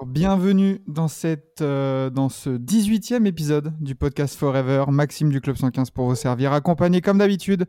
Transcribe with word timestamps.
Bonsoir, 0.00 0.06
bienvenue 0.06 0.80
dans, 0.86 1.08
cette, 1.08 1.62
euh, 1.62 2.10
dans 2.10 2.28
ce 2.28 2.50
18e 2.50 3.26
épisode 3.26 3.74
du 3.80 3.94
podcast 3.94 4.38
Forever. 4.38 4.84
Maxime 4.88 5.30
du 5.30 5.40
Club 5.40 5.56
115 5.56 5.90
pour 5.90 6.06
vous 6.06 6.14
servir, 6.14 6.52
accompagné 6.52 7.00
comme 7.00 7.18
d'habitude 7.18 7.66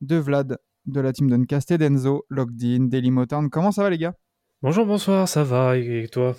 de 0.00 0.16
Vlad, 0.16 0.58
de 0.86 1.00
la 1.00 1.12
team 1.12 1.30
Duncast 1.30 1.70
et 1.70 1.78
d'Enzo, 1.78 2.24
Logged 2.28 2.62
In, 2.62 2.86
Daily 2.86 3.10
Motown. 3.10 3.48
Comment 3.48 3.72
ça 3.72 3.82
va 3.82 3.90
les 3.90 3.98
gars? 3.98 4.14
Bonjour, 4.62 4.86
bonsoir, 4.86 5.28
ça 5.28 5.44
va, 5.44 5.76
et 5.76 6.08
toi? 6.10 6.36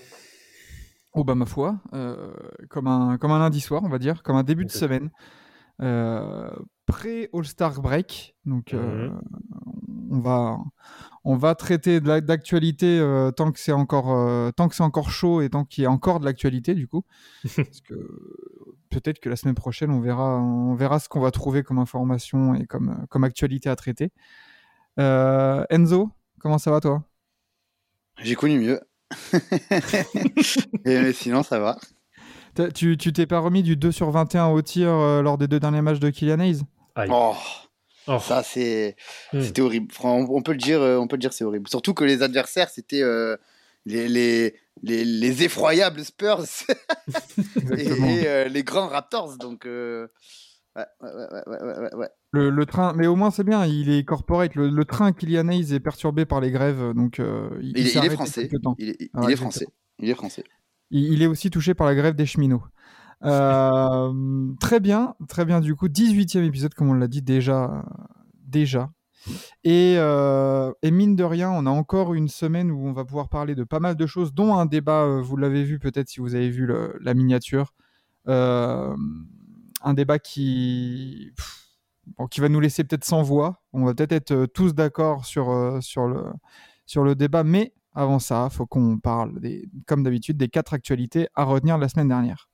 Oh 1.14 1.24
bah 1.24 1.36
ma 1.36 1.46
foi, 1.46 1.80
euh, 1.94 2.34
comme, 2.70 2.88
un, 2.88 3.18
comme 3.18 3.32
un 3.32 3.40
lundi 3.40 3.62
soir 3.62 3.84
on 3.84 3.90
va 3.90 4.00
dire, 4.00 4.24
comme 4.24 4.36
un 4.36 4.44
début 4.44 4.66
de 4.66 4.72
semaine. 4.72 5.12
Euh, 5.82 6.50
Pré-All-Star 6.86 7.82
Break, 7.82 8.36
donc 8.46 8.74
euh, 8.74 9.10
on, 10.14 10.20
va, 10.20 10.60
on 11.24 11.36
va 11.36 11.56
traiter 11.56 12.00
d'actualité 12.00 13.00
euh, 13.00 13.32
tant 13.32 13.52
que 13.52 13.60
c'est 13.60 13.72
encore, 13.72 14.12
euh, 14.12 14.52
tant 14.52 14.70
que 14.70 14.76
c'est 14.76 14.84
encore 14.84 15.10
chaud 15.10 15.42
et 15.42 15.50
tant 15.50 15.66
qu'il 15.66 15.84
y 15.84 15.88
a 15.88 15.92
encore 15.92 16.20
de 16.20 16.26
l'actualité 16.26 16.76
du 16.76 16.88
coup. 16.88 17.04
Parce 17.56 17.82
que 17.82 17.96
peut-être 18.90 19.20
que 19.20 19.30
la 19.30 19.36
semaine 19.36 19.56
prochaine 19.56 19.92
on 19.92 20.00
verra, 20.00 20.38
on 20.38 20.76
verra 20.76 21.00
ce 21.00 21.10
qu'on 21.10 21.20
va 21.20 21.32
trouver 21.32 21.64
comme 21.64 21.80
information 21.80 22.54
et 22.56 22.66
comme, 22.66 22.90
euh, 22.90 23.06
comme 23.10 23.24
actualité 23.24 23.70
à 23.70 23.76
traiter. 23.76 24.12
Euh, 25.00 25.66
Enzo, 25.70 26.10
comment 26.40 26.58
ça 26.58 26.72
va 26.72 26.80
toi? 26.80 27.04
J'ai 28.22 28.36
connu 28.36 28.60
mieux. 28.60 28.80
Et 30.86 31.14
sinon, 31.14 31.44
ça 31.44 31.60
va. 31.60 31.78
Tu 32.76 32.98
tu 32.98 33.12
t'es 33.12 33.26
pas 33.26 33.40
remis 33.40 33.64
du 33.64 33.76
2 33.76 33.92
sur 33.92 34.12
21 34.12 34.48
au 34.50 34.62
tir 34.62 34.90
euh, 34.90 35.24
lors 35.24 35.40
des 35.40 35.48
deux 35.48 35.60
derniers 35.60 35.82
matchs 35.82 36.00
de 36.00 36.12
Kylian 36.12 36.40
Hayes? 36.40 36.62
Oh, 37.10 37.36
Oh. 38.08 38.20
ça, 38.20 38.44
c'est, 38.44 38.96
Hmm. 39.32 39.42
c'était 39.42 39.62
horrible. 39.62 39.94
On 40.04 40.42
peut 40.42 40.52
le 40.54 40.58
dire, 40.58 40.82
euh, 40.82 40.98
on 40.98 41.08
peut 41.08 41.16
le 41.16 41.22
dire, 41.22 41.34
c'est 41.34 41.44
horrible. 41.44 41.68
Surtout 41.70 41.94
que 41.94 42.04
les 42.04 42.22
adversaires, 42.22 42.70
c'était 42.70 43.02
euh, 43.02 43.38
les, 43.86 44.08
les, 44.10 44.56
les, 44.82 45.06
les 45.06 45.44
effroyables 45.44 46.04
Spurs 46.04 46.44
et, 47.78 48.28
euh, 48.28 48.48
les 48.50 48.64
grands 48.64 48.88
Raptors. 48.88 49.38
Donc, 49.38 49.66
euh, 49.66 50.08
ouais, 50.76 50.84
ouais, 51.02 51.10
ouais, 51.10 51.28
ouais, 51.48 51.62
ouais, 51.62 51.78
ouais, 51.80 51.96
ouais. 51.96 52.10
Le, 52.32 52.50
le 52.50 52.66
train, 52.66 52.94
mais 52.94 53.06
au 53.08 53.16
moins 53.16 53.30
c'est 53.32 53.44
bien, 53.44 53.66
il 53.66 53.90
est 53.92 54.04
corporate. 54.04 54.56
Le, 54.56 54.68
le 54.70 54.86
train 54.86 55.14
Kylian 55.14 55.48
Hayes 55.50 55.74
est 55.74 55.80
perturbé 55.80 56.26
par 56.26 56.42
les 56.42 56.50
grèves, 56.52 56.94
donc 56.96 57.20
euh, 57.20 57.50
il, 57.62 57.70
Il, 57.70 57.78
est- 57.78 57.82
il 57.82 57.88
s'est 57.90 57.94
est 57.96 57.98
arrêté 58.00 58.16
français. 58.16 58.50
Il 58.80 58.90
est, 58.90 58.96
il 59.00 59.10
Ah, 59.14 59.20
est 59.20 59.24
exactement. 59.24 59.36
français. 59.36 59.68
Il 60.00 60.10
est 60.10 60.16
français. 60.16 60.44
Il, 60.90 61.14
il 61.14 61.22
est 61.22 61.28
aussi 61.28 61.50
touché 61.52 61.74
par 61.76 61.86
la 61.88 61.94
grève 61.96 62.16
des 62.16 62.26
cheminots. 62.26 62.64
Euh, 63.26 64.54
très 64.60 64.80
bien, 64.80 65.16
très 65.28 65.46
bien. 65.46 65.62
Du 65.62 65.76
coup, 65.76 65.88
18e 65.88 66.44
épisode, 66.44 66.74
comme 66.74 66.90
on 66.90 66.94
l'a 66.94 67.08
dit 67.08 67.22
déjà, 67.22 67.86
déjà. 68.46 68.92
Et, 69.64 69.96
euh, 69.98 70.74
et 70.82 70.92
mine 70.92 71.16
de 71.16 71.24
rien, 71.24 71.50
on 71.50 71.66
a 71.66 71.70
encore 71.70 72.14
une 72.14 72.28
semaine 72.28 72.70
où 72.72 72.86
on 72.86 72.92
va 72.92 73.06
pouvoir 73.06 73.30
parler 73.30 73.56
de 73.56 73.64
pas 73.64 73.80
mal 73.80 73.96
de 73.96 74.06
choses, 74.06 74.34
dont 74.34 74.56
un 74.56 74.66
débat. 74.66 75.04
euh, 75.04 75.22
vous 75.22 75.38
l'avez 75.38 75.64
vu 75.64 75.80
peut-être 75.80 76.10
si 76.10 76.20
vous 76.20 76.36
avez 76.36 76.50
vu 76.50 76.70
la 77.00 77.14
miniature. 77.14 77.74
Un 78.26 79.94
débat 79.94 80.20
qui, 80.20 81.32
qui 82.30 82.40
va 82.42 82.50
nous 82.50 82.60
laisser 82.60 82.84
peut-être 82.84 83.06
sans 83.06 83.22
voix. 83.22 83.62
On 83.74 83.86
va 83.86 83.94
peut-être 83.94 84.12
être 84.14 84.46
tous 84.48 84.74
d'accord 84.74 85.26
sur, 85.26 85.78
sur, 85.82 86.08
le, 86.08 86.24
sur 86.86 87.04
le 87.04 87.16
débat, 87.16 87.44
mais 87.44 87.74
avant 87.94 88.20
ça, 88.20 88.50
faut 88.50 88.66
qu'on 88.66 88.98
parle, 88.98 89.40
des, 89.40 89.70
comme 89.88 90.04
d'habitude, 90.04 90.38
des 90.38 90.50
quatre 90.50 90.74
actualités 90.74 91.28
à 91.36 91.44
retenir 91.44 91.78
la 91.78 91.88
semaine 91.90 92.08
dernière. 92.08 92.50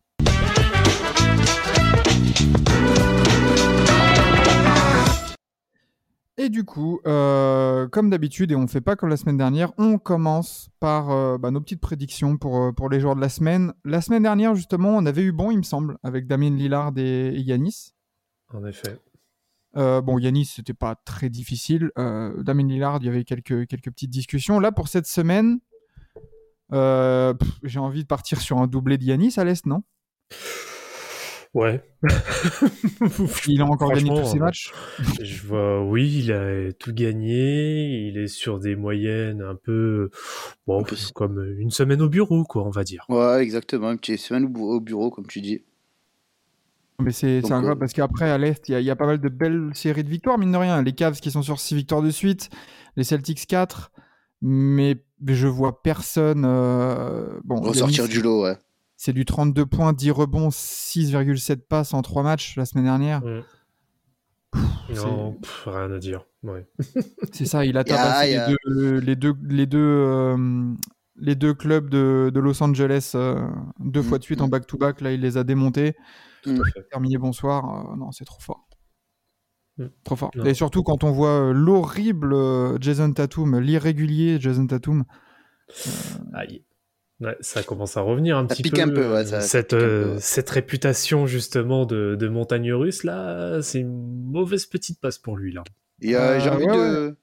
Et 6.41 6.47
du 6.47 6.63
coup, 6.63 7.01
euh, 7.05 7.89
comme 7.89 8.09
d'habitude, 8.09 8.53
et 8.53 8.55
on 8.55 8.61
ne 8.61 8.67
fait 8.67 8.79
pas 8.79 8.95
comme 8.95 9.09
la 9.09 9.17
semaine 9.17 9.35
dernière, 9.35 9.73
on 9.77 9.97
commence 9.97 10.69
par 10.79 11.11
euh, 11.11 11.37
bah, 11.37 11.51
nos 11.51 11.59
petites 11.59 11.81
prédictions 11.81 12.37
pour, 12.37 12.63
euh, 12.63 12.71
pour 12.71 12.87
les 12.87 13.01
joueurs 13.01 13.17
de 13.17 13.19
la 13.19 13.27
semaine. 13.27 13.73
La 13.83 13.99
semaine 13.99 14.23
dernière, 14.23 14.55
justement, 14.55 14.95
on 14.95 15.05
avait 15.05 15.23
eu 15.23 15.33
bon, 15.33 15.51
il 15.51 15.57
me 15.57 15.63
semble, 15.63 15.97
avec 16.01 16.27
Damien 16.27 16.51
Lillard 16.51 16.93
et, 16.95 17.27
et 17.27 17.39
Yanis. 17.41 17.93
En 18.53 18.65
effet. 18.65 18.97
Euh, 19.75 19.99
bon, 19.99 20.17
Yanis, 20.17 20.45
c'était 20.45 20.73
pas 20.73 20.95
très 20.95 21.29
difficile. 21.29 21.91
Damien 21.97 22.67
Lillard, 22.67 22.99
il 23.01 23.07
y 23.07 23.09
avait 23.09 23.25
quelques, 23.25 23.67
quelques 23.67 23.91
petites 23.91 24.09
discussions. 24.09 24.61
Là, 24.61 24.71
pour 24.71 24.87
cette 24.87 25.07
semaine, 25.07 25.59
j'ai 26.71 27.79
envie 27.79 28.03
de 28.03 28.07
partir 28.07 28.39
sur 28.39 28.59
un 28.59 28.67
doublé 28.67 28.97
de 28.97 29.03
Yanis 29.03 29.33
à 29.35 29.43
l'Est, 29.43 29.65
non? 29.65 29.83
Ouais. 31.55 31.83
Il 33.47 33.61
a 33.61 33.65
encore 33.65 33.91
gagné 33.91 34.09
tous 34.09 34.25
ses 34.27 34.37
euh, 34.37 34.39
matchs. 34.39 34.71
Je 35.21 35.41
vois, 35.47 35.83
oui, 35.83 36.07
il 36.23 36.31
a 36.31 36.71
tout 36.73 36.93
gagné. 36.93 38.07
Il 38.07 38.17
est 38.17 38.27
sur 38.27 38.59
des 38.59 38.75
moyennes 38.75 39.41
un 39.41 39.55
peu, 39.55 40.11
bon, 40.67 40.83
comme 41.15 41.43
une 41.57 41.71
semaine 41.71 42.01
au 42.01 42.09
bureau, 42.09 42.43
quoi, 42.43 42.63
on 42.65 42.69
va 42.69 42.83
dire. 42.83 43.03
Ouais, 43.09 43.41
exactement. 43.41 43.91
Une 43.91 43.97
petite 43.97 44.19
semaine 44.19 44.45
au 44.45 44.49
bu- 44.49 44.61
au 44.61 44.79
bureau, 44.79 45.09
comme 45.09 45.25
tu 45.27 45.41
dis. 45.41 45.63
Mais 47.01 47.11
c'est 47.11 47.39
c'est 47.41 47.53
incroyable 47.53 47.77
euh, 47.77 47.79
parce 47.79 47.93
qu'après, 47.93 48.29
à 48.29 48.37
l'Est, 48.37 48.67
il 48.69 48.73
y, 48.73 48.75
a- 48.75 48.79
il 48.81 48.85
y 48.85 48.91
a 48.91 48.95
pas 48.95 49.05
mal 49.07 49.19
de 49.19 49.29
belles 49.29 49.71
séries 49.73 50.03
de 50.03 50.09
victoires, 50.09 50.37
mine 50.37 50.51
de 50.51 50.57
rien. 50.57 50.81
Les 50.83 50.93
Cavs 50.93 51.19
qui 51.19 51.31
sont 51.31 51.41
sur 51.41 51.59
6 51.59 51.75
victoires 51.75 52.01
de 52.01 52.11
suite, 52.11 52.49
les 52.95 53.03
Celtics 53.03 53.47
4. 53.47 53.91
Mais 54.41 55.03
je 55.25 55.47
vois 55.47 55.81
personne. 55.81 56.43
euh, 56.45 57.39
Bon, 57.43 57.55
Ressortir 57.61 58.03
Giannis, 58.05 58.09
du 58.09 58.21
lot, 58.21 58.43
ouais. 58.43 58.57
C'est 59.01 59.13
du 59.13 59.23
32 59.23 59.65
points, 59.65 59.93
10 59.93 60.11
rebonds, 60.11 60.49
6,7 60.49 61.61
passes 61.65 61.93
en 61.93 62.01
3 62.01 62.21
matchs 62.21 62.57
la 62.57 62.65
semaine 62.65 62.83
dernière. 62.83 63.21
Mm. 63.21 63.43
c'est- 64.89 65.05
Non, 65.05 65.33
pff, 65.41 65.63
rien 65.67 65.89
à 65.89 65.99
dire. 65.99 66.25
Ouais. 66.43 66.67
C'est 67.31 67.45
ça, 67.45 67.63
il 67.63 67.77
a 67.77 67.85
tabassé 67.85 68.37
les, 68.65 68.99
les, 68.99 69.15
deux, 69.15 69.33
les, 69.47 69.65
deux, 69.67 69.77
euh, 69.79 70.73
les 71.15 71.35
deux 71.35 71.53
clubs 71.53 71.89
de, 71.89 72.29
de 72.33 72.39
Los 72.41 72.61
Angeles 72.61 73.13
euh, 73.15 73.47
deux 73.79 74.01
fois 74.01 74.17
de 74.19 74.23
suite 74.25 74.41
Mm. 74.41 74.43
en 74.43 74.47
back-to-back. 74.49 74.99
Là, 74.99 75.13
il 75.13 75.21
les 75.21 75.37
a 75.37 75.45
démontés. 75.45 75.95
Terminé, 76.91 77.17
bonsoir. 77.17 77.91
Euh, 77.93 77.95
non, 77.95 78.11
c'est 78.11 78.25
trop 78.25 78.41
fort. 78.41 78.67
Mm. 79.77 79.85
Trop 80.03 80.17
fort. 80.17 80.31
Non. 80.35 80.43
Et 80.43 80.53
surtout 80.53 80.83
quand 80.83 81.05
on 81.05 81.11
voit 81.11 81.39
euh, 81.51 81.53
l'horrible 81.53 82.33
euh, 82.33 82.77
Jason 82.81 83.13
Tatum, 83.13 83.59
l'irrégulier 83.59 84.41
Jason 84.41 84.67
Tatum. 84.67 85.05
Aïe. 86.33 86.65
Ouais, 87.21 87.35
ça 87.41 87.63
commence 87.63 87.97
à 87.97 88.01
revenir 88.01 88.37
un 88.37 88.47
Ça 88.47 88.55
petit 88.55 88.63
pique 88.63 88.75
peu. 88.75 88.81
un 88.81 88.87
peu, 88.89 89.11
ouais, 89.13 89.25
ça- 89.25 89.41
ça 89.41 89.47
cette, 89.47 89.69
pique 89.69 89.77
un 89.77 89.79
peu, 89.79 89.85
euh, 89.85 90.13
ouais. 90.15 90.19
cette 90.21 90.49
réputation 90.49 91.27
justement 91.27 91.85
de, 91.85 92.15
de 92.17 92.27
montagne 92.29 92.71
russe 92.73 93.03
là, 93.03 93.61
c'est 93.61 93.79
une 93.79 94.23
mauvaise 94.31 94.65
petite 94.65 94.99
passe 95.01 95.17
pour 95.17 95.35
lui 95.35 95.51
là. 95.53 95.63
Et 96.01 96.15
euh, 96.15 96.39
j'ai 96.39 96.47
Euh, 96.49 96.53
envie 96.53 96.65
ouais, 96.65 96.77
de 96.77 97.15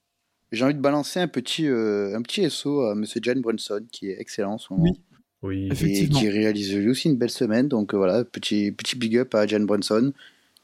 j'ai 0.53 0.65
envie 0.65 0.75
de 0.75 0.81
balancer 0.81 1.19
un 1.21 1.29
petit 1.29 1.67
euh, 1.67 2.15
un 2.15 2.21
petit 2.23 2.49
SO 2.51 2.83
à 2.83 2.95
Monsieur 2.95 3.21
Jan 3.23 3.41
Brunson 3.41 3.81
qui 3.91 4.11
est 4.11 4.21
excellent 4.21 4.53
en 4.55 4.59
ce 4.59 4.73
moment 4.73 4.84
Oui. 4.84 5.01
Oui. 5.43 5.69
et 5.87 6.09
qui 6.09 6.28
réalise 6.28 6.75
lui 6.77 6.91
aussi 6.91 7.09
une 7.09 7.17
belle 7.17 7.31
semaine 7.31 7.69
donc 7.69 7.95
euh, 7.95 7.97
voilà 7.97 8.25
petit 8.25 8.73
petit 8.73 8.97
big 8.97 9.17
up 9.17 9.34
à 9.34 9.47
Jan 9.47 9.61
Brunson 9.61 10.13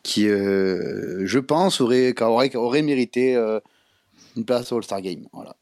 qui 0.03 0.29
euh, 0.29 1.25
je 1.27 1.39
pense 1.39 1.81
aurait 1.81 2.15
aurait, 2.21 2.55
aurait 2.57 2.83
mérité 2.83 3.35
euh, 3.37 3.61
une 4.37 4.45
place 4.45 4.73
au 4.73 4.77
All 4.77 4.83
Star 4.85 5.01
Game 5.01 5.27
voilà 5.33 5.51
Bah, 5.51 5.57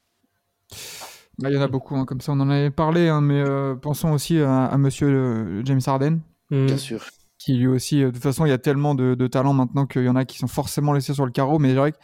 Il 1.43 1.51
y 1.55 1.57
en 1.57 1.63
a 1.63 1.69
beaucoup, 1.69 1.97
hein, 1.97 2.05
comme 2.05 2.21
ça 2.21 2.33
on 2.33 2.41
en 2.41 2.51
avait 2.51 2.71
parlé, 2.71 3.09
hein, 3.09 3.21
mais 3.21 3.41
euh, 3.41 3.75
pensons 3.75 4.13
aussi 4.13 4.39
à, 4.41 4.67
à 4.67 4.77
monsieur 4.79 5.09
euh, 5.09 5.63
James 5.65 5.81
Harden, 5.87 6.21
Mm. 6.51 6.67
bien 6.67 6.77
sûr 6.79 7.05
qui 7.39 7.55
lui 7.55 7.69
aussi, 7.69 8.03
euh, 8.03 8.09
de 8.09 8.11
toute 8.13 8.23
façon, 8.23 8.45
il 8.45 8.51
y 8.51 8.53
a 8.53 8.59
tellement 8.59 8.95
de, 8.95 9.15
de 9.15 9.27
talents 9.27 9.55
maintenant 9.55 9.87
qu'il 9.87 10.03
y 10.05 10.09
en 10.11 10.17
a 10.17 10.27
qui 10.27 10.37
sont 10.37 10.47
forcément 10.49 10.93
laissés 10.93 11.15
sur 11.15 11.25
le 11.25 11.33
carreau, 11.33 11.59
mais 11.59 11.69
je 11.71 11.75
dirais 11.75 11.93
que 11.93 11.97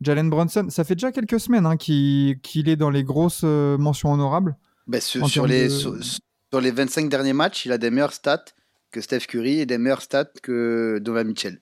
Jalen 0.00 0.28
Brunson, 0.30 0.66
ça 0.68 0.82
fait 0.82 0.94
déjà 0.96 1.12
quelques 1.12 1.38
semaines 1.38 1.64
hein, 1.66 1.76
qu'il 1.76 2.40
est 2.68 2.74
dans 2.76 2.90
les 2.90 3.04
grosses 3.04 3.42
euh, 3.44 3.78
mentions 3.78 4.10
honorables. 4.12 4.56
Ben, 4.88 5.00
sur, 5.00 5.46
les 5.46 5.64
de- 5.64 5.68
sur, 5.68 5.94
sur 6.02 6.60
les 6.60 6.72
25 6.72 7.08
derniers 7.08 7.34
matchs 7.34 7.66
il 7.66 7.70
a 7.72 7.78
des 7.78 7.90
meilleurs 7.90 8.12
stats 8.14 8.46
que 8.90 9.00
Steph 9.00 9.26
Curry 9.28 9.60
et 9.60 9.66
des 9.66 9.78
meilleurs 9.78 10.02
stats 10.02 10.24
que 10.42 10.98
Donovan 11.00 11.28
Mitchell 11.28 11.60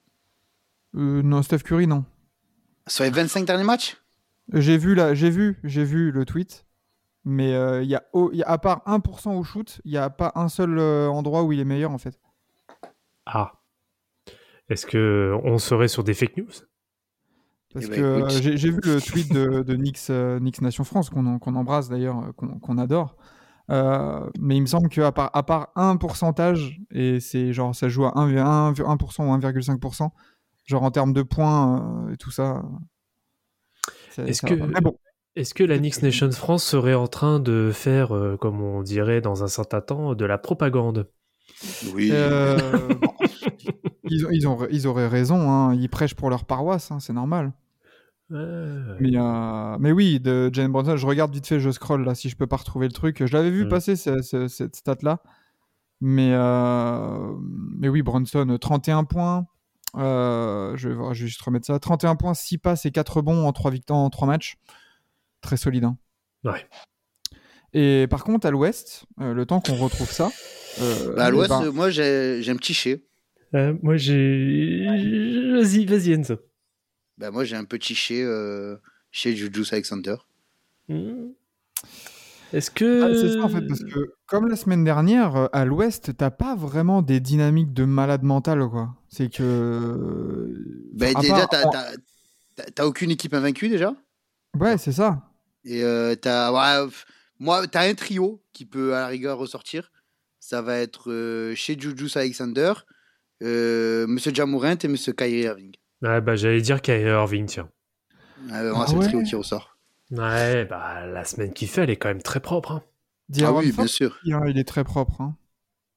Euh, 0.94 1.20
non, 1.22 1.42
Steph 1.42 1.58
Curry, 1.64 1.86
non. 1.86 2.04
sur 2.86 3.04
les 3.04 3.10
25 3.10 3.44
derniers 3.44 3.64
matchs? 3.64 3.98
J'ai 4.54 4.78
vu, 4.78 4.94
là, 4.94 5.12
j'ai 5.14 5.28
vu, 5.28 5.58
j'ai 5.64 5.84
vu 5.84 6.10
le 6.12 6.25
tweet, 6.25 6.64
mais 7.28 7.52
euh, 7.54 7.82
il 7.82 7.88
y 7.88 7.94
a, 7.94 8.02
au- 8.12 8.30
il 8.32 8.38
y 8.38 8.42
a- 8.42 8.48
à 8.48 8.58
part 8.58 8.82
1% 8.86 9.34
au 9.38 9.44
shoot, 9.44 9.80
il 9.84 9.90
n'y 9.92 9.98
a 9.98 10.10
pas 10.10 10.32
un 10.34 10.48
seul 10.48 10.78
euh, 10.78 11.08
endroit 11.08 11.42
où 11.44 11.52
il 11.52 11.60
est 11.60 11.64
meilleur 11.64 11.90
en 11.92 11.98
fait. 11.98 12.19
Ah. 13.26 13.52
Est-ce 14.69 14.86
que 14.86 15.34
on 15.44 15.58
serait 15.58 15.88
sur 15.88 16.04
des 16.04 16.14
fake 16.14 16.36
news? 16.36 16.46
Parce 17.72 17.84
Eh 17.86 17.88
ben, 17.90 17.96
que 17.96 18.00
euh, 18.02 18.28
j'ai 18.30 18.70
vu 18.70 18.80
le 18.82 19.00
tweet 19.00 19.32
de, 19.32 19.62
de 19.62 19.76
Nix, 19.76 20.08
euh, 20.10 20.40
Nix 20.40 20.60
Nation 20.62 20.84
France, 20.84 21.10
qu'on 21.10 21.38
qu'on 21.38 21.54
embrasse 21.54 21.88
d'ailleurs, 21.88 22.32
qu'on 22.36 22.78
adore. 22.78 23.16
Euh, 23.70 24.26
mais 24.40 24.56
il 24.56 24.62
me 24.62 24.66
semble 24.66 24.88
qu'à 24.88 25.12
part, 25.12 25.30
à 25.34 25.42
part 25.42 25.69
un 25.76 25.96
pourcentage, 25.98 26.80
et 26.90 27.20
c'est 27.20 27.52
genre 27.52 27.75
ça 27.75 27.90
joue 27.90 28.06
à 28.06 28.19
1, 28.19 28.34
1, 28.36 28.72
1% 28.72 29.26
ou 29.28 29.32
1,5%, 29.38 30.10
genre 30.64 30.82
en 30.82 30.90
termes 30.90 31.12
de 31.12 31.20
points 31.22 32.06
euh, 32.08 32.12
et 32.14 32.16
tout 32.16 32.30
ça. 32.30 32.62
Est-ce 34.16 34.40
que-. 34.42 34.54
Mais 34.54 34.80
bon, 34.80 34.98
Est-ce 35.38 35.55
que 35.55 35.62
la 35.62 35.79
Nix 35.79 36.02
Nations 36.02 36.32
France 36.32 36.64
serait 36.64 36.94
en 36.94 37.06
train 37.06 37.38
de 37.38 37.70
faire, 37.73 38.14
euh, 38.14 38.37
comme 38.37 38.61
on 38.61 38.82
dirait 38.82 39.20
dans 39.20 39.44
un 39.44 39.49
certain 39.49 39.81
temps, 39.81 40.14
de 40.14 40.25
la 40.25 40.37
propagande? 40.37 41.08
Oui. 41.94 42.11
euh, 42.12 42.79
bon, 43.00 43.12
ils, 44.11 44.26
ont- 44.26 44.31
ils, 44.32 44.49
ont, 44.49 44.67
ils 44.70 44.87
auraient 44.88 45.06
raison, 45.06 45.50
hein, 45.50 45.75
ils 45.75 45.88
prêchent 45.88 46.14
pour 46.17 46.29
leur 46.29 46.44
paroisse, 46.44 46.90
hein, 46.90 46.99
c'est 47.00 47.12
normal. 47.12 47.52
Mais, 48.31 49.12
euh, 49.17 49.76
mais 49.81 49.93
oui, 49.93 50.20
de 50.20 50.50
Jalen 50.52 50.70
Brunson, 50.73 50.96
je 50.96 51.06
regarde 51.06 51.32
vite 51.32 51.46
fait, 51.46 51.61
je 51.61 51.70
scroll 51.70 52.05
là 52.05 52.14
si 52.14 52.29
je 52.29 52.37
peux 52.37 52.46
pas 52.46 52.56
retrouver 52.56 52.87
le 52.87 52.93
truc. 52.93 53.25
Je 53.25 53.32
l'avais 53.32 53.50
vu 53.50 53.64
Mm. 53.64 53.69
passer 53.69 53.96
ce- 53.96 54.20
ce- 54.23 54.49
cette 54.49 54.76
stat 54.76 54.96
là. 55.02 55.23
Mais, 56.00 56.31
euh, 56.32 57.32
mais 57.79 57.88
oui, 57.88 58.02
Brunson, 58.02 58.58
31 58.61 59.05
points. 59.05 59.46
Euh, 59.96 60.76
je, 60.76 60.90
vais 60.90 61.14
juste 61.14 61.40
remettre 61.40 61.67
ça. 61.67 61.79
31 61.79 62.17
points, 62.17 62.35
6 62.35 62.58
passes 62.58 62.85
et 62.87 62.90
4 62.90 63.17
rebonds 63.19 63.46
en 63.46 63.52
3 63.52 63.70
victoires 63.70 64.00
en 64.00 64.11
3 64.11 64.26
matchs. 64.29 64.56
Très 65.40 65.56
solide. 65.56 65.85
hein. 65.85 65.96
Ouais. 66.44 66.67
Et 67.75 68.06
par 68.08 68.25
contre, 68.25 68.46
à 68.46 68.50
l'ouest, 68.50 69.05
euh, 69.20 69.35
le 69.35 69.44
temps 69.46 69.61
qu'on 69.61 69.75
retrouve 69.76 70.11
ça. 70.11 70.31
euh, 70.81 71.14
Bah, 71.14 71.26
à 71.26 71.31
l'ouest, 71.31 71.50
ben, 71.50 71.64
euh, 71.67 71.73
moi, 71.73 71.90
j'ai 71.90 72.49
un 72.49 72.56
petit. 72.56 73.02
Euh, 73.55 73.75
moi, 73.82 73.96
j'ai. 73.96 74.85
Vas-y, 75.52 75.85
vas-y, 75.87 76.12
Enzo. 76.12 76.37
Bah, 77.19 77.31
moi, 77.31 77.44
j'ai 77.44 77.56
un 77.56 77.64
petit 77.64 77.94
chez 77.94 78.23
euh, 78.23 78.76
chez 79.11 79.35
Jujus 79.37 79.67
Alexander. 79.73 80.17
Hmm. 80.88 81.31
Est-ce 82.52 82.70
que. 82.70 83.02
Ah, 83.02 83.14
c'est 83.14 83.32
ça 83.38 83.44
en 83.44 83.49
fait, 83.49 83.67
parce 83.67 83.81
que 83.85 84.14
comme 84.26 84.49
la 84.49 84.56
semaine 84.56 84.82
dernière, 84.85 85.49
à 85.52 85.64
l'ouest, 85.67 86.17
t'as 86.17 86.31
pas 86.31 86.55
vraiment 86.56 87.02
des 87.02 87.20
dynamiques 87.20 87.75
de 87.75 87.85
malade 87.85 88.23
mental, 88.23 88.67
quoi. 88.70 88.94
C'est 89.08 89.31
que. 89.31 90.55
Bah, 90.94 91.12
déjà, 91.20 91.46
t'as 92.75 92.87
aucune 92.87 93.11
équipe 93.11 93.35
invaincue 93.35 93.69
déjà? 93.69 93.94
Ouais, 94.60 94.78
c'est 94.78 94.93
ça. 94.93 95.22
Et 95.64 95.82
euh, 95.82 96.14
t'as, 96.14 96.50
ouais, 96.52 96.90
moi, 97.38 97.66
t'as 97.66 97.88
un 97.88 97.94
trio 97.94 98.43
qui 98.52 98.64
peut 98.64 98.94
à 98.94 99.00
la 99.00 99.06
rigueur 99.08 99.38
ressortir. 99.38 99.90
Ça 100.40 100.62
va 100.62 100.78
être 100.78 101.10
euh, 101.10 101.55
chez 101.55 101.78
Jujus 101.78 102.16
Alexander, 102.16 102.72
euh, 103.43 104.06
Monsieur 104.06 104.32
Jamorant 104.34 104.76
et 104.82 104.88
Monsieur 104.88 105.12
Kyrie 105.12 105.43
Irving. 105.43 105.75
Ouais, 106.02 106.20
bah, 106.20 106.37
j'allais 106.37 106.60
dire 106.62 106.81
Kyrie 106.81 107.02
Irving, 107.10 107.46
tiens. 107.46 107.69
Moi, 108.46 108.55
Ah 108.56 108.87
c'est 108.87 108.94
ouais. 108.96 109.02
le 109.05 109.08
trio 109.08 109.22
qui 109.22 109.34
ressort. 109.34 109.76
Ouais, 110.10 110.64
bah, 110.64 111.04
la 111.06 111.25
semaine 111.25 111.52
qu'il 111.52 111.69
fait, 111.69 111.82
elle 111.82 111.90
est 111.90 111.96
quand 111.96 112.08
même 112.08 112.22
très 112.22 112.40
propre. 112.40 112.72
hein. 112.72 112.82
Ah 113.43 113.52
oui, 113.52 113.72
bien 113.72 113.87
sûr. 113.87 114.19
il 114.25 114.34
il 114.49 114.58
est 114.58 114.66
très 114.66 114.84
propre. 114.84 115.20
hein. 115.20 115.37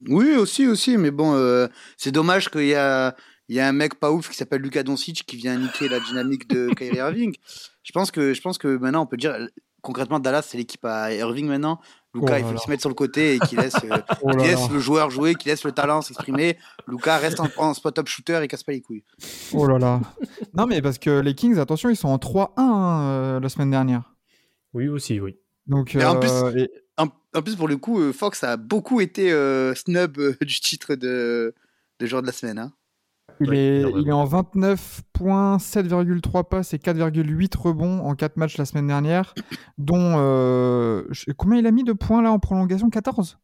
Oui, 0.08 0.36
aussi, 0.36 0.68
aussi. 0.68 0.98
Mais 0.98 1.12
bon, 1.12 1.34
euh, 1.36 1.68
c'est 1.96 2.12
dommage 2.12 2.50
qu'il 2.50 2.66
y 2.66 2.76
a, 2.76 3.16
il 3.52 3.56
y 3.58 3.60
a 3.60 3.68
un 3.68 3.74
mec 3.74 3.96
pas 4.00 4.12
ouf 4.12 4.30
qui 4.30 4.38
s'appelle 4.38 4.62
Luka 4.62 4.82
Doncic 4.82 5.26
qui 5.26 5.36
vient 5.36 5.58
niquer 5.58 5.90
la 5.90 6.00
dynamique 6.00 6.48
de 6.50 6.70
Kyrie 6.78 6.98
Irving. 6.98 7.36
Je 7.84 7.92
pense 7.92 8.10
que, 8.10 8.34
je 8.34 8.42
pense 8.42 8.58
que 8.58 8.78
maintenant, 8.78 9.04
on 9.04 9.06
peut 9.06 9.18
dire 9.18 9.36
concrètement, 9.82 10.20
Dallas, 10.20 10.44
c'est 10.44 10.58
l'équipe 10.58 10.86
à 10.86 11.14
Irving 11.14 11.48
maintenant. 11.48 11.80
Luka, 12.14 12.34
Oh 12.34 12.38
il 12.38 12.44
faut 12.44 12.50
qu'il 12.52 12.60
se 12.60 12.70
mette 12.70 12.80
sur 12.82 12.90
le 12.90 12.96
côté 12.96 13.36
et 13.36 13.40
qu'il 13.40 13.58
laisse, 13.60 13.76
euh, 13.84 13.98
Oh 14.22 14.32
laisse 14.32 14.70
le 14.70 14.80
joueur 14.80 15.10
jouer, 15.10 15.34
qu'il 15.36 15.50
laisse 15.50 15.64
le 15.66 15.72
talent 15.72 16.02
s'exprimer. 16.02 16.58
Luka 16.88 17.18
reste 17.18 17.40
en, 17.40 17.48
en 17.58 17.74
spot-up 17.74 18.08
shooter 18.08 18.40
et 18.44 18.48
casse 18.48 18.64
pas 18.64 18.72
les 18.74 18.82
couilles. 18.82 19.04
Oh 19.54 19.66
là 19.68 19.80
là. 19.80 20.00
non, 20.54 20.66
mais 20.68 20.82
parce 20.82 20.98
que 21.00 21.20
les 21.20 21.34
Kings, 21.36 21.58
attention, 21.58 21.90
ils 21.90 21.96
sont 21.98 22.10
en 22.10 22.18
3-1 22.18 22.50
hein, 22.58 23.02
euh, 23.04 23.40
la 23.40 23.50
semaine 23.50 23.72
dernière. 23.72 24.14
Oui, 24.74 24.88
aussi, 24.88 25.20
oui. 25.20 25.38
Donc, 25.68 25.98
en 26.00 26.16
euh, 26.16 26.20
plus- 26.52 26.62
et- 26.62 26.70
En, 26.98 27.08
en 27.34 27.42
plus, 27.42 27.56
pour 27.56 27.68
le 27.68 27.78
coup, 27.78 28.14
Fox 28.14 28.44
a 28.44 28.56
beaucoup 28.58 29.02
été 29.02 29.32
euh, 29.32 29.74
snub 29.76 30.18
euh, 30.20 30.36
du 30.42 30.60
titre 30.60 30.96
de, 30.96 31.54
de 32.00 32.06
joueur 32.06 32.22
de 32.22 32.28
la 32.28 32.34
semaine. 32.34 32.60
hein. 32.60 32.72
Il, 33.44 33.54
est, 33.54 33.80
énormément. 33.80 34.02
il 34.02 34.08
est 34.10 34.12
en 34.12 34.26
29 34.26 35.02
points, 35.14 35.58
7,3 35.58 36.44
passes 36.48 36.74
et 36.74 36.78
4,8 36.78 37.58
rebonds 37.58 38.00
en 38.06 38.16
4 38.16 38.38
matchs 38.38 38.58
la 38.58 38.66
semaine 38.66 38.88
dernière, 38.88 39.34
dont. 39.78 40.16
euh, 40.18 41.04
je- 41.12 41.32
combien 41.32 41.60
il 41.60 41.68
a 41.68 41.72
mis 41.72 41.84
de 41.84 41.94
points 41.94 42.22
là 42.22 42.32
en 42.32 42.40
prolongation? 42.40 42.90
14 42.90 43.38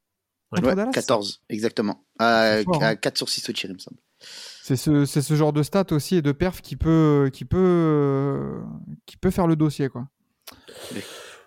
Contre 0.49 0.67
Ouais, 0.69 0.75
Dallas? 0.75 0.91
14, 0.91 1.41
exactement. 1.49 2.05
À, 2.19 2.57
C'est 2.59 2.63
fort, 2.63 2.81
à 2.83 2.87
hein. 2.89 2.95
4 2.95 3.17
sur 3.17 3.27
6 3.29 3.49
au 3.49 3.53
tir, 3.53 3.69
il 3.69 3.73
me 3.73 3.79
semble. 3.79 3.97
C'est 4.19 4.75
ce, 4.77 5.05
c'est 5.05 5.21
ce 5.21 5.33
genre 5.35 5.53
de 5.53 5.61
stat 5.63 5.85
aussi 5.91 6.15
et 6.15 6.21
de 6.21 6.31
perf 6.31 6.61
qui 6.61 6.75
peut, 6.75 7.29
qui 7.33 7.45
peut, 7.45 8.61
qui 9.05 9.15
peut 9.17 9.29
faire 9.31 9.45
le 9.47 9.55
dossier. 9.55 9.89
quoi. 9.89 10.07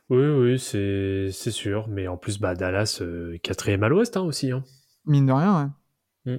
Oui, 0.09 0.27
oui, 0.27 0.59
c'est 0.59 1.29
c'est 1.33 1.51
sûr. 1.51 1.87
Mais 1.89 2.09
en 2.09 2.17
plus, 2.17 2.39
bah, 2.39 2.55
Dallas, 2.55 2.99
euh, 3.01 3.39
quatrième 3.43 3.83
à 3.85 3.89
l'ouest 3.89 4.17
hein, 4.17 4.23
aussi. 4.23 4.51
Hein. 4.51 4.65
Mine 5.07 5.27
de 5.27 5.33
rien. 5.33 5.73
ouais. 6.27 6.33
Mm. 6.35 6.39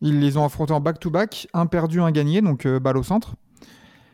Ils 0.00 0.20
les 0.20 0.36
ont 0.36 0.44
affrontés 0.44 0.72
en 0.72 0.80
back-to-back, 0.80 1.48
un 1.54 1.66
perdu, 1.66 2.00
un 2.00 2.10
gagné, 2.10 2.42
donc 2.42 2.66
euh, 2.66 2.78
balle 2.78 2.98
au 2.98 3.02
centre. 3.02 3.36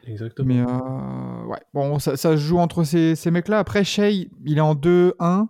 Exactement. 0.06 0.48
Mais 0.48 0.60
euh, 0.60 1.44
ouais, 1.46 1.60
bon, 1.74 1.98
ça, 1.98 2.16
ça 2.16 2.32
se 2.32 2.36
joue 2.36 2.58
entre 2.58 2.84
ces, 2.84 3.14
ces 3.14 3.30
mecs-là. 3.30 3.58
Après, 3.58 3.84
Shea, 3.84 4.10
il 4.10 4.58
est 4.58 4.60
en 4.60 4.74
2-1. 4.74 5.46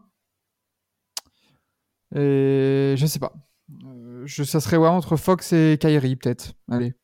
Et 2.14 2.94
je 2.96 3.06
sais 3.06 3.18
pas. 3.18 3.32
Euh, 3.84 4.22
je, 4.26 4.42
ça 4.42 4.60
serait 4.60 4.76
ouais, 4.76 4.88
entre 4.88 5.16
Fox 5.16 5.52
et 5.52 5.78
Kyrie, 5.80 6.16
peut-être. 6.16 6.52
Allez. 6.70 6.94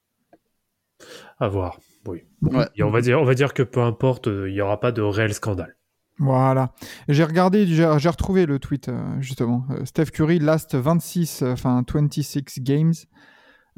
À 1.39 1.49
voir. 1.49 1.79
Oui. 2.07 2.25
Ouais. 2.43 2.67
Et 2.77 2.83
on 2.83 2.91
va 2.91 3.01
dire, 3.01 3.21
on 3.21 3.25
va 3.25 3.35
dire 3.35 3.55
que 3.55 3.63
peu 3.63 3.81
importe, 3.81 4.27
il 4.27 4.53
n'y 4.53 4.61
aura 4.61 4.81
pas 4.81 4.93
de 4.93 5.03
réel 5.03 5.33
scandale. 5.33 5.78
Voilà. 6.19 6.73
J'ai 7.09 7.23
regardé, 7.23 7.67
j'ai 7.67 7.85
retrouvé 7.87 8.45
le 8.45 8.59
tweet, 8.59 8.89
euh, 8.89 9.21
justement. 9.21 9.65
Euh, 9.71 9.85
Steph 9.85 10.07
Curry, 10.07 10.41
last 10.41 10.75
26, 10.75 11.43
euh, 11.43 11.53
enfin 11.53 11.85
26 11.89 12.61
games. 12.61 12.95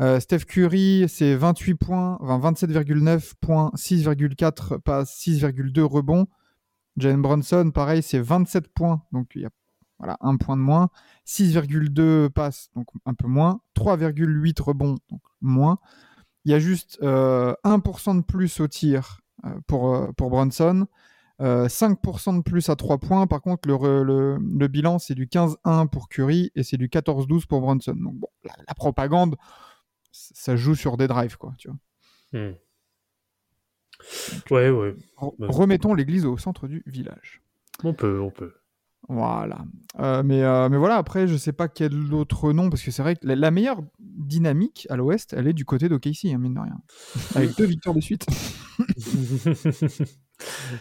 Euh, 0.00 0.18
Steph 0.18 0.46
Curry, 0.46 1.04
c'est 1.08 1.34
28 1.34 1.74
points, 1.74 2.16
enfin 2.20 2.38
27,9 2.50 3.34
points, 3.40 3.70
6,4 3.74 4.78
passes, 4.78 5.14
6,2 5.18 5.82
rebonds. 5.82 6.26
Jalen 6.96 7.20
Brunson, 7.20 7.70
pareil, 7.74 8.02
c'est 8.02 8.18
27 8.18 8.68
points, 8.68 9.02
donc 9.12 9.32
il 9.34 9.42
y 9.42 9.44
a 9.44 9.50
un 10.22 10.36
point 10.36 10.56
de 10.56 10.62
moins. 10.62 10.88
6,2 11.26 12.30
passes, 12.30 12.70
donc 12.74 12.86
un 13.04 13.12
peu 13.12 13.28
moins. 13.28 13.60
3,8 13.76 14.62
rebonds, 14.62 14.96
donc 15.10 15.20
moins. 15.42 15.78
Il 16.46 16.52
y 16.52 16.54
a 16.54 16.58
juste 16.58 16.98
euh, 17.02 17.54
1% 17.64 18.16
de 18.16 18.22
plus 18.22 18.60
au 18.60 18.68
tir 18.68 19.20
pour, 19.66 20.08
pour 20.16 20.30
Brunson. 20.30 20.86
Euh, 21.40 21.68
5% 21.68 22.36
de 22.36 22.42
plus 22.42 22.68
à 22.68 22.76
3 22.76 22.98
points. 22.98 23.26
Par 23.26 23.40
contre, 23.40 23.66
le, 23.68 24.02
le, 24.02 24.36
le 24.38 24.68
bilan, 24.68 24.98
c'est 24.98 25.14
du 25.14 25.26
15-1 25.26 25.88
pour 25.88 26.08
Curry 26.08 26.50
et 26.54 26.62
c'est 26.62 26.76
du 26.76 26.88
14-12 26.88 27.46
pour 27.46 27.60
Brunson. 27.60 27.94
Donc, 27.94 28.14
bon, 28.14 28.28
la, 28.44 28.52
la 28.68 28.74
propagande, 28.74 29.36
ça 30.12 30.56
joue 30.56 30.74
sur 30.74 30.96
des 30.96 31.06
drives, 31.06 31.38
quoi. 31.38 31.54
Tu 31.56 31.68
vois. 31.68 31.78
Hmm. 32.40 32.54
Ouais. 34.50 34.70
Ouais. 34.70 34.94
Remettons 35.40 35.94
l'église 35.94 36.26
au 36.26 36.36
centre 36.38 36.68
du 36.68 36.82
village. 36.86 37.42
On 37.84 37.94
peut, 37.94 38.20
on 38.20 38.30
peut. 38.30 38.52
Voilà. 39.08 39.64
Euh, 39.98 40.22
mais, 40.22 40.42
euh, 40.42 40.68
mais 40.68 40.76
voilà, 40.76 40.96
après, 40.96 41.26
je 41.26 41.36
sais 41.36 41.52
pas 41.52 41.68
quel 41.68 42.12
autre 42.12 42.52
nom, 42.52 42.70
parce 42.70 42.82
que 42.82 42.90
c'est 42.90 43.02
vrai 43.02 43.16
que 43.16 43.26
la, 43.26 43.34
la 43.34 43.50
meilleure 43.50 43.80
dynamique 43.98 44.86
à 44.90 44.96
l'ouest, 44.96 45.32
elle 45.32 45.48
est 45.48 45.52
du 45.52 45.64
côté 45.64 45.88
d'OKC, 45.88 46.26
hein, 46.26 46.38
mine 46.38 46.54
de 46.54 46.60
rien. 46.60 46.80
Avec 47.34 47.56
deux 47.56 47.64
victoires 47.64 47.94
de 47.94 48.00
suite. 48.00 48.26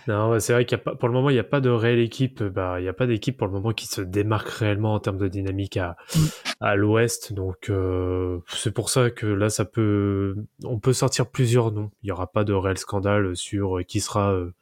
non, 0.08 0.40
c'est 0.40 0.54
vrai 0.54 0.66
qu'il 0.66 0.78
y 0.78 0.82
a 0.82 0.84
pas, 0.84 0.96
pour 0.96 1.08
le 1.08 1.14
moment, 1.14 1.30
il 1.30 1.34
n'y 1.34 1.40
a 1.40 1.44
pas 1.44 1.62
de 1.62 1.70
réelle 1.70 2.00
équipe. 2.00 2.44
Bah, 2.44 2.80
il 2.80 2.84
n'y 2.84 2.90
a 2.90 2.94
pas 2.94 3.08
d'équipe 3.08 3.38
pour 3.38 3.48
le 3.48 3.54
moment 3.54 3.72
qui 3.72 3.88
se 3.88 4.02
démarque 4.02 4.50
réellement 4.50 4.94
en 4.94 5.00
termes 5.00 5.18
de 5.18 5.28
dynamique 5.28 5.78
à, 5.78 5.98
Mm. 6.16 6.26
à 6.60 6.76
l'ouest. 6.76 7.34
Donc, 7.34 7.70
euh, 7.70 8.40
c'est 8.48 8.74
pour 8.74 8.90
ça 8.90 9.10
que 9.10 9.26
là, 9.26 9.50
ça 9.50 9.66
peut, 9.66 10.36
on 10.64 10.80
peut 10.80 10.94
sortir 10.94 11.30
plusieurs 11.30 11.72
noms. 11.72 11.92
Il 12.02 12.08
n'y 12.08 12.12
aura 12.12 12.32
pas 12.32 12.44
de 12.44 12.54
réel 12.54 12.78
scandale 12.78 13.36
sur 13.36 13.80
qui 13.88 14.00
sera, 14.00 14.32
euh, 14.32 14.54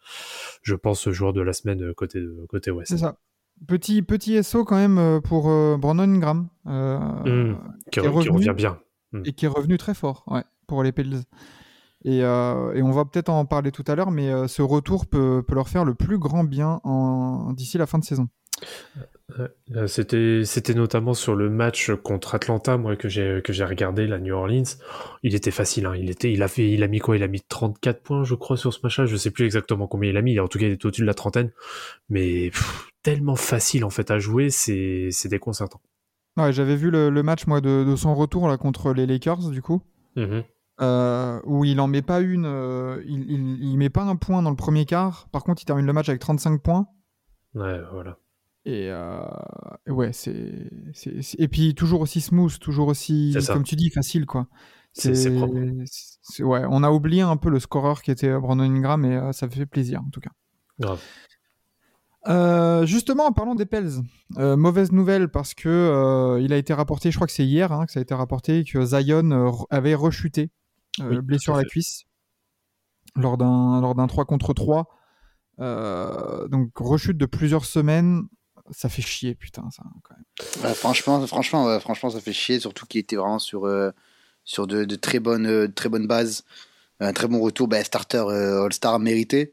je 0.62 0.76
pense, 0.76 1.10
joueur 1.10 1.34
de 1.34 1.42
la 1.42 1.54
semaine 1.54 1.84
euh, 1.84 1.94
côté, 1.94 2.24
côté 2.50 2.72
ouest. 2.72 2.90
C'est 2.90 2.98
ça. 2.98 3.18
Petit, 3.68 4.04
petit 4.04 4.44
SO 4.44 4.66
quand 4.66 4.76
même 4.76 5.20
pour 5.24 5.50
euh, 5.50 5.78
Brandon 5.78 6.04
Ingram. 6.04 6.48
Mm. 6.66 7.56
Qui, 7.92 8.00
revient 8.02 8.54
bien. 8.56 8.80
et 9.26 9.34
qui 9.34 9.46
est 9.46 9.50
revenu 9.50 9.78
très 9.78 9.94
fort 9.94 10.24
ouais, 10.28 10.44
pour 10.68 10.84
les 10.84 10.92
Pels. 10.92 11.22
Et, 12.08 12.24
euh, 12.24 12.74
et 12.74 12.82
on 12.82 12.92
va 12.92 13.04
peut-être 13.04 13.28
en 13.28 13.44
parler 13.44 13.74
tout 13.74 13.84
à 13.86 13.94
l'heure, 13.96 14.12
mais 14.12 14.32
euh, 14.32 14.48
ce 14.48 14.62
retour 14.62 15.08
peut, 15.08 15.44
peut 15.46 15.56
leur 15.56 15.68
faire 15.68 15.84
le 15.84 15.94
plus 15.94 16.18
grand 16.18 16.46
bien 16.46 16.80
en, 16.86 17.52
d'ici 17.52 17.78
la 17.78 17.86
fin 17.86 18.00
de 18.00 18.06
saison. 18.06 18.30
Euh, 19.76 19.88
C'était, 19.88 20.44
c'était 20.46 20.74
notamment 20.74 21.14
sur 21.14 21.36
le 21.36 21.50
match 21.50 21.92
contre 21.92 22.34
Atlanta, 22.34 22.78
moi, 22.78 22.96
que 22.96 23.10
j'ai, 23.10 23.42
que 23.44 23.52
j'ai 23.52 23.66
regardé, 23.66 24.08
la 24.08 24.20
New 24.20 24.34
Orleans. 24.34 24.64
Il 25.22 25.36
était 25.36 25.52
facile, 25.52 25.86
hein. 25.86 25.96
Il 25.98 26.10
était, 26.10 26.32
il 26.32 26.42
a 26.44 26.48
fait, 26.48 26.72
il 26.72 26.82
a 26.82 26.88
mis 26.88 27.00
quoi? 27.00 27.18
Il 27.18 27.24
a 27.24 27.28
mis 27.28 27.42
34 27.42 28.02
points, 28.02 28.24
je 28.24 28.36
crois, 28.36 28.56
sur 28.56 28.74
ce 28.74 28.80
match-là. 28.84 29.06
Je 29.06 29.18
sais 29.18 29.30
plus 29.30 29.44
exactement 29.44 29.86
combien 29.86 30.10
il 30.10 30.16
a 30.16 30.22
mis. 30.22 30.40
En 30.40 30.48
tout 30.48 30.60
cas, 30.60 30.68
il 30.68 30.72
était 30.72 30.86
au-dessus 30.86 31.02
de 31.02 31.08
la 31.08 31.14
trentaine. 31.14 31.52
Mais, 32.08 32.52
pff, 32.52 32.90
tellement 33.04 33.36
facile, 33.36 33.84
en 33.84 33.90
fait, 33.90 34.12
à 34.12 34.18
jouer, 34.18 34.50
c'est, 34.50 35.10
c'est 35.12 35.28
déconcertant. 35.28 35.82
Ouais, 36.38 36.54
j'avais 36.54 36.78
vu 36.78 36.90
le, 36.90 37.10
le 37.10 37.22
match 37.22 37.48
moi 37.48 37.60
de, 37.60 37.84
de 37.84 37.96
son 37.98 38.16
retour 38.16 38.48
là 38.48 38.58
contre 38.58 38.94
les 38.94 39.06
Lakers 39.08 39.50
du 39.50 39.62
coup. 39.62 39.82
Mhm. 40.16 40.44
Euh, 40.82 41.40
où 41.46 41.66
il 41.66 41.80
en 41.80 41.88
met 41.88 42.02
pas 42.02 42.22
une, 42.22 42.46
euh, 42.46 43.02
il, 43.08 43.30
il, 43.32 43.64
il 43.64 43.78
met 43.78 43.90
pas 43.90 44.04
un 44.04 44.16
point 44.16 44.42
dans 44.42 44.50
le 44.50 44.56
premier 44.56 44.86
quart. 44.86 45.28
Par 45.32 45.44
contre, 45.44 45.62
il 45.62 45.66
termine 45.66 45.86
le 45.86 45.94
match 45.94 46.10
avec 46.10 46.22
35 46.22 46.62
points. 46.62 46.88
Ouais, 47.56 47.80
voilà. 47.92 48.18
Et 48.66 48.90
euh, 48.92 49.22
ouais, 49.88 50.12
c'est, 50.12 50.70
et 51.38 51.48
puis 51.48 51.74
toujours 51.74 52.02
aussi 52.02 52.20
smooth, 52.20 52.60
toujours 52.60 52.90
aussi, 52.90 53.36
comme 53.48 53.64
tu 53.64 53.76
dis, 53.76 53.90
facile 53.90 54.26
quoi. 54.26 54.48
C'est- 54.92 55.32
propre. 55.32 55.54
ouais, 56.40 56.64
on 56.70 56.84
a 56.84 56.92
oublié 56.92 57.22
un 57.22 57.38
peu 57.38 57.50
le 57.50 57.60
scoreur 57.60 58.02
qui 58.02 58.12
était 58.12 58.38
Brandon 58.38 58.64
Ingram 58.64 59.06
et 59.06 59.32
ça 59.32 59.48
fait 59.48 59.66
plaisir 59.66 60.02
en 60.02 60.10
tout 60.10 60.20
cas. 60.20 60.32
Grave. 60.80 61.02
Euh, 62.28 62.86
justement, 62.86 63.26
en 63.28 63.32
parlant 63.32 63.56
des 63.56 63.66
Pels, 63.66 63.90
euh, 64.38 64.58
mauvaise 64.58 64.92
nouvelle 64.92 65.30
parce 65.30 65.54
que 65.54 65.70
euh, 65.70 66.42
il 66.42 66.52
a 66.52 66.58
été 66.58 66.74
rapporté, 66.74 67.10
je 67.10 67.16
crois 67.18 67.28
que 67.28 67.32
c'est 67.34 67.46
hier 67.46 67.72
hein, 67.72 67.86
que 67.86 67.92
ça 67.92 68.00
a 68.00 68.04
été 68.04 68.14
rapporté 68.14 68.66
que 68.66 68.84
Zion 68.84 69.66
avait 69.70 69.96
rechuté, 69.96 70.50
Oui, 71.00 71.20
blessure 71.22 71.54
à 71.56 71.58
la 71.58 71.64
fait. 71.64 71.70
cuisse 71.70 72.04
lors 73.16 73.38
d'un 73.38 73.82
lors 73.82 73.96
d'un 73.96 74.08
3 74.08 74.26
contre 74.26 74.54
3. 74.54 74.88
Euh, 75.60 76.48
donc 76.50 76.72
rechute 76.78 77.18
de 77.18 77.26
plusieurs 77.26 77.66
semaines, 77.66 78.24
ça 78.72 78.90
fait 78.90 79.02
chier 79.02 79.34
putain 79.36 79.68
ça 79.72 79.84
quand 80.04 80.16
même. 80.16 80.64
Ouais, 80.66 80.74
franchement, 80.76 81.26
franchement, 81.26 81.66
ouais, 81.66 81.80
franchement, 81.80 82.10
ça 82.10 82.20
fait 82.20 82.34
chier, 82.34 82.60
surtout 82.60 82.86
qu'il 82.86 83.00
était 83.00 83.16
vraiment 83.16 83.40
sur, 83.40 83.66
euh, 83.66 83.92
sur 84.44 84.68
de, 84.68 84.86
de 84.86 84.96
très 84.96 85.20
bonnes, 85.20 85.48
euh, 85.48 85.68
très 85.68 85.90
bonnes 85.90 86.08
bases. 86.08 86.44
Un 87.00 87.14
très 87.14 87.28
bon 87.28 87.40
retour, 87.40 87.68
bah, 87.68 87.84
starter 87.84 88.18
euh, 88.18 88.64
All-Star 88.66 89.00
mérité. 89.00 89.52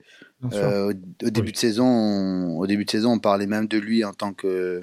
Euh, 0.52 0.88
au, 0.92 1.26
au 1.26 1.30
début 1.30 1.46
Oui. 1.48 1.52
de 1.52 1.56
saison, 1.58 1.84
on, 1.86 2.58
au 2.58 2.66
début 2.66 2.84
de 2.84 2.90
saison, 2.90 3.12
on 3.12 3.18
parlait 3.18 3.46
même 3.46 3.66
de 3.66 3.78
lui 3.78 4.04
en 4.04 4.12
tant 4.12 4.32
que, 4.34 4.82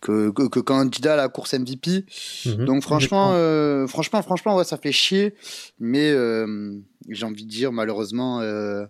que, 0.00 0.30
que, 0.30 0.48
que 0.48 0.60
candidat 0.60 1.14
à 1.14 1.16
la 1.16 1.28
course 1.28 1.54
MVP. 1.54 2.04
Mhm. 2.46 2.64
Donc 2.64 2.82
franchement, 2.82 3.32
euh, 3.34 3.86
franchement, 3.86 4.22
franchement, 4.22 4.56
ouais, 4.56 4.64
ça 4.64 4.76
fait 4.76 4.92
chier. 4.92 5.34
Mais 5.78 6.10
euh, 6.10 6.76
j'ai 7.08 7.26
envie 7.26 7.44
de 7.44 7.50
dire, 7.50 7.72
malheureusement, 7.72 8.40
euh, 8.40 8.86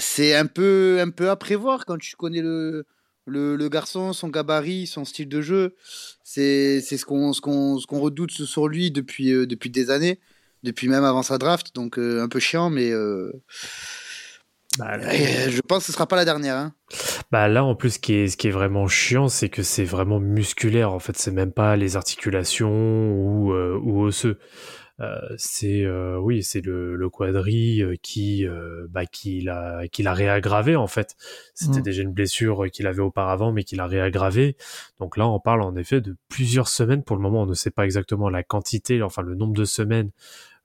c'est 0.00 0.34
un 0.34 0.46
peu, 0.46 0.98
un 1.00 1.10
peu 1.10 1.30
à 1.30 1.36
prévoir 1.36 1.86
quand 1.86 1.98
tu 1.98 2.16
connais 2.16 2.42
le, 2.42 2.86
le, 3.26 3.56
le 3.56 3.68
garçon, 3.68 4.12
son 4.12 4.28
gabarit, 4.28 4.86
son 4.86 5.04
style 5.04 5.28
de 5.28 5.40
jeu. 5.40 5.74
C'est 6.22 6.80
c'est 6.80 6.96
ce 6.96 7.04
qu'on 7.04 7.32
ce 7.32 7.40
qu'on 7.40 7.78
ce 7.78 7.86
qu'on 7.86 8.00
redoute 8.00 8.32
sur 8.32 8.68
lui 8.68 8.90
depuis, 8.90 9.46
depuis 9.46 9.70
des 9.70 9.90
années, 9.90 10.18
depuis 10.62 10.88
même 10.88 11.04
avant 11.04 11.22
sa 11.22 11.38
draft. 11.38 11.74
Donc 11.74 11.98
un 11.98 12.28
peu 12.28 12.40
chiant, 12.40 12.70
mais 12.70 12.92
euh, 14.80 14.84
Bah, 14.84 14.98
euh, 15.02 15.50
je 15.50 15.60
pense 15.62 15.80
que 15.80 15.86
ce 15.86 15.92
sera 15.92 16.06
pas 16.06 16.16
la 16.16 16.24
dernière. 16.24 16.56
hein. 16.56 16.72
Bah 17.32 17.48
là, 17.48 17.64
en 17.64 17.74
plus, 17.74 17.90
ce 17.90 17.98
qui 17.98 18.14
est, 18.14 18.28
ce 18.28 18.36
qui 18.36 18.48
est 18.48 18.52
vraiment 18.52 18.86
chiant, 18.88 19.28
c'est 19.28 19.48
que 19.48 19.62
c'est 19.62 19.84
vraiment 19.84 20.20
musculaire. 20.20 20.92
En 20.92 20.98
fait, 20.98 21.16
c'est 21.16 21.30
même 21.32 21.52
pas 21.52 21.76
les 21.76 21.96
articulations 21.96 23.12
ou, 23.12 23.52
euh, 23.52 23.78
ou 23.82 24.02
osseux. 24.02 24.38
Euh, 24.98 25.18
c'est 25.36 25.82
euh, 25.84 26.16
oui, 26.18 26.42
c'est 26.42 26.62
le, 26.62 26.96
le 26.96 27.10
quadri 27.10 27.82
euh, 27.82 27.96
qui 28.02 28.46
euh, 28.46 28.86
bah, 28.88 29.04
qui 29.04 29.42
l'a 29.42 29.82
qui 29.92 30.02
l'a 30.02 30.14
réaggravé 30.14 30.74
en 30.74 30.86
fait. 30.86 31.16
C'était 31.54 31.80
Mm. 31.80 31.82
déjà 31.82 32.02
une 32.02 32.12
blessure 32.12 32.64
qu'il 32.72 32.86
avait 32.86 33.02
auparavant, 33.02 33.52
mais 33.52 33.62
qu'il 33.62 33.80
a 33.80 33.86
réaggravé. 33.86 34.56
Donc 34.98 35.18
là, 35.18 35.28
on 35.28 35.38
parle 35.38 35.60
en 35.60 35.76
effet 35.76 36.00
de 36.00 36.16
plusieurs 36.30 36.68
semaines. 36.68 37.02
Pour 37.02 37.16
le 37.16 37.20
moment, 37.22 37.42
on 37.42 37.46
ne 37.46 37.52
sait 37.52 37.70
pas 37.70 37.84
exactement 37.84 38.30
la 38.30 38.42
quantité, 38.42 39.02
enfin 39.02 39.20
le 39.20 39.34
nombre 39.34 39.52
de 39.52 39.66
semaines 39.66 40.12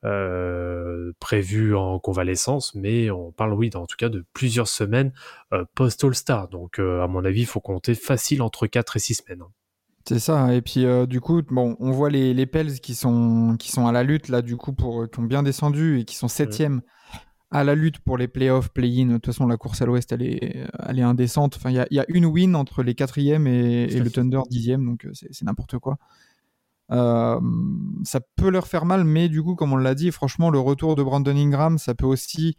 euh, 0.03 1.12
prévues 1.20 1.75
en 1.75 2.00
convalescence, 2.00 2.74
mais 2.75 3.12
on 3.12 3.31
parle 3.31 3.53
oui, 3.53 3.70
en 3.75 3.86
tout 3.86 3.98
cas 3.98 4.10
de 4.10 4.25
plusieurs 4.34 4.67
semaines 4.67 5.13
euh, 5.53 5.65
post 5.75 6.03
All 6.03 6.15
Star. 6.15 6.48
Donc 6.48 6.79
euh, 6.79 7.03
à 7.03 7.08
mon 7.08 7.24
avis, 7.25 7.41
il 7.41 7.46
faut 7.46 7.60
compter 7.60 7.96
facile 7.96 8.41
entre 8.41 8.67
4 8.67 8.96
et 8.98 9.00
6 9.00 9.15
semaines. 9.15 9.41
hein. 9.41 9.51
C'est 10.08 10.20
ça. 10.20 10.53
Et 10.55 10.62
puis 10.62 10.86
euh, 10.86 11.05
du 11.05 11.22
coup, 11.22 11.41
bon, 11.43 11.75
on 11.79 11.91
voit 11.91 12.10
les, 12.10 12.34
les 12.34 12.46
Pels 12.48 12.79
qui 12.79 12.96
sont 12.96 13.55
qui 13.60 13.72
sont 13.72 13.86
à 13.86 13.91
la 13.91 14.01
lutte 14.03 14.29
là, 14.29 14.41
du 14.41 14.58
coup, 14.58 14.74
pour 14.74 15.08
qui 15.10 15.20
ont 15.20 15.24
bien 15.24 15.43
descendu 15.43 16.00
et 16.00 16.05
qui 16.05 16.15
sont 16.15 16.27
septièmes 16.27 16.81
à 17.51 17.63
la 17.63 17.75
lutte 17.75 18.00
pour 18.00 18.17
les 18.17 18.27
playoffs, 18.27 18.70
play-in. 18.70 19.08
De 19.08 19.13
toute 19.15 19.27
façon, 19.27 19.46
la 19.46 19.58
course 19.58 19.81
à 19.81 19.86
l'Ouest, 19.86 20.12
elle 20.12 20.24
est 20.24 20.65
elle 20.88 20.98
est 20.98 21.03
indécente. 21.03 21.55
Enfin, 21.58 21.70
il 21.70 21.75
y 21.75 21.79
a, 21.79 21.86
y 21.91 22.00
a 22.00 22.05
une 22.08 22.25
win 22.25 22.55
entre 22.55 22.81
les 22.81 22.96
quatrièmes 22.96 23.46
et, 23.46 23.84
et 23.84 24.00
le 24.00 24.10
Thunder 24.10 24.39
dixième, 24.50 24.86
donc 24.86 25.05
c'est 25.13 25.27
c'est 25.31 25.46
n'importe 25.46 25.77
quoi. 25.77 25.98
Euh, 26.91 27.39
ça 28.03 28.19
peut 28.36 28.50
leur 28.50 28.67
faire 28.67 28.86
mal, 28.86 29.03
mais 29.03 29.29
du 29.29 29.41
coup, 29.41 29.55
comme 29.55 29.74
on 29.74 29.77
l'a 29.77 29.95
dit, 29.95 30.12
franchement, 30.12 30.50
le 30.50 30.60
retour 30.60 30.95
de 30.95 31.03
Brandon 31.03 31.36
Ingram, 31.36 31.77
ça 31.77 31.95
peut 31.95 32.05
aussi 32.05 32.57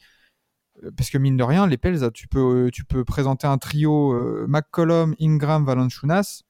euh, 0.83 0.91
parce 0.97 1.11
que 1.11 1.19
mine 1.19 1.37
de 1.37 1.43
rien, 1.43 1.67
les 1.67 1.77
Pels, 1.77 2.11
tu 2.12 2.29
peux, 2.29 2.71
tu 2.73 2.85
peux 2.85 3.05
présenter 3.05 3.47
un 3.47 3.59
trio 3.59 4.12
euh, 4.12 4.47
McCollum, 4.49 5.15
Ingram, 5.21 5.65
Valanciunas 5.65 6.43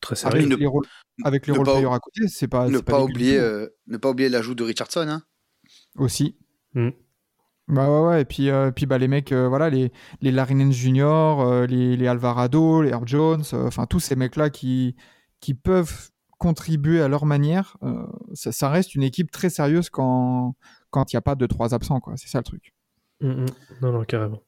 Très 0.00 0.24
avec 0.26 0.42
sérieux. 0.42 0.48
ne- 0.48 0.56
les 0.56 0.66
rôles, 0.66 0.86
avec 1.24 1.46
les 1.46 1.52
players 1.52 1.92
à 1.92 1.98
côté, 1.98 2.28
c'est 2.28 2.48
pas, 2.48 2.68
ne 2.68 2.78
pas 2.78 3.02
oublier, 3.02 3.38
euh, 3.38 3.68
ne 3.86 3.96
pas 3.96 4.10
oublier 4.10 4.28
l'ajout 4.28 4.54
de 4.54 4.64
Richardson. 4.64 5.06
Hein. 5.08 5.22
aussi. 5.96 6.36
Mm. 6.74 6.90
Bah 7.68 7.88
ouais, 7.88 8.08
ouais, 8.08 8.22
et 8.22 8.24
puis, 8.24 8.50
euh, 8.50 8.72
puis 8.72 8.86
bah, 8.86 8.98
les 8.98 9.06
mecs, 9.08 9.30
euh, 9.30 9.46
voilà, 9.46 9.70
les, 9.70 9.92
les 10.22 10.32
Jr., 10.72 11.04
euh, 11.04 11.66
les, 11.66 11.96
les 11.96 12.06
Alvarado, 12.08 12.82
les 12.82 12.90
Herb 12.90 13.06
Jones, 13.06 13.44
euh, 13.52 13.66
enfin 13.68 13.86
tous 13.86 14.00
ces 14.00 14.16
mecs-là 14.16 14.50
qui, 14.50 14.96
qui 15.40 15.54
peuvent 15.54 16.10
contribuer 16.40 17.02
à 17.02 17.08
leur 17.08 17.26
manière, 17.26 17.76
euh, 17.82 18.06
ça, 18.32 18.50
ça 18.50 18.70
reste 18.70 18.94
une 18.94 19.02
équipe 19.02 19.30
très 19.30 19.50
sérieuse 19.50 19.90
quand 19.90 20.54
quand 20.90 21.12
il 21.12 21.16
n'y 21.16 21.18
a 21.18 21.22
pas 21.22 21.36
de 21.36 21.46
trois 21.46 21.74
absents, 21.74 22.00
quoi. 22.00 22.14
C'est 22.16 22.28
ça 22.28 22.38
le 22.38 22.44
truc. 22.44 22.74
Mm, 23.20 23.28
mm. 23.28 23.46
Non, 23.82 23.92
non, 23.92 24.04
carrément. 24.04 24.42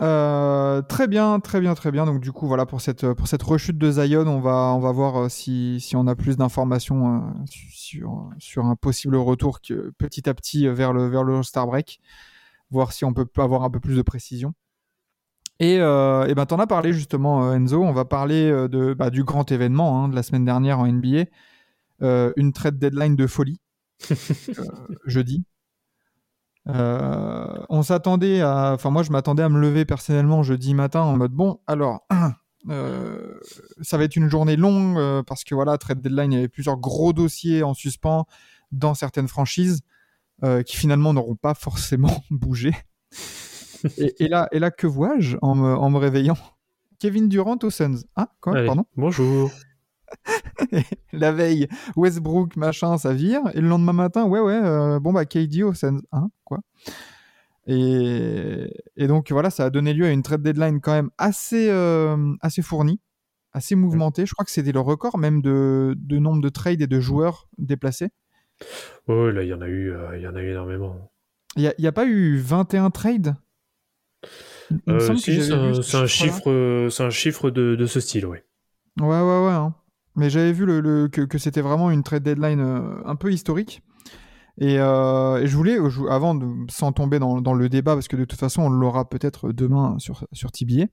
Euh, 0.00 0.82
très 0.82 1.06
bien, 1.06 1.38
très 1.38 1.60
bien, 1.60 1.74
très 1.74 1.92
bien. 1.92 2.04
Donc 2.04 2.20
du 2.20 2.32
coup, 2.32 2.46
voilà 2.46 2.66
pour 2.66 2.80
cette 2.80 3.12
pour 3.12 3.28
cette 3.28 3.42
rechute 3.42 3.78
de 3.78 3.90
Zion, 3.92 4.26
on 4.26 4.40
va 4.40 4.72
on 4.74 4.80
va 4.80 4.90
voir 4.90 5.16
euh, 5.16 5.28
si, 5.28 5.80
si 5.80 5.94
on 5.96 6.06
a 6.08 6.16
plus 6.16 6.36
d'informations 6.36 7.16
euh, 7.16 7.20
sur 7.46 8.28
sur 8.38 8.64
un 8.64 8.74
possible 8.74 9.16
retour 9.16 9.60
que, 9.60 9.92
petit 9.98 10.28
à 10.28 10.34
petit 10.34 10.66
vers 10.66 10.92
le 10.92 11.06
vers 11.08 11.22
le 11.22 11.42
Star 11.42 11.66
Break, 11.66 12.00
voir 12.70 12.92
si 12.92 13.04
on 13.04 13.12
peut 13.12 13.26
avoir 13.36 13.62
un 13.62 13.70
peu 13.70 13.80
plus 13.80 13.96
de 13.96 14.02
précision. 14.02 14.54
Et, 15.62 15.78
euh, 15.78 16.26
et 16.26 16.34
ben 16.34 16.44
t'en 16.44 16.58
as 16.58 16.66
parlé 16.66 16.92
justement 16.92 17.44
euh, 17.44 17.54
Enzo. 17.54 17.80
On 17.84 17.92
va 17.92 18.04
parler 18.04 18.50
euh, 18.50 18.66
de 18.66 18.94
bah, 18.94 19.10
du 19.10 19.22
grand 19.22 19.50
événement 19.52 20.02
hein, 20.02 20.08
de 20.08 20.16
la 20.16 20.24
semaine 20.24 20.44
dernière 20.44 20.80
en 20.80 20.88
NBA, 20.88 21.26
Euh, 22.02 22.32
une 22.34 22.52
trade 22.52 22.80
deadline 22.80 23.14
de 23.14 23.28
folie 23.28 23.60
euh, 24.10 24.64
jeudi. 25.06 25.44
On 26.66 27.82
s'attendait 27.84 28.40
à. 28.40 28.72
Enfin, 28.74 28.90
moi, 28.90 29.04
je 29.04 29.12
m'attendais 29.12 29.44
à 29.44 29.48
me 29.48 29.60
lever 29.60 29.84
personnellement 29.84 30.42
jeudi 30.42 30.74
matin 30.74 31.02
en 31.02 31.16
mode 31.16 31.30
bon, 31.30 31.60
alors, 31.68 32.08
ça 32.68 33.98
va 33.98 34.02
être 34.02 34.16
une 34.16 34.28
journée 34.28 34.56
longue 34.56 35.22
parce 35.26 35.44
que 35.44 35.54
voilà, 35.54 35.78
trade 35.78 36.00
deadline, 36.00 36.32
il 36.32 36.34
y 36.34 36.38
avait 36.38 36.48
plusieurs 36.48 36.76
gros 36.76 37.12
dossiers 37.12 37.62
en 37.62 37.74
suspens 37.74 38.26
dans 38.72 38.94
certaines 38.94 39.28
franchises 39.28 39.82
qui 40.66 40.76
finalement 40.76 41.12
n'auront 41.12 41.36
pas 41.36 41.54
forcément 41.54 42.24
bougé. 42.30 42.72
Et, 43.98 44.24
et 44.24 44.28
là, 44.28 44.48
et 44.52 44.58
là, 44.58 44.70
que 44.70 44.86
vois-je 44.86 45.36
en 45.42 45.54
me, 45.54 45.74
en 45.74 45.90
me 45.90 45.98
réveillant? 45.98 46.36
Kevin 46.98 47.28
Durant 47.28 47.58
aux 47.62 47.70
Suns. 47.70 48.04
Ah, 48.16 48.28
quoi 48.40 48.56
Allez, 48.56 48.66
Pardon? 48.66 48.84
Bonjour. 48.96 49.50
La 51.12 51.32
veille, 51.32 51.68
Westbrook, 51.96 52.56
machin, 52.56 52.98
ça 52.98 53.12
vire. 53.12 53.42
Et 53.54 53.60
le 53.60 53.68
lendemain 53.68 53.92
matin, 53.92 54.24
ouais, 54.24 54.40
ouais, 54.40 54.60
euh, 54.62 55.00
bon, 55.00 55.12
bah, 55.12 55.24
KD 55.24 55.62
aux 55.62 55.74
Suns. 55.74 56.02
Hein, 56.12 56.30
quoi? 56.44 56.60
Et, 57.66 58.72
et 58.96 59.06
donc, 59.06 59.30
voilà, 59.30 59.50
ça 59.50 59.64
a 59.64 59.70
donné 59.70 59.94
lieu 59.94 60.06
à 60.06 60.10
une 60.10 60.22
trade 60.22 60.42
deadline 60.42 60.80
quand 60.80 60.92
même 60.92 61.10
assez, 61.18 61.68
euh, 61.70 62.34
assez 62.40 62.62
fournie, 62.62 63.00
assez 63.52 63.74
mouvementée. 63.74 64.26
Je 64.26 64.32
crois 64.32 64.44
que 64.44 64.50
c'était 64.50 64.72
le 64.72 64.80
record 64.80 65.18
même 65.18 65.42
de, 65.42 65.94
de 65.96 66.18
nombre 66.18 66.40
de 66.40 66.48
trades 66.48 66.82
et 66.82 66.86
de 66.86 67.00
joueurs 67.00 67.48
déplacés. 67.58 68.10
Ouais, 69.08 69.32
là, 69.32 69.42
il 69.42 69.48
y 69.48 69.54
en 69.54 69.60
a 69.60 69.68
eu, 69.68 69.92
euh, 69.92 70.16
il 70.16 70.22
y 70.22 70.26
en 70.26 70.34
a 70.34 70.42
eu 70.42 70.50
énormément. 70.50 71.10
Il 71.56 71.72
n'y 71.78 71.86
a, 71.86 71.92
pas 71.92 72.06
eu 72.06 72.38
21 72.38 72.90
trades? 72.90 73.34
Euh, 74.88 75.14
si, 75.16 75.42
c'est 75.42 75.52
un, 75.52 75.74
ce 75.82 76.06
chiffre, 76.06 76.50
euh, 76.50 76.88
c'est 76.90 77.02
un 77.04 77.10
chiffre 77.10 77.50
de, 77.50 77.74
de 77.74 77.86
ce 77.86 78.00
style, 78.00 78.26
oui. 78.26 78.38
Ouais, 79.00 79.06
ouais, 79.06 79.44
ouais. 79.46 79.52
hein. 79.52 79.74
Mais 80.14 80.28
j'avais 80.30 80.52
vu 80.52 80.66
le, 80.66 80.80
le- 80.80 81.08
que, 81.08 81.22
que 81.22 81.38
c'était 81.38 81.62
vraiment 81.62 81.90
une 81.90 82.02
trade 82.02 82.22
deadline 82.22 82.60
euh, 82.60 83.02
un 83.04 83.16
peu 83.16 83.32
historique. 83.32 83.82
Et, 84.58 84.78
euh, 84.78 85.38
et 85.42 85.46
je 85.46 85.56
voulais, 85.56 85.76
je- 85.88 86.06
avant, 86.10 86.34
de, 86.34 86.46
sans 86.70 86.92
tomber 86.92 87.18
dans, 87.18 87.40
dans 87.40 87.54
le 87.54 87.68
débat, 87.68 87.94
parce 87.94 88.08
que 88.08 88.16
de 88.16 88.24
toute 88.26 88.38
façon, 88.38 88.62
on 88.62 88.68
l'aura 88.70 89.08
peut-être 89.08 89.50
demain 89.52 89.98
sur, 89.98 90.26
sur 90.32 90.52
TBA. 90.52 90.84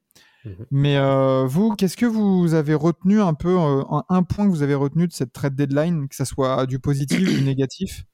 Mhm. 0.45 0.65
Mais 0.71 0.95
euh, 0.97 1.45
vous, 1.45 1.75
qu'est-ce 1.75 1.97
que 1.97 2.05
vous 2.05 2.53
avez 2.53 2.73
retenu 2.73 3.19
un 3.21 3.33
peu, 3.33 3.57
euh, 3.59 3.83
un, 3.89 4.03
un 4.07 4.23
point 4.23 4.45
que 4.45 4.51
vous 4.51 4.63
avez 4.63 4.75
retenu 4.75 5.05
de 5.07 5.11
cette 5.11 5.33
trade 5.33 5.55
deadline, 5.55 6.07
que 6.07 6.15
ça 6.15 6.23
soit 6.25 6.65
du 6.65 6.79
positif, 6.79 7.19
du 7.19 7.41
négatif? 7.43 8.05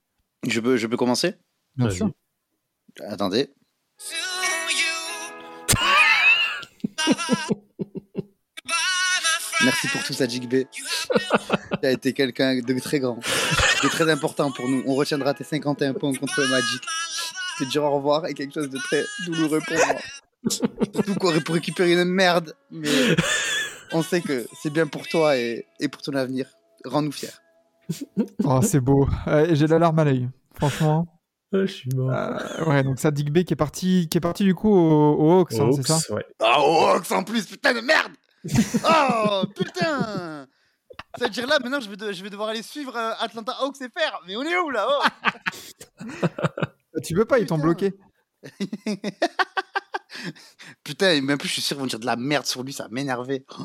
Je 0.48 0.60
peux, 0.60 0.78
je 0.78 0.88
peux 0.88 0.98
commencer? 0.98 1.36
Bien 1.76 1.90
sûr. 1.92 2.10
Attendez. 3.08 3.50
Merci 9.64 9.88
pour 9.88 10.04
tout 10.04 10.14
ça, 10.14 10.28
Jig 10.28 10.48
B. 10.48 10.66
Tu 10.72 10.84
as 11.88 11.92
été 11.92 12.14
quelqu'un 12.14 12.60
de 12.60 12.80
très 12.80 13.00
grand, 13.00 13.18
de 13.84 13.88
très 13.90 14.10
important 14.12 14.52
pour 14.52 14.68
nous. 14.68 14.84
On 14.86 14.96
retiendra 14.96 15.34
tes 15.34 15.44
51 15.44 15.94
points 15.94 16.14
contre 16.14 16.42
le 16.42 16.48
Magic. 16.48 16.82
Te 17.58 17.64
dire 17.64 17.84
au 17.84 17.92
revoir 17.92 18.26
est 18.26 18.34
quelque 18.34 18.54
chose 18.54 18.70
de 18.70 18.78
très 18.78 19.04
douloureux 19.26 19.62
pour 19.66 19.78
moi. 19.78 19.96
Surtout 20.94 21.16
pour 21.16 21.32
récupérer 21.56 21.94
une 21.94 22.04
merde, 22.04 22.54
mais 22.70 22.90
on 23.92 24.04
sait 24.04 24.22
que 24.22 24.46
c'est 24.62 24.72
bien 24.72 24.88
pour 24.88 25.08
toi 25.08 25.38
et, 25.38 25.66
et 25.80 25.88
pour 25.88 26.02
ton 26.02 26.14
avenir. 26.14 26.48
Rends-nous 26.84 27.12
fiers. 27.12 27.30
Oh, 28.44 28.60
c'est 28.62 28.80
beau. 28.80 29.08
Euh, 29.28 29.48
J'ai 29.54 29.68
la 29.68 29.80
larme 29.80 30.00
à 30.00 30.04
l'œil. 30.04 30.30
Franchement. 30.56 31.08
Ah, 31.62 31.66
je 31.66 31.72
suis 31.72 31.90
mort. 31.96 32.12
Euh, 32.12 32.66
ouais, 32.66 32.84
donc 32.84 33.00
ça, 33.00 33.12
Dick 33.12 33.32
B 33.32 33.44
qui 33.44 33.54
est 33.54 33.58
parti, 33.58 34.08
qui 34.10 34.18
est 34.18 34.22
parti 34.22 34.44
du 34.44 34.56
coup 34.56 34.74
au, 34.74 35.14
au 35.16 35.32
Hawks, 35.40 35.54
hein, 35.54 35.70
c'est 35.76 35.88
ça 35.88 36.14
ouais. 36.14 36.26
Ah, 36.42 36.58
oh, 36.60 36.88
Hawks 36.96 37.12
en 37.12 37.24
plus, 37.24 37.46
putain 37.46 37.74
de 37.74 37.82
merde 37.82 38.12
Oh, 38.88 39.44
putain 39.56 40.48
Ça 41.18 41.26
veut 41.26 41.30
dire 41.30 41.48
là, 41.48 41.60
maintenant, 41.60 41.80
je 41.80 41.90
vais, 41.90 41.98
de- 41.98 42.12
je 42.12 42.24
vais 42.24 42.30
devoir 42.30 42.50
aller 42.50 42.64
suivre 42.64 42.96
euh, 42.96 43.12
Atlanta 43.20 43.54
Hawks 43.60 43.82
et 43.82 43.90
faire. 43.90 44.20
Mais 44.28 44.36
on 44.36 44.44
est 44.44 44.58
où 44.58 44.70
là 44.70 44.88
oh 44.90 45.02
Tu 47.04 47.14
peux 47.16 47.26
pas, 47.26 47.40
ils 47.40 47.46
t'ont 47.46 47.58
bloqué. 47.58 47.94
Putain, 50.84 51.12
et 51.14 51.22
même 51.22 51.38
plus, 51.38 51.48
je 51.50 51.54
suis 51.54 51.62
sûr 51.62 51.76
qu'ils 51.76 51.82
vont 51.82 51.88
dire 51.88 52.00
de 52.00 52.06
la 52.06 52.16
merde 52.16 52.46
sur 52.46 52.64
lui, 52.64 52.74
ça 52.74 52.84
va 52.84 52.90
m'énerver. 52.90 53.46
Oh, 53.60 53.64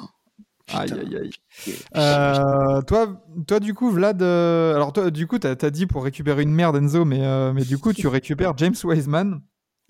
putain. 0.70 0.96
aïe, 0.96 1.16
aïe. 1.16 1.30
Ok. 1.66 1.74
Euh, 1.96 2.82
toi, 2.82 3.22
toi, 3.46 3.60
du 3.60 3.74
coup, 3.74 3.90
Vlad, 3.90 4.22
euh, 4.22 4.74
alors 4.74 4.92
toi, 4.92 5.10
du 5.10 5.26
coup, 5.26 5.38
t'as 5.38 5.54
as 5.60 5.70
dit 5.70 5.86
pour 5.86 6.04
récupérer 6.04 6.42
une 6.42 6.52
merde, 6.52 6.76
Enzo, 6.76 7.04
mais, 7.04 7.24
euh, 7.24 7.52
mais 7.52 7.64
du 7.64 7.78
coup, 7.78 7.92
tu 7.92 8.06
récupères 8.08 8.56
James 8.56 8.74
Wiseman, 8.84 9.40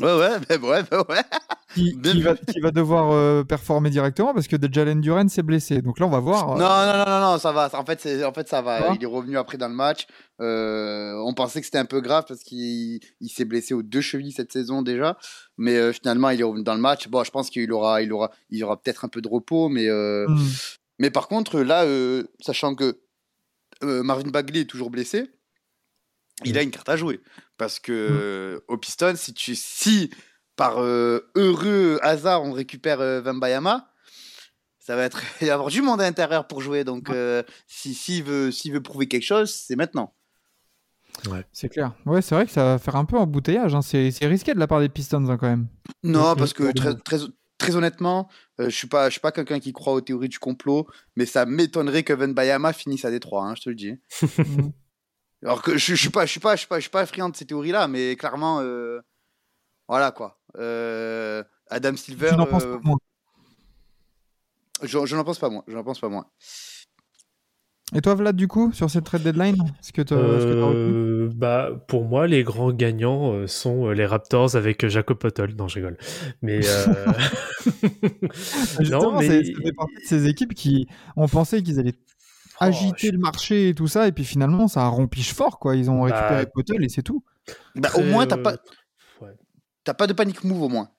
Ouais, 0.01 0.15
ouais, 0.15 0.59
ouais, 0.59 0.83
bah, 0.91 1.05
ouais. 1.09 1.23
qui, 1.75 2.23
va, 2.23 2.35
qui 2.35 2.61
va 2.61 2.71
devoir 2.71 3.13
euh, 3.13 3.45
performer 3.45 3.91
directement 3.91 4.33
parce 4.35 4.49
que 4.49 4.57
Jalen 4.71 5.01
Duran 5.01 5.29
s'est 5.29 5.43
blessé. 5.43 5.83
Donc 5.83 6.01
là, 6.01 6.07
on 6.07 6.11
va 6.11 6.21
voir. 6.21 6.53
euh, 6.53 6.59
Non, 6.59 7.05
non, 7.05 7.05
non, 7.07 7.33
non, 7.33 7.39
ça 7.39 7.53
va. 7.53 7.71
En 7.75 7.85
fait, 7.85 8.25
en 8.25 8.33
fait, 8.33 8.49
ça 8.49 8.63
va. 8.63 8.95
Il 8.95 9.03
est 9.03 9.07
revenu 9.07 9.37
après 9.37 9.59
dans 9.59 9.69
le 9.69 9.75
match. 9.75 10.07
Euh, 10.41 11.15
on 11.25 11.35
pensait 11.35 11.61
que 11.61 11.67
c'était 11.67 11.79
un 11.79 11.85
peu 11.85 12.01
grave 12.01 12.25
parce 12.27 12.43
qu'il 12.43 13.01
il 13.21 13.29
s'est 13.29 13.45
blessé 13.45 13.75
aux 13.75 13.83
deux 13.83 14.01
chevilles 14.01 14.33
cette 14.33 14.53
saison 14.53 14.83
déjà. 14.83 15.19
Mais 15.59 15.93
finalement, 15.93 16.31
il 16.31 16.41
est 16.41 16.45
revenu 16.45 16.65
dans 16.65 16.75
le 16.75 16.81
match. 16.81 17.09
Bon, 17.09 17.23
je 17.23 17.31
pense 17.31 17.51
qu'il 17.51 17.71
aura, 17.73 18.03
il 18.03 18.13
aura, 18.13 18.31
il 18.49 18.65
aura 18.65 18.81
peut-être 18.81 19.05
un 19.05 19.09
peu 19.09 19.21
de 19.21 19.29
repos. 19.29 19.69
Mais, 19.69 19.89
hmm. 19.91 20.39
mais 20.99 21.11
par 21.11 21.29
contre, 21.29 21.61
là, 21.61 21.85
sachant 22.41 22.75
que 22.75 22.99
Marvin 23.83 24.31
Bagley 24.31 24.61
est 24.61 24.71
toujours 24.71 24.91
blessé, 24.91 25.31
il 26.45 26.57
a 26.57 26.63
une 26.63 26.71
carte 26.71 26.89
à 26.89 26.97
jouer. 26.97 27.21
Parce 27.61 27.79
que 27.79 27.93
euh, 27.93 28.61
au 28.69 28.79
Piston, 28.79 29.13
si, 29.17 29.35
tu, 29.35 29.55
si 29.55 30.09
par 30.57 30.79
euh, 30.79 31.31
heureux 31.35 31.99
hasard 32.01 32.43
on 32.43 32.53
récupère 32.53 33.03
euh, 33.03 33.21
Wembayama, 33.21 33.93
ça 34.79 34.97
va 34.97 35.03
être 35.05 35.21
il 35.43 35.45
va 35.45 35.47
y 35.49 35.51
avoir 35.51 35.69
du 35.69 35.83
monde 35.83 36.01
à 36.01 36.05
l'intérieur 36.05 36.47
pour 36.47 36.63
jouer. 36.63 36.85
Donc 36.85 37.11
euh, 37.11 37.43
si 37.67 37.93
s'il 37.93 38.25
veut 38.25 38.51
s'il 38.51 38.73
veut 38.73 38.83
prouver 38.83 39.09
quelque 39.09 39.27
chose, 39.27 39.53
c'est 39.53 39.77
maintenant. 39.77 40.15
C'est 41.53 41.69
clair. 41.69 41.93
Ouais, 42.07 42.23
c'est 42.23 42.35
vrai 42.35 42.47
que 42.47 42.51
ça 42.51 42.65
va 42.65 42.79
faire 42.79 42.97
un 42.97 43.05
peu 43.05 43.19
embouteillage. 43.19 43.75
hein. 43.75 43.83
C'est 43.83 44.11
c'est 44.11 44.27
risqué 44.27 44.55
de 44.55 44.59
la 44.59 44.67
part 44.67 44.81
des 44.81 44.89
Pistons 44.89 45.29
hein, 45.29 45.37
quand 45.37 45.51
même. 45.51 45.69
Non, 46.03 46.35
parce 46.37 46.55
que 46.55 46.73
très, 46.73 46.95
très, 46.95 47.19
très 47.59 47.77
honnêtement, 47.77 48.31
euh, 48.59 48.71
je 48.71 48.75
suis 48.75 48.89
pas 48.89 49.11
je 49.11 49.13
suis 49.13 49.21
pas 49.21 49.33
quelqu'un 49.33 49.61
qui 49.61 49.75
croit 49.75 49.93
aux 49.93 50.01
théories 50.01 50.31
du 50.31 50.39
complot, 50.39 50.87
mais 51.15 51.27
ça 51.27 51.45
m'étonnerait 51.45 52.05
que 52.05 52.15
Wembayama 52.15 52.73
finisse 52.73 53.05
à 53.05 53.11
Détroit, 53.11 53.45
hein, 53.45 53.55
je 53.55 53.61
te 53.65 53.69
le 53.69 53.75
dis. 53.75 53.93
Alors 55.43 55.63
que 55.63 55.73
je, 55.79 55.95
je 55.95 56.01
suis 56.01 56.11
pas 56.11 56.27
je 56.27 56.31
suis 56.31 56.41
pas 56.41 56.55
je 56.57 56.61
suis 56.61 56.69
pas 56.69 56.77
je 56.77 56.83
suis 56.83 56.91
pas 56.91 57.07
friand 57.07 57.29
de 57.31 57.37
ces 57.37 57.47
théories 57.47 57.73
là, 57.73 57.89
mais 57.89 58.17
clairement 58.17 58.61
euh, 58.61 59.01
voilà 59.89 60.11
quoi. 60.13 60.39
Euh, 60.59 61.43
Adam 61.69 61.97
Silver, 61.97 62.31
Tu 62.31 62.37
n'en 62.37 62.47
penses 62.47 62.65
euh, 62.65 62.75
pas 62.77 62.81
moins. 62.85 62.99
je, 64.83 65.07
je 65.07 65.17
n'en 65.17 65.25
pense 65.25 65.39
pas 65.39 65.49
moins, 65.51 65.63
je 65.67 65.75
n'en 65.75 65.85
pense 65.85 66.01
pas 66.01 66.09
moins. 66.09 66.27
Et 67.93 68.01
toi, 68.03 68.15
Vlad, 68.15 68.37
du 68.37 68.47
coup, 68.47 68.71
sur 68.73 68.89
cette 68.89 69.03
trade 69.03 69.25
deadline, 69.25 69.57
est-ce 69.81 69.93
que 69.93 70.03
Euh, 70.15 71.29
bah, 71.35 71.71
pour 71.89 72.05
moi, 72.05 72.29
les 72.29 72.45
grands 72.45 72.71
gagnants 72.73 73.33
euh, 73.33 73.49
sont 73.49 73.91
les 73.91 74.07
Raptors 74.07 74.55
avec 74.55 74.87
Jacob 74.87 75.19
Pottol. 75.19 75.55
Non, 75.57 75.67
je 75.67 75.75
rigole. 75.77 75.97
Mais 76.41 76.61
euh, 76.65 76.87
Justement, 78.79 79.13
non, 79.13 79.19
mais 79.19 79.27
c'est- 79.27 79.53
ça 79.55 79.61
fait 79.63 79.73
partie 79.73 79.95
de 79.97 80.07
ces 80.07 80.29
équipes 80.29 80.55
qui 80.55 80.87
ont 81.17 81.27
pensé 81.27 81.65
qu'ils 81.65 81.81
allaient 81.81 81.97
Oh, 82.61 82.65
agiter 82.65 83.09
je- 83.09 83.13
le 83.13 83.19
marché 83.19 83.69
et 83.71 83.75
tout 83.75 83.89
ça, 83.89 84.07
et 84.07 84.13
puis 84.13 84.25
finalement, 84.25 84.69
ça 84.69 84.83
a 84.85 84.89
rompiche 84.89 85.33
fort, 85.33 85.59
quoi. 85.59 85.77
Ils 85.77 85.91
ont 85.91 86.03
Bah, 86.03 86.15
récupéré 86.15 86.47
Potel 86.47 86.85
et 86.85 86.89
c'est 86.89 87.03
tout. 87.03 87.25
Bah, 87.75 87.91
au 87.95 88.03
moins 88.03 88.27
t'as 88.27 88.37
euh, 88.37 88.43
pas 88.43 88.53
ouais. 89.23 89.35
t'as 89.85 89.95
pas 89.95 90.07
de 90.07 90.13
panic 90.13 90.45
move 90.45 90.63
au 90.63 90.69
moins. 90.69 90.91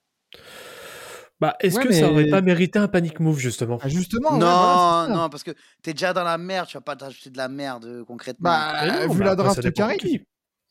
Bah, 1.40 1.56
est-ce 1.60 1.76
Ouais, 1.76 1.86
que 1.86 1.92
ça 1.92 2.08
aurait 2.08 2.28
pas 2.28 2.40
mérité 2.40 2.78
un 2.78 2.86
panic 2.88 3.18
move 3.18 3.38
justement? 3.38 3.78
Ah, 3.82 3.88
justement, 3.88 4.30
non, 4.32 4.46
ouais, 4.46 4.52
voilà, 4.52 5.08
non, 5.08 5.28
parce 5.28 5.42
que 5.42 5.50
t'es 5.82 5.92
déjà 5.92 6.12
dans 6.12 6.22
la 6.22 6.38
merde, 6.38 6.68
tu 6.68 6.76
vas 6.76 6.82
pas 6.82 6.94
t'ajouter 6.94 7.30
de 7.30 7.36
la 7.36 7.48
merde 7.48 7.84
euh, 7.84 8.04
concrètement. 8.04 8.48
Bah, 8.50 8.72
Mais 8.84 8.90
non, 8.92 9.12
vu 9.12 9.18
bah, 9.18 9.24
la 9.24 9.30
après, 9.32 9.44
draft. 9.44 9.62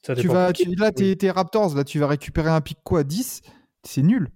Ça 0.06 0.16
tu 0.16 0.28
vas, 0.28 0.54
tu- 0.54 0.74
là, 0.76 0.92
t'es 0.92 1.16
t'es 1.16 1.30
Raptors, 1.30 1.76
là, 1.76 1.84
tu 1.84 2.00
vas 2.00 2.08
récupérer 2.08 2.50
un 2.50 2.62
pic 2.62 2.78
quoi 2.84 3.04
10 3.04 3.42
C'est 3.84 4.02
nul. 4.02 4.30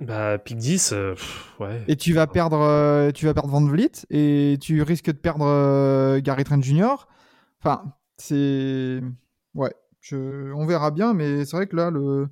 Bah, 0.00 0.38
pick 0.38 0.58
10, 0.58 0.92
euh, 0.92 1.14
ouais. 1.58 1.82
Et 1.88 1.96
tu 1.96 2.12
vas 2.12 2.26
perdre, 2.26 2.60
euh, 2.60 3.10
tu 3.12 3.24
vas 3.24 3.32
perdre 3.32 3.48
Van 3.48 3.64
Vliet 3.64 3.92
et 4.10 4.58
tu 4.60 4.82
risques 4.82 5.06
de 5.06 5.12
perdre 5.12 5.46
euh, 5.46 6.20
Gary 6.20 6.44
Trent 6.44 6.60
Jr. 6.60 7.06
Enfin, 7.60 7.94
c'est. 8.18 9.00
Ouais, 9.54 9.72
on 10.12 10.66
verra 10.66 10.90
bien, 10.90 11.14
mais 11.14 11.46
c'est 11.46 11.56
vrai 11.56 11.66
que 11.66 11.76
là, 11.76 11.90
le... 11.90 12.28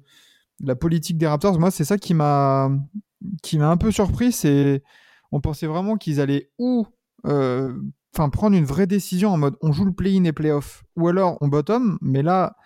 la 0.63 0.77
politique 0.77 1.17
des 1.17 1.27
Raptors, 1.27 1.59
moi, 1.59 1.71
c'est 1.71 1.85
ça 1.85 1.97
qui 1.97 2.13
m'a 2.13 2.71
qui 3.43 3.59
m'a 3.59 3.71
un 3.71 3.79
peu 3.79 3.91
surpris. 3.91 4.33
C'est. 4.33 4.83
On 5.33 5.41
pensait 5.41 5.67
vraiment 5.67 5.97
qu'ils 5.97 6.21
allaient 6.21 6.51
ou. 6.59 6.87
Enfin, 7.25 8.29
prendre 8.29 8.55
une 8.55 8.67
vraie 8.67 8.87
décision 8.87 9.31
en 9.31 9.39
mode 9.39 9.57
on 9.63 9.73
joue 9.73 9.87
le 9.87 9.93
play-in 9.93 10.25
et 10.25 10.33
play-off, 10.33 10.85
ou 10.97 11.09
alors 11.09 11.39
on 11.41 11.49
bottom, 11.49 11.99
mais 12.03 12.23
là, 12.23 12.57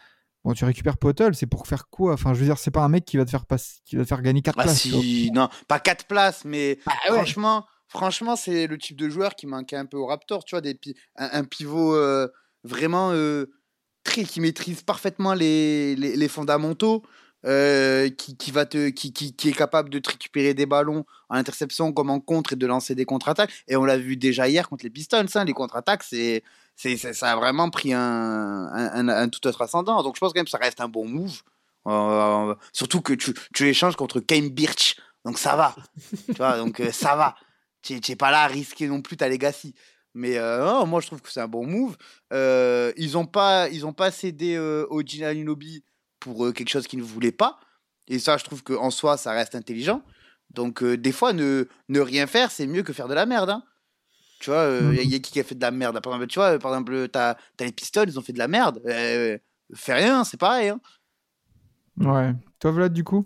bon, 0.49 0.55
tu 0.55 0.65
récupères 0.65 0.97
Potel, 0.97 1.35
c'est 1.35 1.47
pour 1.47 1.67
faire 1.67 1.89
quoi? 1.89 2.15
Enfin, 2.15 2.33
je 2.35 2.39
veux 2.41 2.45
dire, 2.47 2.59
c'est 2.59 2.71
pas 2.71 2.83
un 2.83 2.89
mec 2.89 3.05
qui 3.05 3.17
va 3.19 3.25
te 3.25 3.31
faire, 3.31 3.47
passer, 3.47 3.81
qui 3.85 3.97
va 3.97 4.03
te 4.03 4.09
faire 4.09 4.23
gagner 4.23 4.41
4 4.43 4.59
Ah 4.59 4.63
places. 4.65 4.81
si, 4.81 5.31
non, 5.33 5.49
pas 5.69 5.79
4 5.79 6.07
places, 6.07 6.45
mais 6.45 6.79
Ah 6.87 6.93
ouais. 7.11 7.17
franchement, 7.19 7.67
franchement, 7.89 8.35
c'est 8.37 8.67
le 8.67 8.79
type 8.79 8.97
de 8.99 9.09
joueur 9.09 9.35
qui 9.35 9.47
manquait 9.47 9.77
un 9.77 9.87
peu 9.87 9.97
au 9.99 10.07
Raptor, 10.07 10.45
tu 10.45 10.55
vois, 10.55 10.61
des 10.63 10.75
pi- 10.75 10.95
un, 11.17 11.29
un 11.33 11.45
pivot 11.45 11.95
euh, 11.95 12.29
vraiment 12.65 13.11
euh, 13.13 13.47
très 14.05 14.25
qui 14.25 14.41
maîtrise 14.41 14.83
parfaitement 14.83 15.35
les, 15.35 15.95
les, 15.97 16.17
les 16.17 16.29
fondamentaux, 16.29 17.03
euh, 17.47 18.09
qui, 18.11 18.37
qui 18.37 18.51
va 18.51 18.67
te 18.67 18.89
qui, 18.89 19.13
qui, 19.13 19.35
qui 19.35 19.49
est 19.51 19.53
capable 19.53 19.91
de 19.91 19.99
te 19.99 20.11
récupérer 20.11 20.55
des 20.55 20.67
ballons 20.67 21.05
en 21.29 21.37
interception 21.37 21.93
comme 21.93 22.11
en 22.11 22.21
contre 22.21 22.55
et 22.55 22.57
de 22.57 22.67
lancer 22.67 22.95
des 22.95 23.05
contre-attaques. 23.05 23.53
Et 23.69 23.77
on 23.77 23.85
l'a 23.85 23.97
vu 23.99 24.17
déjà 24.17 24.49
hier 24.49 24.69
contre 24.69 24.85
les 24.85 24.91
Pistons, 24.91 25.25
hein, 25.35 25.45
les 25.45 25.53
contre-attaques, 25.53 26.03
c'est 26.03 26.43
c'est 26.77 26.97
ça 26.97 27.33
a 27.33 27.37
vraiment 27.37 27.71
pris 27.71 27.93
un, 27.93 28.01
un, 28.01 29.09
un- 29.09 29.23
un 29.23 29.29
tout 29.29 29.47
autre 29.47 29.63
ascendant. 29.63 30.03
Donc 30.03 30.17
je 30.17 30.21
pense 30.21 30.33
quand 30.33 30.39
même 30.39 30.45
que 30.47 30.51
ça 30.51 30.59
reste 30.59 30.81
un 30.81 30.89
bon 30.89 31.07
move. 31.09 31.43
Euh, 31.87 32.55
surtout 32.73 33.01
que 33.01 33.15
tu, 33.15 33.33
tu 33.55 33.69
échanges 33.69 33.97
contre 33.97 34.21
Kane 34.21 34.49
Birch. 34.51 34.97
Donc 35.25 35.39
ça 35.39 35.57
va. 35.57 35.75
tu 36.27 36.33
vois, 36.35 36.59
donc 36.59 36.81
euh, 36.81 36.91
ça 36.93 37.17
va. 37.17 37.35
Tu 37.83 37.95
n'es 38.09 38.17
pas 38.17 38.31
là 38.31 38.43
à 38.43 38.47
risquer 38.49 38.89
non 38.89 39.01
plus 39.03 39.17
ta 39.17 39.29
legacy. 39.29 39.75
Mais 40.15 40.37
euh, 40.39 40.65
non, 40.65 40.87
moi, 40.87 41.01
je 41.01 41.07
trouve 41.07 41.21
que 41.21 41.31
c'est 41.31 41.41
un 41.41 41.49
bon 41.49 41.65
move. 41.67 41.97
Euh, 42.33 42.93
ils 42.97 43.13
n'ont 43.13 43.27
pas, 43.27 43.69
ils 43.69 43.87
ont 43.87 43.93
pas 43.93 44.11
cédé 44.11 44.59
au 44.59 45.01
Gina 45.03 45.29
Anunoby 45.29 45.85
pour 46.33 46.47
euh, 46.47 46.53
quelque 46.53 46.69
chose 46.71 46.87
qu'ils 46.87 46.99
ne 46.99 47.05
voulaient 47.05 47.33
pas. 47.33 47.59
Et 48.09 48.19
ça, 48.19 48.37
je 48.37 48.45
trouve 48.45 48.63
qu'en 48.63 48.91
soi, 48.91 49.17
ça 49.17 49.33
reste 49.33 49.55
intelligent. 49.55 50.03
Donc, 50.51 50.83
euh, 50.83 50.97
des 50.97 51.13
fois, 51.13 51.33
ne, 51.33 51.65
ne 51.89 52.01
rien 52.01 52.27
faire, 52.27 52.51
c'est 52.51 52.67
mieux 52.67 52.83
que 52.83 52.93
faire 52.93 53.09
de 53.09 53.15
la 53.15 53.27
merde. 53.27 53.51
hein. 53.51 53.63
Tu 54.41 54.51
vois, 54.51 54.65
il 54.93 54.99
a- 54.99 55.03
y 55.03 55.15
a 55.15 55.19
qui 55.19 55.41
a 55.41 55.45
fait 55.45 55.55
de 55.57 55.61
la 55.61 55.71
merde? 55.73 56.01
Par 56.01 56.13
exemple, 56.13 56.29
tu 56.29 56.39
vois, 56.39 56.59
par 56.59 56.73
exemple, 56.73 57.09
t'as 57.09 57.31
as 57.33 57.65
les 57.65 57.73
Pistons, 57.73 58.05
ils 58.07 58.19
ont 58.19 58.23
fait 58.23 58.33
de 58.33 58.39
la 58.39 58.49
merde. 58.49 58.81
Euh, 58.87 59.37
fais 59.75 59.95
rien, 59.95 60.25
c'est 60.25 60.37
pareil. 60.39 60.69
hein. 60.69 60.81
Ouais. 61.99 62.33
Toi, 62.61 62.73
Vlad, 62.73 62.93
du 62.93 63.05
coup? 63.05 63.25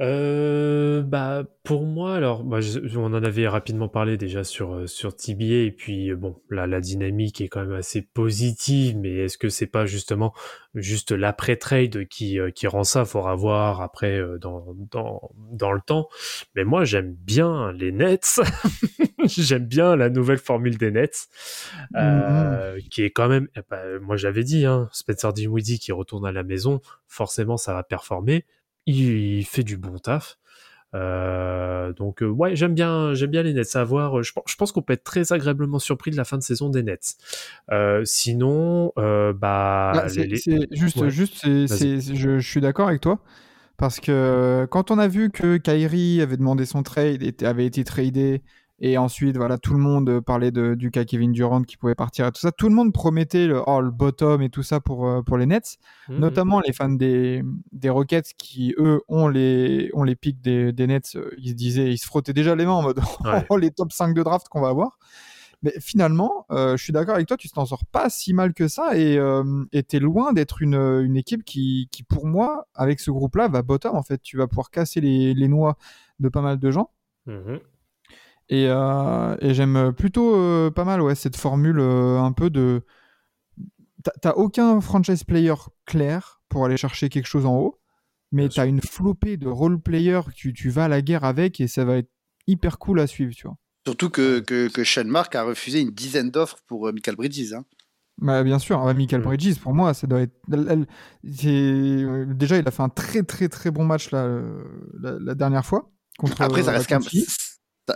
Euh, 0.00 1.02
bah 1.02 1.44
pour 1.64 1.84
moi 1.84 2.14
alors 2.16 2.44
bah, 2.44 2.60
je- 2.60 2.80
on 2.96 3.06
en 3.06 3.22
avait 3.24 3.48
rapidement 3.48 3.88
parlé 3.88 4.16
déjà 4.16 4.44
sur 4.44 4.74
euh, 4.74 4.86
sur 4.86 5.16
TBA 5.16 5.54
et 5.66 5.72
puis 5.72 6.10
euh, 6.10 6.16
bon 6.16 6.40
là 6.50 6.66
la 6.66 6.80
dynamique 6.80 7.40
est 7.40 7.48
quand 7.48 7.60
même 7.62 7.72
assez 7.74 8.02
positive 8.02 8.96
mais 8.98 9.10
est-ce 9.16 9.38
que 9.38 9.48
c'est 9.48 9.66
pas 9.66 9.86
justement 9.86 10.34
juste 10.74 11.12
l'après 11.12 11.56
trade 11.56 12.06
qui 12.08 12.38
euh, 12.40 12.50
qui 12.50 12.66
rend 12.66 12.84
ça? 12.84 13.04
Faudra 13.04 13.34
voir 13.36 13.82
après 13.82 14.22
dans 14.40 14.66
dans 14.92 15.30
dans 15.52 15.72
le 15.72 15.80
temps. 15.80 16.08
Mais 16.54 16.64
moi 16.64 16.84
j'aime 16.84 17.12
bien 17.14 17.72
les 17.72 17.92
Nets. 17.92 18.40
J'aime 19.26 19.66
bien 19.66 19.96
la 19.96 20.08
nouvelle 20.10 20.38
formule 20.38 20.78
des 20.78 20.90
Nets 20.92 21.28
euh, 21.96 22.78
qui 22.90 23.02
est 23.02 23.10
quand 23.10 23.28
même 23.28 23.48
ben, 23.70 23.98
moi 24.00 24.16
j'avais 24.16 24.44
dit 24.44 24.66
hein, 24.66 24.88
Spencer 24.92 25.32
Dinwiddie 25.32 25.78
qui 25.78 25.92
retourne 25.92 26.26
à 26.26 26.32
la 26.32 26.42
maison 26.44 26.80
forcément 27.06 27.56
ça 27.56 27.72
va 27.74 27.82
performer 27.82 28.45
il 28.86 29.44
fait 29.44 29.62
du 29.62 29.76
bon 29.76 29.98
taf. 29.98 30.38
Euh, 30.94 31.92
donc 31.92 32.22
euh, 32.22 32.26
ouais, 32.26 32.56
j'aime 32.56 32.72
bien, 32.72 33.12
j'aime 33.12 33.30
bien 33.30 33.42
les 33.42 33.52
Nets. 33.52 33.76
À 33.76 33.84
voir, 33.84 34.18
euh, 34.18 34.22
je, 34.22 34.32
pense- 34.32 34.44
je 34.46 34.54
pense 34.56 34.72
qu'on 34.72 34.82
peut 34.82 34.94
être 34.94 35.04
très 35.04 35.32
agréablement 35.32 35.78
surpris 35.78 36.10
de 36.10 36.16
la 36.16 36.24
fin 36.24 36.38
de 36.38 36.42
saison 36.42 36.70
des 36.70 36.82
Nets. 36.82 37.16
Euh, 37.72 38.02
sinon, 38.04 38.92
bah, 38.96 39.32
Bah, 39.34 40.06
les- 40.16 40.36
juste, 40.70 40.96
Ouais. 40.96 41.10
juste 41.10 41.38
c'est- 41.66 42.14
je, 42.14 42.38
je 42.38 42.48
suis 42.48 42.60
d'accord 42.60 42.88
avec 42.88 43.00
toi. 43.00 43.18
Parce 43.76 44.00
que 44.00 44.66
quand 44.70 44.90
on 44.90 44.98
a 44.98 45.06
vu 45.06 45.30
que 45.30 45.58
Kyrie 45.58 46.22
avait 46.22 46.38
demandé 46.38 46.64
son 46.64 46.82
trade, 46.82 47.22
avait 47.42 47.66
été 47.66 47.84
tradé, 47.84 48.42
et 48.78 48.98
ensuite, 48.98 49.36
voilà, 49.36 49.56
tout 49.58 49.72
le 49.72 49.78
monde 49.78 50.20
parlait 50.20 50.50
de, 50.50 50.74
du 50.74 50.90
cas 50.90 51.04
Kevin 51.04 51.32
Durant 51.32 51.62
qui 51.62 51.76
pouvait 51.78 51.94
partir 51.94 52.26
et 52.26 52.32
tout 52.32 52.40
ça, 52.40 52.52
tout 52.52 52.68
le 52.68 52.74
monde 52.74 52.92
promettait 52.92 53.46
le, 53.46 53.62
oh, 53.66 53.80
le 53.80 53.90
bottom 53.90 54.42
et 54.42 54.50
tout 54.50 54.62
ça 54.62 54.80
pour, 54.80 55.06
euh, 55.08 55.22
pour 55.22 55.38
les 55.38 55.46
Nets, 55.46 55.78
Mhm. 56.08 56.18
notamment 56.18 56.60
les 56.60 56.72
fans 56.72 56.88
des, 56.90 57.42
des 57.72 57.88
Rockets 57.88 58.34
qui, 58.36 58.74
eux, 58.78 59.00
ont 59.08 59.28
les, 59.28 59.90
ont 59.94 60.02
les 60.02 60.14
pics 60.16 60.40
des, 60.42 60.72
des 60.72 60.86
Nets. 60.86 61.16
euh, 61.16 61.30
Ils 61.38 61.50
se 61.50 61.54
disaient, 61.54 61.90
ils 61.90 61.98
se 61.98 62.06
frottaient 62.06 62.32
déjà 62.34 62.54
les 62.54 62.66
mains 62.66 62.72
en 62.72 62.82
mode, 62.82 63.00
Ouais. 63.24 63.46
oh, 63.48 63.56
les 63.56 63.70
top 63.70 63.92
5 63.92 64.14
de 64.14 64.22
draft 64.22 64.48
qu'on 64.48 64.60
va 64.60 64.68
avoir. 64.68 64.98
Mais 65.62 65.72
finalement, 65.80 66.44
euh, 66.50 66.76
je 66.76 66.84
suis 66.84 66.92
d'accord 66.92 67.14
avec 67.14 67.26
toi, 67.26 67.38
tu 67.38 67.48
t'en 67.48 67.64
sors 67.64 67.86
pas 67.86 68.10
si 68.10 68.34
mal 68.34 68.52
que 68.52 68.68
ça 68.68 68.94
et 68.96 69.16
euh, 69.16 69.64
t'es 69.88 69.98
loin 70.00 70.34
d'être 70.34 70.60
une, 70.60 70.74
une 70.74 71.16
équipe 71.16 71.44
qui, 71.44 71.88
qui, 71.90 72.02
pour 72.02 72.26
moi, 72.26 72.68
avec 72.74 73.00
ce 73.00 73.10
groupe-là, 73.10 73.48
va 73.48 73.62
bottom 73.62 73.96
en 73.96 74.02
fait. 74.02 74.20
Tu 74.20 74.36
vas 74.36 74.46
pouvoir 74.48 74.68
casser 74.70 75.00
les, 75.00 75.32
les 75.32 75.48
noix 75.48 75.78
de 76.20 76.28
pas 76.28 76.42
mal 76.42 76.58
de 76.58 76.70
gens. 76.70 76.90
Mhm. 77.24 77.58
Et, 78.48 78.66
euh, 78.68 79.36
et 79.40 79.54
j'aime 79.54 79.92
plutôt 79.92 80.36
euh, 80.36 80.70
pas 80.70 80.84
mal 80.84 81.02
ouais, 81.02 81.14
cette 81.14 81.36
formule 81.36 81.80
euh, 81.80 82.18
un 82.20 82.32
peu 82.32 82.50
de. 82.50 82.82
T'as- 84.22 84.36
aucun 84.36 84.80
franchise 84.80 85.24
player 85.24 85.54
clair 85.84 86.40
pour 86.48 86.64
aller 86.64 86.76
chercher 86.76 87.08
quelque 87.08 87.26
chose 87.26 87.44
en 87.44 87.56
haut, 87.56 87.80
mais 88.30 88.48
t'as 88.48 88.66
une 88.66 88.80
flopée 88.80 89.36
de 89.36 89.48
role 89.48 89.80
players 89.80 90.20
que 90.28 90.32
tu, 90.32 90.52
tu 90.52 90.70
vas 90.70 90.84
à 90.84 90.88
la 90.88 91.02
guerre 91.02 91.24
avec 91.24 91.60
et 91.60 91.66
ça 91.66 91.84
va 91.84 91.96
être 91.96 92.10
hyper 92.46 92.78
cool 92.78 93.00
à 93.00 93.08
suivre, 93.08 93.34
tu 93.34 93.48
vois. 93.48 93.56
Surtout 93.84 94.10
que, 94.10 94.40
que, 94.40 94.68
que 94.68 94.84
Sean 94.84 95.04
Mark 95.06 95.34
a 95.34 95.42
refusé 95.42 95.80
une 95.80 95.90
dizaine 95.90 96.30
d'offres 96.30 96.58
pour 96.68 96.86
euh, 96.86 96.92
Michael 96.92 97.16
Bridges. 97.16 97.52
Hein. 97.52 97.64
Bah, 98.18 98.42
bien 98.44 98.58
sûr, 98.58 98.82
Michael. 98.94 99.22
Bridges, 99.22 99.58
pour 99.58 99.74
moi, 99.74 99.92
ça 99.92 100.06
doit 100.06 100.20
être. 100.20 100.34
elle- 100.52 100.66
elle- 100.70 100.86
c'est- 101.32 101.48
euh, 101.50 102.26
Déjà, 102.32 102.58
il 102.58 102.66
a 102.66 102.70
fait 102.70 102.82
un 102.82 102.88
très 102.88 103.22
très 103.24 103.48
très 103.48 103.70
bon 103.72 103.84
match 103.84 104.08
euh, 104.12 104.64
la, 105.00 105.18
la 105.18 105.34
dernière 105.34 105.66
fois. 105.66 105.90
Contre, 106.18 106.40
Après, 106.42 106.62
ça 106.62 106.70
euh, 106.70 106.74
reste 106.74 106.86
qu'un 106.88 106.96
Atlanta. 106.98 107.18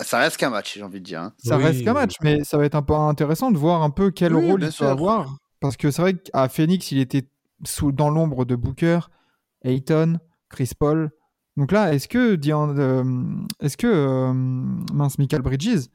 Ça, 0.02 0.18
reste 0.18 0.36
qu'un 0.36 0.50
match, 0.50 0.74
j'ai 0.74 0.82
envie 0.82 1.00
de 1.00 1.04
dire. 1.04 1.20
hein. 1.20 1.32
Ça 1.38 1.56
Oui, 1.56 1.64
reste 1.64 1.84
qu'un 1.84 1.94
match, 1.94 2.14
mais 2.22 2.44
ça 2.44 2.56
va 2.58 2.64
être 2.64 2.74
un 2.74 2.82
peu 2.82 2.94
intéressant 2.94 3.50
de 3.50 3.58
voir 3.58 3.82
un 3.82 3.90
peu 3.90 4.10
quel 4.10 4.34
Oui, 4.34 4.46
rôle 4.50 4.62
il 4.62 4.72
peut 4.72 4.86
avoir. 4.86 5.36
Parce 5.60 5.76
que 5.76 5.90
c'est 5.90 6.02
vrai 6.02 6.14
qu'à 6.14 6.48
Phoenix, 6.48 6.90
il 6.92 7.00
était 7.00 7.28
sous, 7.64 7.92
dans 7.92 8.08
l'ombre 8.10 8.44
de 8.44 8.56
Booker, 8.56 9.00
Ayton, 9.64 10.18
Chris 10.48 10.70
Paul. 10.78 11.10
Donc 11.56 11.72
là, 11.72 11.92
est-ce 11.92 12.08
que, 12.08 12.38
euh, 12.48 13.04
est-ce 13.60 13.76
que 13.76 13.86
euh, 13.86 14.32
mince, 14.32 15.18
Michael 15.18 15.42
Bridges, 15.42 15.88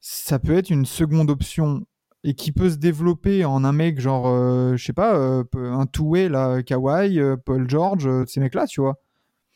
ça 0.00 0.38
peut 0.38 0.52
être 0.52 0.70
une 0.70 0.84
seconde 0.84 1.30
option 1.30 1.86
et 2.24 2.34
qui 2.34 2.52
peut 2.52 2.68
se 2.70 2.76
développer 2.76 3.44
en 3.44 3.64
un 3.64 3.72
mec 3.72 4.00
genre, 4.00 4.26
euh, 4.26 4.76
je 4.76 4.84
sais 4.84 4.92
pas, 4.92 5.16
euh, 5.16 5.44
un 5.54 5.86
two-way, 5.86 6.28
là, 6.28 6.62
Kawhi, 6.62 7.20
Paul 7.44 7.70
George, 7.70 8.08
ces 8.26 8.40
mecs-là, 8.40 8.66
tu 8.66 8.80
vois? 8.80 8.96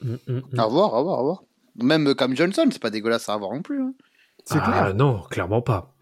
Mm, 0.03 0.14
mm, 0.29 0.40
mm. 0.53 0.61
À 0.61 0.66
voir, 0.66 0.94
à 0.94 1.03
voir, 1.03 1.18
à 1.18 1.22
voir. 1.22 1.42
Même 1.83 2.09
euh, 2.09 2.14
Cam 2.14 2.35
Johnson, 2.37 2.66
c'est 2.71 2.81
pas 2.83 2.90
dégueulasse 2.90 3.29
à 3.29 3.35
avoir 3.35 3.53
non 3.53 3.62
plus. 3.62 3.81
hein. 3.83 3.95
C'est 4.45 4.59
Ah, 4.61 4.71
clair. 4.71 4.95
Non, 4.95 5.21
clairement 5.23 5.62
pas. 5.62 5.95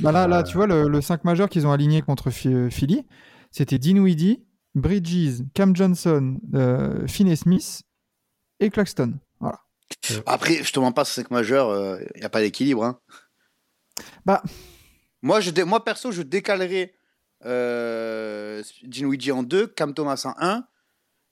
Bah 0.00 0.12
là, 0.12 0.26
là, 0.28 0.38
Euh, 0.40 0.42
tu 0.42 0.56
vois, 0.56 0.66
le, 0.66 0.88
le 0.88 1.00
5 1.00 1.24
majeur 1.24 1.48
qu'ils 1.48 1.66
ont 1.66 1.72
aligné 1.72 2.02
contre 2.02 2.30
Phi- 2.30 2.70
Philly, 2.70 3.04
c'était 3.50 3.78
Dinwiddie, 3.78 4.44
Bridges, 4.74 5.42
Cam 5.54 5.74
Johnson, 5.74 6.38
euh, 6.54 7.06
Finney 7.06 7.36
Smith 7.36 7.82
et 8.60 8.70
Claxton. 8.70 9.14
Voilà. 9.40 9.58
Après, 10.26 10.62
je 10.62 10.72
te 10.72 10.78
mens 10.80 10.92
pas, 10.92 11.04
sur 11.04 11.14
5 11.14 11.30
majeurs, 11.30 11.98
il 12.14 12.20
n'y 12.20 12.24
a 12.26 12.28
pas 12.30 12.40
d'équilibre. 12.40 12.84
Hein. 12.84 12.98
Bah. 14.24 14.42
Moi, 15.22 15.40
je 15.40 15.50
dé- 15.50 15.64
moi, 15.64 15.84
perso, 15.84 16.12
je 16.12 16.22
décalerais 16.22 16.94
euh, 17.44 18.62
Dinwiddie 18.84 19.32
en 19.32 19.42
2, 19.42 19.66
Cam 19.66 19.94
Thomas 19.94 20.22
en 20.24 20.34
1, 20.40 20.64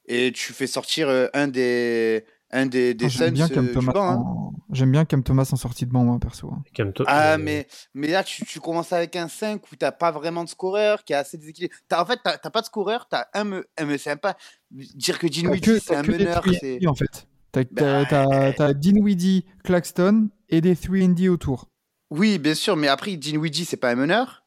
et 0.07 0.33
tu 0.33 0.53
fais 0.53 0.67
sortir 0.67 1.09
euh, 1.09 1.29
un 1.35 1.49
des, 1.49 2.25
un 2.51 2.67
des, 2.67 2.95
des 2.95 3.09
J'aime 3.09 3.29
Suns 3.29 3.33
bien, 3.35 3.49
Cam 3.49 3.73
Thomas 3.73 3.93
banc, 3.93 4.09
hein. 4.09 4.15
en... 4.17 4.53
J'aime 4.73 4.91
bien 4.93 5.05
Cam 5.05 5.23
Thomas 5.23 5.49
en 5.53 5.57
sortie 5.57 5.87
de 5.87 5.93
banc, 5.93 6.05
moi, 6.05 6.19
perso. 6.21 6.51
hein. 6.53 6.63
Calme-toi. 6.75 7.05
Ah, 7.09 7.35
Euh, 7.35 7.39
mais, 7.39 7.67
mais 7.95 8.09
là, 8.09 8.25
tu, 8.25 8.45
tu 8.45 8.59
commences 8.61 8.93
avec 8.93 9.15
un 9.17 9.29
5 9.29 9.63
où 9.71 9.77
t'as 9.77 9.93
pas 9.93 10.11
vraiment 10.11 10.43
de 10.45 10.49
scoreur, 10.49 11.05
qui 11.05 11.13
est 11.13 11.17
assez 11.17 11.39
déséquilibré. 11.39 11.77
T'as- 11.89 12.03
en 12.03 12.07
fait, 12.07 12.19
t'as 12.25 12.37
t'as 12.39 12.51
pas 12.51 12.61
de 12.63 12.67
scoreur, 12.67 13.07
t'as 13.09 13.27
un, 13.35 13.45
me, 13.45 13.67
un 13.79 13.85
me- 13.85 13.97
c'est 13.97 14.11
sympa. 14.11 14.37
Dire 14.71 15.19
que 15.19 15.27
Dinwiddie, 15.27 15.81
c'est 15.81 15.95
un 15.97 16.03
meneur, 16.03 16.41
3 16.43 16.53
c'est. 16.61 16.87
en 16.87 16.95
fait. 16.95 17.27
T'as 17.53 17.63
Bah, 17.71 18.05
t'as- 18.05 18.05
t'as- 18.07 18.53
t'as 18.53 18.73
Dinwiddie, 18.75 19.45
Claxton 19.65 20.29
et 20.49 20.61
des 20.61 20.75
3D 20.75 21.29
autour. 21.29 21.69
Oui, 22.11 22.39
bien 22.39 22.55
sûr, 22.55 22.77
mais 22.77 22.89
après, 22.89 23.17
Dinwiddie, 23.17 23.65
c'est 23.65 23.77
pas 23.77 23.91
un 23.91 23.97
meneur. 23.97 24.45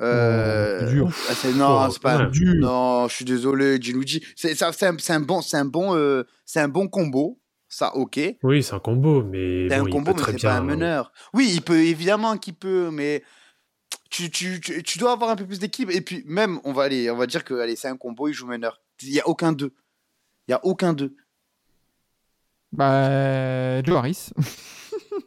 Euh, 0.00 0.80
Oh, 0.86 0.90
dur. 0.90 1.08
ah, 1.28 1.34
c'est- 1.34 1.52
non, 1.54 1.86
Oh, 1.86 1.90
c'est 1.90 2.00
pas. 2.02 2.26
Dur. 2.26 2.54
Non, 2.60 3.08
je 3.08 3.14
suis 3.14 3.24
désolé, 3.24 3.78
Dinwiddie. 3.78 4.22
C'est 4.36 4.54
ça- 4.54 4.72
c'est 4.72 4.86
un, 4.86 4.96
c'est 4.98 5.12
un 5.12 5.20
bon, 5.20 5.42
c'est 5.42 5.56
un 5.56 5.64
bon, 5.64 5.96
euh, 5.96 6.22
c'est 6.44 6.60
un 6.60 6.68
bon 6.68 6.86
combo. 6.88 7.40
Ça, 7.68 7.94
ok. 7.96 8.18
Oui, 8.44 8.62
c'est 8.62 8.74
un 8.74 8.78
combo, 8.78 9.22
mais 9.24 9.68
C'est 9.68 9.76
bon, 9.78 9.84
un 9.84 9.88
il 9.88 9.92
combo, 9.92 10.12
peut 10.12 10.16
mais 10.16 10.22
très 10.22 10.32
c'est 10.32 10.38
bien. 10.38 10.50
pas 10.50 10.56
un 10.56 10.62
meneur. 10.62 11.12
Oui, 11.34 11.50
il 11.52 11.60
peut 11.62 11.78
évidemment 11.84 12.36
qu'il 12.38 12.54
peut, 12.54 12.90
mais 12.92 13.22
tu, 14.08 14.30
tu, 14.30 14.60
tu, 14.60 14.82
tu 14.82 14.98
dois 14.98 15.12
avoir 15.12 15.30
un 15.30 15.36
peu 15.36 15.44
plus 15.46 15.58
d'équipe. 15.58 15.90
Et 15.90 16.00
puis 16.00 16.22
même, 16.26 16.60
on 16.64 16.72
va 16.72 16.84
aller, 16.84 17.10
on 17.10 17.16
va 17.16 17.26
dire 17.26 17.44
que 17.44 17.54
allez, 17.54 17.76
c'est 17.76 17.88
un 17.88 17.96
combo, 17.96 18.28
il 18.28 18.32
joue 18.34 18.46
meneur. 18.46 18.80
Il 19.02 19.10
y 19.12 19.20
a 19.20 19.28
aucun 19.28 19.52
deux. 19.52 19.74
Il 20.46 20.52
y 20.52 20.54
a 20.54 20.60
aucun 20.64 20.92
deux. 20.94 21.14
Bah, 22.72 23.82
Joe 23.82 23.96
Harris. 23.96 24.30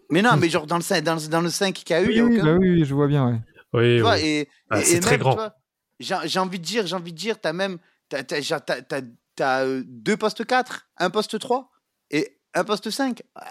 Mais 0.10 0.22
non, 0.22 0.32
mais 0.40 0.50
genre 0.50 0.68
dans 0.68 0.78
le 0.78 0.82
5, 0.84 1.04
dans, 1.04 1.16
le- 1.16 1.28
dans 1.28 1.42
le 1.42 1.50
5 1.50 1.74
qu'il 1.76 1.90
y 1.92 1.94
a 1.94 2.02
eu, 2.02 2.06
il 2.06 2.10
oui, 2.10 2.16
y 2.16 2.20
a 2.20 2.24
oui, 2.24 2.36
aucun 2.38 2.46
bah 2.46 2.58
oui, 2.60 2.70
oui, 2.72 2.86
je 2.86 2.94
vois 2.94 3.08
bien, 3.08 3.28
ouais. 3.28 3.40
Oui, 3.74 3.98
Tu 3.98 4.02
vois, 4.02 4.16
oui. 4.16 4.22
et, 4.24 4.50
Ah, 4.70 4.80
et- 4.80 4.84
c'est 4.84 4.98
et 4.98 5.00
très 5.00 5.12
même, 5.12 5.22
grand. 5.22 5.32
tu 5.32 5.38
vois, 5.38 5.56
J'ai 6.00 6.16
j'ai 6.26 6.40
envie 6.40 6.60
de 6.60 6.64
dire, 6.66 6.88
j'ai 6.88 6.96
envie 6.96 7.14
de 7.14 7.18
dire, 7.18 7.40
t'as 7.40 7.54
même 7.54 7.78
t'as, 8.10 8.24
t'as, 8.24 8.42
genre, 8.42 8.64
t'as- 8.64 8.82
t'as- 8.82 9.02
t'as, 9.36 9.66
euh, 9.66 9.84
deux 9.88 10.18
postes 10.18 10.46
4, 10.46 10.90
un 10.98 11.10
poste 11.10 11.38
3 11.40 11.72
et 12.10 12.40
un 12.54 12.64
poste 12.64 12.90
5. 12.90 13.22
Ah, 13.36 13.46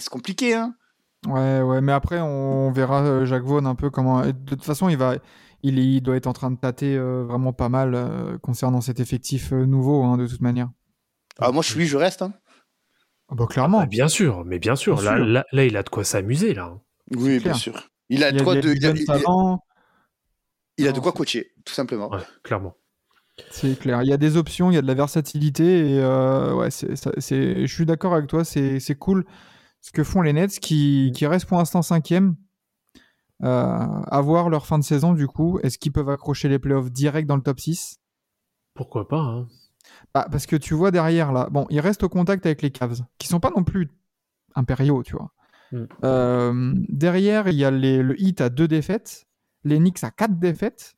c'est 0.00 0.08
compliqué, 0.08 0.54
hein. 0.54 0.74
Ouais, 1.26 1.60
ouais, 1.60 1.80
mais 1.82 1.92
après, 1.92 2.18
on 2.20 2.72
verra 2.72 3.02
euh, 3.02 3.26
Jacques 3.26 3.44
Vaughan 3.44 3.66
un 3.66 3.74
peu 3.74 3.90
comment. 3.90 4.24
et 4.24 4.32
De 4.32 4.38
toute 4.54 4.64
façon, 4.64 4.88
il 4.88 4.96
va, 4.96 5.16
il, 5.62 5.78
il 5.78 6.00
doit 6.00 6.16
être 6.16 6.26
en 6.26 6.32
train 6.32 6.50
de 6.50 6.56
tâter 6.56 6.96
euh, 6.96 7.24
vraiment 7.24 7.52
pas 7.52 7.68
mal 7.68 7.94
euh, 7.94 8.38
concernant 8.38 8.80
cet 8.80 9.00
effectif 9.00 9.52
euh, 9.52 9.66
nouveau, 9.66 10.02
hein, 10.02 10.16
de 10.16 10.26
toute 10.26 10.40
manière. 10.40 10.70
Ah, 11.38 11.52
moi, 11.52 11.62
je 11.62 11.70
suis 11.70 11.86
je 11.86 11.96
reste. 11.98 12.22
Hein. 12.22 12.32
Ah 13.28 13.34
bah, 13.34 13.46
clairement. 13.46 13.80
Ah, 13.80 13.86
bien 13.86 14.08
sûr, 14.08 14.44
mais 14.46 14.58
bien 14.58 14.76
sûr. 14.76 14.96
Bien 14.96 15.04
là, 15.04 15.16
sûr. 15.18 15.26
Là, 15.26 15.44
là, 15.52 15.64
il 15.66 15.76
a 15.76 15.82
de 15.82 15.90
quoi 15.90 16.04
s'amuser, 16.04 16.54
là. 16.54 16.78
Oui, 17.12 17.38
clair. 17.38 17.52
bien 17.52 17.54
sûr. 17.54 17.89
Il 18.10 18.22
a 18.24 18.30
il 18.30 18.36
de 18.38 18.42
quoi, 18.42 18.54
il 18.54 18.56
y 18.56 18.58
a 18.58 18.62
de, 18.62 18.72
du 18.72 18.78
il 18.78 18.84
a, 18.84 18.88
jeune 18.88 18.96
il 18.98 19.02
a- 19.10 19.14
talent, 19.18 19.64
il 20.76 20.86
a 20.88 20.92
de 20.92 20.96
Non, 20.96 21.02
quoi 21.02 21.12
c'est- 21.12 21.16
coacher, 21.18 21.52
tout 21.64 21.72
simplement. 21.74 22.10
Ouais, 22.10 22.18
clairement. 22.42 22.74
c'est 23.50 23.78
clair. 23.78 24.02
Il 24.02 24.08
y 24.08 24.12
a 24.12 24.16
des 24.18 24.36
options, 24.36 24.70
il 24.70 24.74
y 24.74 24.78
a 24.78 24.82
de 24.82 24.86
la 24.86 24.94
versatilité, 24.94 25.94
et 25.94 25.98
euh, 26.00 26.54
ouais, 26.54 26.70
c'est, 26.70 26.96
ça- 26.96 27.12
c'est, 27.18 27.66
je 27.66 27.74
suis 27.74 27.86
d'accord 27.86 28.14
avec 28.14 28.26
toi, 28.28 28.44
c'est, 28.44 28.80
c'est 28.80 28.96
cool 28.96 29.24
ce 29.80 29.92
que 29.92 30.04
font 30.04 30.20
les 30.22 30.32
Nets 30.34 30.58
qui, 30.60 31.10
qui 31.14 31.26
restent 31.26 31.46
pour 31.46 31.56
l'instant 31.58 31.80
cinquième. 31.82 32.36
Euh, 33.42 33.46
à 33.48 34.20
voir 34.20 34.50
leur 34.50 34.66
fin 34.66 34.78
de 34.78 34.84
saison, 34.84 35.14
du 35.14 35.26
coup. 35.26 35.58
Est-ce 35.62 35.78
qu'ils 35.78 35.92
peuvent 35.92 36.10
accrocher 36.10 36.50
les 36.50 36.58
playoffs 36.58 36.90
direct 36.90 37.26
dans 37.26 37.36
le 37.36 37.42
top 37.42 37.58
6 37.58 37.96
Pourquoi 38.74 39.08
pas, 39.08 39.16
hein. 39.20 39.48
Bah, 40.12 40.26
parce 40.30 40.44
que 40.44 40.56
tu 40.56 40.74
vois 40.74 40.90
derrière 40.90 41.32
là, 41.32 41.48
bon, 41.50 41.66
ils 41.70 41.80
restent 41.80 42.02
au 42.02 42.10
contact 42.10 42.44
avec 42.44 42.60
les 42.60 42.70
Cavs, 42.70 43.00
qui 43.18 43.28
sont 43.28 43.40
pas 43.40 43.50
non 43.56 43.64
plus 43.64 43.88
impériaux, 44.54 45.02
tu 45.02 45.16
vois. 45.16 45.32
Mm. 45.72 45.84
Euh, 46.04 46.72
derrière, 46.88 47.48
il 47.48 47.54
y 47.54 47.64
a 47.64 47.70
les- 47.70 48.02
le 48.02 48.20
Heat 48.20 48.40
à 48.40 48.48
deux 48.48 48.68
défaites, 48.68 49.26
les 49.64 49.78
Knicks 49.78 50.02
à 50.04 50.10
quatre 50.10 50.38
défaites. 50.38 50.94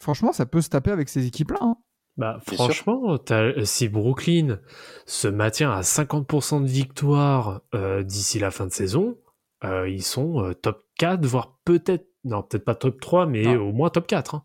Franchement, 0.00 0.32
ça 0.32 0.46
peut 0.46 0.60
se 0.60 0.68
taper 0.68 0.90
avec 0.90 1.08
ces 1.08 1.26
équipes-là. 1.26 1.58
hein. 1.62 1.76
Bah, 2.16 2.38
franchement, 2.46 3.16
si 3.64 3.88
Brooklyn 3.88 4.58
se 5.06 5.28
maintient 5.28 5.70
à 5.70 5.82
50% 5.82 6.60
de 6.60 6.66
victoire 6.66 7.60
euh, 7.74 8.02
d'ici 8.02 8.38
la 8.40 8.50
fin 8.50 8.66
de 8.66 8.72
saison, 8.72 9.16
euh, 9.64 9.88
ils 9.88 10.02
sont 10.02 10.40
euh, 10.42 10.52
top 10.52 10.82
4, 10.98 11.24
voire 11.26 11.58
peut-être, 11.64 12.08
non, 12.24 12.42
peut-être 12.42 12.64
pas 12.64 12.74
top 12.74 13.00
3, 13.00 13.26
mais 13.26 13.42
Non. 13.44 13.68
au 13.68 13.72
moins 13.72 13.88
top 13.90 14.06
4. 14.08 14.34
hein. 14.34 14.44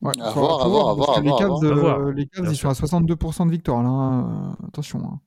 Ouais, 0.00 0.12
À 0.20 0.30
faut- 0.30 0.40
voir, 0.40 0.62
à 0.64 0.68
voir, 0.68 0.88
à 0.90 0.96
parce 0.96 1.06
voir, 1.08 1.20
les 2.12 2.26
Cavs, 2.26 2.44
ils 2.50 2.56
sûr. 2.56 2.56
sont 2.56 2.68
à 2.70 2.74
62% 2.74 3.46
de 3.46 3.50
victoire 3.50 3.82
là. 3.82 3.88
hein. 3.88 4.56
Euh, 4.62 4.66
attention. 4.68 5.00
hein. 5.04 5.20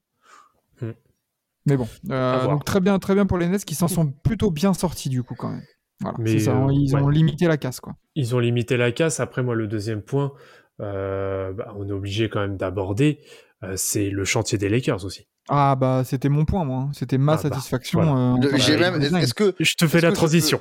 Mais 1.65 1.77
bon, 1.77 1.87
euh, 2.11 2.45
donc 2.45 2.63
très 2.63 2.79
bien, 2.79 2.99
très 2.99 3.15
bien 3.15 3.25
pour 3.25 3.37
les 3.37 3.47
Nets 3.47 3.65
qui 3.65 3.73
s'en 3.75 3.87
sont 3.87 4.11
plutôt 4.11 4.51
bien 4.51 4.73
sortis 4.73 5.09
du 5.09 5.23
coup 5.23 5.35
quand 5.35 5.49
même. 5.49 5.63
Voilà, 6.01 6.17
Mais, 6.19 6.31
c'est 6.33 6.39
ça, 6.45 6.51
euh, 6.57 6.67
ils 6.71 6.95
ont 6.95 7.05
ouais. 7.05 7.13
limité 7.13 7.47
la 7.47 7.57
casse 7.57 7.79
quoi. 7.79 7.93
Ils 8.15 8.35
ont 8.35 8.39
limité 8.39 8.77
la 8.77 8.91
casse. 8.91 9.19
Après, 9.19 9.41
moi, 9.43 9.55
le 9.55 9.65
deuxième 9.67 10.01
point, 10.01 10.33
euh, 10.81 11.53
bah, 11.53 11.73
on 11.77 11.87
est 11.87 11.91
obligé 11.93 12.29
quand 12.29 12.41
même 12.41 12.57
d'aborder, 12.57 13.19
euh, 13.63 13.73
c'est 13.77 14.09
le 14.09 14.25
chantier 14.25 14.57
des 14.57 14.69
Lakers 14.69 15.05
aussi. 15.05 15.27
Ah 15.47 15.75
bah 15.75 16.01
c'était 16.03 16.27
mon 16.27 16.43
point 16.43 16.65
moi, 16.65 16.81
hein. 16.81 16.89
c'était 16.93 17.17
ma 17.19 17.33
Ah, 17.33 17.35
bah, 17.35 17.41
satisfaction. 17.43 18.01
voilà. 18.39 18.57
j'ai 18.57 18.77
même, 18.77 19.01
est-ce 19.01 19.33
que, 19.35 19.55
Je 19.59 19.75
te 19.75 19.87
fais 19.87 20.01
la 20.01 20.11
transition. 20.11 20.59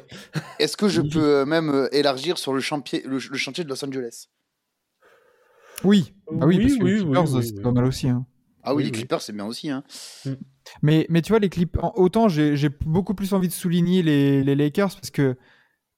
est-ce 0.58 0.76
que 0.76 0.88
je 0.88 1.00
Oui. 1.00 1.08
peux 1.10 1.44
même 1.46 1.88
élargir 1.90 2.36
sur 2.38 2.52
le 2.54 2.60
chantier, 2.60 3.02
le, 3.06 3.16
le 3.18 3.36
chantier 3.38 3.64
de 3.64 3.68
Los 3.70 3.82
Angeles? 3.84 4.26
Oui, 5.84 6.14
ah 6.40 6.46
oui, 6.46 6.56
Oui, 6.58 6.62
parce 6.66 6.78
que 6.78 6.84
oui, 6.84 6.90
les 6.90 6.96
oui, 7.00 7.02
Clippers, 7.04 7.34
oui, 7.34 7.42
c'est 7.46 7.56
oui. 7.56 7.62
pas 7.62 7.72
mal 7.72 7.84
aussi. 7.84 8.08
hein. 8.08 8.24
Ah 8.64 8.74
oui, 8.74 8.79
Oui, 8.79 8.85
les 8.85 8.90
oui. 8.90 8.98
Clippers, 8.98 9.22
c'est 9.22 9.33
bien 9.33 9.46
aussi. 9.46 9.70
Hein. 9.70 9.85
Mais, 10.83 11.07
mais 11.11 11.22
tu 11.22 11.31
vois, 11.33 11.38
les 11.38 11.48
Clippers, 11.50 11.96
autant 11.98 12.29
j'ai 12.29 12.68
beaucoup 12.87 13.14
plus 13.14 13.33
envie 13.33 13.48
de 13.48 13.53
souligner 13.53 14.03
les, 14.03 14.42
les 14.44 14.55
Lakers 14.55 14.94
parce 14.94 15.11
que 15.11 15.37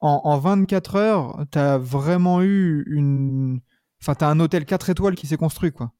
en, 0.01 0.23
en 0.25 0.39
24 0.39 0.97
heures, 0.97 1.47
t'as 1.51 1.79
vraiment 1.79 2.43
eu 2.43 2.85
une. 2.89 3.61
Enfin, 4.03 4.15
t'as 4.15 4.29
un 4.31 4.41
hôtel 4.41 4.67
4 4.67 4.91
étoiles 4.91 5.15
qui 5.17 5.27
s'est 5.27 5.37
construit, 5.39 5.73
quoi. 5.73 5.93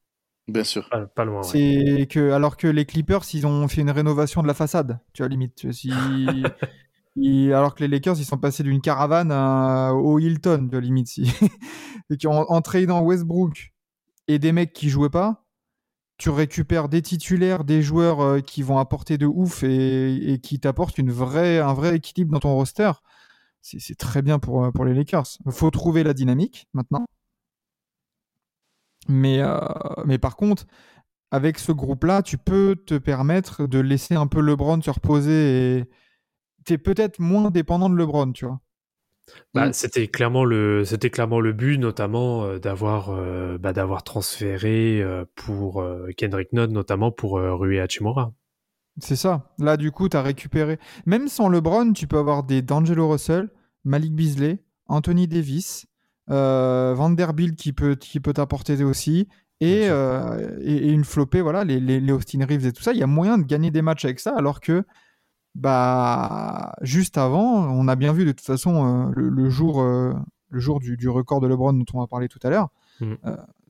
Bien 0.47 0.63
sûr. 0.63 0.89
Pas, 0.89 1.05
pas 1.05 1.25
loin, 1.25 1.41
ouais. 1.41 2.07
Que, 2.09 2.31
alors 2.31 2.57
que 2.57 2.67
les 2.67 2.85
Clippers, 2.85 3.23
ils 3.33 3.45
ont 3.45 3.67
fait 3.67 3.81
une 3.81 3.91
rénovation 3.91 4.41
de 4.41 4.47
la 4.47 4.53
façade, 4.53 4.99
tu 5.13 5.21
vois, 5.21 5.29
limite. 5.29 5.55
Tu 5.55 5.67
vois, 5.67 5.73
si- 5.73 5.89
ils- 7.15 7.53
alors 7.53 7.75
que 7.75 7.83
les 7.83 7.87
Lakers, 7.89 8.17
ils 8.19 8.25
sont 8.25 8.37
passés 8.37 8.63
d'une 8.63 8.81
caravane 8.81 9.31
à- 9.31 9.93
au 9.93 10.19
Hilton, 10.19 10.65
tu 10.69 10.71
vois, 10.71 10.81
limite. 10.81 11.07
Si... 11.07 11.23
et 12.09 12.17
qui 12.17 12.27
ont 12.27 12.49
en 12.51 12.61
trade 12.61 12.89
Westbrook 12.91 13.73
et 14.27 14.39
des 14.39 14.51
mecs 14.53 14.73
qui 14.73 14.89
jouaient 14.89 15.09
pas, 15.09 15.46
tu 16.17 16.29
récupères 16.29 16.89
des 16.89 17.01
titulaires, 17.01 17.63
des 17.63 17.81
joueurs 17.81 18.21
euh, 18.21 18.39
qui 18.41 18.63
vont 18.63 18.79
apporter 18.79 19.17
de 19.17 19.25
ouf 19.27 19.63
et, 19.63 20.39
qui 20.41 20.59
t'apportent 20.59 20.99
un 20.99 21.73
vrai 21.73 21.95
équilibre 21.95 22.31
dans 22.33 22.39
ton 22.39 22.55
roster. 22.55 22.91
c'est 23.61 23.97
très 23.97 24.21
bien 24.21 24.39
pour, 24.39 24.65
euh, 24.65 24.85
les 24.85 24.93
Lakers. 24.93 25.27
Il 25.45 25.51
faut 25.51 25.69
trouver 25.71 26.03
la 26.03 26.13
dynamique 26.13 26.67
maintenant. 26.73 27.05
Mais, 29.07 29.39
euh, 29.41 29.59
mais 30.05 30.17
par 30.17 30.35
contre, 30.35 30.65
avec 31.31 31.59
ce 31.59 31.71
groupe-là, 31.71 32.21
tu 32.23 32.37
peux 32.37 32.75
te 32.75 32.95
permettre 32.97 33.67
de 33.67 33.79
laisser 33.79 34.15
un 34.15 34.27
peu 34.27 34.41
LeBron 34.41 34.81
se 34.81 34.89
reposer 34.89 35.77
et 35.79 35.89
tu 36.65 36.73
es 36.73 36.77
peut-être 36.77 37.19
moins 37.19 37.51
dépendant 37.51 37.89
de 37.89 37.95
LeBron, 37.95 38.31
tu 38.33 38.45
vois. 38.45 38.59
Bah, 39.53 39.67
Mm. 39.67 39.73
c'était 39.73 40.07
clairement 40.07 40.45
le 40.45 40.85
c'était 40.85 41.09
clairement 41.09 41.39
le 41.39 41.51
but 41.53 41.77
notamment 41.77 42.45
euh, 42.45 42.59
d'avoir 42.59 43.09
euh, 43.09 43.57
bah, 43.57 43.73
d'avoir 43.73 44.03
transféré 44.03 45.01
euh, 45.01 45.25
pour 45.35 45.83
Kendrick 46.17 46.53
Nunn 46.53 46.71
notamment 46.71 47.11
pour 47.11 47.33
Rui 47.33 47.79
Hachimura. 47.79 48.33
C'est 48.99 49.15
ça. 49.15 49.53
Là, 49.59 49.77
du 49.77 49.91
coup, 49.91 50.09
tu 50.09 50.17
as 50.17 50.23
récupéré. 50.23 50.79
Même 51.05 51.27
sans 51.27 51.49
LeBron, 51.49 51.93
tu 51.93 52.07
peux 52.07 52.17
avoir 52.17 52.43
des 52.43 52.63
D'Angelo 52.63 53.09
Russell, 53.09 53.49
Malik 53.83 54.15
Beasley, 54.15 54.63
Anthony 54.87 55.27
Davis, 55.27 55.85
Vanderbilt 56.27 57.55
qui 57.55 57.73
peut, 57.73 57.95
qui 57.95 58.19
peut 58.19 58.33
t'apporter 58.33 58.83
aussi, 58.83 59.27
et, 59.59 59.83
et 59.83 60.89
une 60.89 61.03
flopée, 61.03 61.41
voilà, 61.41 61.63
les, 61.63 61.79
les, 61.79 61.99
les 61.99 62.11
Austin 62.11 62.43
Reeves 62.43 62.65
et 62.65 62.73
tout 62.73 62.81
ça. 62.81 62.91
Il 62.93 62.97
y 62.99 63.03
a 63.03 63.07
moyen 63.07 63.37
de 63.37 63.43
gagner 63.43 63.69
des 63.69 63.81
matchs 63.83 64.05
avec 64.05 64.19
ça, 64.19 64.33
alors 64.35 64.61
que 64.61 64.83
bah, 65.57 66.73
juste 66.81 67.17
avant, 67.17 67.67
on 67.67 67.87
a 67.87 67.95
bien 67.95 68.13
vu 68.13 68.25
de 68.25 68.31
toute 68.31 68.45
façon 68.45 69.07
euh, 69.09 69.11
le, 69.15 69.29
le 69.29 69.49
jour, 69.49 69.81
euh, 69.81 70.13
le 70.49 70.59
jour 70.59 70.79
du, 70.79 70.97
du 70.97 71.09
record 71.09 71.41
de 71.41 71.47
LeBron 71.47 71.73
dont 71.73 71.85
on 71.93 71.99
va 71.99 72.07
parler 72.07 72.27
tout 72.27 72.39
à 72.43 72.49
l'heure. 72.49 72.69
Euh, 73.01 73.15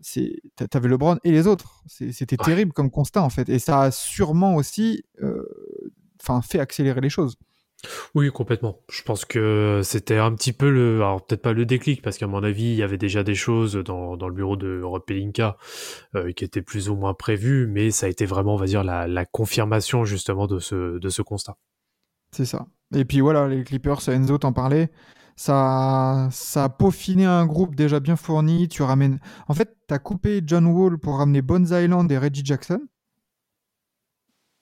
c'est- 0.02 0.42
t'a- 0.56 0.68
T'avais 0.68 0.88
LeBron 0.90 1.18
et 1.24 1.32
les 1.32 1.48
autres. 1.48 1.82
C'était 1.88 2.38
Ouais. 2.40 2.46
terrible 2.46 2.74
comme 2.74 2.92
constat 2.92 3.22
en 3.24 3.30
fait. 3.30 3.50
Et 3.50 3.60
ça 3.60 3.82
a 3.82 3.92
sûrement 3.92 4.56
aussi 4.56 5.04
enfin, 6.22 6.42
fait 6.42 6.60
accélérer 6.60 7.02
les 7.02 7.10
choses. 7.10 7.36
Oui, 8.16 8.32
complètement. 8.32 8.80
Je 8.90 9.04
pense 9.04 9.24
que 9.24 9.82
c'était 9.84 10.18
un 10.18 10.34
petit 10.34 10.52
peu 10.52 10.70
le, 10.72 10.96
alors 10.96 11.24
peut-être 11.24 11.44
pas 11.44 11.54
le 11.54 11.64
déclic, 11.64 12.02
parce 12.02 12.18
qu'à 12.18 12.26
mon 12.26 12.42
avis, 12.44 12.64
il 12.64 12.76
y 12.76 12.82
avait 12.84 12.98
déjà 12.98 13.24
des 13.24 13.36
choses 13.36 13.76
dans, 13.76 14.18
dans 14.18 14.28
le 14.28 14.34
bureau 14.34 14.56
de 14.56 14.82
Rob 14.82 15.04
Pelinka 15.06 15.58
euh, 16.16 16.32
qui 16.32 16.44
étaient 16.44 16.64
plus 16.64 16.90
ou 16.90 16.96
moins 16.96 17.14
prévues, 17.14 17.68
mais 17.68 17.92
ça 17.92 18.08
a 18.08 18.10
été 18.10 18.26
vraiment, 18.26 18.56
on 18.56 18.58
va 18.58 18.66
dire, 18.66 18.84
la, 18.84 19.08
la 19.08 19.26
confirmation 19.26 20.06
justement 20.06 20.48
de 20.48 20.58
ce, 20.58 20.98
de 20.98 21.10
ce 21.10 21.22
constat. 21.22 21.56
C'est 22.32 22.46
ça. 22.46 22.68
Et 22.96 23.06
puis 23.06 23.20
voilà, 23.22 23.48
les 23.48 23.64
Clippers, 23.64 24.08
Enzo 24.10 24.38
t'en 24.38 24.54
parlait, 24.54 24.92
ça, 25.36 26.28
ça 26.32 26.66
a 26.66 26.70
peaufiné 26.70 27.26
un 27.26 27.46
groupe 27.46 27.76
déjà 27.76 28.00
bien 28.00 28.16
fourni. 28.16 28.68
Tu 28.68 28.82
ramènes. 28.84 29.20
En 29.48 29.54
fait, 29.54 29.76
t'as 29.88 30.00
coupé 30.00 30.42
John 30.46 30.66
Wall 30.68 30.98
pour 30.98 31.18
ramener 31.18 31.42
Bones 31.42 31.68
Island 31.72 32.12
et 32.12 32.18
Reggie 32.18 32.46
Jackson. 32.46 32.80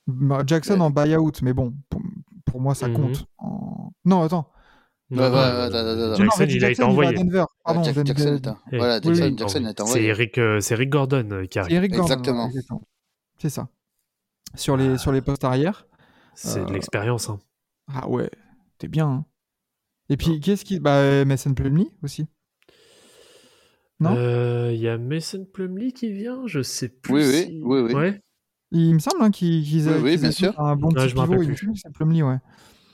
Bah, 0.07 0.43
Jackson 0.45 0.75
Ouais. 0.75 0.81
en 0.81 0.89
buyout, 0.91 1.31
mais 1.41 1.53
bon, 1.53 1.73
pour, 1.89 2.01
pour 2.45 2.61
moi, 2.61 2.75
ça 2.75 2.87
Mhm. 2.87 2.95
compte. 2.95 3.25
en- 3.39 3.91
Non, 4.05 4.21
attends. 4.23 4.51
Non, 5.11 5.29
non, 5.29 6.15
Jackson, 6.15 6.45
il 6.49 6.65
a 6.65 6.69
été 6.71 6.83
envoyé. 6.83 7.11
Jackson, 7.15 7.25
est 9.65 9.79
C'est. 9.93 10.03
Eric, 10.03 10.37
euh, 10.39 10.59
c'est 10.59 10.75
Rick 10.75 10.89
Gordon 10.89 11.27
euh, 11.31 11.45
qui 11.45 11.59
arrive. 11.59 11.75
Eric 11.75 11.91
Gordon, 11.91 12.05
Exactement. 12.13 12.49
C'est 13.37 13.49
ça. 13.49 13.67
Sur 14.55 14.77
les, 14.77 14.97
sur 14.97 15.11
les 15.11 15.21
postes 15.21 15.43
arrière. 15.43 15.85
C'est 16.33 16.59
de 16.65 16.69
Euh, 16.69 16.73
l'expérience. 16.73 17.29
Hein. 17.29 17.39
Ah 17.87 18.09
ouais, 18.09 18.29
t'es 18.77 18.87
bien. 18.87 19.07
hein. 19.07 19.25
Et 20.09 20.17
puis, 20.17 20.39
qu'est-ce 20.39 20.65
qui. 20.65 20.79
Bah, 20.79 21.25
Mason 21.25 21.53
Plumlee 21.53 21.89
aussi? 22.03 22.27
Non? 23.99 24.15
Euh, 24.17 24.71
Il 24.73 24.79
y 24.79 24.87
a 24.89 24.97
Mason 24.97 25.45
Plumlee 25.45 25.93
qui 25.93 26.11
vient, 26.11 26.45
je 26.47 26.61
sais 26.61 26.89
plus. 26.89 27.13
Oui, 27.13 27.23
oui, 27.23 27.43
si- 27.45 27.61
oui, 27.63 27.79
oui. 27.81 27.93
Ouais. 27.93 28.21
Il 28.71 28.93
me 28.95 28.99
semble 28.99 29.23
hein, 29.23 29.31
qu'ils 29.31 29.63
qu'ils 29.63 29.87
Oui, 29.89 30.17
bien 30.17 30.31
sûr. 30.31 30.59
un 30.59 30.75
bon 30.75 30.89
Ouais, 30.89 30.93
petit 30.95 31.09
je 31.09 31.15
me 31.15 31.21
pivot. 31.21 31.33
rappelle 31.33 31.43
Il 31.43 31.49
me 31.49 31.55
plus. 31.55 31.65
semble 31.65 31.73
que 31.73 31.79
c'est 31.81 31.93
Plumlee, 31.93 32.23
ouais. 32.23 32.37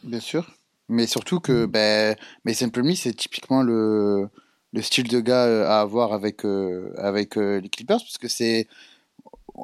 Bien 0.04 0.19
sûr. 0.19 0.56
Mais 0.89 1.08
surtout 1.08 1.39
que 1.39 1.65
ben, 1.65 2.15
Mason 2.45 2.69
Plumlee, 2.69 2.95
c'est 2.95 3.13
typiquement 3.13 3.63
le, 3.63 4.27
le 4.73 4.82
style 4.82 5.08
de 5.08 5.19
gars 5.21 5.45
euh, 5.45 5.65
à 5.67 5.80
avoir 5.82 6.13
avec, 6.13 6.45
euh, 6.45 6.93
avec 6.97 7.38
euh, 7.38 7.60
les 7.62 7.69
Clippers, 7.69 7.97
parce 7.99 8.17
que 8.17 8.27
c'est 8.27 8.67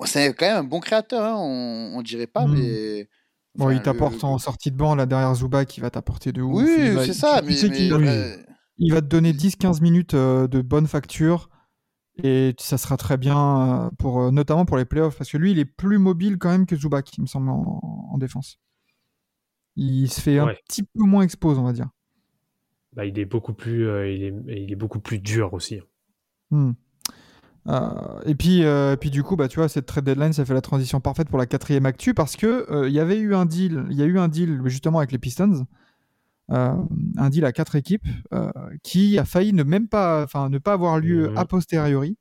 c'est 0.06 0.34
quand 0.36 0.46
même 0.48 0.58
un 0.58 0.64
bon 0.64 0.80
créateur, 0.80 1.24
hein, 1.24 1.36
on, 1.38 1.98
on 1.98 2.02
dirait 2.02 2.28
pas, 2.28 2.46
Mm. 2.46 2.54
mais... 2.54 3.08
Bon, 3.58 3.70
il 3.70 3.78
le- 3.78 3.84
t'apporte 3.84 4.24
en 4.24 4.38
sortie 4.38 4.72
de 4.72 4.78
banc 4.78 4.96
là 4.96 5.06
derrière 5.06 5.34
Zuba 5.36 5.66
qui 5.66 5.80
va 5.80 5.90
t'apporter 5.90 6.32
de 6.32 6.42
ouf. 6.42 6.64
Oui, 6.64 6.96
c'est 7.06 7.14
ça, 7.14 7.42
tu 7.42 7.48
mais... 7.48 7.54
sais 7.54 7.70
mais 7.70 7.76
qu'il- 7.76 8.46
il 8.80 8.94
va 8.94 9.02
te 9.02 9.08
donner 9.08 9.34
10-15 9.34 9.82
minutes 9.82 10.14
euh, 10.14 10.48
de 10.48 10.62
bonne 10.62 10.86
facture 10.88 11.50
et 12.24 12.54
ça 12.60 12.78
sera 12.78 12.98
très 12.98 13.18
bien 13.18 13.86
euh, 13.86 13.90
pour 13.98 14.22
euh, 14.22 14.32
notamment 14.32 14.66
pour 14.66 14.78
les 14.78 14.86
playoffs 14.86 15.18
parce 15.18 15.32
que 15.32 15.38
lui 15.38 15.52
il 15.52 15.60
est 15.60 15.66
plus 15.66 15.98
mobile 15.98 16.38
quand 16.38 16.50
même 16.50 16.66
que 16.66 16.76
Zubac 16.76 17.18
il 17.18 17.22
me 17.22 17.28
semble 17.28 17.50
en, 17.50 18.10
en 18.12 18.18
défense. 18.18 18.60
Il 19.76 20.12
se 20.12 20.22
fait 20.22 20.40
un 20.40 20.48
petit 20.68 20.84
peu 20.84 21.04
moins 21.04 21.24
expose 21.24 21.58
on 21.58 21.64
va 21.64 21.74
dire. 21.74 21.90
Bah, 22.94 23.06
il 23.06 23.18
est 23.20 23.26
beaucoup 23.26 23.54
plus, 23.54 23.88
euh, 23.88 24.12
il 24.12 24.24
est, 24.24 24.34
il 24.64 24.72
est 24.72 24.76
beaucoup 24.76 25.00
plus 25.00 25.20
dur 25.20 25.54
aussi. 25.54 25.80
Hmm. 26.50 26.72
Euh, 27.70 27.90
et 28.26 28.36
puis, 28.36 28.64
euh, 28.64 28.96
puis 28.96 29.10
du 29.10 29.24
coup, 29.24 29.36
bah, 29.36 29.48
tu 29.48 29.60
vois, 29.60 29.68
cette 29.68 29.86
trade 29.86 30.06
deadline, 30.06 30.32
ça 30.34 30.46
fait 30.46 30.54
la 30.54 30.62
transition 30.62 31.00
parfaite 31.02 31.28
pour 31.30 31.38
la 31.38 31.46
quatrième 31.46 31.86
actu 31.86 32.14
parce 32.14 32.36
que 32.38 32.66
euh, 32.72 32.88
il 32.88 32.94
y 32.96 33.00
avait 33.00 33.18
eu 33.18 33.36
un 33.36 33.46
deal, 33.46 33.86
il 33.90 33.98
y 33.98 34.02
a 34.02 34.06
eu 34.06 34.18
un 34.20 34.28
deal 34.30 34.62
justement 34.66 35.00
avec 35.00 35.12
les 35.12 35.18
Pistons, 35.18 35.66
euh, 36.52 36.74
un 37.18 37.30
deal 37.30 37.44
à 37.44 37.52
quatre 37.52 37.76
équipes 37.76 38.06
euh, 38.34 38.50
qui 38.84 39.20
a 39.20 39.26
failli 39.26 39.52
ne 39.52 39.64
même 39.64 39.90
pas, 39.90 40.24
enfin, 40.24 40.50
ne 40.50 40.60
pas 40.60 40.74
avoir 40.74 40.98
lieu 41.00 41.30
Mhm. 41.32 41.38
a 41.38 41.46
posteriori, 41.46 42.18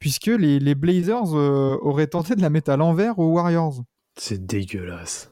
puisque 0.00 0.26
les, 0.26 0.58
les 0.58 0.74
Blazers 0.74 1.36
euh, 1.36 1.78
auraient 1.82 2.08
tenté 2.08 2.34
de 2.34 2.42
la 2.42 2.50
mettre 2.50 2.70
à 2.72 2.76
l'envers 2.76 3.18
aux 3.20 3.30
Warriors. 3.32 3.82
C'est 4.18 4.44
dégueulasse. 4.46 5.30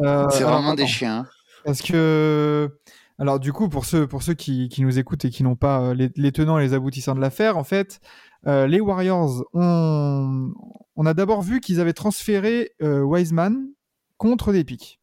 Euh, 0.00 0.26
c'est 0.30 0.44
alors, 0.44 0.50
vraiment 0.58 0.74
des 0.74 0.82
attends. 0.82 0.90
chiens. 0.92 1.18
hein. 1.20 1.26
Parce 1.64 1.80
que, 1.82 2.70
alors 3.18 3.40
du 3.40 3.52
coup, 3.52 3.68
pour 3.68 3.84
ceux, 3.84 4.06
pour 4.06 4.22
ceux 4.22 4.34
qui, 4.34 4.68
qui 4.68 4.82
nous 4.82 4.98
écoutent 4.98 5.24
et 5.24 5.30
qui 5.30 5.42
n'ont 5.42 5.56
pas 5.56 5.80
euh, 5.80 5.94
les, 5.94 6.10
les 6.16 6.32
tenants 6.32 6.58
et 6.58 6.62
les 6.62 6.74
aboutissants 6.74 7.14
de 7.14 7.20
l'affaire, 7.20 7.56
en 7.56 7.64
fait, 7.64 8.00
euh, 8.46 8.66
les 8.66 8.80
Warriors, 8.80 9.44
ont, 9.52 10.52
on 10.96 11.06
a 11.06 11.14
d'abord 11.14 11.42
vu 11.42 11.60
qu'ils 11.60 11.80
avaient 11.80 11.92
transféré 11.92 12.70
euh, 12.82 13.00
Wiseman 13.02 13.68
contre 14.16 14.52
des 14.52 14.64
pics 14.64 15.00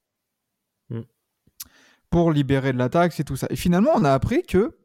Mm. 0.89 1.01
pour 2.11 2.31
libérer 2.31 2.71
de 2.73 2.77
la 2.77 2.89
taxe 2.89 3.19
et 3.19 3.23
tout 3.23 3.35
ça. 3.35 3.47
Et 3.49 3.55
finalement, 3.55 3.91
on 3.95 4.03
a 4.05 4.13
appris 4.13 4.43
que 4.43 4.77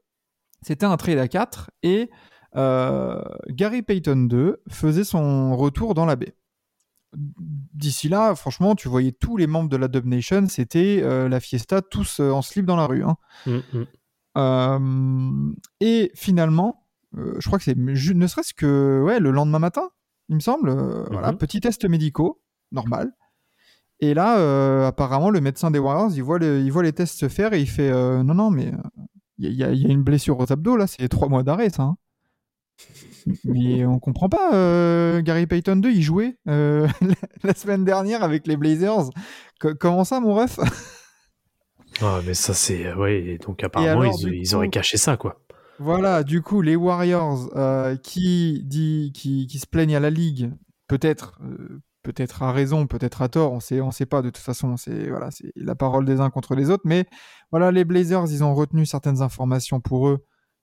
c'était 0.63 0.87
un 0.87 0.97
trade 0.97 1.19
à 1.19 1.29
4 1.29 1.71
et 1.83 2.11
euh, 2.57 3.23
Gary 3.49 3.83
Payton 3.83 4.27
2 4.29 4.63
faisait 4.71 5.05
son 5.05 5.57
retour 5.57 5.95
dans 5.95 6.07
la 6.07 6.17
baie. 6.17 6.35
D'ici 7.15 8.09
là, 8.09 8.35
franchement, 8.35 8.75
tu 8.75 8.89
voyais 8.89 9.13
tous 9.13 9.37
les 9.37 9.47
membres 9.47 9.69
de 9.69 9.77
la 9.77 9.89
Dub 9.89 10.07
Nation, 10.07 10.47
c'était 10.49 11.03
la 11.29 11.41
fiesta, 11.41 11.83
tous 11.83 12.21
en 12.21 12.41
slip 12.41 12.65
dans 12.67 12.77
la 12.77 12.87
rue. 12.87 13.05
hein. 13.05 13.17
Mm, 13.47 13.59
mm. 13.73 13.87
Euh, 14.39 15.53
et 15.81 16.13
finalement, 16.15 16.80
euh, 17.17 17.35
je 17.39 17.47
crois 17.47 17.59
que 17.59 17.65
c'est 17.65 17.77
ne 17.77 18.27
serait-ce 18.27 18.55
que 18.55 19.03
ouais, 19.05 19.19
le 19.21 19.31
lendemain 19.31 19.59
matin, 19.59 19.91
il 20.29 20.37
me 20.37 20.41
semble. 20.41 20.69
euh, 20.71 21.05
Voilà, 21.11 21.33
Mhm. 21.33 21.39
petit 21.39 21.61
test 21.61 21.85
médicaux, 21.85 22.41
normal. 22.73 23.13
Et 24.01 24.15
là, 24.15 24.39
euh, 24.39 24.87
apparemment, 24.87 25.31
le 25.31 25.41
médecin 25.41 25.71
des 25.71 25.79
Warriors, 25.79 26.11
il 26.15 26.23
voit, 26.23 26.39
le- 26.39 26.61
il 26.61 26.71
voit 26.73 26.83
les 26.83 26.93
tests 26.93 27.19
se 27.19 27.29
faire 27.29 27.53
et 27.53 27.61
il 27.61 27.69
fait 27.69 27.91
non, 28.23 28.35
non, 28.35 28.51
mais 28.51 28.73
il 29.39 29.53
y, 29.53 29.63
a- 29.65 29.73
il 29.73 29.79
y 29.79 29.87
a 29.87 29.91
une 29.93 30.03
blessure 30.03 30.39
au 30.39 30.51
abdos 30.53 30.77
là, 30.77 30.87
c'est 30.87 31.09
trois 31.09 31.29
mois 31.29 31.43
d'arrêt, 31.43 31.69
ça. 31.71 31.83
hein. 31.83 31.97
mais 33.45 33.85
on 33.85 33.99
comprend 33.99 34.29
pas. 34.31 35.21
Gary 35.21 35.47
Payton 35.47 35.77
2, 35.77 35.91
il 35.91 36.03
jouait 36.03 36.39
la 36.47 37.55
semaine 37.55 37.85
dernière 37.85 38.23
avec 38.23 38.47
les 38.47 38.57
Blazers. 38.57 39.11
Co- 39.61 39.75
comment 39.79 40.05
ça, 40.05 40.21
mon 40.21 40.35
ref? 40.35 40.59
Ah, 42.01 42.21
mais 42.27 42.33
ça, 42.35 42.55
c'est. 42.55 42.85
donc 43.45 43.63
apparemment, 43.63 44.01
alors, 44.01 44.15
ils, 44.21 44.25
du 44.31 44.37
ils 44.37 44.49
coup- 44.51 44.55
auraient 44.57 44.71
caché 44.71 44.97
ça, 44.97 45.17
quoi. 45.19 45.43
Voilà, 45.81 46.23
du 46.25 46.43
coup, 46.43 46.61
les 46.61 46.77
Warriors 46.77 47.51
euh, 47.57 47.97
qui, 47.97 48.63
dit, 48.65 49.13
qui, 49.15 49.47
qui 49.47 49.59
se 49.59 49.67
plaignent 49.67 49.97
à 49.97 50.01
la 50.01 50.11
Ligue, 50.11 50.53
peut-être 50.89 51.39
euh, 51.43 51.81
peut-être 52.03 52.43
à 52.43 52.53
raison, 52.53 52.87
peut-être 52.87 53.23
à 53.23 53.29
tort, 53.29 53.53
on 53.53 53.61
sait, 53.61 53.81
on 53.81 53.91
sait 53.91 54.07
pas 54.07 54.21
de 54.23 54.29
toute 54.29 54.43
façon, 54.45 54.77
c'est 54.77 55.09
voilà, 55.09 55.31
c'est 55.31 55.53
la 55.57 55.75
parole 55.75 56.05
des 56.05 56.21
uns 56.21 56.31
contre 56.31 56.55
les 56.55 56.71
autres, 56.71 56.83
mais 56.87 57.07
voilà, 57.51 57.71
les 57.73 57.85
Blazers, 57.85 58.25
ils 58.31 58.45
ont 58.45 58.55
retenu 58.55 58.85
certaines 58.87 59.23
informations 59.23 59.81
pour 59.81 60.09
eux, 60.09 60.19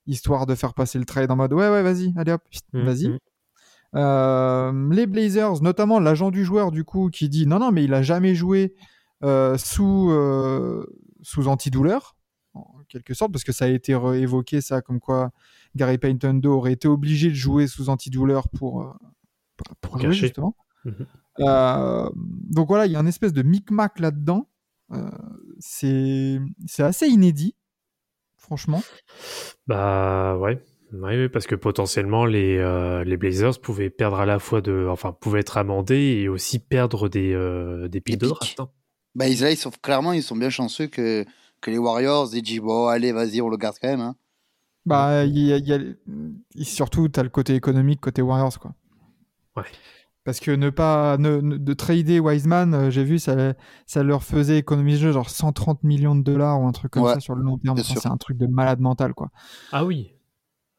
histoire 0.06 0.45
de 0.45 0.56
faire 0.56 0.73
passer 0.73 0.99
le 0.99 1.06
trade 1.06 1.30
en 1.32 1.36
mode 1.36 1.53
ouais, 1.53 1.69
ouais, 1.69 1.84
vas-y, 1.84 2.13
allez 2.17 2.32
hop, 2.34 2.41
Mm, 2.73 2.84
vas-y. 2.86 3.08
mm. 3.10 3.17
Euh, 3.95 4.89
les 4.93 5.08
Blazers, 5.08 5.62
notamment 5.62 5.99
l'agent 5.99 6.30
du 6.30 6.43
joueur, 6.43 6.71
du 6.71 6.84
coup, 6.84 7.10
qui 7.10 7.30
dit 7.30 7.47
non, 7.47 7.60
non, 7.60 7.71
mais 7.71 7.84
il 7.86 7.93
a 7.93 8.01
jamais 8.03 8.36
joué 8.36 8.75
euh, 9.23 9.58
sous, 9.58 10.10
euh, 10.12 10.86
sous 11.21 11.47
antidouleur, 11.47 12.16
quelque 12.89 13.13
sorte, 13.13 13.32
parce 13.32 13.43
que 13.43 13.52
ça 13.52 13.65
a 13.65 13.67
été 13.67 13.91
évoqué, 13.93 14.62
ça, 14.62 14.82
comme 14.82 15.00
quoi 15.00 15.32
Gary 15.76 15.97
Payton 15.97 16.36
2 16.36 16.50
aurait 16.50 16.73
été 16.73 16.88
obligé 16.88 17.30
de 17.30 17.36
jouer 17.36 17.67
sous 17.67 17.89
antidouleur 17.89 18.50
pour, 18.50 18.82
euh, 18.82 18.91
pour, 19.56 19.76
pour 19.82 20.00
jouer, 20.00 20.13
justement. 20.13 20.56
Mhm. 20.86 21.06
Euh, 21.39 22.10
donc 22.15 22.67
voilà, 22.67 22.86
il 22.86 22.91
y 22.91 22.95
a 22.95 23.00
un 23.00 23.06
espèce 23.06 23.34
de 23.34 23.43
micmac 23.43 24.00
là-dedans. 24.00 24.50
Euh, 24.91 25.10
c'est 25.60 26.39
c'est 26.65 26.84
assez 26.84 27.08
inédit, 27.08 27.56
franchement. 28.38 28.82
Bah, 29.67 30.38
ouais. 30.38 30.62
Parce 31.34 31.47
que 31.47 31.56
potentiellement, 31.56 32.26
les, 32.26 32.58
euh, 32.58 33.04
les 33.04 33.17
Blazers 33.17 33.60
pouvaient 33.60 33.89
perdre 33.89 34.19
à 34.21 34.26
la 34.26 34.39
fois 34.39 34.62
de. 34.62 34.88
Enfin, 34.89 35.12
pouvaient 35.12 35.41
être 35.41 35.58
amendés 35.58 36.21
et 36.21 36.30
aussi 36.30 36.60
perdre 36.60 37.10
des, 37.10 37.34
euh, 37.34 37.89
des 37.89 38.00
pics 38.00 38.17
de 38.17 38.28
draft. 38.28 38.60
hein. 38.62 38.69
Bah, 39.15 39.28
ils, 39.28 39.41
là, 39.41 39.52
ils 39.52 39.58
sont, 39.58 39.71
clairement, 39.84 40.13
ils 40.13 40.23
sont 40.23 40.38
bien 40.38 40.50
chanceux 40.50 40.88
que, 40.88 41.26
que 41.62 41.72
les 41.72 41.78
Warriors 41.78 42.34
aient 42.36 42.41
dit 42.41 42.60
bon, 42.60 42.88
allez, 42.88 43.12
vas-y, 43.12 43.41
on 43.41 43.50
le 43.50 43.58
garde 43.58 43.76
quand 43.82 43.88
même. 43.89 44.02
hein. 44.02 44.15
Bah, 44.86 45.26
il 45.26 45.38
y 45.38 45.52
a, 45.52 45.58
il 45.58 45.67
y 45.67 45.74
a- 45.74 45.80
il- 46.56 46.65
surtout, 46.65 47.10
tu 47.10 47.20
as 47.20 47.24
le 47.24 47.30
côté 47.30 47.56
économique, 47.56 48.00
côté 48.00 48.22
Warriors, 48.22 48.58
quoi. 48.60 48.74
Ouais. 49.58 49.63
Parce 50.24 50.39
que 50.39 50.52
ne 50.52 50.70
pas 50.70 51.17
ne- 51.17 51.39
ne- 51.41 51.58
de 51.58 51.74
trader 51.74 52.20
Wiseman, 52.20 52.74
euh, 52.74 52.89
j'ai 52.89 53.04
vu, 53.04 53.17
ça, 53.20 53.54
ça 53.86 54.04
leur 54.04 54.24
faisait 54.24 54.58
économiser 54.58 55.12
genre 55.13 55.30
130 55.30 55.84
millions 55.84 56.15
de 56.15 56.22
dollars 56.22 56.62
ou 56.62 56.67
un 56.67 56.72
truc 56.74 56.91
comme 56.91 57.04
Ouais, 57.04 57.13
ça 57.13 57.20
sur 57.22 57.36
le 57.36 57.43
long 57.43 57.58
terme. 57.58 57.80
Enfin, 57.80 57.96
c'est 58.00 58.08
un 58.10 58.17
truc 58.17 58.38
de 58.38 58.46
malade 58.48 58.80
mental, 58.80 59.13
quoi. 59.13 59.30
Ah 59.72 59.86
oui. 59.86 60.13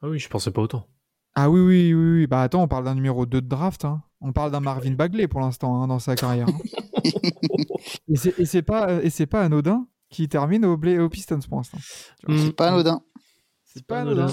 Ah 0.02 0.08
oui, 0.08 0.18
je 0.18 0.28
pensais 0.28 0.50
pas 0.50 0.62
autant. 0.62 0.86
Ah 1.34 1.50
oui, 1.50 1.60
oui, 1.60 1.94
oui, 1.94 2.12
oui. 2.20 2.26
Bah 2.26 2.42
attends, 2.42 2.62
on 2.62 2.68
parle 2.68 2.84
d'un 2.84 2.94
numéro 2.94 3.24
2 3.26 3.40
de 3.40 3.48
draft. 3.48 3.84
hein. 3.84 4.02
On 4.20 4.32
parle 4.32 4.50
d'un 4.52 4.60
Marvin 4.60 4.92
Bagley 4.92 5.28
pour 5.28 5.40
l'instant 5.40 5.82
hein, 5.82 5.86
dans 5.86 5.98
sa 5.98 6.14
carrière. 6.14 6.48
hein. 6.48 6.58
et 8.08 8.16
c'est- 8.16 8.38
et 8.38 8.44
c'est 8.44 8.62
pas, 8.62 9.02
et 9.02 9.10
c'est 9.10 9.26
pas 9.26 9.42
anodin 9.44 9.86
qui 10.10 10.28
termine 10.28 10.64
au, 10.64 10.76
Bla- 10.76 11.02
aux 11.02 11.08
Pistons 11.08 11.38
pour 11.48 11.58
l'instant. 11.58 11.78
Vois, 12.26 12.34
Mm. 12.34 12.38
C'est 12.46 12.52
pas 12.56 12.68
anodin. 12.68 13.02
C'est 13.64 13.86
pas 13.86 14.00
anodin. 14.00 14.28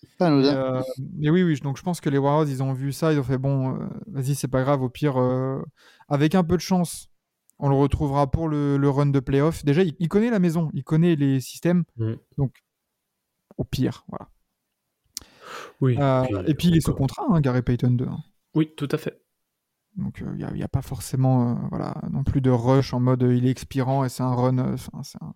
C'est 0.00 0.16
pas 0.18 0.30
Mais, 0.30 0.48
anodin. 0.48 0.56
euh, 0.78 0.82
mais 1.16 1.30
oui, 1.30 1.42
oui, 1.42 1.58
donc 1.60 1.76
je 1.78 1.82
pense 1.82 2.00
que 2.00 2.08
les 2.10 2.18
Warriors, 2.18 2.48
ils 2.48 2.62
ont 2.62 2.72
vu 2.72 2.92
ça, 2.92 3.12
ils 3.12 3.18
ont 3.18 3.22
fait 3.24 3.38
bon, 3.38 3.74
euh, 3.80 3.86
vas-y, 4.06 4.34
c'est 4.34 4.48
pas 4.48 4.62
grave, 4.62 4.82
au 4.82 4.88
pire, 4.88 5.16
euh, 5.20 5.60
avec 6.08 6.34
un 6.34 6.44
peu 6.44 6.56
de 6.56 6.60
chance, 6.62 7.08
on 7.58 7.68
le 7.68 7.74
retrouvera 7.74 8.30
pour 8.30 8.48
le, 8.48 8.76
le 8.76 8.88
run 8.90 9.06
de 9.06 9.20
playoff. 9.20 9.64
Déjà, 9.64 9.82
il, 9.82 9.94
il 9.98 10.08
connaît 10.08 10.30
la 10.30 10.38
maison, 10.38 10.70
il 10.74 10.84
connaît 10.84 11.16
les 11.16 11.40
systèmes, 11.40 11.84
Mm. 11.96 12.14
donc 12.38 12.54
au 13.58 13.64
pire, 13.64 14.04
voilà. 14.08 14.28
Oui. 15.80 15.96
Euh, 15.98 16.24
et 16.46 16.54
puis, 16.54 16.68
il 16.68 16.76
est 16.76 16.80
sous 16.80 16.94
contrat, 16.94 17.24
hein, 17.30 17.40
Gary 17.40 17.62
Payton 17.62 17.90
2. 17.92 18.04
hein. 18.06 18.18
Oui, 18.54 18.72
tout 18.76 18.88
à 18.90 18.98
fait. 18.98 19.20
Donc 19.96 20.22
il 20.38 20.54
n'y 20.54 20.62
a, 20.62 20.68
pas 20.68 20.82
forcément 20.82 21.50
euh, 21.50 21.54
voilà, 21.70 21.94
non 22.10 22.22
plus 22.22 22.40
de 22.40 22.50
rush 22.50 22.92
en 22.92 23.00
mode 23.00 23.22
euh, 23.22 23.34
il 23.34 23.46
est 23.46 23.50
expirant 23.50 24.04
et 24.04 24.10
c'est 24.10 24.22
un 24.22 24.34
run, 24.34 24.58
euh, 24.58 24.76
c'est 25.02 25.22
un, 25.22 25.34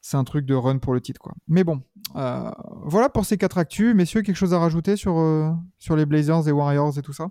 c'est 0.00 0.16
un 0.16 0.24
truc 0.24 0.46
de 0.46 0.54
run 0.54 0.78
pour 0.78 0.94
le 0.94 1.00
titre. 1.00 1.20
quoi. 1.20 1.34
Mais 1.48 1.64
bon, 1.64 1.82
euh, 2.16 2.50
voilà 2.82 3.08
pour 3.10 3.26
ces 3.26 3.36
quatre 3.36 3.58
actus. 3.58 3.94
Messieurs, 3.94 4.22
quelque 4.22 4.36
chose 4.36 4.54
à 4.54 4.58
rajouter 4.58 4.96
sur, 4.96 5.18
euh, 5.18 5.50
sur 5.78 5.96
les 5.96 6.06
Blazers 6.06 6.48
et 6.48 6.52
Warriors 6.52 6.98
et 6.98 7.02
tout 7.02 7.12
ça? 7.12 7.30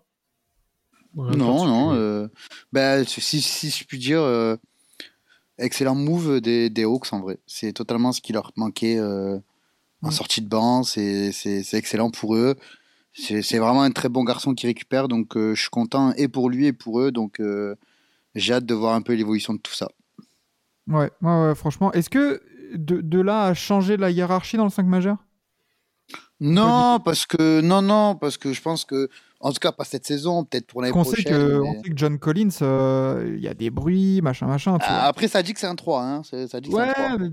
Non, 1.15 1.65
non. 1.65 1.93
euh, 1.93 2.27
bah, 2.71 3.03
si, 3.05 3.41
si 3.41 3.69
je 3.69 3.85
puis 3.85 3.99
dire, 3.99 4.21
euh, 4.21 4.55
excellent 5.57 5.95
move 5.95 6.41
des, 6.41 6.69
des 6.69 6.83
Hawks 6.83 7.13
en 7.13 7.21
vrai. 7.21 7.39
C'est 7.45 7.73
totalement 7.73 8.11
ce 8.11 8.21
qui 8.21 8.33
leur 8.33 8.51
manquait 8.55 8.97
euh, 8.97 9.39
en 10.01 10.11
sortie 10.11 10.41
de 10.41 10.49
banc. 10.49 10.83
C'est 10.83 11.31
excellent 11.73 12.09
pour 12.09 12.35
eux. 12.35 12.55
C'est 13.13 13.41
c'est 13.41 13.59
vraiment 13.59 13.83
un 13.83 13.91
très 13.91 14.09
bon 14.09 14.23
garçon 14.23 14.53
qui 14.55 14.65
récupère. 14.67 15.07
Donc 15.07 15.37
euh, 15.37 15.53
je 15.55 15.61
suis 15.61 15.69
content 15.69 16.13
et 16.13 16.27
pour 16.27 16.49
lui 16.49 16.65
et 16.67 16.73
pour 16.73 16.99
eux. 16.99 17.11
Donc 17.11 17.39
euh, 17.39 17.75
j'ai 18.35 18.53
hâte 18.53 18.65
de 18.65 18.73
voir 18.73 18.95
un 18.95 19.01
peu 19.01 19.13
l'évolution 19.13 19.53
de 19.53 19.59
tout 19.59 19.73
ça. 19.73 19.87
ouais, 20.87 21.11
ouais, 21.21 21.41
ouais, 21.47 21.55
franchement. 21.55 21.91
Est-ce 21.93 22.09
que 22.09 22.41
de, 22.73 23.01
de 23.01 23.19
là 23.21 23.45
à 23.45 23.53
changer 23.53 23.97
la 23.97 24.09
hiérarchie 24.09 24.57
dans 24.57 24.63
le 24.63 24.71
5 24.71 24.85
majeur? 24.87 25.17
Non, 26.39 26.99
parce 26.99 27.25
que 27.25 27.61
non, 27.61 27.81
non, 27.81 28.15
parce 28.15 28.37
que 28.37 28.51
je 28.51 28.61
pense 28.61 28.83
que, 28.83 29.07
en 29.39 29.51
tout 29.53 29.59
cas, 29.59 29.71
pas 29.71 29.85
cette 29.85 30.05
saison, 30.05 30.43
peut-être 30.43 30.67
pour 30.67 30.81
l'année 30.81 30.91
sait, 30.93 30.99
prochaine. 30.99 31.23
que, 31.31 31.59
mais- 31.61 31.69
on 31.69 31.83
sait 31.83 31.89
que 31.89 31.95
John 31.97 32.19
Collins, 32.19 32.49
euh, 32.61 33.33
il 33.37 33.41
y 33.43 33.47
a 33.47 33.53
des 33.53 33.69
bruits, 33.69 34.19
machin, 34.21 34.47
machin. 34.47 34.77
Après, 34.81 35.27
ça 35.29 35.41
dit 35.41 35.53
que 35.53 35.59
c'est 35.59 35.67
un 35.67 35.75
3. 35.75 36.03
Hein. 36.03 36.23
c'est- 36.23 36.47
Ça 36.47 36.59
dit 36.59 36.69
que 36.69 36.75
c'est 36.75 36.81
un 36.81 36.87
ouais, 36.87 36.93
3. 36.93 37.17
mais 37.19 37.29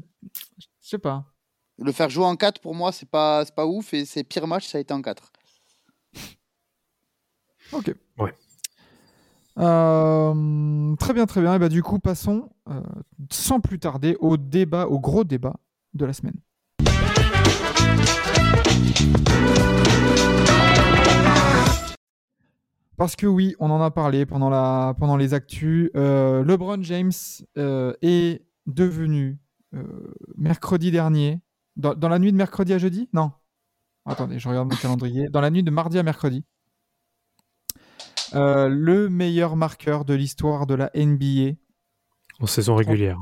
je 0.82 0.88
sais 0.88 0.98
pas. 0.98 1.24
Le 1.78 1.90
faire 1.92 2.10
jouer 2.10 2.26
en 2.26 2.36
4, 2.36 2.60
pour 2.60 2.74
moi, 2.74 2.92
c'est 2.92 3.08
pas, 3.08 3.44
c'est 3.44 3.54
pas 3.54 3.66
ouf. 3.66 3.94
Et 3.94 4.04
ses 4.04 4.22
pires 4.22 4.46
matchs, 4.46 4.68
ça 4.68 4.78
a 4.78 4.80
été 4.80 4.92
en 4.94 5.02
4. 5.02 5.32
Ok. 7.72 7.94
Ouais. 8.18 8.34
Euh, 9.58 10.96
très 10.96 11.12
bien, 11.12 11.26
très 11.26 11.40
bien. 11.40 11.54
Et 11.54 11.58
bah, 11.58 11.68
du 11.68 11.82
coup, 11.82 11.98
passons 11.98 12.50
euh, 12.68 12.80
sans 13.30 13.60
plus 13.60 13.78
tarder 13.78 14.16
au 14.20 14.36
débat, 14.36 14.86
au 14.86 14.98
gros 14.98 15.22
débat 15.24 15.54
de 15.94 16.04
la 16.04 16.12
semaine. 16.12 16.34
Parce 22.96 23.16
que 23.16 23.26
oui, 23.26 23.54
on 23.60 23.70
en 23.70 23.80
a 23.80 23.90
parlé 23.90 24.26
pendant, 24.26 24.50
la, 24.50 24.94
pendant 24.98 25.16
les 25.16 25.32
actus. 25.32 25.90
Euh, 25.96 26.44
LeBron 26.44 26.82
James 26.82 27.12
est 27.56 28.42
devenu 28.66 29.38
mercredi 30.36 30.90
dernier, 30.90 31.40
dans, 31.76 31.94
dans 31.94 32.08
la 32.08 32.18
nuit 32.18 32.32
de 32.32 32.36
mercredi 32.36 32.72
à 32.72 32.78
jeudi? 32.78 33.08
Non. 33.12 33.30
Attendez, 34.04 34.38
je 34.38 34.48
regarde 34.48 34.68
mon 34.68 34.76
calendrier. 34.76 35.28
Dans 35.28 35.40
la 35.40 35.50
nuit 35.50 35.62
de 35.62 35.70
mardi 35.70 35.98
à 35.98 36.02
mercredi, 36.02 36.44
euh, 38.34 38.68
le 38.68 39.08
meilleur 39.08 39.56
marqueur 39.56 40.04
de 40.04 40.14
l'histoire 40.14 40.66
de 40.66 40.74
la 40.74 40.90
NBA 40.94 41.56
En 42.40 42.46
saison 42.46 42.74
régulière. 42.76 43.18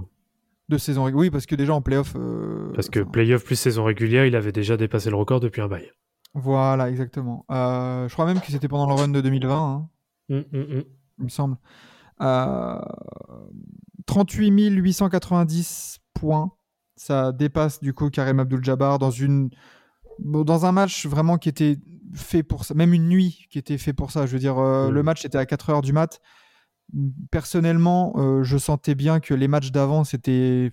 de 0.69 0.79
saison 0.79 1.05
régulière. 1.05 1.21
Oui, 1.21 1.31
parce 1.31 1.47
que 1.47 1.55
déjà 1.55 1.75
en 1.75 1.81
playoff. 1.83 2.15
euh, 2.17 2.71
Parce 2.75 2.89
que 2.91 3.01
enfin, 3.01 3.11
playoff 3.11 3.45
plus 3.45 3.57
saison 3.57 3.85
régulière, 3.85 4.27
il 4.27 4.37
avait 4.37 4.53
déjà 4.53 4.77
dépassé 4.77 5.11
le 5.11 5.17
record 5.17 5.41
depuis 5.41 5.61
un 5.63 5.69
bail. 5.69 5.91
Voilà, 6.35 6.91
exactement. 6.91 7.45
Euh, 7.51 8.07
je 8.09 8.13
crois 8.13 8.27
même 8.27 8.41
que 8.41 8.51
c'était 8.53 8.69
pendant 8.69 8.87
le 8.87 8.95
run 8.95 9.09
de 9.09 9.21
2020, 9.21 9.57
hein, 9.57 9.89
Hum, 10.31 10.45
hum, 10.53 10.67
hum. 10.71 10.85
il 11.19 11.25
me 11.25 11.29
semble. 11.31 11.57
Euh, 12.21 12.79
38 14.07 14.51
890 14.71 15.99
points. 16.15 16.53
Ça 16.97 17.33
dépasse 17.33 17.81
du 17.81 17.95
coup 17.95 18.11
Karim 18.11 18.41
Abdul-Jabbar 18.41 18.99
dans 18.99 19.11
une 19.11 19.51
dans 20.19 20.67
un 20.67 20.73
match 20.73 21.07
vraiment 21.07 21.39
qui 21.39 21.49
était 21.49 21.77
fait 22.15 22.43
pour 22.43 22.65
ça, 22.65 22.75
même 22.75 22.93
une 22.95 23.09
nuit 23.09 23.47
qui 23.51 23.59
était 23.59 23.79
fait 23.79 23.93
pour 23.93 24.11
ça. 24.11 24.27
Je 24.27 24.33
veux 24.33 24.39
dire, 24.39 24.59
euh, 24.59 24.89
Mm. 24.91 24.95
le 24.95 25.03
match 25.03 25.25
était 25.25 25.39
à 25.39 25.47
4 25.47 25.71
heures 25.71 25.83
du 25.83 25.93
mat. 25.93 26.21
Personnellement, 27.31 28.15
euh, 28.17 28.43
je 28.45 28.57
sentais 28.57 28.95
bien 28.95 29.21
que 29.21 29.35
les 29.35 29.49
matchs 29.49 29.71
d'avant 29.71 30.05
c'était 30.05 30.71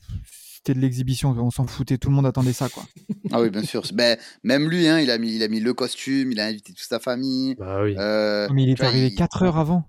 c'était 0.57 0.73
de 0.73 0.79
l'exhibition. 0.79 1.31
On 1.37 1.51
s'en 1.51 1.67
foutait, 1.67 1.97
tout 1.97 2.09
le 2.09 2.15
monde 2.15 2.25
attendait 2.25 2.53
ça, 2.53 2.69
quoi. 2.69 2.83
Ah 3.31 3.41
oui, 3.41 3.49
bien 3.49 3.63
sûr. 3.63 3.83
Ben, 3.93 4.17
même 4.43 4.69
lui, 4.69 4.87
hein, 4.87 4.99
il, 4.99 5.11
a 5.11 5.17
mis, 5.17 5.35
il 5.35 5.43
a 5.43 5.47
mis 5.47 5.59
le 5.59 5.73
costume, 5.73 6.31
il 6.31 6.39
a 6.39 6.45
invité 6.45 6.73
toute 6.73 6.87
sa 6.87 6.99
famille. 6.99 7.55
Bah 7.55 7.81
oui. 7.83 7.95
Euh, 7.97 8.47
Mais 8.53 8.63
il 8.63 8.69
est 8.69 8.81
arrivé 8.83 9.07
il- 9.07 9.15
4 9.15 9.43
heures 9.43 9.57
avant. 9.57 9.83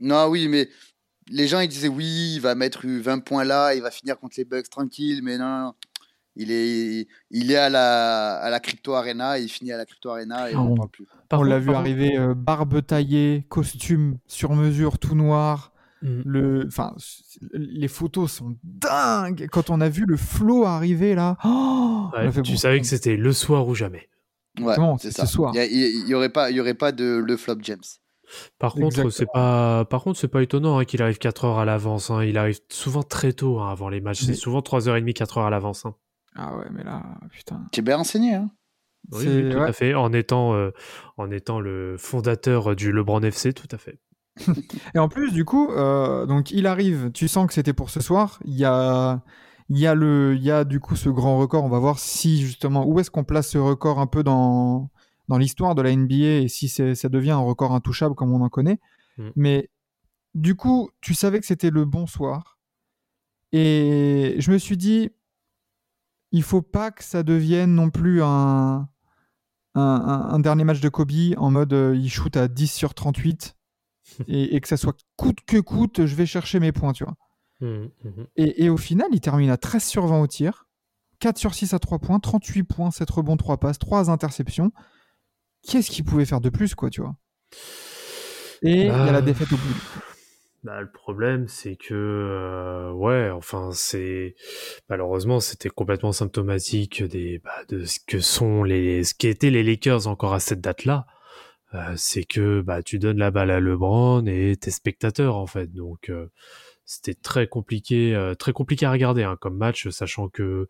Non, 0.00 0.26
oui, 0.28 0.48
mais 0.48 0.68
les 1.30 1.46
gens, 1.48 1.60
ils 1.60 1.68
disaient 1.68 1.88
oui, 1.88 2.34
il 2.34 2.40
va 2.40 2.54
mettre 2.54 2.86
20 2.86 3.20
points 3.20 3.44
là, 3.44 3.74
il 3.74 3.82
va 3.82 3.90
finir 3.90 4.18
contre 4.18 4.34
les 4.38 4.44
Bucks 4.44 4.68
tranquille, 4.68 5.20
mais 5.22 5.38
non, 5.38 5.46
non, 5.48 5.60
non. 5.66 5.74
Il 6.36 6.50
est, 6.52 7.08
il 7.30 7.50
est 7.50 7.56
à 7.56 7.68
la, 7.68 8.34
à 8.36 8.50
la 8.50 8.60
Crypto 8.60 8.94
Arena, 8.94 9.38
il 9.38 9.48
finit 9.48 9.72
à 9.72 9.76
la 9.76 9.84
Crypto 9.84 10.10
Arena 10.10 10.50
et 10.50 10.54
on 10.54 10.58
Ah, 10.58 10.62
on- 10.62 10.74
parle 10.76 10.88
plus. 10.90 11.06
Par 11.28 11.40
on 11.40 11.42
l'a 11.42 11.58
vu 11.58 11.72
arriver 11.74 12.16
euh, 12.18 12.34
barbe 12.34 12.84
taillée, 12.86 13.44
costume 13.48 14.18
sur 14.26 14.54
mesure, 14.54 14.98
tout 14.98 15.14
noir. 15.14 15.72
Hum. 16.02 16.22
Le, 16.24 16.64
enfin, 16.66 16.94
les 17.52 17.88
photos 17.88 18.32
sont 18.32 18.56
dingues. 18.64 19.48
Quand 19.52 19.68
on 19.70 19.80
a 19.82 19.88
vu 19.90 20.04
le 20.06 20.16
flow 20.16 20.64
arriver 20.64 21.14
là, 21.14 21.36
oh, 21.44 22.08
Ouais, 22.14 22.30
tu 22.32 22.40
bon, 22.52 22.56
savais 22.56 22.80
que 22.80 22.86
c'était 22.86 23.16
le 23.16 23.32
soir 23.32 23.68
ou 23.68 23.74
jamais. 23.74 24.08
Ouais, 24.60 24.74
c'est 24.98 25.10
ça. 25.10 25.26
ce 25.26 25.32
soir. 25.32 25.52
Il 25.54 26.04
n'y 26.06 26.14
aurait, 26.14 26.30
pas- 26.30 26.50
il 26.50 26.56
y 26.56 26.60
aurait 26.60 26.74
pas 26.74 26.92
de 26.92 27.22
le 27.24 27.36
flop 27.36 27.56
James. 27.62 27.78
Par 28.58 28.74
contre, 28.74 29.10
c'est 29.10 29.26
pas, 29.32 29.84
par 29.84 30.02
contre, 30.02 30.18
c'est 30.18 30.28
pas 30.28 30.42
étonnant 30.42 30.78
hein, 30.78 30.84
qu'il 30.84 31.02
arrive 31.02 31.18
4 31.18 31.44
heures 31.44 31.58
à 31.58 31.64
l'avance. 31.64 32.10
hein. 32.10 32.22
Il 32.24 32.38
arrive 32.38 32.60
souvent 32.70 33.02
très 33.02 33.32
tôt 33.32 33.58
hein, 33.60 33.70
avant 33.70 33.88
les 33.88 34.00
matchs. 34.00 34.22
Mais- 34.22 34.34
C'est 34.34 34.40
souvent 34.40 34.60
3h30, 34.60 35.12
4 35.12 35.38
heures 35.38 35.46
à 35.46 35.50
l'avance. 35.50 35.84
Ah 36.42 36.56
ouais, 36.56 36.66
mais 36.72 36.82
là, 36.84 37.02
putain. 37.30 37.66
Tu 37.70 37.80
es 37.80 37.82
bien 37.82 37.96
renseigné, 37.98 38.34
hein 38.34 38.50
Oui, 39.12 39.24
tout 39.24 39.58
ouais. 39.58 39.68
à 39.68 39.72
fait. 39.74 39.94
En 39.94 40.10
étant, 40.12 40.54
euh, 40.54 40.70
en 41.18 41.30
étant 41.30 41.60
le 41.60 41.96
fondateur 41.98 42.74
du 42.74 42.92
LeBron 42.92 43.20
FC, 43.22 43.52
tout 43.52 43.68
à 43.70 43.76
fait. 43.76 43.98
Et 44.94 44.98
en 44.98 45.08
plus, 45.08 45.32
du 45.32 45.44
coup, 45.44 45.70
euh, 45.72 46.24
donc 46.24 46.50
il 46.50 46.66
arrive. 46.66 47.10
Tu 47.12 47.28
sens 47.28 47.46
que 47.46 47.52
c'était 47.52 47.74
pour 47.74 47.90
ce 47.90 48.00
soir. 48.00 48.38
Il 48.46 48.54
y 48.56 48.64
a, 48.64 49.22
il 49.68 49.78
y 49.78 49.86
a 49.86 49.94
le, 49.94 50.34
il 50.34 50.42
y 50.42 50.50
a 50.50 50.64
du 50.64 50.80
coup 50.80 50.96
ce 50.96 51.10
grand 51.10 51.36
record. 51.38 51.64
On 51.64 51.68
va 51.68 51.78
voir 51.78 51.98
si 51.98 52.40
justement 52.40 52.86
où 52.86 52.98
est-ce 53.00 53.10
qu'on 53.10 53.24
place 53.24 53.50
ce 53.50 53.58
record 53.58 53.98
un 53.98 54.06
peu 54.06 54.22
dans 54.22 54.90
dans 55.28 55.36
l'histoire 55.38 55.74
de 55.74 55.82
la 55.82 55.90
NBA 55.94 56.42
et 56.42 56.48
si 56.48 56.68
c'est- 56.68 56.94
ça 56.96 57.08
devient 57.08 57.30
un 57.32 57.36
record 57.38 57.72
intouchable 57.72 58.14
comme 58.16 58.32
on 58.32 58.40
en 58.40 58.48
connaît. 58.48 58.80
Mm. 59.18 59.28
Mais 59.36 59.70
du 60.34 60.54
coup, 60.56 60.90
tu 61.02 61.12
savais 61.14 61.38
que 61.38 61.46
c'était 61.46 61.70
le 61.70 61.84
bon 61.84 62.06
soir. 62.06 62.58
Et 63.52 64.36
je 64.38 64.50
me 64.52 64.58
suis 64.58 64.76
dit, 64.76 65.10
il 66.32 66.42
faut 66.42 66.62
pas 66.62 66.90
que 66.90 67.02
ça 67.04 67.22
devienne 67.22 67.74
non 67.74 67.90
plus 67.90 68.22
un, 68.22 68.88
un, 69.74 69.80
un- 69.80 70.28
un 70.34 70.38
dernier 70.40 70.64
match 70.64 70.80
de 70.80 70.88
Kobe 70.88 71.10
en 71.36 71.50
mode 71.50 71.72
euh, 71.72 71.96
il 71.96 72.08
shoot 72.10 72.36
à 72.36 72.48
10 72.48 72.68
sur 72.72 72.94
38 72.94 73.56
et, 74.28 74.54
et 74.56 74.60
que 74.60 74.68
ça 74.68 74.76
soit 74.76 74.96
coûte 75.16 75.38
que 75.46 75.58
coûte, 75.58 76.06
je 76.06 76.14
vais 76.14 76.26
chercher 76.26 76.60
mes 76.60 76.72
points, 76.72 76.92
tu 76.92 77.04
vois. 77.04 77.14
Hum. 77.62 77.90
Et, 78.36 78.64
et 78.64 78.68
au 78.70 78.76
final, 78.76 79.08
il 79.12 79.20
termine 79.20 79.50
à 79.50 79.56
13 79.58 79.84
sur 79.84 80.06
20 80.06 80.20
au 80.20 80.26
tir, 80.26 80.66
4 81.20 81.36
sur 81.38 81.54
6 81.54 81.74
à 81.74 81.78
3 81.78 81.98
points, 81.98 82.18
38 82.18 82.62
points, 82.64 82.90
7 82.90 83.10
rebonds, 83.10 83.36
3 83.36 83.58
passes, 83.58 83.78
3 83.78 84.08
interceptions. 84.10 84.72
Qu'est-ce 85.62 85.90
qu'il 85.90 86.04
pouvait 86.04 86.24
faire 86.24 86.40
de 86.40 86.48
plus, 86.48 86.74
quoi, 86.74 86.88
tu 86.90 87.02
vois? 87.02 87.14
Et 88.62 88.80
il 88.82 88.86
y 88.86 88.90
a 88.90 89.12
la 89.12 89.18
Ah. 89.18 89.22
défaite 89.22 89.52
au 89.52 89.56
bout. 89.56 90.00
Bah, 90.62 90.82
le 90.82 90.90
problème, 90.90 91.48
c'est 91.48 91.76
que, 91.76 91.94
euh, 91.94 92.92
ouais, 92.92 93.30
enfin, 93.30 93.70
c'est 93.72 94.34
malheureusement, 94.90 95.40
c'était 95.40 95.70
complètement 95.70 96.12
symptomatique 96.12 97.02
des, 97.02 97.38
bah, 97.42 97.64
de 97.70 97.84
ce 97.84 97.98
que 98.06 98.20
sont 98.20 98.62
les, 98.62 99.02
ce 99.04 99.14
qu'étaient 99.14 99.48
les 99.50 99.62
Lakers 99.62 100.06
encore 100.06 100.34
à 100.34 100.40
cette 100.40 100.60
date-là. 100.60 101.06
Euh, 101.74 101.94
c'est 101.96 102.24
que, 102.24 102.60
bah, 102.60 102.82
tu 102.82 102.98
donnes 102.98 103.16
la 103.16 103.30
balle 103.30 103.50
à 103.50 103.58
LeBron 103.60 104.26
et 104.26 104.54
tes 104.60 104.70
spectateurs, 104.70 105.36
en 105.36 105.46
fait. 105.46 105.72
Donc, 105.72 106.10
euh, 106.10 106.26
c'était 106.84 107.14
très 107.14 107.46
compliqué, 107.46 108.14
euh, 108.14 108.34
très 108.34 108.52
compliqué 108.52 108.84
à 108.84 108.90
regarder 108.90 109.22
hein, 109.22 109.38
comme 109.40 109.56
match, 109.56 109.88
sachant 109.88 110.28
que 110.28 110.68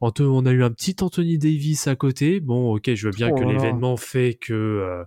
on 0.00 0.46
a 0.46 0.50
eu 0.52 0.62
un 0.62 0.70
petit 0.70 0.94
Anthony 1.00 1.38
Davis 1.38 1.88
à 1.88 1.96
côté. 1.96 2.38
Bon, 2.38 2.76
ok, 2.76 2.94
je 2.94 3.08
veux 3.08 3.12
bien 3.14 3.30
Oh 3.32 3.34
que 3.34 3.42
là. 3.42 3.52
l'événement 3.52 3.96
fait 3.96 4.34
que 4.34 5.04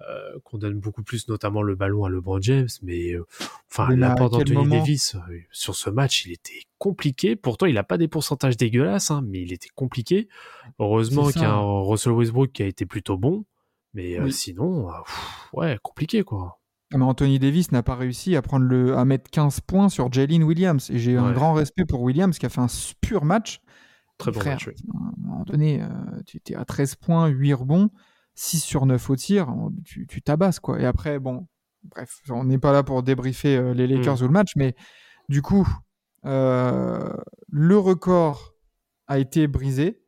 euh, 0.00 0.38
qu'on 0.44 0.58
donne 0.58 0.78
beaucoup 0.78 1.02
plus, 1.02 1.28
notamment 1.28 1.62
le 1.62 1.74
ballon 1.74 2.04
à 2.04 2.08
LeBron 2.08 2.40
James, 2.40 2.68
mais 2.82 3.12
euh, 3.14 3.26
enfin 3.70 3.94
l'apport 3.96 4.30
d'Anthony 4.30 4.68
Davis 4.68 5.14
euh, 5.16 5.38
sur 5.50 5.74
ce 5.74 5.90
match, 5.90 6.24
il 6.26 6.32
était 6.32 6.62
compliqué. 6.78 7.34
Pourtant, 7.36 7.66
il 7.66 7.76
a 7.78 7.82
pas 7.84 7.98
des 7.98 8.06
pourcentages 8.08 8.56
dégueulasses, 8.56 9.10
hein, 9.10 9.22
mais 9.26 9.42
il 9.42 9.52
était 9.52 9.70
compliqué. 9.74 10.28
Heureusement 10.78 11.28
qu'il 11.30 11.42
y 11.42 11.44
a 11.44 11.52
un 11.52 11.80
Russell 11.82 12.12
Westbrook 12.12 12.52
qui 12.52 12.62
a 12.62 12.66
été 12.66 12.86
plutôt 12.86 13.16
bon, 13.16 13.44
mais 13.94 14.18
euh, 14.18 14.24
Oui. 14.24 14.32
sinon, 14.32 14.88
pff, 15.04 15.48
ouais, 15.54 15.78
compliqué 15.82 16.22
quoi. 16.22 16.60
Ah, 16.92 16.96
Mais 16.98 17.04
Anthony 17.04 17.38
Davis 17.38 17.72
n'a 17.72 17.82
pas 17.82 17.96
réussi 17.96 18.34
à 18.36 18.40
prendre 18.42 18.64
le 18.64 18.96
à 18.96 19.04
mettre 19.04 19.28
15 19.30 19.60
points 19.62 19.88
sur 19.88 20.10
Jalen 20.12 20.42
Williams 20.44 20.88
et 20.90 20.98
j'ai 20.98 21.16
un 21.16 21.32
grand 21.32 21.52
respect 21.52 21.84
pour 21.84 22.00
Williams 22.02 22.38
qui 22.38 22.46
a 22.46 22.48
fait 22.48 22.60
un 22.60 22.68
pur 23.00 23.24
match. 23.24 23.60
Très 24.16 24.30
bon 24.32 24.40
Frère, 24.40 24.54
match. 24.54 24.68
oui. 24.68 24.74
À 24.94 24.96
un 24.96 25.12
moment 25.18 25.44
donné, 25.44 25.82
euh, 25.82 25.86
tu 26.26 26.38
étais 26.38 26.54
à 26.54 26.64
13 26.64 26.94
points, 26.94 27.26
8 27.26 27.52
rebonds, 27.54 27.90
6 28.40 28.60
sur 28.60 28.86
9 28.86 29.10
au 29.10 29.16
tir, 29.16 29.52
tu, 29.84 30.06
tu 30.06 30.22
tabasses 30.22 30.60
quoi. 30.60 30.80
Et 30.80 30.86
après, 30.86 31.18
bon, 31.18 31.48
bref, 31.84 32.20
on 32.30 32.44
n'est 32.44 32.58
pas 32.58 32.72
là 32.72 32.82
pour 32.84 33.02
débriefer 33.02 33.56
euh, 33.56 33.74
les 33.74 33.86
Lakers 33.88 34.22
ou 34.22 34.26
le 34.26 34.32
match, 34.32 34.52
mais 34.54 34.76
du 35.28 35.42
coup, 35.42 35.66
euh, 36.24 37.12
le 37.48 37.76
record 37.78 38.54
a 39.08 39.18
été 39.18 39.46
brisé. 39.48 40.02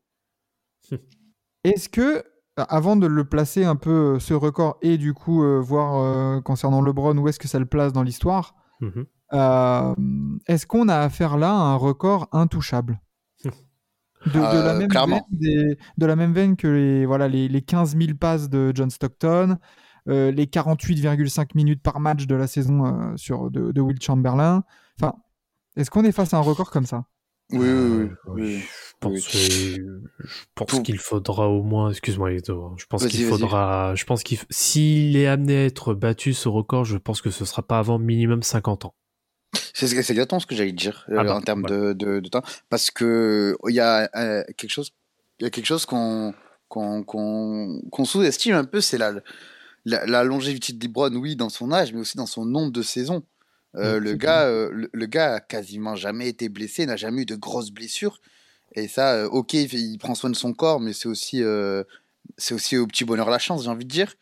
Est-ce 1.64 1.88
que, 1.88 2.22
avant 2.56 2.96
de 2.96 3.06
le 3.06 3.24
placer 3.24 3.64
un 3.64 3.76
peu, 3.76 4.14
euh, 4.14 4.18
ce 4.20 4.32
record, 4.34 4.78
et 4.80 4.96
du 4.96 5.12
coup, 5.12 5.42
euh, 5.42 5.58
voir 5.60 5.96
euh, 5.96 6.40
concernant 6.40 6.80
LeBron, 6.82 7.16
où 7.18 7.28
est-ce 7.28 7.38
que 7.38 7.48
ça 7.48 7.58
le 7.58 7.66
place 7.66 7.92
dans 7.92 8.02
l'histoire, 8.02 8.54
Mhm. 8.80 9.06
euh, 9.34 9.94
est-ce 10.46 10.66
qu'on 10.66 10.88
a 10.88 10.96
affaire 11.00 11.36
là 11.36 11.50
à 11.50 11.72
un 11.72 11.74
record 11.76 12.28
intouchable? 12.32 13.00
De, 14.26 14.32
de 14.32 14.38
la 14.38 14.74
Euh, 14.74 14.78
même 14.78 14.88
clairement. 14.88 15.26
veine 15.30 15.40
des- 15.40 15.78
de 15.98 16.06
la 16.06 16.16
même 16.16 16.32
veine 16.32 16.56
que 16.56 16.66
les, 16.68 17.06
voilà, 17.06 17.28
les, 17.28 17.48
les 17.48 17.62
15 17.62 17.96
000 17.96 18.14
passes 18.18 18.48
de 18.50 18.72
John 18.74 18.90
Stockton, 18.90 19.56
euh, 20.08 20.30
les 20.30 20.46
48,5 20.46 21.50
minutes 21.54 21.82
par 21.82 22.00
match 22.00 22.26
de 22.26 22.34
la 22.34 22.46
saison 22.46 22.86
euh, 22.86 23.16
sur, 23.16 23.50
de, 23.50 23.72
de 23.72 23.80
Will 23.80 24.00
Chamberlain. 24.00 24.64
Enfin, 25.00 25.14
est-ce 25.76 25.90
qu'on 25.90 26.04
est 26.04 26.12
face 26.12 26.34
à 26.34 26.38
un 26.38 26.40
record 26.40 26.70
comme 26.70 26.86
ça? 26.86 27.04
Oui, 27.52 27.58
oui, 27.68 28.08
oui. 28.28 28.58
Je 28.60 28.94
pense, 29.00 29.12
Oui. 29.34 29.76
je 30.20 30.34
pense 30.54 30.66
Pour- 30.70 30.82
qu'il 30.84 30.98
faudra 30.98 31.48
au 31.48 31.62
moins, 31.64 31.90
excuse-moi 31.90 32.30
hein, 32.30 32.74
je 32.76 32.84
pense 32.86 33.06
qu'il 33.06 33.24
faudra, 33.24 33.94
je 33.96 34.04
pense 34.04 34.22
qu'il, 34.22 34.38
s'il 34.50 35.16
est 35.16 35.26
amené 35.26 35.56
à 35.56 35.64
être 35.64 35.94
battu 35.94 36.32
ce 36.32 36.48
record, 36.48 36.84
je 36.84 36.96
pense 36.96 37.20
que 37.20 37.30
ce 37.30 37.44
sera 37.44 37.62
pas 37.62 37.78
avant 37.80 37.98
minimum 37.98 38.42
50 38.44 38.84
ans. 38.84 38.94
C'est 39.74 39.92
exactement 39.92 40.40
ce 40.40 40.46
que 40.46 40.54
j'allais 40.54 40.72
dire 40.72 41.06
euh, 41.10 41.16
Ah 41.18 41.24
bah, 41.24 41.34
en 41.34 41.40
termes 41.40 41.64
de, 41.64 41.92
de, 41.92 42.20
de 42.20 42.28
temps. 42.28 42.42
Parce 42.68 42.90
que 42.90 43.56
il 43.68 43.74
y 43.74 43.80
a 43.80 44.08
euh, 44.14 44.44
quelque 44.56 44.70
chose, 44.70 44.92
il 45.38 45.44
y 45.44 45.46
a 45.46 45.50
quelque 45.50 45.66
chose 45.66 45.86
qu'on 45.86 46.34
qu'on 46.68 47.02
qu'on 47.02 48.04
sous-estime 48.04 48.54
un 48.54 48.64
peu, 48.64 48.80
c'est 48.80 48.98
la, 48.98 49.14
la, 49.84 50.06
la 50.06 50.24
longévité 50.24 50.72
de 50.72 50.84
LeBron, 50.84 51.12
oui, 51.14 51.34
dans 51.34 51.48
son 51.48 51.72
âge, 51.72 51.92
mais 51.92 52.00
aussi 52.00 52.16
dans 52.16 52.26
son 52.26 52.44
nombre 52.44 52.72
de 52.72 52.82
saisons. 52.82 53.24
Euh, 53.76 54.00
Mm, 54.00 54.02
le, 54.02 54.14
gars, 54.14 54.42
euh, 54.46 54.70
le, 54.72 54.90
le 54.92 55.06
gars 55.06 55.34
a 55.34 55.40
quasiment 55.40 55.94
jamais 55.94 56.28
été 56.28 56.48
blessé, 56.48 56.86
n'a 56.86 56.96
jamais 56.96 57.22
eu 57.22 57.26
de 57.26 57.36
grosses 57.36 57.70
blessures. 57.70 58.20
Et 58.74 58.86
ça, 58.86 59.26
ok, 59.28 59.54
il, 59.54 59.98
prend 59.98 60.14
soin 60.14 60.30
de 60.30 60.36
son 60.36 60.52
corps, 60.52 60.80
mais 60.80 60.92
c'est 60.92 61.08
aussi, 61.08 61.42
c'est 62.36 62.54
aussi 62.54 62.76
au 62.76 62.86
petit 62.86 63.04
bonheur 63.04 63.28
la 63.30 63.38
chance, 63.38 63.64
j'ai 63.64 63.70
envie 63.70 63.84
de 63.84 63.90
dire. 63.90 64.14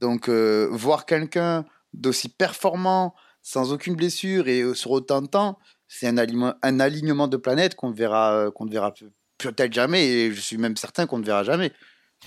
Donc, 0.00 0.28
euh, 0.28 0.68
voir 0.70 1.04
quelqu'un 1.04 1.66
d'aussi 1.92 2.28
performant, 2.28 3.14
sans 3.44 3.72
aucune 3.72 3.94
blessure 3.94 4.48
et 4.48 4.62
euh, 4.62 4.74
sur 4.74 4.90
autant 4.90 5.22
de 5.22 5.28
temps, 5.28 5.58
c'est 5.86 6.08
un, 6.08 6.16
alignement- 6.16 6.54
un 6.62 6.80
alignement 6.80 7.28
de 7.28 7.36
planètes 7.36 7.76
qu'on 7.76 7.90
ne 7.90 7.94
verra, 7.94 8.32
euh, 8.32 8.50
qu'on 8.50 8.64
ne 8.64 8.70
verra 8.70 8.92
pe- 8.92 9.04
peut-être 9.38 9.72
jamais, 9.72 10.08
et 10.08 10.32
je 10.32 10.40
suis 10.40 10.56
même 10.56 10.76
certain 10.76 11.06
qu'on 11.06 11.18
ne 11.18 11.24
verra 11.24 11.44
jamais. 11.44 11.70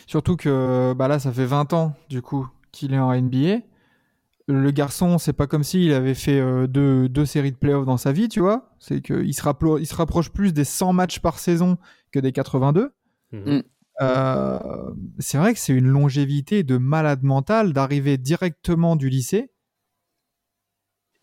Surtout 0.06 0.36
que 0.38 0.94
bah 0.94 1.08
là, 1.08 1.18
ça 1.20 1.34
fait 1.34 1.46
20 1.46 1.74
ans, 1.74 1.96
du 2.08 2.22
coup, 2.22 2.48
qu'il 2.72 2.94
est 2.94 3.00
en 3.00 3.12
NBA. 3.12 3.62
Le 4.48 4.72
garçon, 4.72 5.18
c'est 5.18 5.34
pas 5.34 5.48
comme 5.48 5.64
s'il 5.64 5.92
avait 5.92 6.14
fait 6.14 6.40
euh, 6.40 6.68
deux, 6.68 7.10
deux 7.10 7.26
séries 7.26 7.52
de 7.52 7.58
playoffs 7.58 7.86
dans 7.86 7.98
sa 7.98 8.12
vie, 8.12 8.30
tu 8.30 8.40
vois. 8.40 8.70
C'est 8.80 9.02
qu'il 9.02 9.34
se, 9.34 9.42
rappro- 9.42 9.80
il 9.80 9.86
se 9.88 9.96
rapproche 9.96 10.30
plus 10.30 10.54
des 10.54 10.64
100 10.64 10.94
matchs 10.94 11.20
par 11.20 11.40
saison 11.40 11.78
que 12.12 12.20
des 12.20 12.32
82. 12.32 12.92
Mhm. 13.34 13.64
Euh, 14.00 14.60
c'est 15.20 15.38
vrai 15.40 15.54
que 15.54 15.60
c'est 15.60 15.74
une 15.74 15.88
longévité 15.88 16.62
de 16.64 16.78
malade 16.78 17.24
mental 17.24 17.74
d'arriver 17.74 18.18
directement 18.20 18.96
du 18.96 19.10
lycée. 19.10 19.50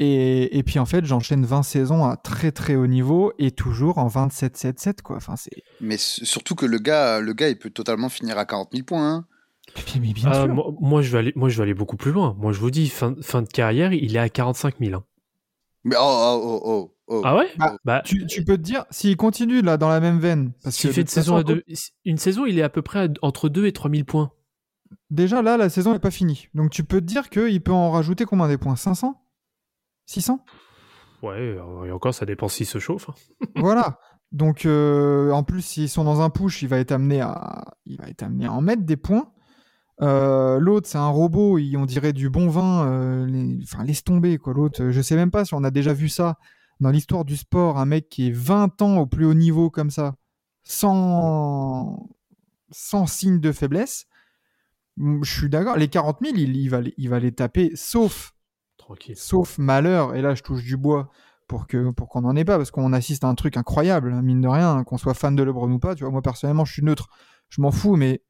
Et, 0.00 0.58
et 0.58 0.62
puis 0.64 0.78
en 0.80 0.86
fait, 0.86 1.04
j'enchaîne 1.04 1.44
20 1.46 1.62
saisons 1.62 2.04
à 2.04 2.16
très 2.16 2.50
très 2.50 2.74
haut 2.74 2.88
niveau 2.88 3.32
et 3.38 3.52
toujours 3.52 3.98
en 3.98 4.08
27-7-7, 4.08 5.02
quoi. 5.02 5.16
Enfin, 5.16 5.36
c'est. 5.36 5.50
Mais 5.80 5.96
surtout 5.98 6.54
que 6.56 6.66
le 6.66 6.78
gars, 6.78 7.20
le 7.20 7.32
gars, 7.32 7.48
il 7.48 7.58
peut 7.58 7.70
totalement 7.70 8.08
finir 8.08 8.36
à 8.38 8.44
40 8.44 8.70
000 8.72 8.84
points. 8.84 9.08
hein. 9.08 9.26
Mais, 9.76 10.00
mais 10.00 10.12
bien 10.12 10.30
Ah, 10.30 10.44
sûr. 10.44 10.48
moi, 10.48 10.66
moi, 10.80 11.02
je 11.02 11.12
vais 11.12 11.18
aller, 11.18 11.32
moi, 11.36 11.48
je 11.48 11.56
vais 11.56 11.62
aller 11.62 11.74
beaucoup 11.74 11.96
plus 11.96 12.10
loin. 12.12 12.34
Moi, 12.38 12.52
je 12.52 12.58
vous 12.60 12.70
dis, 12.72 12.88
fin, 12.88 13.14
fin 13.22 13.42
de 13.42 13.48
carrière, 13.48 13.92
il 13.92 14.16
est 14.16 14.18
à 14.18 14.28
45 14.28 14.74
000. 14.80 14.94
hein. 14.96 15.04
Mais 15.84 15.96
oh, 15.96 16.02
oh, 16.02 16.40
oh, 16.42 16.60
oh, 16.64 16.94
oh. 17.08 17.22
Ah 17.24 17.36
ouais? 17.36 17.48
Bah, 17.56 17.76
Bah, 17.84 18.02
Tu, 18.04 18.26
tu 18.26 18.44
peux 18.44 18.56
te 18.56 18.62
dire, 18.62 18.84
s'il 18.90 19.16
continue 19.16 19.62
là 19.62 19.76
dans 19.76 19.88
la 19.88 20.00
même 20.00 20.18
veine, 20.18 20.52
parce 20.64 20.74
s'il 20.76 20.90
que 20.90 20.94
fait 20.94 21.02
de 21.02 21.08
une 21.08 21.10
saison, 21.10 21.32
façon, 21.36 21.40
à 21.40 21.54
deux, 21.54 21.62
une 22.04 22.18
saison, 22.18 22.46
il 22.46 22.58
est 22.58 22.62
à 22.62 22.68
peu 22.68 22.82
près 22.82 23.00
à- 23.06 23.08
entre 23.22 23.48
2 23.48 23.66
et 23.66 23.72
3 23.72 23.90
000 23.90 24.04
points. 24.04 24.32
déjà 25.10 25.40
là, 25.42 25.56
la 25.56 25.68
saison 25.68 25.92
n'est 25.92 25.98
pas 25.98 26.10
finie. 26.10 26.48
Donc 26.54 26.70
tu 26.70 26.82
peux 26.84 27.00
te 27.00 27.06
dire 27.06 27.28
qu'il 27.30 27.60
peut 27.62 27.72
en 27.72 27.90
rajouter 27.90 28.24
combien 28.24 28.48
des 28.48 28.58
points? 28.58 28.76
500 28.76 29.20
600 30.06 30.44
Ouais, 31.22 31.32
euh, 31.58 31.84
et 31.86 31.90
encore, 31.92 32.14
ça 32.14 32.26
dépend 32.26 32.48
s'il 32.48 32.66
se 32.66 32.78
chauffe. 32.78 33.08
Voilà. 33.56 33.98
Donc 34.32 34.66
euh, 34.66 35.30
en 35.30 35.44
plus, 35.44 35.62
s'ils 35.62 35.88
sont 35.88 36.02
dans 36.04 36.20
un 36.20 36.28
push, 36.30 36.62
il 36.62 36.68
va 36.68 36.78
être 36.78 36.92
amené 36.92 37.20
à, 37.20 37.64
il 37.86 37.96
va 37.98 38.08
être 38.08 38.22
amené 38.24 38.46
à 38.46 38.52
en 38.52 38.60
mettre 38.60 38.82
des 38.82 38.96
points. 38.96 39.30
Euh, 40.02 40.58
L'autre, 40.58 40.88
c'est 40.88 40.98
un 40.98 41.08
robot, 41.08 41.58
il- 41.58 41.76
on 41.76 41.86
dirait 41.86 42.12
du 42.12 42.28
bon 42.30 42.48
vin. 42.48 42.84
euh, 42.88 43.26
les- 43.26 43.60
Enfin, 43.62 43.84
laisse 43.84 44.02
tomber 44.02 44.38
quoi. 44.38 44.52
L'autre, 44.52 44.90
je 44.90 45.00
sais 45.00 45.14
même 45.14 45.30
pas 45.30 45.44
si 45.44 45.54
on 45.54 45.62
a 45.62 45.70
déjà 45.70 45.92
vu 45.92 46.08
ça 46.08 46.36
dans 46.80 46.90
l'histoire 46.90 47.24
du 47.24 47.36
sport, 47.36 47.78
un 47.78 47.86
mec 47.86 48.08
qui 48.08 48.26
est 48.28 48.32
20 48.32 48.82
ans 48.82 48.98
au 48.98 49.06
plus 49.06 49.24
haut 49.24 49.34
niveau 49.34 49.70
comme 49.70 49.90
ça, 49.90 50.16
sans, 50.64 52.08
sans 52.72 53.06
signe 53.06 53.38
de 53.38 53.52
faiblesse. 53.52 54.06
Mm, 54.96 55.22
Je 55.22 55.32
suis 55.38 55.48
d'accord. 55.48 55.76
Les 55.76 55.88
40 55.88 56.18
000, 56.22 56.34
il, 56.36 56.56
il 56.56 56.68
va, 56.68 56.80
il 56.96 57.08
va 57.08 57.20
les 57.20 57.32
taper, 57.32 57.70
sauf 57.76 58.33
Tranquille. 58.84 59.16
sauf 59.16 59.58
malheur, 59.58 60.14
et 60.14 60.22
là 60.22 60.34
je 60.34 60.42
touche 60.42 60.62
du 60.64 60.76
bois 60.76 61.10
pour 61.48 61.66
que 61.66 61.90
pour 61.90 62.08
qu'on 62.08 62.22
n'en 62.22 62.34
ait 62.36 62.44
pas, 62.44 62.56
parce 62.56 62.70
qu'on 62.70 62.92
assiste 62.92 63.24
à 63.24 63.28
un 63.28 63.34
truc 63.34 63.56
incroyable, 63.56 64.12
hein, 64.12 64.22
mine 64.22 64.40
de 64.40 64.48
rien, 64.48 64.76
hein, 64.76 64.84
qu'on 64.84 64.98
soit 64.98 65.14
fan 65.14 65.34
de 65.36 65.42
LeBron 65.42 65.70
ou 65.70 65.78
pas. 65.78 65.94
Tu 65.94 66.04
vois, 66.04 66.10
moi 66.10 66.22
personnellement, 66.22 66.64
je 66.64 66.72
suis 66.72 66.82
neutre, 66.82 67.08
je 67.50 67.60
m'en 67.60 67.70
fous, 67.70 67.96
mais 67.96 68.22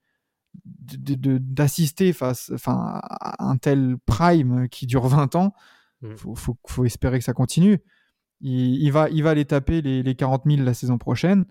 d'assister 0.64 2.12
face, 2.12 2.50
enfin, 2.54 3.00
à 3.02 3.44
un 3.44 3.56
tel 3.56 3.96
prime 4.06 4.68
qui 4.68 4.86
dure 4.86 5.06
20 5.08 5.34
ans, 5.36 5.52
Mm. 6.02 6.16
faut, 6.16 6.34
faut, 6.34 6.56
faut 6.66 6.84
espérer 6.84 7.18
que 7.18 7.24
ça 7.24 7.32
continue. 7.32 7.78
Il, 8.40 8.82
il 8.82 8.90
va, 8.90 9.08
il 9.08 9.22
va 9.22 9.32
les 9.32 9.46
taper 9.46 9.80
les, 9.80 10.02
les 10.02 10.14
40 10.14 10.42
000 10.44 10.62
la 10.62 10.74
saison 10.74 10.98
prochaine. 10.98 11.46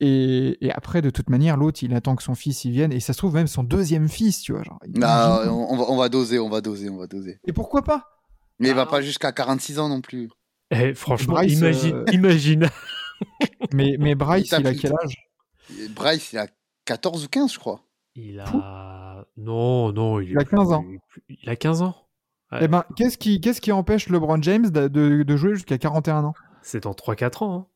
Et, 0.00 0.56
et 0.64 0.72
après, 0.72 1.02
de 1.02 1.10
toute 1.10 1.28
manière, 1.28 1.56
l'autre, 1.58 1.82
il 1.82 1.92
attend 1.94 2.16
que 2.16 2.22
son 2.22 2.34
fils 2.34 2.64
y 2.64 2.70
vienne. 2.70 2.92
Et 2.92 3.00
ça 3.00 3.12
se 3.12 3.18
trouve 3.18 3.34
même 3.34 3.46
son 3.46 3.62
deuxième 3.62 4.08
fils, 4.08 4.40
tu 4.40 4.52
vois. 4.52 4.62
Genre, 4.62 4.78
Non, 4.88 4.94
imagine. 4.96 5.50
on, 5.50 5.76
va, 5.76 5.84
on 5.90 5.96
va 5.98 6.08
doser, 6.08 6.38
on 6.38 6.48
va 6.48 6.62
doser, 6.62 6.88
on 6.88 6.96
va 6.96 7.06
doser. 7.06 7.40
Et 7.44 7.52
pourquoi 7.52 7.82
pas? 7.82 8.13
Mais 8.58 8.68
il 8.68 8.74
va 8.74 8.82
Ah. 8.82 8.86
pas 8.86 9.00
jusqu'à 9.02 9.32
46 9.32 9.78
ans 9.78 9.88
non 9.88 10.00
plus. 10.00 10.30
Eh, 10.70 10.94
franchement, 10.94 11.34
Bryce, 11.34 11.58
imagine, 11.58 11.94
euh, 11.96 12.04
imagine. 12.12 12.68
mais, 13.72 13.96
mais 13.98 14.14
Bryce, 14.14 14.50
Il 14.52 14.60
il 14.60 14.66
a 14.66 14.74
quel 14.74 14.92
âge? 15.02 15.16
Bryce, 15.90 16.32
il 16.32 16.38
a 16.38 16.46
14 16.84 17.24
ou 17.24 17.28
15, 17.28 17.52
je 17.52 17.58
crois. 17.58 17.80
Il 18.16 18.40
a. 18.40 19.24
Non, 19.36 19.92
non, 19.92 20.20
il, 20.20 20.30
Il 20.30 20.38
a 20.38 20.42
est 20.42 20.44
plus- 20.44 20.56
15 20.56 20.72
ans. 20.72 20.84
il 20.88 20.94
est 20.94 21.00
plus- 21.08 21.22
Il 21.42 21.50
a 21.50 21.56
15 21.56 21.82
ans. 21.82 21.94
Ouais. 22.52 22.58
Eh 22.62 22.68
ben, 22.68 22.84
qu'est-ce 22.96 23.18
qui, 23.18 23.40
qu'est-ce 23.40 23.60
qui 23.60 23.72
empêche 23.72 24.08
LeBron 24.08 24.40
James 24.42 24.68
de, 24.70 24.86
de- 24.88 25.22
de 25.22 25.36
jouer 25.36 25.54
jusqu'à 25.54 25.78
41 25.78 26.24
ans? 26.24 26.34
C'est 26.62 26.82
dans 26.84 26.92
3-4 26.92 27.42
ans. 27.42 27.54
hein. 27.54 27.66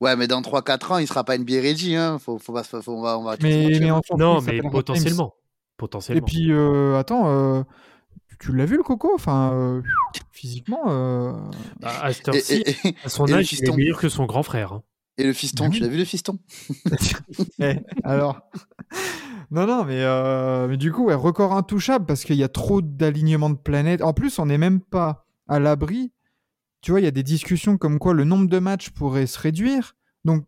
Ouais, 0.00 0.14
mais 0.14 0.28
dans 0.28 0.40
3-4 0.42 0.92
ans, 0.92 0.98
il 0.98 1.08
sera 1.08 1.24
pas 1.24 1.36
NBA 1.36 1.60
ready. 1.60 1.96
Hein. 1.96 2.18
Faut, 2.20 2.38
faut 2.38 2.52
pas, 2.52 2.62
se- 2.62 2.80
faut, 2.80 2.92
on 2.92 3.02
va, 3.02 3.18
on 3.18 3.24
va 3.24 3.36
Mais, 3.42 3.50
se 3.50 3.62
mentir. 3.64 3.80
mais 3.80 3.90
on 3.90 3.96
s'en 3.96 4.02
fout, 4.14 4.18
Non, 4.18 4.40
mais 4.42 4.56
James. 4.58 4.70
potentiellement. 4.70 5.34
Et 5.36 5.76
Potentiellement. 5.78 6.26
puis, 6.26 6.52
euh, 6.52 6.96
attends, 6.98 7.28
euh, 7.28 7.62
tu 8.38 8.54
l'as 8.54 8.64
vu 8.66 8.76
le 8.76 8.82
coco? 8.84 9.10
Enfin, 9.14 9.52
euh, 9.54 9.82
physiquement, 10.38 10.82
euh, 10.88 11.32
à, 11.82 12.04
à 12.06 12.12
cette 12.12 12.28
Et, 12.28 12.30
heure-ci, 12.30 12.54
et- 12.66 12.88
et- 12.88 12.94
à 13.04 13.08
son 13.08 13.24
âge, 13.32 13.52
il 13.52 13.56
est 13.56 13.60
fiston. 13.60 13.74
meilleur 13.76 13.98
que 13.98 14.08
son 14.08 14.24
grand 14.26 14.42
frère. 14.42 14.72
hein. 14.72 14.82
et 15.18 15.24
le 15.24 15.32
fiston, 15.32 15.64
Ah 15.66 15.70
tu 15.70 15.80
l'as 15.80 15.88
vu 15.88 15.98
le 15.98 16.04
fiston? 16.04 16.38
Eh, 17.60 17.76
alors. 18.04 18.40
non, 19.50 19.66
non, 19.66 19.84
mais, 19.84 20.02
euh, 20.02 20.68
mais 20.68 20.76
du 20.76 20.92
coup, 20.92 21.06
ouais, 21.06 21.14
record 21.14 21.52
intouchable 21.54 22.06
parce 22.06 22.24
qu'il 22.24 22.36
y 22.36 22.44
a 22.44 22.48
trop 22.48 22.80
d'alignements 22.82 23.50
de 23.50 23.56
planètes. 23.56 24.02
En 24.02 24.12
plus, 24.12 24.38
on 24.38 24.46
n'est 24.46 24.58
même 24.58 24.80
pas 24.80 25.26
à 25.48 25.58
l'abri. 25.58 26.12
Tu 26.82 26.92
vois, 26.92 27.00
il 27.00 27.04
y 27.04 27.08
a 27.08 27.12
des 27.12 27.24
discussions 27.24 27.76
comme 27.78 27.98
quoi 27.98 28.14
le 28.14 28.22
nombre 28.24 28.48
de 28.48 28.58
matchs 28.60 28.90
pourrait 28.90 29.26
se 29.26 29.38
réduire. 29.40 29.96
Donc, 30.24 30.44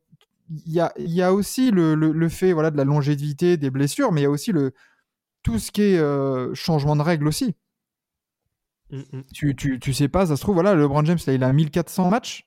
il 0.67 0.73
y 0.73 0.79
a, 0.81 0.93
il 0.99 1.11
y 1.11 1.23
a 1.23 1.33
aussi 1.33 1.71
le, 1.73 1.95
le- 1.97 2.13
le 2.13 2.29
fait 2.29 2.53
voilà, 2.53 2.71
de 2.71 2.77
la 2.77 2.85
longévité, 2.85 3.57
des 3.57 3.71
blessures, 3.71 4.13
mais 4.13 4.21
il 4.21 4.25
y 4.25 4.27
a 4.27 4.31
aussi 4.31 4.53
le, 4.53 4.73
tout 5.43 5.59
ce 5.59 5.73
qui 5.73 5.83
est 5.83 5.99
euh, 5.99 6.55
changement 6.55 6.95
de 6.97 7.03
règles 7.03 7.27
aussi. 7.27 7.55
Mm, 8.91 8.99
mm. 9.13 9.23
Tu, 9.33 9.55
tu, 9.57 9.79
tu 9.81 9.93
sais 9.95 10.09
pas, 10.09 10.27
ça 10.27 10.37
se 10.37 10.41
trouve, 10.43 10.55
voilà, 10.55 10.75
LeBron 10.75 11.05
James, 11.05 11.19
là, 11.27 11.33
il 11.33 11.45
a 11.45 11.53
1400 11.53 12.11
matchs 12.11 12.47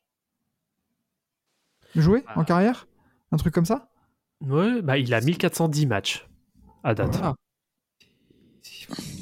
joués 1.96 2.24
en 2.36 2.41
Ah. 2.41 2.46
carrière? 2.46 2.88
Un 3.32 3.38
truc 3.38 3.54
comme 3.54 3.66
ça? 3.66 3.89
Ouais, 4.41 4.82
bah, 4.82 4.98
il 4.98 5.14
a 5.14 5.22
1410 5.22 5.86
matchs 5.86 6.28
à 6.84 6.94
date. 6.94 7.16
Voilà. 7.16 7.36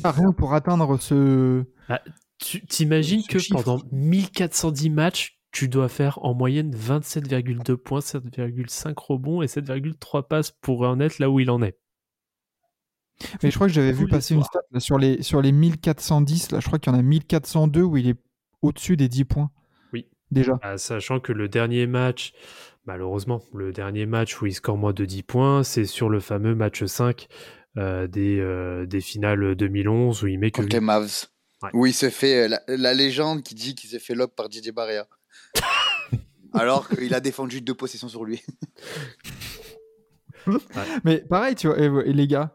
Ah, 0.04 0.12
rien 0.12 0.32
pour 0.32 0.54
atteindre 0.54 0.98
ce. 1.00 1.64
Tu 2.40 2.66
t'imagines 2.66 3.22
que 3.24 3.38
chiffre. 3.38 3.62
pendant 3.64 3.84
1410 3.92 4.90
matchs, 4.90 5.40
tu 5.52 5.68
dois 5.68 5.90
faire 5.90 6.18
en 6.26 6.34
moyenne 6.34 6.74
27,2 6.76 7.78
points, 7.78 8.00
7,5 8.02 8.98
rebonds 8.98 9.44
et 9.44 9.48
7,3 9.48 10.28
passes 10.28 10.50
pour 10.50 10.82
en 10.82 11.00
être 11.00 11.20
là 11.20 11.30
où 11.30 11.40
il 11.40 11.52
en 11.52 11.62
est. 11.62 11.78
Mais 13.44 13.52
je 13.52 13.56
crois 13.56 13.68
que 13.68 13.74
j'avais 13.74 13.92
vu 13.92 14.08
passer 14.08 14.34
une 14.36 14.44
stat 14.44 14.62
là, 14.72 14.80
sur, 14.80 14.98
les, 14.98 15.22
sur 15.24 15.42
les 15.42 15.52
1410, 15.52 16.52
là, 16.52 16.60
je 16.60 16.68
crois 16.68 16.80
qu'il 16.80 16.92
y 16.92 16.96
en 16.96 17.00
a 17.00 17.02
1402 17.02 17.82
où 17.82 17.98
il 17.98 18.10
est 18.10 18.18
au-dessus 18.62 18.98
des 18.98 19.08
10 19.10 19.26
points. 19.26 19.52
Oui. 19.94 20.08
Déjà. 20.32 20.60
Ah, 20.62 20.78
sachant 20.78 21.20
que 21.20 21.32
le 21.34 21.48
dernier 21.48 21.88
match, 21.88 22.34
malheureusement, 22.86 23.42
le 23.54 23.72
dernier 23.72 24.06
match 24.06 24.42
où 24.42 24.46
il 24.46 24.54
score 24.54 24.78
moins 24.78 24.94
de 24.94 25.06
10 25.06 25.24
points, 25.24 25.64
c'est 25.64 25.86
sur 25.86 26.10
le 26.10 26.20
fameux 26.20 26.56
match 26.56 26.84
5 26.86 27.28
euh, 27.78 28.08
des, 28.08 28.40
euh, 28.40 28.86
des 28.86 29.02
finales 29.02 29.56
2011 29.56 30.24
où 30.24 30.28
il 30.28 30.40
met 30.40 30.52
que 30.52 30.62
Contre 30.62 30.74
les 30.74 30.80
Mavs. 30.82 31.28
Ouais. 31.64 31.70
Où 31.74 31.86
il 31.86 31.94
s'est 31.94 32.12
fait. 32.12 32.46
euh, 32.46 32.48
La, 32.48 32.62
la 32.68 32.94
légende 32.94 33.44
qui 33.44 33.56
dit 33.56 33.76
qu'il 33.76 33.90
s'est 33.90 34.00
fait 34.00 34.16
lob 34.16 34.32
par 34.36 34.50
Didier 34.50 34.72
Barrea. 34.72 35.08
Alors 36.54 36.90
qu'il 36.90 37.14
a 37.14 37.20
défendu 37.22 37.62
deux 37.62 37.74
possessions 37.76 38.10
sur 38.10 38.26
lui. 38.26 38.42
Mais 41.06 41.20
pareil, 41.20 41.56
tu 41.56 41.68
vois, 41.68 41.80
et, 41.80 41.86
et 42.10 42.14
les 42.14 42.28
gars, 42.28 42.54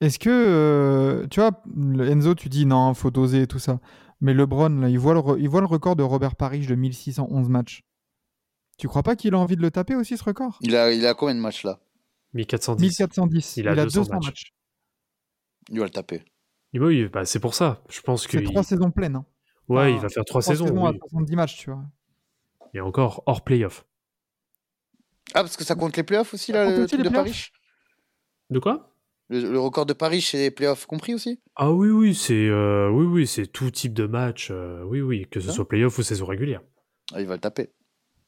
est-ce 0.00 0.18
que, 0.18 0.30
euh, 0.30 1.26
tu 1.28 1.40
vois, 1.40 1.62
Enzo, 2.06 2.34
tu 2.34 2.48
dis 2.48 2.66
non, 2.66 2.92
faut 2.94 3.10
doser 3.10 3.42
et 3.42 3.46
tout 3.46 3.58
ça. 3.58 3.80
Mais 4.20 4.34
LeBron, 4.34 4.68
là, 4.80 4.88
il 4.88 4.98
voit, 4.98 5.14
le 5.14 5.20
re- 5.20 5.36
il 5.38 5.48
voit 5.48 5.60
le 5.60 5.66
record 5.66 5.96
de 5.96 6.02
Robert 6.02 6.36
Parrish 6.36 6.66
de 6.66 6.74
1611 6.74 7.48
matchs. 7.48 7.82
Tu 8.78 8.88
crois 8.88 9.02
pas 9.02 9.16
qu'il 9.16 9.34
a 9.34 9.38
envie 9.38 9.56
de 9.56 9.62
le 9.62 9.70
taper 9.70 9.94
aussi, 9.94 10.16
ce 10.18 10.24
record? 10.24 10.58
Il 10.60 10.76
a, 10.76 10.92
il 10.92 11.06
a 11.06 11.14
combien 11.14 11.34
de 11.34 11.40
matchs 11.40 11.64
là? 11.64 11.80
1410. 12.34 12.82
1410. 12.82 13.56
Il 13.58 13.68
a 13.68 13.74
200 13.74 14.00
200 14.00 14.14
matchs. 14.14 14.26
matchs. 14.26 14.52
Il 15.70 15.78
va 15.78 15.84
le 15.84 15.90
taper. 15.90 16.24
Oui, 16.74 17.08
bah, 17.08 17.24
c'est 17.24 17.40
pour 17.40 17.54
ça. 17.54 17.82
Je 17.88 18.00
pense 18.02 18.26
que 18.26 18.38
C'est 18.38 18.44
trois 18.44 18.62
saisons 18.62 18.90
pleines. 18.90 19.16
hein. 19.16 19.24
ouais, 19.68 19.92
il 19.94 19.98
va 19.98 20.08
faire 20.10 20.24
trois 20.26 20.42
Trois 20.42 20.52
saisons. 20.54 20.66
saisons 20.66 20.84
à 20.84 20.90
oui. 20.90 20.98
70 21.00 21.36
matchs, 21.36 21.56
tu 21.56 21.70
vois. 21.70 21.82
Et 22.74 22.80
encore 22.80 23.22
hors 23.24 23.42
playoff. 23.42 23.86
Ah, 25.32 25.40
parce 25.42 25.56
que 25.56 25.64
ça 25.64 25.74
compte 25.74 25.96
les 25.96 26.02
playoffs 26.02 26.34
aussi, 26.34 26.52
Ça 26.52 26.58
là, 26.58 26.66
compte 26.66 26.76
le 26.76 26.82
aussi 26.84 26.94
truc 26.96 27.04
les 27.04 27.10
de 27.10 27.14
Paris 27.14 27.50
De 28.50 28.58
quoi? 28.58 28.92
Le, 29.28 29.50
le 29.50 29.58
record 29.58 29.86
de 29.86 29.92
Paris 29.92 30.20
chez 30.20 30.38
les 30.38 30.50
playoffs 30.50 30.86
compris 30.86 31.14
aussi? 31.14 31.40
Ah 31.56 31.72
oui, 31.72 31.88
oui, 31.88 32.14
c'est 32.14 32.48
euh, 32.48 32.88
oui, 32.90 33.04
oui, 33.06 33.26
c'est 33.26 33.46
tout 33.46 33.70
type 33.70 33.92
de 33.92 34.06
match. 34.06 34.48
euh, 34.50 34.82
oui, 34.84 35.00
oui, 35.00 35.26
que 35.30 35.40
ce 35.40 35.48
Hein 35.48 35.52
soit 35.52 35.68
playoff 35.68 35.98
ou 35.98 36.02
saison 36.02 36.26
régulière. 36.26 36.62
ah, 37.12 37.20
Il 37.20 37.26
va 37.26 37.34
le 37.34 37.40
taper. 37.40 37.70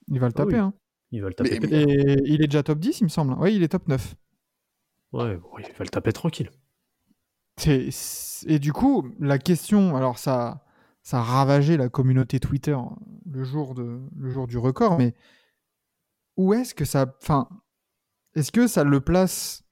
Il 0.09 0.19
va 0.19 0.27
le 0.27 0.33
Ah 0.35 0.39
taper. 0.39 0.55
oui. 0.55 0.59
hein. 0.59 0.75
Il 1.13 1.23
va 1.23 1.29
le 1.29 1.35
taper. 1.35 1.61
Mais-. 1.61 1.83
Et 1.83 2.23
il 2.27 2.43
est 2.43 2.49
déjà 2.49 2.63
top 2.63 2.79
10, 2.81 3.01
il 3.01 3.05
me 3.05 3.09
semble. 3.09 3.35
Oui, 3.39 3.55
il 3.55 3.63
est 3.63 3.69
top 3.69 3.87
9. 3.89 4.15
Ouais, 5.13 5.37
bon, 5.37 5.49
il 5.59 5.65
va 5.73 5.85
le 5.85 5.89
taper 5.89 6.13
tranquille. 6.13 6.51
Et 7.67 8.59
du 8.59 8.73
coup, 8.73 9.09
la 9.19 9.39
question, 9.39 9.97
alors 9.97 10.19
ça, 10.19 10.65
ça 11.03 11.19
a 11.19 11.23
ravagé 11.23 11.77
la 11.77 11.89
communauté 11.89 12.41
Twitter 12.41 12.77
le 13.31 13.45
jour, 13.45 13.75
de, 13.75 14.01
le 14.17 14.31
jour 14.31 14.47
du 14.47 14.59
record, 14.59 14.99
mais 14.99 15.15
où 16.37 16.53
est-ce 16.55 16.75
que 16.75 16.85
ça. 16.85 17.15
Enfin, 17.23 17.49
est-ce 18.35 18.53
que 18.53 18.67
ça 18.67 18.85
le 18.85 19.01
place 19.01 19.65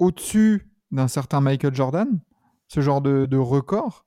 au-dessus 0.00 0.66
d'un 0.90 1.06
certain 1.08 1.40
Michael 1.40 1.74
Jordan, 1.74 2.20
ce 2.66 2.80
genre 2.80 3.00
de, 3.00 3.26
de 3.26 3.36
record? 3.36 4.04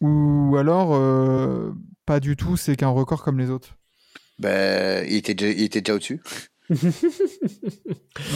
Ou 0.00 0.56
alors, 0.58 0.94
euh, 0.94 1.72
pas 2.06 2.20
du 2.20 2.34
tout, 2.36 2.56
c'est 2.56 2.74
qu'un 2.76 2.88
record 2.88 3.22
comme 3.22 3.38
les 3.38 3.50
autres? 3.50 3.76
Ben, 4.38 5.06
il 5.08 5.16
était 5.16 5.34
déjà, 5.34 5.52
il 5.52 5.62
était 5.62 5.80
déjà 5.82 5.94
au-dessus. 5.94 6.20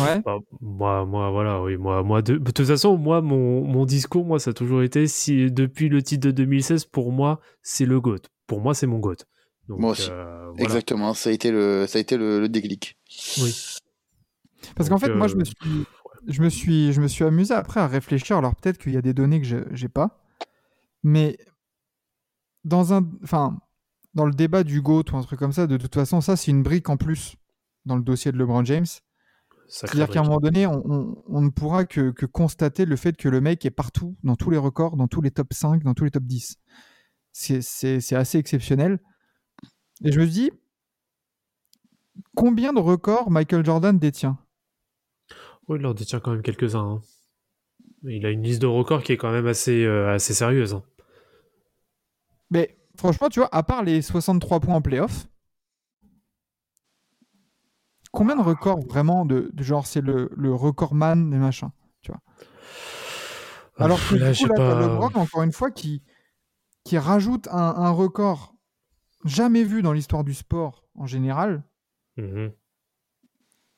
Ouais. 0.00 0.20
Bah, 0.24 0.38
moi, 0.60 1.04
moi, 1.04 1.30
voilà, 1.30 1.62
oui, 1.62 1.76
moi, 1.76 2.02
moi, 2.02 2.22
de, 2.22 2.36
de 2.38 2.50
toute 2.50 2.66
façon, 2.66 2.96
moi, 2.96 3.20
mon, 3.20 3.62
mon 3.64 3.84
discours, 3.84 4.24
moi, 4.24 4.38
ça 4.40 4.50
a 4.50 4.52
toujours 4.52 4.82
été, 4.82 5.06
si 5.06 5.50
depuis 5.50 5.88
le 5.88 6.02
titre 6.02 6.26
de 6.26 6.30
2016, 6.32 6.86
pour 6.86 7.12
moi, 7.12 7.40
c'est 7.62 7.84
le 7.86 8.00
GOAT. 8.00 8.20
Pour 8.46 8.60
moi, 8.60 8.74
c'est 8.74 8.86
mon 8.86 8.98
GOAT. 8.98 9.16
Donc, 9.68 9.78
Moi 9.80 9.90
aussi. 9.92 10.08
euh, 10.10 10.46
voilà. 10.50 10.62
Exactement, 10.62 11.14
ça 11.14 11.30
a 11.30 11.32
été 11.32 11.50
le, 11.50 11.86
ça 11.86 11.98
a 11.98 12.00
été 12.00 12.16
le, 12.16 12.40
le 12.40 12.48
déclic. 12.48 12.98
Oui. 13.38 13.54
Parce 14.76 14.88
qu'en 14.88 14.98
fait, 14.98 15.08
moi, 15.14 15.26
je 15.28 15.34
euh, 15.34 15.38
me 15.38 15.44
suis, 15.44 15.86
je 16.26 16.42
me 16.42 16.48
suis, 16.48 16.92
je 16.92 17.00
me 17.00 17.08
suis 17.08 17.24
amusé 17.24 17.54
après 17.54 17.80
à 17.80 17.86
réfléchir. 17.86 18.36
Alors 18.36 18.54
peut-être 18.56 18.78
qu'il 18.78 18.92
y 18.92 18.96
a 18.96 19.02
des 19.02 19.14
données 19.14 19.40
que 19.40 19.46
j'ai- 19.72 19.88
pas, 19.88 20.20
mais 21.02 21.36
dans 22.64 22.94
un, 22.94 23.08
enfin, 23.22 23.58
dans 24.14 24.24
le 24.26 24.32
débat 24.32 24.64
du 24.64 24.80
GOAT 24.80 25.04
ou 25.12 25.16
un 25.16 25.22
truc 25.22 25.38
comme 25.38 25.52
ça, 25.52 25.66
de 25.66 25.76
toute 25.76 25.94
façon, 25.94 26.20
ça 26.20 26.36
c'est 26.36 26.50
une 26.50 26.62
brique 26.62 26.88
en 26.88 26.96
plus 26.96 27.36
dans 27.84 27.96
le 27.96 28.02
dossier 28.02 28.32
de 28.32 28.38
LeBron 28.38 28.64
James. 28.64 28.86
C'est-à-dire 29.66 30.06
qu'à 30.14 30.20
un 30.20 30.22
moment 30.24 30.40
donné, 30.40 30.66
on, 30.66 30.82
on- 30.90 31.22
on 31.26 31.40
ne 31.42 31.50
pourra 31.50 31.84
que, 31.84 32.10
que 32.10 32.26
constater 32.26 32.84
le 32.86 32.96
fait 32.96 33.16
que 33.16 33.28
le 33.28 33.40
mec 33.40 33.64
est 33.66 33.70
partout, 33.70 34.16
dans 34.22 34.36
tous 34.36 34.50
les 34.50 34.58
records, 34.58 34.96
dans 34.96 35.08
tous 35.08 35.20
les 35.20 35.30
top 35.30 35.52
5, 35.52 35.82
dans 35.82 35.94
tous 35.94 36.04
les 36.04 36.10
top 36.10 36.24
10. 36.24 36.56
C'est- 37.32 37.60
C'est 37.62 38.00
c'est 38.00 38.16
assez 38.16 38.38
exceptionnel. 38.38 38.98
Et 40.04 40.12
je 40.12 40.20
me 40.20 40.26
dis, 40.26 40.50
combien 42.34 42.72
de 42.72 42.78
records 42.80 43.30
Michael 43.30 43.64
Jordan 43.64 43.98
détient? 43.98 44.38
Oui, 45.68 45.78
il 45.80 45.86
en 45.86 45.94
détient 45.94 46.20
quand 46.20 46.32
même 46.32 46.42
quelques-uns. 46.42 46.96
hein. 46.96 47.02
Il 48.02 48.26
a 48.26 48.30
une 48.30 48.42
liste 48.42 48.60
de 48.60 48.66
records 48.66 49.02
qui 49.02 49.12
est 49.12 49.16
quand 49.16 49.32
même 49.32 49.46
assez, 49.46 49.84
euh, 49.84 50.12
assez 50.14 50.34
sérieuse. 50.34 50.74
hein. 50.74 50.82
Mais 52.50 52.76
franchement, 52.96 53.28
tu 53.28 53.40
vois, 53.40 53.48
à 53.52 53.62
part 53.62 53.82
les 53.82 54.02
63 54.02 54.60
points 54.60 54.74
en 54.76 54.82
playoff, 54.82 55.26
combien 58.12 58.36
de 58.36 58.42
records 58.42 58.80
vraiment 58.86 59.24
de, 59.24 59.50
de 59.52 59.62
genre 59.62 59.86
c'est 59.86 60.00
le, 60.02 60.30
le 60.36 60.54
recordman 60.54 61.30
des 61.30 61.38
machins 61.38 61.70
Alors 63.78 63.98
que 64.08 64.14
là, 64.14 64.30
du 64.32 64.38
j'ai 64.38 64.44
coup, 64.44 64.52
là, 64.52 64.54
t'as 64.56 64.74
pas- 64.74 64.80
LeBron, 64.80 65.20
encore 65.20 65.42
une 65.42 65.52
fois, 65.52 65.70
qui, 65.70 66.02
qui 66.84 66.96
rajoute 66.98 67.48
un, 67.48 67.56
un 67.76 67.90
record 67.90 68.54
jamais 69.24 69.64
vu 69.64 69.82
dans 69.82 69.92
l'histoire 69.92 70.22
du 70.22 70.34
sport 70.34 70.84
en 70.94 71.06
général. 71.06 71.64
Mhm. 72.16 72.52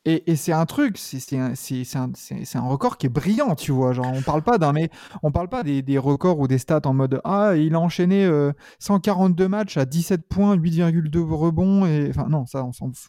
Et, 0.08 0.36
c'est 0.36 0.52
un 0.52 0.66
truc, 0.66 0.98
c'est 0.98 1.36
un, 1.36 2.60
record 2.60 2.96
qui 2.96 3.06
est 3.06 3.10
brillant, 3.10 3.56
tu 3.56 3.72
vois. 3.72 3.92
Genre, 3.92 4.06
on 4.06 4.22
parle 4.22 4.42
pas 4.42 4.56
d'un, 4.56 4.72
mais 4.72 4.88
on 5.24 5.32
parle 5.32 5.48
pas 5.48 5.64
des, 5.64 5.98
records 5.98 6.38
ou 6.38 6.46
des 6.46 6.58
stats 6.58 6.82
en 6.84 6.94
mode 6.94 7.20
ah 7.24 7.56
il 7.56 7.74
a 7.74 7.80
enchaîné 7.80 8.24
euh, 8.24 8.52
142 8.78 9.48
matchs 9.48 9.76
à 9.76 9.84
17 9.84 10.28
points, 10.28 10.56
8,2 10.56 11.18
rebonds 11.32 11.82
enfin 12.10 12.28
non 12.28 12.46
ça 12.46 12.64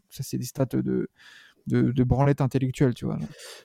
ça 0.09 0.23
c'est 0.23 0.37
des 0.37 0.45
stats 0.45 0.65
de 1.67 2.03
branlette 2.03 2.41
intellectuelle, 2.41 2.93
tu 2.93 3.05
vois. 3.05 3.17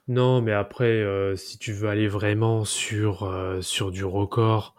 Non, 0.09 0.43
mais 0.43 0.53
après, 0.53 0.85
euh, 0.85 1.37
si 1.37 1.59
tu 1.59 1.73
veux 1.73 1.89
aller 1.89 2.09
vraiment 2.09 2.65
sur, 2.65 3.25
euh, 3.25 3.61
sur 3.61 3.91
du 3.91 4.05
record, 4.05 4.75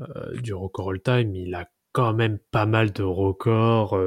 euh, 0.00 0.36
du 0.40 0.54
record 0.54 0.90
all-time, 0.90 1.34
il 1.34 1.54
a 1.54 1.68
quand 1.92 2.12
même 2.14 2.38
pas 2.50 2.66
mal 2.66 2.92
de 2.92 3.02
records. 3.02 3.98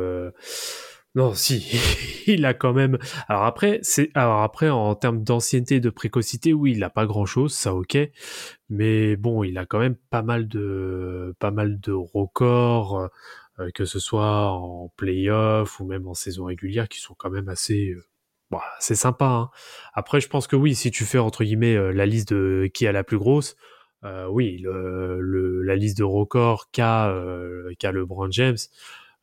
Non, 1.13 1.33
si, 1.33 1.65
il 2.27 2.45
a 2.45 2.53
quand 2.53 2.71
même. 2.73 2.97
Alors 3.27 3.43
après, 3.43 3.79
c'est 3.83 4.11
alors 4.15 4.41
après 4.43 4.69
en 4.69 4.95
termes 4.95 5.23
d'ancienneté 5.23 5.75
et 5.75 5.79
de 5.81 5.89
précocité, 5.89 6.53
oui, 6.53 6.71
il 6.73 6.83
a 6.83 6.89
pas 6.89 7.05
grand-chose, 7.05 7.53
ça 7.53 7.73
ok. 7.75 7.97
Mais 8.69 9.15
bon, 9.17 9.43
il 9.43 9.57
a 9.57 9.65
quand 9.65 9.79
même 9.79 9.95
pas 10.09 10.21
mal 10.23 10.47
de 10.47 11.35
pas 11.39 11.51
mal 11.51 11.79
de 11.81 11.91
records, 11.93 13.09
euh, 13.59 13.69
que 13.75 13.83
ce 13.85 13.99
soit 13.99 14.51
en 14.51 14.89
playoff 14.97 15.79
ou 15.81 15.85
même 15.85 16.07
en 16.07 16.13
saison 16.13 16.45
régulière, 16.45 16.87
qui 16.89 16.99
sont 17.01 17.15
quand 17.17 17.29
même 17.29 17.49
assez 17.49 17.91
euh, 17.91 18.05
bon, 18.51 18.59
c'est 18.79 18.95
sympa. 18.95 19.25
Hein. 19.27 19.49
Après, 19.93 20.21
je 20.21 20.29
pense 20.29 20.47
que 20.47 20.55
oui, 20.55 20.75
si 20.75 20.91
tu 20.91 21.03
fais 21.05 21.17
entre 21.19 21.43
guillemets 21.43 21.75
euh, 21.75 21.91
la 21.91 22.05
liste 22.05 22.33
de 22.33 22.69
qui 22.73 22.87
a 22.87 22.93
la 22.93 23.03
plus 23.03 23.17
grosse, 23.19 23.57
euh, 24.05 24.27
oui, 24.29 24.59
le, 24.59 25.19
le- 25.21 25.61
la 25.63 25.75
liste 25.75 25.97
de 25.99 26.03
records 26.05 26.71
qu'a 26.71 27.13
qu'a 27.79 27.91
LeBron 27.91 28.31
James, 28.31 28.57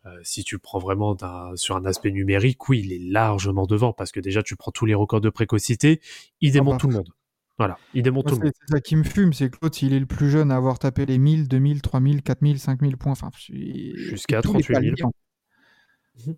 euh, 0.06 0.10
si 0.22 0.44
tu 0.44 0.54
le 0.54 0.60
prends 0.60 0.78
vraiment 0.78 1.16
sur 1.56 1.76
un 1.76 1.84
aspect 1.84 2.10
numérique, 2.10 2.68
oui, 2.68 2.82
il 2.84 2.92
est 2.92 3.10
largement 3.12 3.66
devant 3.66 3.92
parce 3.92 4.12
que 4.12 4.20
déjà 4.20 4.42
tu 4.42 4.56
prends 4.56 4.70
tous 4.70 4.86
les 4.86 4.94
records 4.94 5.20
de 5.20 5.30
précocité, 5.30 6.00
il 6.40 6.52
démonte 6.52 6.80
tout 6.80 6.88
le 6.88 6.94
monde. 6.94 7.10
Voilà, 7.58 7.76
il 7.92 8.04
démonte 8.04 8.26
Moi, 8.26 8.32
tout 8.32 8.38
le 8.38 8.44
monde. 8.46 8.52
C'est 8.68 8.74
ça 8.74 8.80
qui 8.80 8.94
me 8.94 9.02
fume, 9.02 9.32
c'est 9.32 9.50
que 9.50 9.56
l'autre 9.60 9.82
il 9.82 9.92
est 9.92 9.98
le 9.98 10.06
plus 10.06 10.30
jeune 10.30 10.52
à 10.52 10.56
avoir 10.56 10.78
tapé 10.78 11.06
les 11.06 11.18
1000, 11.18 11.48
2000, 11.48 11.82
3000, 11.82 12.22
4000, 12.22 12.60
5000 12.60 12.96
points. 12.96 13.12
Enfin, 13.12 13.30
Jusqu'à 13.34 14.40
tous 14.42 14.54
les 14.54 14.62
38 14.62 14.66
000. 14.66 14.74
paliers, 14.74 15.02
en 15.02 15.10
fait. 15.10 16.30
Mhm. 16.30 16.36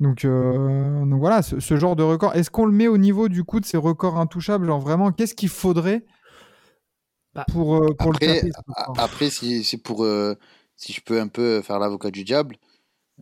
Donc, 0.00 0.24
euh, 0.24 1.04
donc 1.04 1.18
voilà, 1.20 1.42
ce, 1.42 1.60
ce 1.60 1.76
genre 1.76 1.96
de 1.96 2.02
record. 2.02 2.34
Est-ce 2.34 2.50
qu'on 2.50 2.66
le 2.66 2.72
met 2.72 2.88
au 2.88 2.98
niveau 2.98 3.28
du 3.28 3.44
coup 3.44 3.60
de 3.60 3.66
ces 3.66 3.76
records 3.76 4.16
intouchables? 4.16 4.66
Genre 4.66 4.80
vraiment, 4.80 5.12
qu'est-ce 5.12 5.34
qu'il 5.34 5.48
faudrait 5.48 6.06
Bah, 7.34 7.44
pour, 7.50 7.76
euh, 7.76 7.94
pour 7.98 8.14
Après, 8.14 8.42
le 8.42 8.50
taper 8.50 8.72
après 8.96 9.30
si, 9.30 9.64
si 9.64 9.76
pour, 9.76 10.04
euh, 10.04 10.34
si 10.76 10.92
je 10.92 11.00
peux 11.02 11.20
un 11.20 11.28
peu 11.28 11.60
faire 11.62 11.78
l'avocat 11.78 12.10
du 12.10 12.24
diable, 12.24 12.56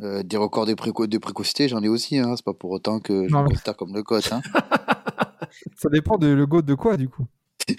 euh, 0.03 0.23
des 0.23 0.37
records 0.37 0.67
de, 0.67 0.75
préco 0.75 1.07
de 1.07 1.19
précocité, 1.19 1.69
j'en 1.69 1.83
ai 1.83 1.89
aussi. 1.89 2.19
Hein. 2.19 2.35
C'est 2.37 2.45
pas 2.45 2.55
pour 2.55 2.71
autant 2.71 3.01
que 3.01 3.27
je 3.29 3.33
Non, 3.33 3.43
me 3.45 3.49
considère 3.49 3.77
comme 3.77 3.95
le 3.95 4.03
coach. 4.03 4.31
Hein. 4.33 4.43
Ça 5.77 5.89
dépend 5.91 6.17
de 6.19 6.27
le 6.29 6.47
de 6.63 6.75
quoi 6.75 6.97
du 6.97 7.09
coup 7.09 7.27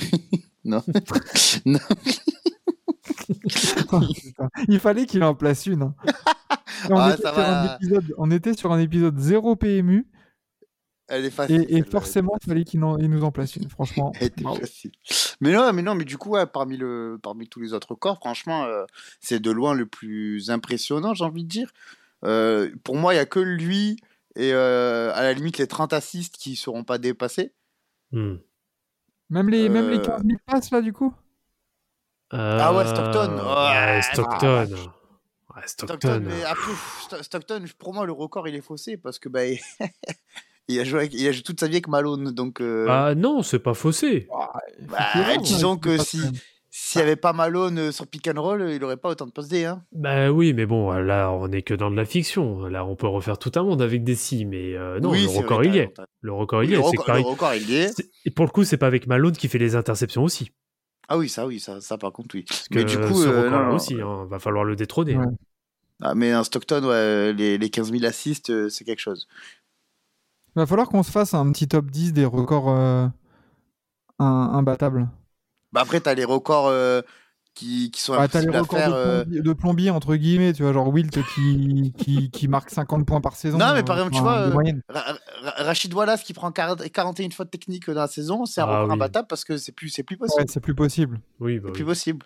Non. 0.66 0.84
non. 1.66 1.80
Oh. 3.92 4.00
Il 4.68 4.80
fallait 4.80 5.06
qu'il 5.06 5.24
en 5.24 5.36
place 5.36 5.66
une. 5.66 5.82
hein. 5.84 5.96
on, 6.90 6.98
Ah, 6.98 7.14
était 7.14 7.22
ça 7.24 7.30
sur 7.34 7.38
va. 7.42 7.62
un 7.72 7.76
épisode, 7.76 8.14
on 8.18 8.32
était 8.32 8.54
sur 8.54 8.72
un 8.72 8.80
épisode 8.80 9.18
0 9.18 9.56
PMU 9.56 10.08
Elle 11.08 11.26
est 11.26 11.28
et, 11.28 11.32
facile. 11.32 11.66
et 11.70 11.84
forcément, 11.84 12.34
il 12.42 12.48
fallait 12.48 12.64
qu'il 12.64 12.80
nous 12.80 13.24
en 13.24 13.32
place 13.32 13.56
une. 13.56 13.70
Franchement, 13.70 14.12
Elle 14.20 14.28
était 14.28 14.44
facile. 14.44 14.92
Mais 15.42 15.52
non, 15.52 15.72
mais 15.74 15.82
non, 15.82 15.96
mais 15.96 16.06
du 16.06 16.18
coup, 16.18 16.30
ouais, 16.32 16.46
parmi, 16.46 16.78
le, 16.78 17.20
parmi 17.22 17.48
tous 17.48 17.60
les 17.62 17.74
autres 17.74 17.96
corps, 17.96 18.18
franchement, 18.18 18.64
euh, 18.66 18.86
c'est 19.20 19.40
de 19.40 19.52
loin 19.52 19.74
le 19.74 19.86
plus 19.86 20.50
impressionnant, 20.50 21.14
j'ai 21.14 21.24
envie 21.26 21.44
de 21.44 21.50
dire. 21.50 21.72
Euh, 22.26 22.70
pour 22.84 22.96
moi, 22.96 23.14
il 23.14 23.18
n'y 23.18 23.22
a 23.22 23.26
que 23.26 23.40
lui 23.40 23.98
et 24.36 24.54
euh, 24.54 25.12
à 25.14 25.22
la 25.24 25.34
limite 25.34 25.58
les 25.58 25.68
30 25.68 25.94
assists 25.94 26.36
qui 26.38 26.52
ne 26.52 26.56
seront 26.56 26.84
pas 26.84 26.98
dépassés. 26.98 27.54
Hmm. 28.12 28.36
Même 29.30 29.50
les, 29.50 29.68
même 29.70 29.90
les 29.90 29.98
Euh, 29.98 30.02
15 30.02 30.24
000 30.26 30.40
passes 30.46 30.72
là, 30.72 30.82
du 30.82 30.94
coup? 30.94 31.14
Ah 32.32 32.74
ouais, 32.74 32.86
Stockton. 32.88 33.38
Euh, 33.38 33.44
Ouais, 33.44 33.96
ouais, 33.96 34.02
Stockton. 34.02 34.68
Ouais, 35.56 35.62
Stockton, 35.66 35.98
Stockton. 35.98 36.22
mais 36.26 36.44
après, 36.44 36.72
Sto- 37.02 37.24
Stockton, 37.24 37.66
pour 37.80 37.94
moi, 37.94 38.06
le 38.06 38.12
record, 38.12 38.48
il 38.48 38.56
est 38.56 38.62
faussé 38.62 38.98
parce 38.98 39.18
que 39.18 39.28
bah, 39.30 39.42
il... 40.68 40.80
a 40.80 40.84
joué 40.84 41.00
avec- 41.00 41.14
il 41.14 41.28
a 41.28 41.32
joué 41.32 41.42
toute 41.44 41.60
sa 41.60 41.68
vie 41.68 41.76
avec 41.76 41.88
Malone. 41.88 42.32
Donc, 42.32 42.62
euh, 42.62 42.86
Ah 42.90 43.16
non, 43.16 43.42
c'est 43.44 43.60
pas 43.60 43.74
faussé. 43.74 44.28
Bah, 44.82 45.38
disons 45.42 45.78
que 45.78 45.98
si- 45.98 46.22
s'il 46.92 47.00
n'y 47.00 47.08
avait 47.08 47.16
pas 47.16 47.34
Malone 47.34 47.78
euh, 47.80 47.92
sur 47.92 48.08
pick 48.08 48.28
and 48.28 48.42
roll, 48.42 48.70
il 48.70 48.80
n'aurait 48.80 48.98
pas 48.98 49.10
autant 49.10 49.26
de 49.26 49.32
passes 49.32 49.48
D. 49.50 49.66
Hein. 49.66 49.84
Bah 49.92 50.32
oui, 50.32 50.54
mais 50.54 50.66
bon, 50.66 50.92
là, 50.92 51.32
on 51.32 51.52
est 51.52 51.62
que 51.62 51.74
dans 51.74 51.92
de 51.92 51.96
la 51.96 52.06
fiction. 52.06 52.66
Là, 52.68 52.86
on 52.86 52.96
peut 52.96 53.08
refaire 53.08 53.38
tout 53.38 53.52
un 53.56 53.64
monde 53.64 53.82
avec 53.82 54.04
des 54.04 54.16
si, 54.16 54.46
mais 54.46 54.76
euh, 54.76 55.00
non, 55.00 55.12
oui, 55.12 55.24
le 55.24 55.30
record, 55.40 55.58
vrai, 55.58 55.68
il 55.68 55.78
est. 55.78 55.94
Le 56.22 56.34
record, 56.34 56.64
il 56.64 56.70
y 56.70 56.74
Le 56.74 56.80
est. 56.80 56.82
C'est 56.84 56.88
record- 56.90 57.02
que 57.04 57.08
pareil. 57.08 57.24
le 57.24 57.30
record, 57.30 57.54
il 57.56 57.70
y 57.70 57.76
est. 57.76 58.10
Et 58.26 58.32
pour 58.32 58.46
le 58.46 58.52
coup, 58.52 58.64
c'est 58.64 58.78
pas 58.78 58.88
avec 58.88 59.08
Malone 59.08 59.34
qui 59.34 59.48
fait 59.48 59.58
les 59.58 59.76
interceptions 59.76 60.24
aussi. 60.24 60.52
Ah 61.10 61.18
oui, 61.18 61.30
ça, 61.30 61.46
oui, 61.48 61.60
ça, 61.60 61.80
ça 61.82 61.98
par 61.98 62.12
contre, 62.12 62.36
oui. 62.36 62.44
Parce 62.48 62.68
Mais 62.72 62.84
que 62.84 62.90
du 62.90 62.98
coup, 62.98 63.22
ce 63.24 63.28
euh, 63.28 63.50
non, 63.50 63.66
non. 63.68 63.76
aussi, 63.76 64.02
hein, 64.02 64.26
va 64.30 64.40
falloir 64.40 64.64
le 64.66 64.76
détrôner. 64.76 65.16
Ouais. 65.18 65.26
Ah, 66.02 66.16
mais 66.16 66.32
un 66.32 66.44
Stockton, 66.44 66.84
ouais, 66.84 67.34
les, 67.34 67.58
les 67.58 67.70
15 67.70 67.92
000 67.92 68.04
assists, 68.06 68.50
euh, 68.50 68.70
c'est 68.70 68.84
quelque 68.86 69.00
chose. 69.00 69.28
Il 70.56 70.60
va 70.60 70.66
falloir 70.66 70.90
qu'on 70.90 71.04
se 71.04 71.12
fasse 71.12 71.34
un 71.34 71.52
petit 71.52 71.68
top 71.68 71.86
10 71.92 72.14
des 72.14 72.26
records 72.26 72.70
euh, 72.70 73.08
un- 74.20 74.50
imbattables. 74.54 75.08
Bah 75.72 75.82
après, 75.82 76.00
t'as 76.00 76.14
les 76.14 76.24
records 76.26 76.68
euh, 76.68 77.02
qui, 77.54 77.92
qui 77.92 78.02
sont 78.02 78.14
Ah, 78.14 78.28
t'as 78.28 78.42
les 78.42 78.48
impossibles 78.48 78.56
à 78.58 78.62
records 78.62 78.80
faire. 78.80 78.90
de, 78.92 78.96
euh. 78.96 79.24
plombier, 79.24 79.42
de 79.42 79.54
plombier, 79.54 79.90
entre 79.90 80.16
guillemets, 80.16 80.54
tu 80.54 80.64
vois, 80.64 80.74
genre 80.74 80.88
Wilt 80.90 81.18
qui, 81.34 81.94
qui, 81.98 82.30
qui 82.32 82.48
marque 82.48 82.70
50 82.70 83.06
points 83.06 83.20
par 83.22 83.36
saison. 83.36 83.58
Non, 83.58 83.74
mais 83.74 83.84
par 83.84 83.98
exemple, 83.98 84.14
tu 84.16 84.22
enfin, 84.22 84.50
vois, 84.50 84.64
euh, 84.64 85.02
Rachid 85.58 85.94
Wallace 85.94 86.24
qui 86.24 86.34
prend 86.34 86.52
40 86.52 86.90
41 86.92 87.30
fautes 87.32 87.50
techniques 87.52 87.88
dans 87.90 87.94
la 88.02 88.08
saison, 88.08 88.46
c'est 88.46 88.62
un 88.62 88.66
Ah 88.66 88.68
record 88.82 88.88
oui. 88.90 88.94
imbattable 88.94 89.28
parce 89.28 89.44
que 89.44 89.58
c'est 89.58 89.72
plus, 89.72 89.90
c'est 89.90 90.04
plus 90.04 90.18
possible. 90.18 90.42
Ouais, 90.42 90.46
c'est 90.50 90.60
plus 90.60 90.76
possible. 90.76 91.20
Oui, 91.40 91.56
bah 91.60 91.64
C'est 91.66 91.68
oui. 91.72 91.74
plus 91.74 91.86
possible. 91.86 92.26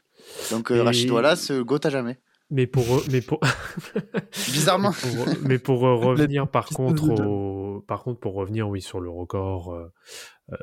Donc 0.51 0.71
euh, 0.71 0.75
Et- 0.75 0.81
Rachid 0.81 1.09
Wallace, 1.09 1.51
euh, 1.51 1.63
goat 1.63 1.79
à 1.83 1.89
jamais. 1.89 2.19
Mais 2.51 2.67
pour, 2.67 3.01
mais 3.09 3.21
pour, 3.21 3.39
Bizarrement. 4.51 4.91
mais 4.91 5.23
pour, 5.23 5.47
mais 5.47 5.59
pour, 5.59 5.87
euh, 5.87 5.95
revenir 5.95 6.49
par 6.49 6.67
contre, 6.67 7.09
au, 7.09 7.81
par 7.87 8.03
contre, 8.03 8.19
pour 8.19 8.33
revenir, 8.33 8.67
oui, 8.67 8.81
sur 8.81 8.99
le 8.99 9.09
record 9.09 9.73
euh, 9.73 9.89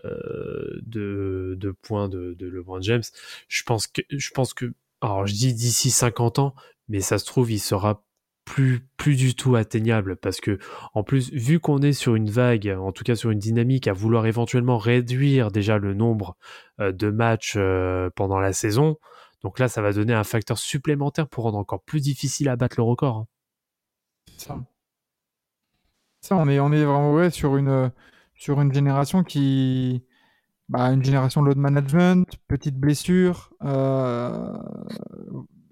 euh, 0.04 0.80
de, 0.82 1.56
de 1.58 1.70
points 1.70 2.10
de, 2.10 2.34
de 2.38 2.46
LeBron 2.46 2.82
James, 2.82 3.02
je 3.48 3.62
pense 3.62 3.86
que, 3.86 4.02
je 4.10 4.30
pense 4.32 4.52
que, 4.52 4.74
alors 5.00 5.26
je 5.26 5.32
dis 5.32 5.54
d'ici 5.54 5.90
50 5.90 6.38
ans, 6.38 6.54
mais 6.88 7.00
ça 7.00 7.18
se 7.18 7.24
trouve, 7.24 7.50
il 7.50 7.58
sera 7.58 8.04
plus, 8.44 8.86
plus 8.98 9.16
du 9.16 9.34
tout 9.34 9.56
atteignable 9.56 10.16
parce 10.16 10.42
que, 10.42 10.58
en 10.92 11.02
plus, 11.02 11.32
vu 11.32 11.58
qu'on 11.58 11.80
est 11.80 11.94
sur 11.94 12.16
une 12.16 12.30
vague, 12.30 12.68
en 12.78 12.92
tout 12.92 13.04
cas 13.04 13.14
sur 13.14 13.30
une 13.30 13.38
dynamique 13.38 13.88
à 13.88 13.94
vouloir 13.94 14.26
éventuellement 14.26 14.76
réduire 14.76 15.50
déjà 15.50 15.78
le 15.78 15.94
nombre 15.94 16.36
euh, 16.80 16.92
de 16.92 17.08
matchs 17.08 17.56
pendant 18.14 18.40
la 18.40 18.52
saison, 18.52 18.98
donc 19.42 19.58
là, 19.58 19.68
ça 19.68 19.82
va 19.82 19.92
donner 19.92 20.14
un 20.14 20.24
facteur 20.24 20.58
supplémentaire 20.58 21.28
pour 21.28 21.44
rendre 21.44 21.58
encore 21.58 21.82
plus 21.82 22.00
difficile 22.00 22.48
à 22.48 22.56
battre 22.56 22.76
le 22.78 22.82
record. 22.82 23.16
hein. 23.16 23.26
Ça. 24.36 24.58
Ça, 26.20 26.36
on 26.36 26.48
est, 26.48 26.58
on 26.58 26.72
est 26.72 26.84
vraiment 26.84 27.12
ouais, 27.14 27.30
sur, 27.30 27.56
une, 27.56 27.92
sur 28.34 28.60
une 28.60 28.72
génération 28.72 29.22
qui. 29.24 30.04
Bah, 30.68 30.92
une 30.92 31.02
génération 31.02 31.40
de 31.40 31.46
load 31.46 31.56
management, 31.56 32.26
petite 32.46 32.76
blessure. 32.76 33.54
euh, 33.64 34.52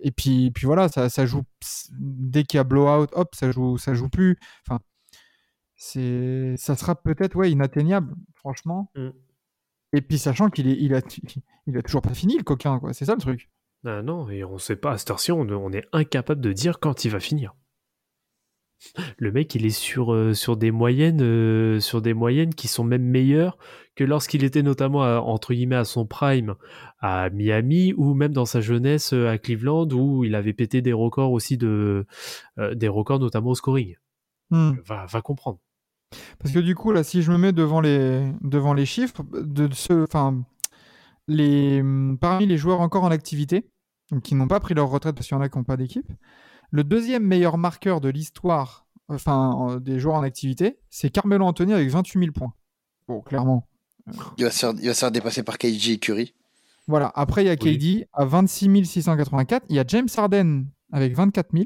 et 0.00 0.10
puis, 0.10 0.50
puis 0.52 0.66
voilà, 0.66 0.88
ça, 0.88 1.08
ça 1.08 1.26
joue. 1.26 1.42
Dès 1.98 2.44
qu'il 2.44 2.58
y 2.58 2.60
a 2.60 2.64
blowout, 2.64 3.08
hop, 3.12 3.34
ça 3.34 3.50
joue, 3.50 3.76
ça 3.76 3.92
joue 3.94 4.08
plus. 4.08 4.38
Enfin, 4.66 4.80
c'est, 5.76 6.54
ça 6.56 6.76
sera 6.76 6.94
peut-être 6.94 7.36
ouais, 7.36 7.50
inatteignable, 7.50 8.14
franchement. 8.36 8.90
Mm. 8.94 9.08
Et 9.92 10.00
puis, 10.00 10.18
sachant 10.18 10.48
qu'il 10.48 10.68
est, 10.68 10.76
il 10.80 10.94
a, 10.94 11.00
il 11.66 11.76
a 11.76 11.82
toujours 11.82 12.02
pas 12.02 12.14
fini, 12.14 12.36
le 12.38 12.44
coquin, 12.44 12.78
quoi. 12.78 12.92
C'est 12.94 13.04
ça 13.04 13.14
le 13.14 13.20
truc. 13.20 13.50
Ah 13.84 14.02
non, 14.02 14.28
et 14.28 14.44
on 14.44 14.58
sait 14.58 14.76
pas, 14.76 14.92
à 14.92 14.98
cette 14.98 15.10
heure-ci, 15.10 15.32
on, 15.32 15.40
on 15.48 15.72
est 15.72 15.86
incapable 15.92 16.40
de 16.40 16.52
dire 16.52 16.80
quand 16.80 17.04
il 17.04 17.10
va 17.10 17.20
finir. 17.20 17.54
Le 19.18 19.32
mec, 19.32 19.54
il 19.54 19.64
est 19.64 19.70
sur, 19.70 20.12
euh, 20.12 20.34
sur, 20.34 20.56
des 20.56 20.70
moyennes, 20.70 21.22
euh, 21.22 21.80
sur 21.80 22.02
des 22.02 22.14
moyennes 22.14 22.54
qui 22.54 22.68
sont 22.68 22.84
même 22.84 23.04
meilleures 23.04 23.56
que 23.94 24.04
lorsqu'il 24.04 24.44
était 24.44 24.62
notamment, 24.62 25.02
à- 25.02 25.20
entre 25.20 25.54
guillemets, 25.54 25.76
à 25.76 25.84
son 25.84 26.06
prime 26.06 26.54
à 27.00 27.30
Miami 27.30 27.94
ou 27.96 28.14
même 28.14 28.32
dans 28.32 28.44
sa 28.44 28.60
jeunesse 28.60 29.12
euh, 29.14 29.28
à 29.28 29.38
Cleveland 29.38 29.88
où 29.88 30.24
il 30.24 30.34
avait 30.34 30.52
pété 30.52 30.82
des 30.82 30.92
records 30.92 31.32
aussi 31.32 31.56
de, 31.56 32.06
euh, 32.58 32.74
des 32.74 32.88
records 32.88 33.18
notamment 33.18 33.50
au 33.50 33.54
scoring. 33.54 33.96
Hmm. 34.50 34.72
Va, 34.84 35.06
va 35.06 35.22
comprendre. 35.22 35.58
Parce 36.38 36.52
que 36.54 36.60
du 36.60 36.74
coup, 36.74 36.92
là, 36.92 37.02
si 37.02 37.22
je 37.22 37.32
me 37.32 37.38
mets 37.38 37.52
devant 37.52 37.80
les, 37.80 38.30
devant 38.42 38.74
les 38.74 38.86
chiffres, 38.86 39.24
de 39.32 39.72
ce, 39.72 40.04
enfin, 40.04 40.44
les, 41.28 41.82
parmi 42.20 42.46
les 42.46 42.56
joueurs 42.56 42.80
encore 42.80 43.04
en 43.04 43.10
activité, 43.10 43.68
donc 44.10 44.22
qui 44.22 44.34
n'ont 44.34 44.48
pas 44.48 44.60
pris 44.60 44.74
leur 44.74 44.88
retraite 44.88 45.14
parce 45.14 45.26
qu'il 45.26 45.36
y 45.36 45.38
en 45.38 45.42
a 45.42 45.48
qui 45.48 45.58
n'ont 45.58 45.64
pas 45.64 45.76
d'équipe, 45.76 46.10
le 46.70 46.84
deuxième 46.84 47.24
meilleur 47.24 47.58
marqueur 47.58 48.00
de 48.00 48.08
l'histoire, 48.08 48.86
enfin, 49.08 49.50
en- 49.50 49.76
des 49.76 49.98
joueurs 49.98 50.16
en 50.16 50.22
activité, 50.22 50.78
c'est 50.90 51.10
Carmelo 51.10 51.44
Anthony 51.44 51.72
avec 51.72 51.88
28 51.90 52.18
000 52.20 52.32
points. 52.32 52.52
Bon, 53.08 53.20
clairement. 53.20 53.68
Il 54.38 54.44
va, 54.44 54.50
se 54.50 54.58
faire, 54.60 54.72
il 54.80 54.86
va 54.86 54.94
se 54.94 55.00
faire 55.00 55.10
dépasser 55.10 55.42
par 55.42 55.58
KG 55.58 55.92
et 55.92 55.98
Curry. 55.98 56.34
Voilà. 56.86 57.10
Après, 57.16 57.42
il 57.42 57.46
y 57.46 57.50
a 57.50 57.56
Oui. 57.60 57.76
KD 57.78 58.08
à 58.12 58.24
26 58.24 58.84
684. 58.84 59.64
Il 59.68 59.74
y 59.76 59.80
a 59.80 59.84
James 59.88 60.06
Harden 60.16 60.66
avec 60.92 61.14
24 61.16 61.48
000. 61.52 61.64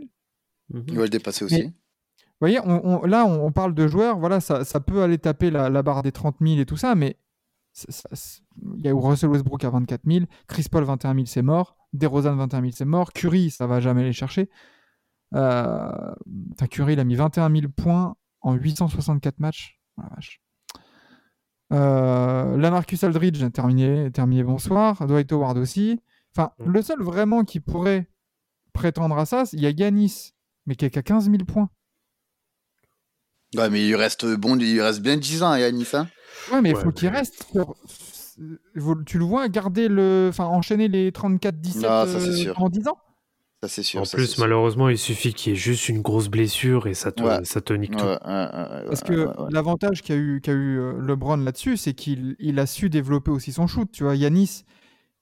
Mhm. 0.72 0.84
Il 0.88 0.96
va 0.96 1.02
le 1.02 1.08
dépasser 1.10 1.44
aussi. 1.44 1.54
Mais- 1.56 1.64
Vous 1.64 2.46
voyez, 2.46 2.60
on- 2.60 3.02
on- 3.02 3.06
là, 3.06 3.26
on, 3.26 3.52
parle 3.52 3.74
de 3.74 3.86
joueurs, 3.86 4.18
voilà, 4.18 4.40
ça, 4.40 4.64
ça 4.64 4.80
peut 4.80 5.02
aller 5.02 5.18
taper 5.18 5.50
la, 5.50 5.68
la 5.68 5.82
barre 5.82 6.02
des 6.02 6.12
30 6.12 6.36
000 6.40 6.58
et 6.58 6.64
tout 6.64 6.78
ça, 6.78 6.94
mais 6.94 7.16
il 7.88 8.84
y 8.84 8.88
a 8.88 8.90
eu 8.90 8.94
Russell 8.94 9.30
Westbrook 9.30 9.64
à 9.64 9.70
24 9.70 10.00
000, 10.06 10.26
Chris 10.48 10.66
Paul 10.70 10.84
21 10.84 11.14
000, 11.14 11.26
c'est 11.26 11.42
mort, 11.42 11.76
DeRozan 11.92 12.36
21 12.36 12.60
000, 12.60 12.72
c'est 12.74 12.84
mort, 12.84 13.12
Curry, 13.12 13.50
ça 13.50 13.66
va 13.66 13.80
jamais 13.80 14.02
les 14.04 14.12
chercher. 14.12 14.48
Euh, 15.34 16.14
Curry, 16.70 16.94
il 16.94 17.00
a 17.00 17.04
mis 17.04 17.14
21 17.16 17.50
000 17.50 17.72
points 17.76 18.16
en 18.40 18.54
864 18.54 19.38
matchs. 19.38 19.80
Oh 19.96 20.02
la 20.02 20.08
vache. 20.14 20.40
Euh, 21.72 22.56
Lamarcus 22.56 23.04
Aldridge, 23.04 23.44
terminé, 23.52 24.10
terminé, 24.10 24.42
bonsoir. 24.42 25.06
Dwight 25.06 25.32
Howard 25.32 25.56
aussi. 25.58 26.00
Enfin, 26.34 26.50
Mm. 26.58 26.72
le 26.72 26.82
seul 26.82 27.02
vraiment 27.02 27.44
qui 27.44 27.60
pourrait 27.60 28.08
prétendre 28.72 29.16
à 29.18 29.26
ça, 29.26 29.44
il 29.52 29.60
y 29.60 29.66
a 29.66 29.70
Yanis, 29.70 30.32
mais 30.66 30.74
qui 30.74 30.84
a 30.84 30.90
qu'à 30.90 31.02
15 31.02 31.30
000 31.30 31.44
points. 31.44 31.70
Ouais, 33.56 33.68
mais 33.68 33.84
il 33.86 33.94
reste 33.96 34.26
bon, 34.36 34.56
il 34.58 34.80
reste 34.80 35.00
bien 35.00 35.16
10 35.16 35.42
ans 35.42 35.50
à 35.50 35.58
Yanis. 35.60 35.88
Hein. 35.94 36.08
Ouais, 36.52 36.60
mais 36.60 36.70
il 36.70 36.76
Ouais, 36.76 36.82
faut 36.82 36.92
qu'il 36.92 37.08
reste. 37.08 37.44
sur- 37.52 37.74
Tu 39.06 39.18
le 39.18 39.24
vois 39.24 39.48
garder 39.48 39.88
le. 39.88 40.28
Enfin, 40.30 40.46
enchaîner 40.46 40.88
les 40.88 41.12
34-17 41.12 41.82
Non, 41.82 42.06
ça, 42.06 42.20
c'est 42.20 42.28
euh, 42.28 42.36
sûr. 42.36 42.62
en 42.62 42.68
10 42.68 42.88
ans? 42.88 42.96
Ça, 43.62 43.68
c'est 43.68 43.82
sûr. 43.82 44.00
En 44.00 44.04
ça, 44.06 44.16
plus, 44.16 44.38
malheureusement, 44.38 44.88
il 44.88 44.96
suffit 44.96 45.34
qu'il 45.34 45.52
y 45.52 45.54
ait 45.54 45.58
juste 45.58 45.90
une 45.90 46.00
grosse 46.00 46.28
blessure 46.28 46.86
et 46.86 46.94
ça 46.94 47.12
te, 47.12 47.22
Ouais. 47.22 47.44
ça 47.44 47.60
te 47.60 47.74
nique 47.74 47.90
Ouais, 47.92 47.96
tout. 47.98 48.04
ouais, 48.04 48.16
ouais, 48.24 48.30
ouais, 48.30 48.84
Parce 48.88 49.02
que 49.02 49.12
ouais, 49.12 49.26
ouais. 49.26 49.48
l'avantage 49.50 50.00
qu'a 50.02 50.16
eu, 50.16 50.40
qu'a 50.40 50.52
eu 50.52 50.78
euh, 50.78 50.92
LeBron 51.02 51.36
là-dessus, 51.36 51.76
c'est 51.76 51.92
qu'il 51.92 52.36
il 52.38 52.58
a 52.58 52.64
su 52.64 52.88
développer 52.88 53.30
aussi 53.30 53.52
son 53.52 53.66
shoot. 53.66 53.90
Tu 53.92 54.04
vois, 54.04 54.16
Yanis, 54.16 54.64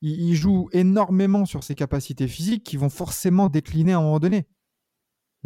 il, 0.03 0.21
il 0.21 0.35
joue 0.37 0.69
énormément 0.73 1.45
sur 1.47 1.65
ses 1.65 1.75
capacités 1.75 2.29
physiques 2.29 2.63
qui 2.63 2.77
vont 2.77 2.91
forcément 2.91 3.49
décliner 3.49 3.95
à 3.95 3.99
un 3.99 4.03
moment 4.03 4.21
donné. 4.21 4.47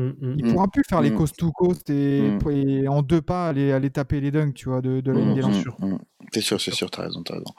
Mm, 0.02 0.14
mm. 0.20 0.34
Il 0.38 0.52
pourra 0.52 0.68
plus 0.68 0.82
faire 0.88 1.00
les 1.00 1.10
Mm. 1.10 1.16
coast 1.16 1.36
to 1.36 1.50
coast 1.52 1.88
et, 1.90 2.22
Mm. 2.32 2.50
et 2.50 2.88
en 2.88 3.02
deux 3.02 3.22
pas 3.22 3.48
aller, 3.48 3.72
aller 3.72 3.90
taper 3.90 4.20
les 4.20 4.30
dunks, 4.30 4.54
tu 4.54 4.68
vois, 4.68 4.80
de, 4.82 5.00
de 5.00 5.12
la 5.12 5.20
ligne 5.20 5.34
des 5.34 5.40
lancers. 5.42 5.74
mm. 5.80 5.98
C'est 6.32 6.40
sûr, 6.40 6.60
c'est 6.60 6.72
sûr, 6.74 6.90
t'as 6.90 7.02
raison, 7.02 7.22
t'as 7.22 7.34
raison. 7.34 7.52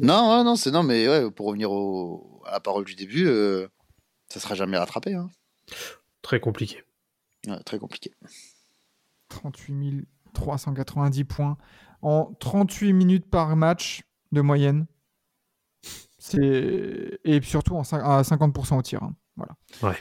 Non, 0.00 0.36
ouais, 0.38 0.44
non, 0.44 0.56
c'est 0.56 0.70
non, 0.70 0.82
mais 0.82 1.08
ouais, 1.08 1.30
pour 1.30 1.46
revenir 1.46 1.70
au, 1.72 2.42
à 2.46 2.52
la 2.52 2.60
parole 2.60 2.84
du 2.84 2.94
début, 2.94 3.26
euh, 3.26 3.68
ça 4.28 4.40
sera 4.40 4.54
jamais 4.54 4.76
rattrapé. 4.78 5.14
Hein. 5.14 5.28
Très 6.22 6.40
compliqué. 6.40 6.82
Ouais, 7.46 7.60
très 7.64 7.78
compliqué. 7.78 8.12
38 9.28 10.06
390 10.34 11.24
points 11.24 11.56
en 12.02 12.32
38 12.40 12.92
minutes 12.92 13.28
par 13.28 13.56
match 13.56 14.02
de 14.32 14.40
moyenne. 14.40 14.86
C'est 16.18 17.18
et 17.24 17.40
surtout 17.42 17.74
en 17.76 17.82
à 17.82 18.22
50% 18.22 18.76
au 18.78 18.82
tir. 18.82 19.02
hein. 19.02 19.14
Voilà. 19.36 19.54
Ouais. 19.82 19.96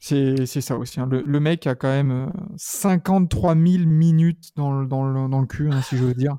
C'est 0.00 0.46
c'est 0.46 0.60
ça 0.60 0.76
aussi. 0.76 1.00
hein. 1.00 1.08
Le, 1.10 1.22
le 1.22 1.40
mec 1.40 1.66
a 1.66 1.74
quand 1.74 1.88
même 1.88 2.10
euh, 2.12 2.26
53 2.56 3.54
000 3.54 3.84
minutes 3.86 4.50
dans 4.56 4.80
le, 4.80 4.86
dans 4.86 5.04
le, 5.04 5.28
dans 5.28 5.40
le 5.40 5.46
cul, 5.46 5.70
hein, 5.72 5.82
si 5.82 5.96
je 5.96 6.04
veux 6.04 6.14
dire. 6.14 6.36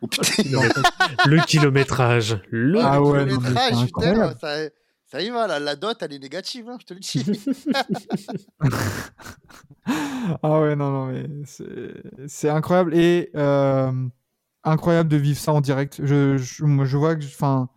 Oh, 0.00 0.06
putain, 0.06 0.24
le 1.26 1.44
kilométrage. 1.46 2.40
Le... 2.50 2.80
Ah 2.80 3.02
ouais, 3.02 3.26
kilométrage, 3.26 3.86
putain, 3.86 4.34
ça, 4.40 4.56
ça 5.06 5.20
y 5.20 5.28
va, 5.30 5.46
la, 5.46 5.58
la 5.60 5.76
dot, 5.76 6.02
elle 6.02 6.14
est 6.14 6.18
négative, 6.18 6.68
hein, 6.70 6.78
je 6.80 6.86
te 6.86 6.94
le 6.94 7.00
dis. 7.00 7.24
Ah 10.42 10.60
ouais, 10.60 10.76
non, 10.76 10.90
non, 10.90 11.06
mais 11.06 11.26
c'est 12.26 12.48
incroyable 12.48 12.94
et 12.94 13.30
euh, 13.36 13.92
incroyable 14.64 15.10
de 15.10 15.16
vivre 15.18 15.38
ça 15.38 15.52
en 15.52 15.60
direct. 15.60 16.00
Je, 16.02 16.38
je, 16.38 16.64
moi, 16.64 16.86
je 16.86 16.96
vois 16.96 17.16
que, 17.16 17.24
enfin, 17.24 17.68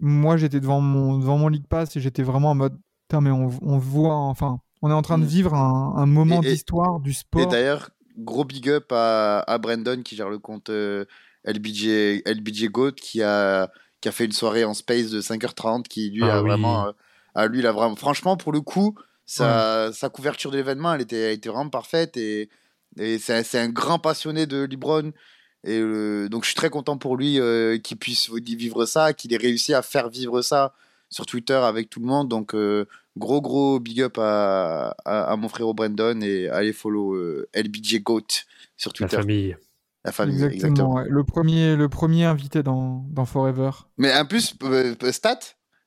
moi 0.00 0.36
j'étais 0.36 0.58
devant 0.58 0.80
mon, 0.80 1.18
devant 1.18 1.38
mon 1.38 1.46
League 1.48 1.66
Pass 1.68 1.96
et 1.96 2.00
j'étais 2.00 2.24
vraiment 2.24 2.50
en 2.50 2.54
mode, 2.56 2.76
putain, 3.08 3.20
mais 3.22 3.30
on, 3.30 3.50
on 3.62 3.78
voit, 3.78 4.14
enfin, 4.14 4.60
on 4.82 4.90
est 4.90 4.94
en 4.94 5.02
train 5.02 5.18
de 5.18 5.24
Mm. 5.24 5.28
vivre 5.28 5.54
un, 5.54 5.94
un 5.96 6.06
moment 6.06 6.42
Et- 6.42 6.48
et- 6.48 6.50
d'histoire 6.52 7.00
du 7.00 7.10
Et 7.10 7.14
sport. 7.14 7.48
d'ailleurs, 7.48 7.90
gros 8.18 8.44
big 8.44 8.68
up 8.68 8.92
à, 8.92 9.40
à 9.40 9.58
Brandon 9.58 10.02
qui 10.02 10.14
gère 10.14 10.28
le 10.28 10.38
compte 10.38 10.68
euh, 10.70 11.06
LBJ, 11.44 12.22
LBJ 12.26 12.66
Goat 12.68 12.92
qui 12.92 13.22
a, 13.22 13.70
qui 14.00 14.08
a 14.08 14.12
fait 14.12 14.26
une 14.26 14.32
soirée 14.32 14.64
en 14.64 14.74
space 14.74 15.08
de 15.10 15.20
5h30 15.22 15.84
qui 15.88 16.10
lui 16.10 16.24
Ah 16.24 16.36
a 16.38 16.42
oui. 16.42 16.50
vraiment. 16.50 16.86
euh, 16.88 16.92
ah, 17.34 17.46
lui, 17.46 17.60
il 17.60 17.66
a 17.66 17.72
vraiment. 17.72 17.96
Franchement, 17.96 18.36
pour 18.36 18.52
le 18.52 18.60
coup, 18.60 18.94
sa, 19.24 19.90
sa 19.92 20.08
couverture 20.10 20.50
de 20.50 20.56
l'événement, 20.56 20.92
elle 20.94 21.00
était, 21.02 21.16
elle 21.20 21.32
était 21.34 21.48
vraiment 21.48 21.70
parfaite 21.70 22.16
et, 22.16 22.48
et 22.98 23.18
c'est 23.18 23.58
un- 23.58 23.68
grand 23.68 23.98
passionné 23.98 24.46
de 24.46 24.64
Libron. 24.64 25.12
Et 25.64 25.78
euh, 25.80 26.28
donc, 26.28 26.44
je 26.44 26.48
suis 26.48 26.54
très 26.56 26.70
content 26.70 26.98
pour 26.98 27.16
lui 27.16 27.40
euh, 27.40 27.78
qu'il 27.78 27.96
puisse 27.96 28.30
vivre 28.30 28.84
ça, 28.86 29.12
qu'il 29.12 29.32
ait 29.32 29.36
réussi 29.38 29.72
à 29.74 29.82
faire 29.82 30.08
vivre 30.08 30.42
ça 30.42 30.72
sur 31.10 31.26
Twitter 31.26 31.54
avec 31.54 31.90
tout 31.90 32.00
le 32.00 32.06
monde. 32.06 32.28
Donc, 32.28 32.54
euh, 32.54 32.86
gros, 33.16 33.40
gros 33.40 33.80
big 33.80 34.00
up 34.02 34.18
à, 34.18 34.94
à, 35.04 35.32
à 35.32 35.36
mon 35.36 35.48
frérot 35.48 35.74
Brandon 35.74 36.20
et 36.20 36.48
allez 36.48 36.72
follow 36.72 37.14
euh, 37.14 37.48
LBJ 37.54 38.02
Goat 38.02 38.26
sur 38.76 38.90
La 38.90 38.94
Twitter. 39.08 39.16
famille. 39.16 39.56
La 40.04 40.12
famille, 40.12 40.34
Exactement. 40.36 40.54
exactement. 40.72 40.94
ouais. 40.94 41.04
Le 41.08 41.24
premier, 41.24 41.76
le 41.76 41.88
premier 41.88 42.24
invité 42.24 42.62
dans, 42.62 43.04
dans 43.10 43.24
Forever. 43.24 43.70
Mais 43.98 44.14
en 44.16 44.24
plus, 44.24 44.54
euh, 44.62 44.94
euh, 45.02 45.12
stat, 45.12 45.40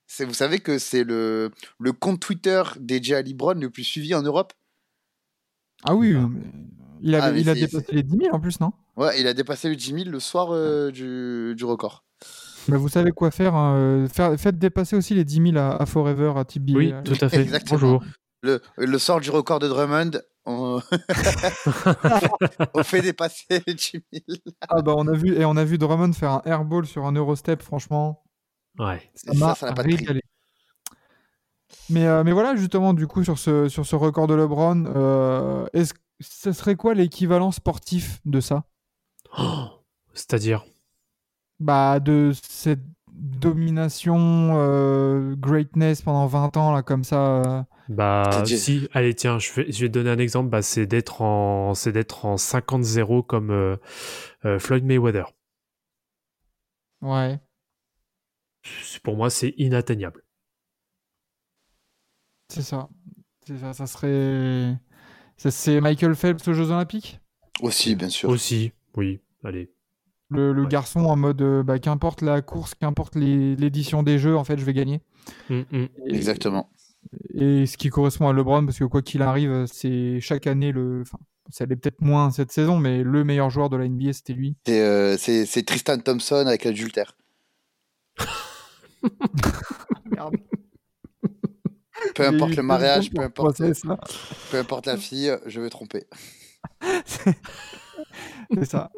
c'est- 0.06 0.26
vous 0.26 0.34
savez 0.34 0.60
que 0.60 0.78
c'est 0.80 1.04
le, 1.06 1.50
le 1.80 1.94
compte 1.94 2.20
Twitter 2.20 2.62
DJ 2.86 3.12
Ali 3.14 3.34
Brown 3.34 3.60
le 3.60 3.70
plus 3.70 3.84
suivi 3.86 4.14
en 4.14 4.22
Europe. 4.22 4.52
Ah 5.84 5.96
oui, 5.96 6.10
il, 7.02 7.16
avait, 7.16 7.26
Ah, 7.26 7.32
mais 7.32 7.42
il 7.42 7.50
a 7.50 7.54
c'est- 7.56 7.62
dépassé 7.62 7.86
les 7.94 8.04
10 8.04 8.18
000 8.18 8.36
en 8.36 8.40
plus, 8.40 8.60
non? 8.60 8.74
Ouais, 8.98 9.20
il 9.20 9.26
a 9.28 9.34
dépassé 9.34 9.70
le 9.70 9.76
10 9.76 9.94
000 9.94 10.10
le 10.10 10.20
soir 10.20 10.50
euh, 10.52 10.92
du, 10.92 11.56
du 11.56 11.64
record. 11.66 12.04
Bah, 12.68 12.78
Vous 12.78 12.90
savez 12.90 13.12
quoi 13.12 13.32
faire, 13.32 13.56
hein, 13.56 13.76
euh, 13.76 14.08
faire 14.08 14.38
Faites 14.40 14.58
dépasser 14.60 14.96
aussi 14.96 15.14
les 15.16 15.24
10 15.26 15.52
000 15.54 15.58
à, 15.58 15.82
à 15.82 15.86
Forever, 15.86 16.34
à 16.38 16.46
Tibi. 16.46 16.76
Oui, 16.76 16.94
tout 17.04 17.16
à 17.22 17.30
fait. 17.30 17.42
Exactement. 17.42 17.80
Bonjour. 17.80 18.04
Le, 18.44 18.62
le 18.78 18.98
sort 18.98 19.20
du 19.20 19.30
record 19.30 19.60
de 19.60 19.68
Drummond, 19.68 20.12
on, 20.46 20.82
on 22.74 22.84
fait 22.84 23.02
dépasser 23.02 23.62
les 23.68 23.74
10 23.74 23.92
000. 23.92 24.24
Ah 24.68 24.82
bah 24.82 24.94
on 24.98 25.08
a 25.08 25.14
vu 25.14 25.36
et 25.36 25.46
on 25.46 25.56
a 25.58 25.64
vu 25.64 25.78
Drummond 25.78 26.14
faire 26.14 26.32
un 26.32 26.42
airball 26.46 26.86
sur 26.88 27.06
un 27.06 27.14
Eurostep, 27.14 27.62
franchement, 27.62 28.24
Ouais. 28.80 29.02
ça 29.14 29.34
m'a 29.34 29.54
ça 29.56 29.68
n'a 29.68 29.74
pas 29.74 29.84
de 29.84 29.90
prix. 29.90 29.98
régalé. 29.98 30.22
Mais, 31.90 32.08
euh, 32.08 32.24
mais 32.24 32.32
voilà, 32.32 32.56
justement, 32.56 32.94
du 32.94 33.06
coup, 33.06 33.24
sur 33.24 33.38
ce, 33.38 33.68
sur 33.70 33.86
ce 33.86 33.96
record 33.96 34.28
de 34.28 34.34
LeBron, 34.34 34.86
euh, 34.88 35.66
est-ce 35.74 35.94
ce 36.20 36.52
serait 36.52 36.76
quoi 36.76 36.94
l'équivalent 36.94 37.52
sportif 37.52 38.20
de 38.26 38.40
ça? 38.42 38.64
Oh, 39.40 39.66
C'est-à-dire? 40.14 40.64
Bah, 41.62 42.00
de 42.00 42.32
cette 42.44 42.82
domination, 43.14 44.54
euh, 44.56 45.36
greatness 45.36 46.02
pendant 46.02 46.26
20 46.28 46.58
ans, 46.58 46.74
là, 46.74 46.82
comme 46.82 47.04
ça. 47.04 47.18
euh. 47.44 47.64
Bah 47.90 48.44
si, 48.46 48.88
allez 48.94 49.14
tiens, 49.14 49.38
je 49.38 49.52
vais, 49.54 49.72
je 49.72 49.82
vais 49.82 49.88
te 49.90 49.94
donner 49.94 50.10
un 50.10 50.18
exemple, 50.18 50.50
bah, 50.50 50.62
c'est 50.62 50.86
d'être 50.86 51.22
en 51.22 51.74
c'est 51.74 51.92
d'être 51.92 52.26
en 52.26 52.38
50-0 52.38 53.22
comme 53.22 53.52
euh, 53.52 53.76
euh, 54.46 54.60
Floyd 54.60 54.86
Mayweather. 54.86 55.34
Ouais. 57.02 57.40
C'est- 58.64 59.00
Pour 59.04 59.16
moi, 59.16 59.30
c'est 59.30 59.54
inatteignable. 59.58 60.24
C'est 62.50 62.62
ça. 62.62 62.90
C'est 63.48 63.58
ça, 63.58 63.74
ça 63.74 63.88
serait. 63.88 64.78
ça, 65.38 65.52
C'est 65.52 65.82
Michael 65.82 66.16
Phelps 66.16 66.48
aux 66.48 66.54
Jeux 66.54 66.72
Olympiques? 66.72 67.20
Aussi, 67.62 67.96
bien 67.96 68.10
sûr. 68.10 68.30
Aussi, 68.30 68.72
oui, 68.96 69.22
allez. 69.44 69.72
Le, 70.32 70.54
le 70.54 70.62
Ouais. 70.64 70.68
garçon 70.70 71.02
en 71.02 71.16
mode, 71.18 71.42
euh, 71.42 71.62
bah, 71.62 71.78
qu'importe 71.78 72.22
la 72.22 72.42
course, 72.42 72.74
qu'importe 72.74 73.16
l'édition 73.16 74.02
des 74.02 74.18
jeux, 74.18 74.36
en 74.38 74.44
fait, 74.46 74.58
je 74.58 74.64
vais 74.66 74.74
gagner. 74.74 75.02
Mm, 75.50 75.60
mm. 75.72 75.88
Et- 76.08 76.16
Exactement. 76.16 76.70
Et 77.34 77.66
ce 77.66 77.76
qui 77.78 77.90
correspond 77.90 78.30
à 78.30 78.34
LeBron, 78.34 78.66
parce 78.66 78.80
que 78.80 78.86
quoi 78.86 79.02
qu'il 79.02 79.22
arrive, 79.24 79.66
c'est 79.72 80.20
chaque 80.22 80.48
année 80.48 80.72
le. 80.72 81.02
Enfin, 81.02 81.18
ça 81.50 81.66
l'est 81.66 81.76
peut-être 81.76 82.00
moins 82.02 82.32
cette 82.32 82.52
saison, 82.52 82.78
mais 82.78 83.04
le 83.04 83.24
meilleur 83.26 83.50
joueur 83.50 83.70
de 83.70 83.76
la 83.76 83.86
NBA, 83.90 84.14
c'était 84.14 84.34
lui. 84.34 84.56
C'est 84.66 84.80
euh, 84.82 85.18
c'est- 85.18 85.46
c'est 85.46 85.64
Tristan 85.64 85.98
Thompson 86.00 86.46
avec 86.48 86.64
l'adultère. 86.64 87.18
Merde. 90.06 90.36
Peu 92.16 92.26
importe 92.28 92.56
le 92.56 92.64
mariage, 92.64 93.12
peu 93.12 93.22
importe, 93.22 93.58
penser 93.58 93.74
ça? 93.74 93.98
peu 94.52 94.58
importe 94.60 94.86
la 94.86 94.98
fille, 94.98 95.36
je 95.46 95.60
vais 95.62 95.70
tromper. 95.70 96.06
C'est 97.06 98.66
ça. 98.66 98.92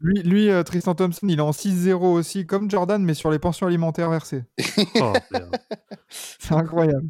Lui, 0.00 0.22
lui 0.22 0.50
euh, 0.50 0.62
Tristan 0.62 0.94
Thompson, 0.94 1.26
il 1.28 1.38
est 1.38 1.42
en 1.42 1.50
6-0 1.50 1.94
aussi, 1.94 2.46
comme 2.46 2.70
Jordan, 2.70 3.02
mais 3.04 3.14
sur 3.14 3.30
les 3.30 3.38
pensions 3.38 3.66
alimentaires 3.66 4.10
versées. 4.10 4.44
Oh. 5.00 5.12
C'est 6.08 6.54
incroyable. 6.54 7.08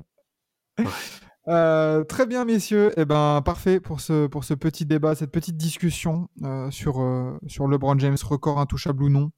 Euh, 1.49 2.05
très 2.05 2.27
bien, 2.27 2.45
messieurs. 2.45 2.93
Eh 2.97 3.05
ben, 3.05 3.43
parfait 3.45 3.81
pour 3.81 4.01
ce, 4.01 4.27
pour 4.27 4.45
ce 4.45 4.55
petit 4.55 4.85
débat, 4.85 5.15
cette 5.15 5.31
petite 5.31 5.57
discussion 5.57 6.29
euh, 6.43 6.71
sur, 6.71 7.01
euh, 7.01 7.39
sur 7.47 7.67
LeBron 7.67 7.99
James, 7.99 8.17
record 8.23 8.61
intouchable 8.61 9.05
ou 9.05 9.09
non. 9.09 9.31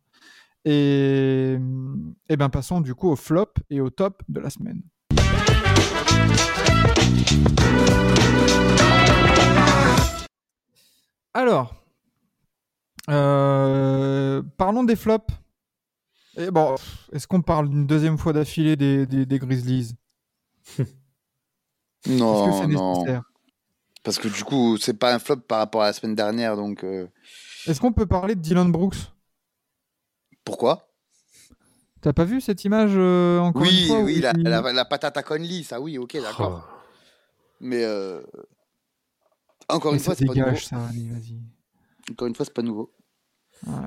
Et, 0.64 1.57
eh 2.28 2.36
ben, 2.36 2.48
passons 2.48 2.80
du 2.80 2.94
coup 2.94 3.11
au 3.11 3.16
flop 3.16 3.55
et 3.70 3.80
au 3.80 3.90
top 3.90 4.22
de 4.28 4.40
la 4.40 4.50
semaine. 4.50 4.82
Alors, 11.34 11.82
euh, 13.11 14.42
parlons 14.57 14.84
des 14.84 14.96
flops. 14.96 15.32
Et 16.36 16.50
bon, 16.50 16.74
est-ce 17.12 17.26
qu'on 17.26 17.42
parle 17.42 17.66
une 17.66 17.86
deuxième 17.86 18.16
fois 18.16 18.32
d'affilée 18.32 18.76
des, 18.76 19.07
des, 19.07 19.26
des 19.26 19.38
Grizzlies 19.38 19.92
Est-ce 20.78 20.88
que 22.05 22.18
Non, 22.18 22.68
non. 22.68 23.22
Parce 24.03 24.18
que 24.18 24.28
du 24.28 24.42
coup, 24.42 24.76
c'est 24.78 24.98
pas 24.98 25.14
un 25.14 25.18
flop 25.18 25.36
par 25.36 25.59
rapport 25.59 25.82
à 25.82 25.86
la 25.86 25.92
semaine 25.92 26.14
dernière, 26.16 26.57
donc 26.57 26.82
euh, 26.84 27.07
Est-ce 27.66 27.80
qu'on 27.80 27.92
peut 27.92 28.07
parler 28.07 28.34
de 28.34 28.40
Dylan 28.40 28.70
Brooks 28.72 28.96
pourquoi? 30.44 30.88
T'as 32.00 32.12
pas 32.12 32.24
vu 32.24 32.40
cette 32.40 32.64
image 32.64 32.94
euh, 32.96 33.38
encore 33.38 33.62
Oui, 33.62 33.82
une 33.82 33.86
fois 33.86 34.00
oui, 34.00 34.20
la, 34.20 34.32
il- 34.36 34.42
la, 34.42 34.72
la 34.72 34.84
patate 34.84 35.16
à 35.16 35.22
Conley, 35.22 35.62
ça 35.62 35.80
oui, 35.80 35.98
ok, 35.98 36.16
d'accord. 36.20 36.66
Oh. 36.68 36.78
Mais 37.61 37.86
encore 39.68 39.92
Mais 39.92 39.98
une 39.98 40.05
fois, 40.05 40.16
c'est 40.16 40.26
pas 40.26 40.34
dégage, 40.34 40.66
ça, 40.66 40.84
allez, 40.88 41.09
vas-y. 41.09 41.38
Encore 42.12 42.28
une 42.28 42.34
fois, 42.34 42.44
c'est 42.44 42.54
pas 42.54 42.62
nouveau. 42.62 42.92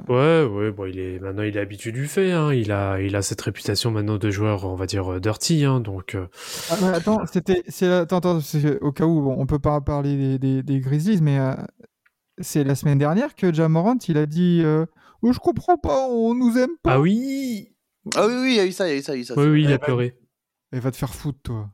Ouais, 0.08 0.46
ouais, 0.46 0.72
bon, 0.72 0.86
il 0.86 1.00
est 1.00 1.20
maintenant 1.20 1.44
il 1.44 1.58
est 1.58 1.60
habitué 1.60 1.92
du 1.92 2.08
fait. 2.08 2.32
Hein. 2.32 2.54
Il 2.54 2.72
a, 2.72 3.02
il 3.02 3.14
a 3.16 3.22
cette 3.22 3.42
réputation 3.42 3.92
maintenant 3.92 4.18
de 4.18 4.32
joueur, 4.32 4.64
on 4.66 4.76
va 4.76 4.86
dire 4.86 5.12
euh, 5.14 5.20
dirty. 5.20 5.66
Hein, 5.66 5.82
donc, 5.82 6.16
euh, 6.16 6.28
Ah, 6.70 6.76
mais 6.82 6.88
attends, 6.90 7.26
c'était, 7.26 7.62
c'est, 7.68 7.92
attends, 7.92 8.20
attends, 8.20 8.40
au 8.82 8.92
cas 8.94 9.06
où 9.06 9.22
bon, 9.22 9.36
on 9.38 9.46
peut 9.46 9.60
pas 9.60 9.82
parler 9.82 10.16
des, 10.16 10.40
des, 10.40 10.64
des 10.64 10.80
Grizzlies, 10.80 11.22
mais 11.22 11.40
euh, 11.40 11.54
c'est 12.40 12.64
la 12.64 12.76
semaine 12.76 13.00
dernière 13.00 13.36
que 13.36 13.54
Jamorant 13.54 13.98
il 14.08 14.18
a 14.18 14.26
dit 14.26 14.62
euh, 14.64 14.86
oh, 15.22 15.34
je 15.34 15.40
comprends 15.40 15.78
pas, 15.78 16.08
on 16.08 16.34
nous 16.36 16.58
aime 16.58 16.78
pas. 16.82 16.94
ah 16.94 17.00
oui, 17.02 17.74
Ah 18.16 18.28
oui, 18.28 18.34
oui, 18.44 18.50
il 18.52 18.56
y 18.56 18.60
a 18.62 18.66
eu 18.66 18.72
ça, 18.72 18.88
il 18.88 18.92
y 18.92 18.94
a 18.94 18.98
eu 18.98 19.02
ça, 19.02 19.14
il 19.14 19.18
y 19.18 19.20
a 19.20 19.22
eu 19.24 19.26
ça. 19.26 19.34
oui, 19.36 19.46
oui, 19.48 19.64
il 19.64 19.74
a 19.74 19.80
pleuré. 19.80 20.16
Et 20.72 20.80
va 20.80 20.92
te 20.92 20.98
faire 20.98 21.14
foutre, 21.14 21.40
toi. 21.44 21.70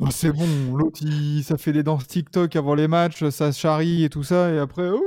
Oh, 0.00 0.06
c'est 0.10 0.32
bon, 0.32 0.76
l'autre, 0.76 1.00
il- 1.02 1.42
ça 1.44 1.56
fait 1.56 1.72
des 1.72 1.82
danses 1.82 2.06
TikTok 2.06 2.56
avant 2.56 2.74
les 2.74 2.88
matchs, 2.88 3.28
ça 3.28 3.52
charrie 3.52 4.04
et 4.04 4.08
tout 4.10 4.22
ça, 4.22 4.50
et 4.50 4.58
après. 4.58 4.90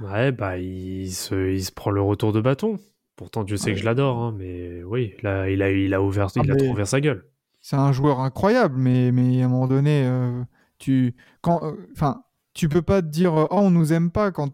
Ouais, 0.00 0.32
bah 0.32 0.58
il 0.58 1.12
se, 1.12 1.52
il 1.52 1.64
se 1.64 1.70
prend 1.70 1.92
le 1.92 2.02
retour 2.02 2.32
de 2.32 2.40
bâton. 2.40 2.80
Pourtant, 3.14 3.44
Dieu 3.44 3.56
sait 3.56 3.66
Ouais. 3.66 3.74
que 3.74 3.78
je 3.80 3.84
l'adore, 3.84 4.18
hein, 4.18 4.34
mais 4.36 4.82
oui, 4.82 5.14
là, 5.22 5.48
il 5.48 5.62
a, 5.62 5.70
il 5.70 5.94
a 5.94 6.02
ouvert, 6.02 6.26
Ah, 6.36 6.40
il 6.42 6.50
a 6.50 6.54
mais- 6.54 6.60
trop 6.60 6.72
ouvert 6.72 6.88
sa 6.88 7.00
gueule. 7.00 7.24
c'est 7.60 7.76
un 7.76 7.92
joueur 7.92 8.18
incroyable, 8.18 8.74
mais, 8.76 9.12
mais 9.12 9.40
à 9.42 9.44
un 9.44 9.48
moment 9.48 9.68
donné, 9.68 10.04
euh, 10.04 10.42
tu, 10.78 11.14
quand, 11.40 11.62
euh, 11.62 11.76
enfin, 11.92 12.24
tu 12.52 12.68
peux 12.68 12.82
pas 12.82 13.00
te 13.00 13.06
dire 13.06 13.32
oh 13.34 13.46
on 13.52 13.70
nous 13.70 13.92
aime 13.92 14.10
pas 14.10 14.32
quand, 14.32 14.50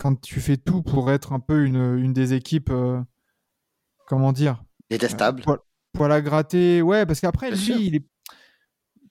quand 0.00 0.18
tu 0.22 0.40
fais 0.40 0.56
tout 0.56 0.80
pour 0.82 1.10
être 1.10 1.34
un 1.34 1.40
peu 1.40 1.66
une, 1.66 1.98
une 1.98 2.14
des 2.14 2.32
équipes, 2.32 2.70
euh, 2.70 2.98
comment 4.06 4.32
dire, 4.32 4.64
Détestable. 4.88 5.42
Poil 5.98 6.12
à 6.12 6.20
gratter, 6.20 6.82
ouais, 6.82 7.06
parce 7.06 7.20
qu'après 7.20 7.50
lui, 7.50 7.58
sûr. 7.58 7.76
il 7.76 7.96
est, 7.96 8.04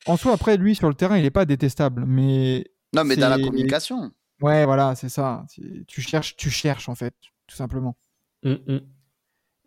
en 0.05 0.17
soi 0.17 0.33
après 0.33 0.57
lui 0.57 0.75
sur 0.75 0.87
le 0.87 0.95
terrain, 0.95 1.17
il 1.17 1.25
est 1.25 1.31
pas 1.31 1.45
détestable, 1.45 2.05
mais 2.05 2.65
Non, 2.93 3.03
mais 3.03 3.15
dans 3.15 3.29
la 3.29 3.39
communication. 3.39 4.11
ouais, 4.41 4.65
voilà, 4.65 4.95
c'est 4.95 5.09
ça, 5.09 5.45
tu 5.87 6.01
cherches, 6.01 6.35
tu 6.35 6.49
cherches 6.49 6.89
en 6.89 6.95
fait, 6.95 7.13
tout 7.47 7.55
simplement. 7.55 7.97
Hum, 8.43 8.59
hum. 8.67 8.81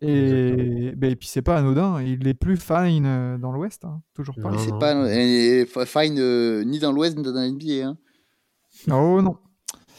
Et, 0.03 0.93
ben, 0.95 1.11
et 1.11 1.15
puis 1.15 1.27
c'est 1.27 1.43
pas 1.43 1.57
anodin, 1.57 2.01
il 2.01 2.27
est 2.27 2.33
plus 2.33 2.57
fine 2.57 3.05
euh, 3.05 3.37
dans 3.37 3.51
l'Ouest, 3.51 3.85
hein, 3.85 4.01
toujours 4.15 4.35
pas. 4.35 4.49
Non, 4.49 4.57
C'est 4.57 5.65
pas 5.71 5.85
fine 5.85 6.17
euh, 6.17 6.63
ni 6.63 6.79
dans 6.79 6.91
l'Ouest 6.91 7.15
ni 7.17 7.23
dans 7.23 7.33
la 7.33 7.47
NBA. 7.47 7.85
Hein. 7.85 7.97
Oh 8.89 9.21
non. 9.21 9.37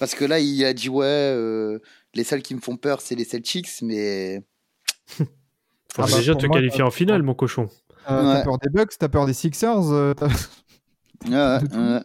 Parce 0.01 0.17
que 0.17 0.25
là, 0.25 0.41
il 0.41 0.65
a 0.65 0.73
dit 0.73 0.89
ouais, 0.89 1.07
euh, 1.07 1.79
les 2.15 2.25
seuls 2.25 2.43
qui 2.43 2.57
me 2.57 2.61
font 2.61 2.77
peur, 2.77 3.01
c'est 3.01 3.15
les 3.15 3.25
Celtics, 3.25 3.81
mais 3.83 4.43
Faut 5.95 6.03
Ah 6.03 6.07
bah, 6.11 6.17
déjà 6.17 6.35
te 6.35 6.47
moi, 6.47 6.57
qualifier 6.57 6.79
t'as- 6.79 6.87
en 6.87 6.91
finale, 6.91 7.23
mon 7.23 7.35
cochon. 7.35 7.69
Euh, 8.11 8.23
T'as 8.23 8.35
Ouais. 8.39 8.45
peur 8.45 8.59
des 8.59 8.71
Bucks, 8.71 8.93
t'as 8.99 9.09
peur 9.09 9.27
des 9.27 9.33
Sixers, 9.35 9.91
euh, 9.93 10.15
t'as 10.15 10.27
ouais, 10.27 10.33
ouais. 11.77 12.01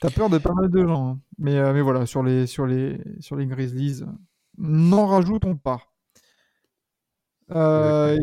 t'as 0.00 0.10
peur 0.10 0.28
de 0.30 0.38
pas 0.38 0.52
mal 0.52 0.70
de 0.70 0.86
gens. 0.86 1.08
hein. 1.12 1.20
Mais, 1.38 1.56
euh, 1.56 1.72
mais 1.72 1.80
voilà, 1.80 2.06
sur 2.06 2.22
les, 2.22 2.46
sur 2.46 2.66
les, 2.66 3.00
sur 3.20 3.34
les 3.36 3.46
Grizzlies, 3.46 4.02
n'en 4.58 5.06
rajoutons 5.06 5.56
pas. 5.56 5.80
Euh, 7.50 8.16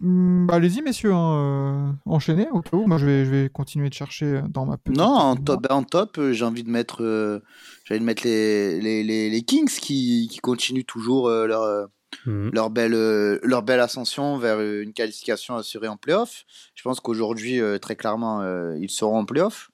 hmm, 0.00 0.46
bah, 0.46 0.54
Allez-y, 0.56 0.82
messieurs, 0.82 1.12
hein, 1.14 1.34
euh, 1.36 1.92
enchaînez 2.06 2.48
au 2.52 2.60
cas 2.60 2.76
où. 2.76 2.86
Moi, 2.86 2.98
je 2.98 3.06
vais, 3.06 3.24
je 3.24 3.30
vais 3.30 3.48
continuer 3.48 3.88
de 3.88 3.94
chercher 3.94 4.42
dans 4.50 4.66
ma 4.66 4.76
petite. 4.76 4.98
Non, 4.98 5.06
en 5.14 5.36
top, 5.36 5.62
ben, 5.62 5.74
en 5.74 5.82
top, 5.82 6.20
j'ai 6.32 6.44
envie 6.44 6.62
de 6.64 6.70
mettre, 6.70 7.02
euh, 7.02 7.40
j'ai 7.84 7.94
envie 7.94 8.00
de 8.00 8.04
mettre 8.06 8.24
les, 8.24 8.80
les, 8.80 9.02
les, 9.02 9.30
les 9.30 9.42
Kings 9.42 9.70
qui, 9.70 10.28
qui 10.30 10.38
continuent 10.40 10.84
toujours 10.84 11.28
euh, 11.28 11.46
leur, 11.46 11.88
Mhm. 12.26 12.50
leur 12.52 12.70
belle, 12.70 12.94
euh, 12.94 13.38
leur 13.42 13.62
belle 13.62 13.80
ascension 13.80 14.38
vers 14.38 14.60
une 14.60 14.92
qualification 14.92 15.56
assurée 15.56 15.88
en 15.88 15.96
playoff. 15.96 16.44
Je 16.74 16.82
pense 16.82 17.00
qu'aujourd'hui, 17.00 17.60
euh, 17.60 17.78
très 17.78 17.96
clairement, 17.96 18.40
euh, 18.42 18.76
ils 18.80 18.90
seront 18.90 19.18
en 19.18 19.24
playoff. 19.24 19.70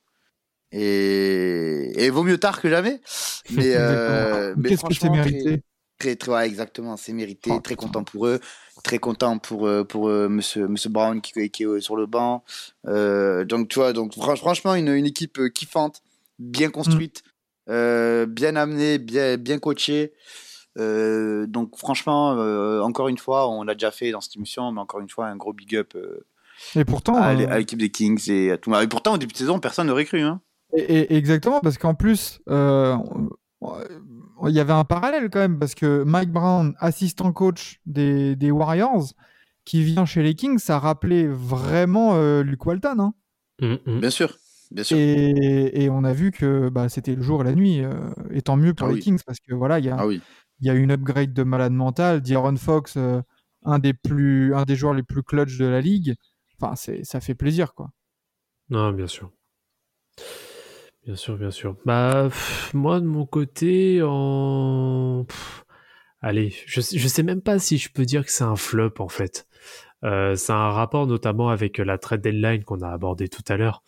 Et, 0.72 1.92
et 1.96 2.10
vaut 2.10 2.22
mieux 2.22 2.38
tard 2.38 2.60
que 2.60 2.68
jamais. 2.68 3.00
Mais, 3.50 3.74
mais 4.56 4.68
Qu'est-ce 4.68 4.82
que 4.82 4.94
c'est 4.94 5.00
franchement, 5.00 5.22
très- 5.22 5.30
mérité 5.30 5.62
Très, 5.98 6.16
très, 6.16 6.32
ouais, 6.32 6.46
exactement, 6.46 6.96
c'est 6.96 7.12
mérité. 7.12 7.50
Oh, 7.52 7.60
très 7.60 7.74
content 7.76 8.04
pour 8.04 8.26
eux. 8.26 8.40
Très 8.82 8.98
content 8.98 9.36
pour, 9.38 9.68
pour 9.86 10.08
monsieur, 10.08 10.66
monsieur 10.66 10.88
Brown 10.88 11.20
qui, 11.20 11.50
qui 11.50 11.64
est 11.64 11.80
sur 11.80 11.94
le 11.96 12.06
banc. 12.06 12.42
Donc, 12.84 13.68
tu 13.68 13.78
vois, 13.78 13.92
donc, 13.92 14.14
fran- 14.14 14.36
franchement, 14.36 14.74
une, 14.74 14.88
une 14.88 15.04
équipe 15.04 15.38
kiffante, 15.52 16.00
bien 16.38 16.70
construite, 16.70 17.22
euh, 17.68 18.24
bien 18.24 18.56
amenée, 18.56 18.96
bien, 18.98 19.36
bien 19.36 19.58
coachée. 19.58 20.12
Euh, 20.80 21.46
donc, 21.46 21.76
franchement, 21.76 22.32
euh, 22.38 22.80
encore 22.80 23.08
une 23.08 23.18
fois, 23.18 23.48
on 23.48 23.62
l'a 23.62 23.74
déjà 23.74 23.90
fait 23.90 24.10
dans 24.10 24.20
cette 24.20 24.34
émission, 24.36 24.72
mais 24.72 24.80
encore 24.80 25.00
une 25.00 25.08
fois, 25.08 25.26
un 25.26 25.36
gros 25.36 25.52
big 25.52 25.76
up 25.76 25.92
euh, 25.94 26.24
Et 26.74 26.84
pourtant, 26.84 27.14
à, 27.16 27.34
l'é- 27.34 27.46
euh, 27.46 27.52
à 27.52 27.58
l'équipe 27.58 27.78
des 27.78 27.90
Kings 27.90 28.30
et 28.30 28.50
à 28.52 28.56
tout. 28.58 28.74
Et 28.74 28.88
pourtant, 28.88 29.14
au 29.14 29.18
début 29.18 29.32
de 29.32 29.38
saison, 29.38 29.58
personne 29.60 29.86
n'aurait 29.88 30.04
cru. 30.06 30.20
Hein. 30.22 30.40
Et, 30.76 30.80
et- 30.82 31.14
exactement, 31.16 31.60
parce 31.60 31.78
qu'en 31.78 31.94
plus, 31.94 32.40
euh, 32.48 32.96
il 34.46 34.54
y 34.54 34.60
avait 34.60 34.72
un 34.72 34.84
parallèle 34.84 35.28
quand 35.30 35.40
même, 35.40 35.58
parce 35.58 35.74
que 35.74 36.02
Mike 36.04 36.32
Brown, 36.32 36.74
assistant 36.78 37.32
coach 37.32 37.80
des, 37.86 38.36
des 38.36 38.50
Warriors, 38.50 39.12
qui 39.64 39.82
vient 39.82 40.06
chez 40.06 40.22
les 40.22 40.34
Kings, 40.34 40.58
ça 40.58 40.78
rappelait 40.78 41.26
vraiment 41.26 42.14
euh, 42.14 42.42
Luke 42.42 42.64
Walton. 42.64 42.98
hein. 42.98 43.14
Mhm, 43.60 43.78
mhm. 43.86 44.00
Bien 44.00 44.10
sûr, 44.10 44.34
bien 44.70 44.82
sûr. 44.84 44.96
Et, 44.96 45.84
et 45.84 45.90
on 45.90 46.02
a 46.04 46.12
vu 46.14 46.30
que 46.30 46.70
bah, 46.70 46.88
c'était 46.88 47.14
le 47.14 47.22
jour 47.22 47.42
et 47.42 47.44
la 47.44 47.52
nuit, 47.54 47.82
euh, 47.84 47.92
et 48.30 48.40
tant 48.40 48.56
mieux 48.56 48.72
pour 48.72 48.86
Ah 48.86 48.90
les 48.90 48.94
oui. 48.96 49.00
Kings, 49.00 49.20
parce 49.26 49.38
que 49.40 49.54
voilà, 49.54 49.78
il 49.78 49.84
y 49.84 49.90
a, 49.90 49.96
Ah 49.98 50.06
oui. 50.06 50.22
Il 50.60 50.66
y 50.66 50.70
a 50.70 50.74
une 50.74 50.90
upgrade 50.92 51.32
de 51.32 51.42
malade 51.42 51.72
mental. 51.72 52.20
D'Aaron 52.20 52.56
Fox, 52.56 52.96
euh, 52.96 53.20
un, 53.64 53.78
des 53.78 53.94
plus, 53.94 54.54
un 54.54 54.64
des 54.64 54.76
joueurs 54.76 54.94
les 54.94 55.02
plus 55.02 55.22
clutch 55.22 55.56
de 55.58 55.66
la 55.66 55.80
ligue. 55.80 56.14
Enfin, 56.60 56.74
ça 56.76 57.20
fait 57.20 57.34
plaisir, 57.34 57.74
quoi. 57.74 57.90
Non, 58.68 58.92
bien 58.92 59.06
sûr. 59.06 59.32
Bien 61.04 61.16
sûr, 61.16 61.38
bien 61.38 61.50
sûr. 61.50 61.76
Bah, 61.86 62.28
moi, 62.74 63.00
de 63.00 63.06
mon 63.06 63.24
côté, 63.24 64.00
en... 64.04 65.26
allez, 66.20 66.54
je, 66.66 66.80
je 66.80 67.08
sais 67.08 67.22
même 67.22 67.40
pas 67.40 67.58
si 67.58 67.78
je 67.78 67.90
peux 67.90 68.04
dire 68.04 68.24
que 68.24 68.30
c'est 68.30 68.44
un 68.44 68.56
flop, 68.56 68.94
en 68.98 69.08
fait. 69.08 69.46
Euh, 70.02 70.34
c'est 70.34 70.52
un 70.52 70.70
rapport 70.70 71.06
notamment 71.06 71.50
avec 71.50 71.76
la 71.78 71.98
trade 71.98 72.22
deadline 72.22 72.64
qu'on 72.64 72.80
a 72.80 72.88
abordé 72.88 73.28
tout 73.28 73.42
à 73.48 73.56
l'heure. 73.56 73.82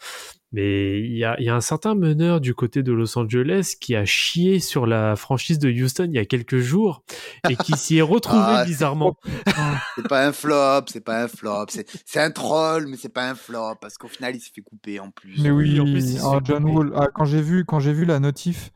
Mais 0.54 1.00
il 1.00 1.16
y 1.16 1.24
a, 1.24 1.40
y 1.40 1.48
a 1.48 1.54
un 1.54 1.62
certain 1.62 1.94
meneur 1.94 2.42
du 2.42 2.54
côté 2.54 2.82
de 2.82 2.92
Los 2.92 3.16
Angeles 3.18 3.74
qui 3.80 3.96
a 3.96 4.04
chié 4.04 4.60
sur 4.60 4.84
la 4.86 5.16
franchise 5.16 5.58
de 5.58 5.70
Houston 5.70 6.04
il 6.10 6.14
y 6.14 6.18
a 6.18 6.26
quelques 6.26 6.58
jours 6.58 7.02
et 7.48 7.56
qui 7.56 7.72
s'y 7.78 7.96
est 7.96 8.02
retrouvé 8.02 8.42
Ah, 8.46 8.64
bizarrement. 8.66 9.16
C'est 9.96 10.06
pas 10.08 10.26
un 10.26 10.32
flop, 10.32 10.82
c'est 10.88 11.00
pas 11.04 11.22
un 11.24 11.28
flop. 11.28 11.66
C'est 12.04 12.20
un 12.20 12.30
troll, 12.30 12.86
mais 12.88 12.96
c'est 12.98 13.08
pas 13.12 13.30
un 13.30 13.34
flop 13.34 13.76
parce 13.80 13.96
qu'au 13.96 14.08
final, 14.08 14.36
il 14.36 14.40
s'est 14.40 14.50
fait 14.54 14.60
couper 14.60 15.00
en 15.00 15.10
plus. 15.10 15.40
Mais 15.42 15.50
oui, 15.50 15.80
en 15.80 15.84
plus, 15.84 16.18
ah, 16.22 16.40
John. 16.44 16.64
Wall, 16.66 16.92
ah, 16.96 17.08
quand 17.14 17.24
j'ai 17.24 17.40
vu, 17.40 17.64
quand 17.64 17.80
j'ai 17.80 17.92
vu 17.94 18.04
la 18.04 18.20
notif, 18.20 18.70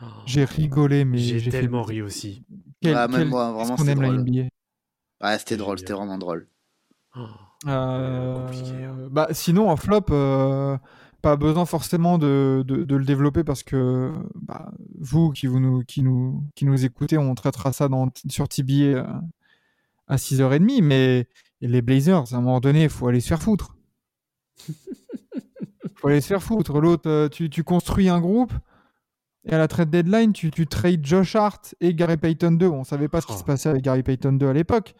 Oh, 0.00 0.04
j'ai 0.26 0.44
rigolé, 0.44 1.04
mais 1.04 1.18
J'ai 1.18 1.40
j'ai 1.40 1.50
fait- 1.50 1.58
tellement 1.62 1.82
ri 1.82 2.02
aussi. 2.02 2.44
Quel, 2.80 2.94
Ah, 2.94 3.08
même 3.08 3.18
quel- 3.22 3.28
moi, 3.28 3.46
qu'est-ce 3.46 3.54
vraiment, 3.58 3.76
qu'on 3.76 3.82
c'était 3.82 3.90
aime 3.92 4.02
la 4.02 4.08
drôle. 4.10 4.20
NBA. 4.28 4.48
Ouais, 5.26 5.38
c'était 5.38 5.56
drôle, 5.56 5.78
c'était 5.80 5.92
vraiment 5.92 6.18
drôle. 6.18 6.46
Euh, 7.66 8.46
hein. 8.48 9.08
bah, 9.10 9.28
sinon, 9.32 9.68
en 9.70 9.76
flop, 9.76 10.04
euh, 10.10 10.78
pas 11.22 11.36
besoin 11.36 11.64
forcément 11.66 12.18
de, 12.18 12.62
de- 12.66 12.84
de 12.84 12.96
le 12.96 13.04
développer 13.04 13.42
parce 13.44 13.62
que 13.62 14.12
bah, 14.36 14.70
vous, 14.98 15.30
qui, 15.30 15.46
vous 15.46 15.58
nous, 15.60 15.82
qui, 15.84 16.02
nous, 16.02 16.44
qui 16.54 16.64
nous 16.66 16.84
écoutez, 16.84 17.18
on 17.18 17.34
traitera 17.34 17.72
ça 17.72 17.88
dans, 17.88 18.08
sur 18.28 18.48
TBA 18.48 18.72
euh, 18.98 19.04
à 20.06 20.16
6h30. 20.16 20.82
Mais 20.82 21.26
les 21.60 21.82
Blazers, 21.82 22.32
à 22.32 22.36
un 22.36 22.40
moment 22.40 22.60
donné, 22.60 22.84
il 22.84 22.88
faut 22.90 23.08
aller 23.08 23.20
se 23.20 23.28
faire 23.28 23.42
foutre. 23.42 23.74
faut 25.96 26.08
aller 26.08 26.20
se 26.20 26.28
faire 26.28 26.42
foutre. 26.42 26.80
L'autre, 26.80 27.28
tu, 27.28 27.50
tu 27.50 27.64
construis 27.64 28.08
un 28.08 28.20
groupe. 28.20 28.52
Et 29.44 29.52
à 29.52 29.58
la 29.58 29.66
trade 29.68 29.90
deadline, 29.90 30.32
tu, 30.32 30.50
tu 30.50 30.66
trades 30.66 31.04
Josh 31.04 31.34
Hart 31.34 31.74
et 31.80 31.94
Gary 31.94 32.16
Payton 32.18 32.52
2. 32.52 32.66
On 32.68 32.84
savait 32.84 33.08
pas 33.08 33.20
ce 33.20 33.26
qui 33.26 33.32
Oh. 33.34 33.38
se 33.38 33.44
passait 33.44 33.68
avec 33.70 33.82
Gary 33.82 34.02
Payton 34.02 34.32
2 34.34 34.46
à 34.48 34.52
l'époque. 34.52 34.94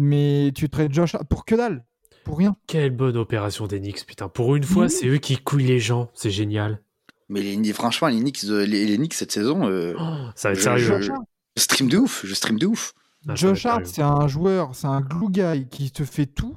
Mais 0.00 0.52
tu 0.54 0.68
trades 0.70 0.92
Josh 0.94 1.14
Hart 1.16 1.26
pour 1.28 1.44
que 1.44 1.54
dalle. 1.56 1.84
Pour 2.24 2.38
rien. 2.38 2.56
Quelle 2.66 2.90
bonne 2.94 3.16
opération 3.16 3.66
des 3.66 3.80
Knicks, 3.80 4.06
putain. 4.06 4.28
Pour 4.28 4.54
une 4.54 4.62
fois, 4.62 4.88
c'est 4.88 5.08
eux 5.08 5.18
qui 5.18 5.36
couillent 5.38 5.66
les 5.66 5.80
gens. 5.80 6.08
C'est 6.14 6.30
génial. 6.30 6.80
Mais 7.28 7.42
les, 7.42 7.72
franchement, 7.72 8.06
les 8.08 8.20
Knicks, 8.20 8.44
euh, 8.44 8.64
les, 8.64 8.86
les 8.86 8.96
Knicks 8.96 9.14
cette 9.14 9.32
saison, 9.32 9.66
euh, 9.66 9.94
Oh, 9.98 10.28
ça 10.36 10.48
va 10.48 10.52
être 10.52 10.58
Je- 10.58 10.62
sérieux. 10.62 11.00
je- 11.02 11.60
stream 11.60 11.88
de 11.88 11.98
ouf, 11.98 12.24
je 12.24 12.32
stream 12.34 12.58
de 12.58 12.66
ouf. 12.66 12.94
Ah, 13.28 13.34
Josh 13.34 13.66
Hart, 13.66 13.84
c'est 13.86 14.02
un 14.02 14.28
joueur, 14.28 14.74
c'est 14.74 14.86
un 14.86 15.00
glue 15.00 15.28
guy 15.30 15.66
qui 15.68 15.90
te 15.90 16.04
fait 16.04 16.26
tout, 16.26 16.56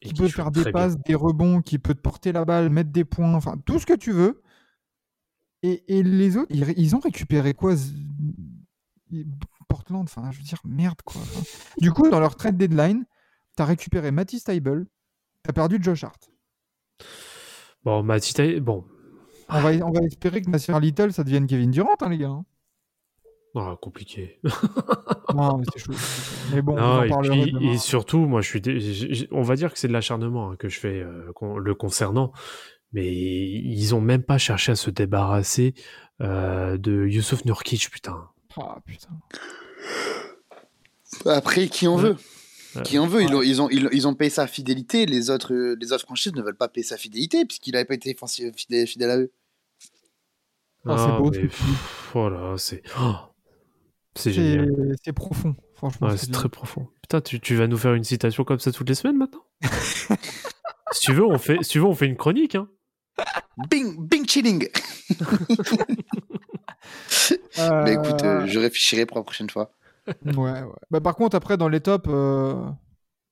Et 0.00 0.08
qui 0.08 0.14
qui 0.14 0.22
peut 0.22 0.28
faire 0.28 0.50
des 0.50 0.62
bien. 0.62 0.72
passes, 0.72 0.96
des 1.06 1.14
rebonds, 1.14 1.60
qui 1.60 1.78
peut 1.78 1.94
te 1.94 2.00
porter 2.00 2.32
la 2.32 2.44
balle, 2.46 2.70
mettre 2.70 2.90
des 2.90 3.04
points, 3.04 3.34
enfin 3.34 3.56
tout 3.66 3.78
ce 3.78 3.84
que 3.86 3.92
tu 3.94 4.12
veux. 4.12 4.40
Et, 5.62 5.84
et 5.98 6.02
les 6.02 6.36
autres, 6.38 6.50
ils, 6.50 6.72
ils 6.78 6.96
ont 6.96 7.00
récupéré 7.00 7.52
quoi? 7.54 7.74
Portland, 9.68 10.04
enfin 10.04 10.30
je 10.32 10.38
veux 10.38 10.44
dire, 10.44 10.58
merde 10.64 11.00
quoi. 11.04 11.20
Du 11.80 11.90
coup, 11.92 12.08
dans 12.08 12.20
leur 12.20 12.36
trade 12.36 12.56
deadline, 12.56 13.04
t'as 13.56 13.64
récupéré 13.64 14.10
Matisse 14.10 14.44
Tybel, 14.44 14.86
t'as 15.42 15.52
perdu 15.52 15.78
Josh 15.80 16.04
Hart. 16.04 16.30
Bon, 17.84 18.02
Matisse, 18.02 18.60
bon. 18.60 18.84
On 19.48 19.60
va, 19.60 19.70
on 19.86 19.92
va 19.92 20.00
espérer 20.00 20.42
que 20.42 20.50
Nasir 20.50 20.80
Little, 20.80 21.12
ça 21.12 21.22
devienne 21.22 21.46
Kevin 21.46 21.70
Durant, 21.70 21.94
hein, 22.00 22.08
les 22.08 22.18
gars. 22.18 22.28
hein. 22.30 22.44
Ah, 23.54 23.74
compliqué. 23.80 24.38
Non, 25.34 25.56
mais 25.58 25.64
c'est 25.72 25.78
chaud. 25.78 25.92
Mais 26.52 26.60
bon, 26.60 26.76
Non, 26.76 27.06
vous 27.06 27.12
en 27.12 27.22
et, 27.32 27.50
puis, 27.52 27.78
surtout, 27.78 28.18
moi, 28.26 28.42
je 28.42 28.48
suis. 28.48 28.60
dé- 28.60 29.28
On 29.30 29.40
va 29.42 29.56
dire 29.56 29.72
que 29.72 29.78
c'est 29.78 29.88
de 29.88 29.92
l'acharnement 29.94 30.50
hein, 30.50 30.56
que 30.56 30.68
je 30.68 30.78
fais 30.78 31.00
euh, 31.00 31.32
con- 31.34 31.56
le 31.56 31.74
concernant. 31.74 32.32
Mais 32.92 33.06
ils 33.14 33.94
ont 33.94 34.00
même 34.00 34.22
pas 34.22 34.36
cherché 34.38 34.72
à 34.72 34.76
se 34.76 34.90
débarrasser 34.90 35.74
euh, 36.20 36.76
de 36.76 37.06
Youssouf 37.06 37.44
Nurkic, 37.46 37.88
putain. 37.90 38.28
Ah, 38.58 38.78
putain. 38.84 39.08
Après, 41.26 41.68
qui 41.68 41.86
en 41.86 41.96
Ouais. 41.96 42.02
veut? 42.10 42.16
Qui 42.84 42.98
en 42.98 43.06
veut? 43.06 43.22
Ils, 43.22 43.34
ont, 43.34 43.42
ils, 43.42 43.62
ont, 43.62 43.68
ils, 43.70 44.06
ont- 44.06 44.14
payé 44.14 44.28
sa 44.30 44.46
fidélité, 44.46 45.06
les 45.06 45.30
autres, 45.30 45.54
euh, 45.54 45.76
les 45.80 45.92
autres 45.92 46.04
franchises 46.04 46.34
ne 46.34 46.42
veulent 46.42 46.56
pas 46.56 46.68
payer 46.68 46.84
sa 46.84 46.98
fidélité 46.98 47.44
puisqu'il 47.46 47.72
n'avait 47.72 47.86
pas 47.86 47.94
été 47.94 48.14
fidèle, 48.54 48.86
fidèle 48.86 49.10
à 49.10 49.16
eux. 49.18 49.32
Ah, 50.84 50.96
c'est 50.98 51.22
beau, 51.22 51.30
tu 51.30 51.40
dis. 51.40 51.46
pff, 51.48 52.10
Voilà, 52.12 52.54
c'est. 52.58 52.82
oh, 53.00 53.14
c'est 54.14 54.24
C'est 54.24 54.32
génial. 54.34 54.94
c'est 55.02 55.12
profond, 55.12 55.56
franchement. 55.74 56.08
Ouais, 56.08 56.16
c'est 56.18 56.30
très 56.30 56.48
profond. 56.50 56.86
Putain, 57.02 57.20
tu, 57.22 57.40
tu 57.40 57.54
vas 57.56 57.66
nous 57.66 57.78
faire 57.78 57.94
une 57.94 58.04
citation 58.04 58.44
comme 58.44 58.58
ça 58.60 58.70
toutes 58.72 58.88
les 58.88 58.94
semaines 58.94 59.16
maintenant? 59.18 59.44
Si 60.92 61.00
tu 61.00 61.12
veux, 61.12 61.24
on 61.26 61.36
fait, 61.36 61.58
si 61.62 61.70
tu 61.70 61.78
veux, 61.80 61.84
on 61.84 61.94
fait 61.96 62.06
une 62.06 62.16
chronique. 62.16 62.54
Hein. 62.54 62.68
Bing, 63.68 64.06
bing 64.06 64.24
chilling 64.26 64.68
Mais 67.84 67.92
écoute, 67.94 68.24
euh, 68.24 68.42
Euh, 68.42 68.46
je 68.46 68.58
réfléchirai 68.58 69.06
pour 69.06 69.16
la 69.18 69.22
prochaine 69.24 69.50
fois. 69.50 69.72
Ouais, 70.24 70.32
ouais. 70.34 70.64
Bah, 70.90 71.00
par 71.00 71.14
contre, 71.16 71.36
après, 71.36 71.56
dans 71.56 71.68
les 71.68 71.80
tops, 71.80 72.08
euh, 72.08 72.54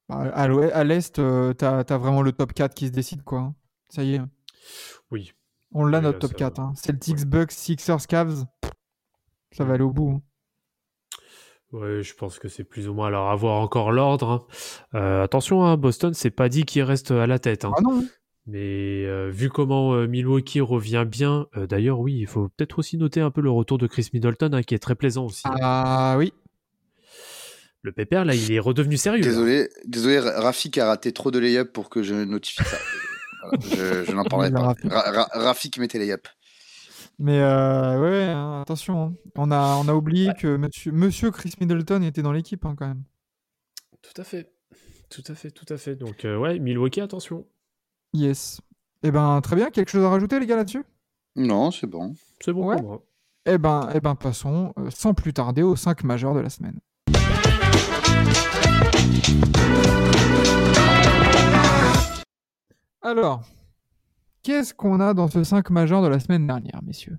bah, 0.08 0.30
à 0.34 0.84
l'Est, 0.84 1.18
euh, 1.18 1.52
t'as 1.52 1.78
as 1.80 1.98
vraiment 1.98 2.22
le 2.22 2.32
top 2.32 2.52
4 2.52 2.74
qui 2.74 2.86
se 2.88 2.92
décide, 2.92 3.22
quoi. 3.22 3.38
hein. 3.40 3.54
Ça 3.90 4.02
y 4.02 4.14
est. 4.16 4.20
Oui. 5.10 5.32
On 5.72 5.84
l'a, 5.84 5.98
Oui, 5.98 6.04
notre 6.04 6.18
là, 6.18 6.20
top 6.20 6.30
ça 6.32 6.36
4. 6.36 6.58
va. 6.58 6.64
hein. 6.68 6.72
Celtics, 6.76 7.24
Bucks, 7.26 7.52
Sixers, 7.52 8.06
Cavs. 8.08 8.44
Ça 9.52 9.64
va 9.64 9.74
aller 9.74 9.84
au 9.84 9.92
bout. 9.92 10.10
hein. 10.16 10.22
Ouais, 11.72 12.02
je 12.02 12.14
pense 12.14 12.38
que 12.38 12.48
c'est 12.48 12.62
plus 12.64 12.88
ou 12.88 12.94
moins. 12.94 13.08
Alors, 13.08 13.30
avoir 13.30 13.60
encore 13.60 13.90
l'ordre. 13.92 14.46
hein. 14.94 14.98
Euh, 14.98 15.22
attention, 15.24 15.64
hein, 15.64 15.76
Boston, 15.76 16.14
c'est 16.14 16.30
pas 16.30 16.48
dit 16.48 16.64
qu'il 16.64 16.82
reste 16.82 17.10
à 17.10 17.26
la 17.26 17.38
tête. 17.40 17.64
hein. 17.64 17.72
Ah 17.76 17.80
non 17.82 18.04
Mais 18.46 19.04
euh, 19.06 19.30
vu 19.30 19.48
comment 19.48 19.94
euh, 19.94 20.06
Milwaukee 20.06 20.60
revient 20.60 21.06
bien, 21.08 21.46
euh, 21.56 21.66
d'ailleurs, 21.66 21.98
oui, 22.00 22.14
il 22.18 22.26
faut 22.26 22.48
peut-être 22.48 22.78
aussi 22.78 22.98
noter 22.98 23.20
un 23.20 23.30
peu 23.30 23.40
le 23.40 23.50
retour 23.50 23.78
de 23.78 23.86
Chris 23.86 24.10
Middleton, 24.12 24.52
hein, 24.52 24.62
qui 24.62 24.74
est 24.74 24.78
très 24.78 24.94
plaisant 24.94 25.24
aussi. 25.26 25.42
hein. 25.46 25.56
Ah 25.62 26.16
oui. 26.18 26.32
Le 27.82 27.92
pépère, 27.92 28.24
là, 28.24 28.34
il 28.34 28.50
est 28.52 28.58
redevenu 28.58 28.96
sérieux. 28.96 29.22
là. 29.22 29.28
Désolé, 29.28 29.68
désolé, 29.86 30.18
Rafik 30.18 30.76
a 30.78 30.86
raté 30.86 31.12
trop 31.12 31.30
de 31.30 31.38
lay-up 31.38 31.72
pour 31.72 31.88
que 31.90 32.02
je 32.02 32.14
notifie 32.14 32.64
ça. 32.64 32.76
Voilà, 33.44 33.58
je 33.62 34.04
je 34.10 34.12
n'en 34.12 34.24
parlerai 34.24 34.50
pas. 34.50 34.60
raté. 34.62 34.88
Ra- 34.88 35.10
Ra- 35.10 35.28
Rafik 35.34 35.76
met 35.78 35.86
tes 35.88 35.98
lay-up. 35.98 36.26
Mais 37.18 37.38
euh, 37.40 38.00
ouais, 38.00 38.24
hein, 38.30 38.62
attention. 38.62 39.02
hein. 39.02 39.14
On, 39.36 39.50
a, 39.50 39.76
on 39.76 39.86
a 39.88 39.92
oublié 39.94 40.30
que 40.38 40.56
monsieur, 40.56 40.92
monsieur 40.92 41.30
Chris 41.30 41.52
Middleton 41.60 42.00
était 42.02 42.22
dans 42.22 42.32
l'équipe 42.32 42.64
hein, 42.64 42.74
quand 42.76 42.86
même. 42.88 43.02
Tout 44.00 44.18
à 44.18 44.24
fait. 44.24 44.50
Tout 45.10 45.22
à 45.28 45.34
fait, 45.34 45.50
tout 45.50 45.66
à 45.68 45.76
fait. 45.76 45.94
Donc, 45.94 46.24
euh, 46.24 46.38
ouais, 46.38 46.58
Milwaukee, 46.58 47.02
attention. 47.02 47.46
Yes. 48.14 48.60
Eh 49.02 49.10
ben, 49.10 49.40
très 49.42 49.56
bien. 49.56 49.70
Quelque 49.70 49.90
chose 49.90 50.04
à 50.04 50.08
rajouter, 50.08 50.38
les 50.40 50.46
gars, 50.46 50.56
là-dessus? 50.56 50.84
Non, 51.36 51.70
c'est 51.70 51.86
bon. 51.88 52.14
C'est 52.40 52.52
bon 52.52 52.66
Ouais. 52.68 52.76
pour 52.76 52.84
moi. 52.84 53.02
Eh 53.44 53.58
ben, 53.58 53.88
eh 53.94 54.00
ben, 54.00 54.14
passons 54.14 54.72
euh, 54.78 54.88
sans 54.90 55.12
plus 55.12 55.34
tarder 55.34 55.62
aux 55.62 55.76
5 55.76 56.04
majeurs 56.04 56.32
de 56.34 56.40
la 56.40 56.48
semaine. 56.48 56.78
Alors, 63.02 63.42
qu'est-ce 64.42 64.72
qu'on 64.74 65.00
a 65.00 65.14
dans 65.14 65.28
ce 65.28 65.44
5 65.44 65.70
majeur 65.70 66.02
de 66.02 66.08
la 66.08 66.18
semaine 66.20 66.46
dernière, 66.46 66.80
messieurs? 66.82 67.18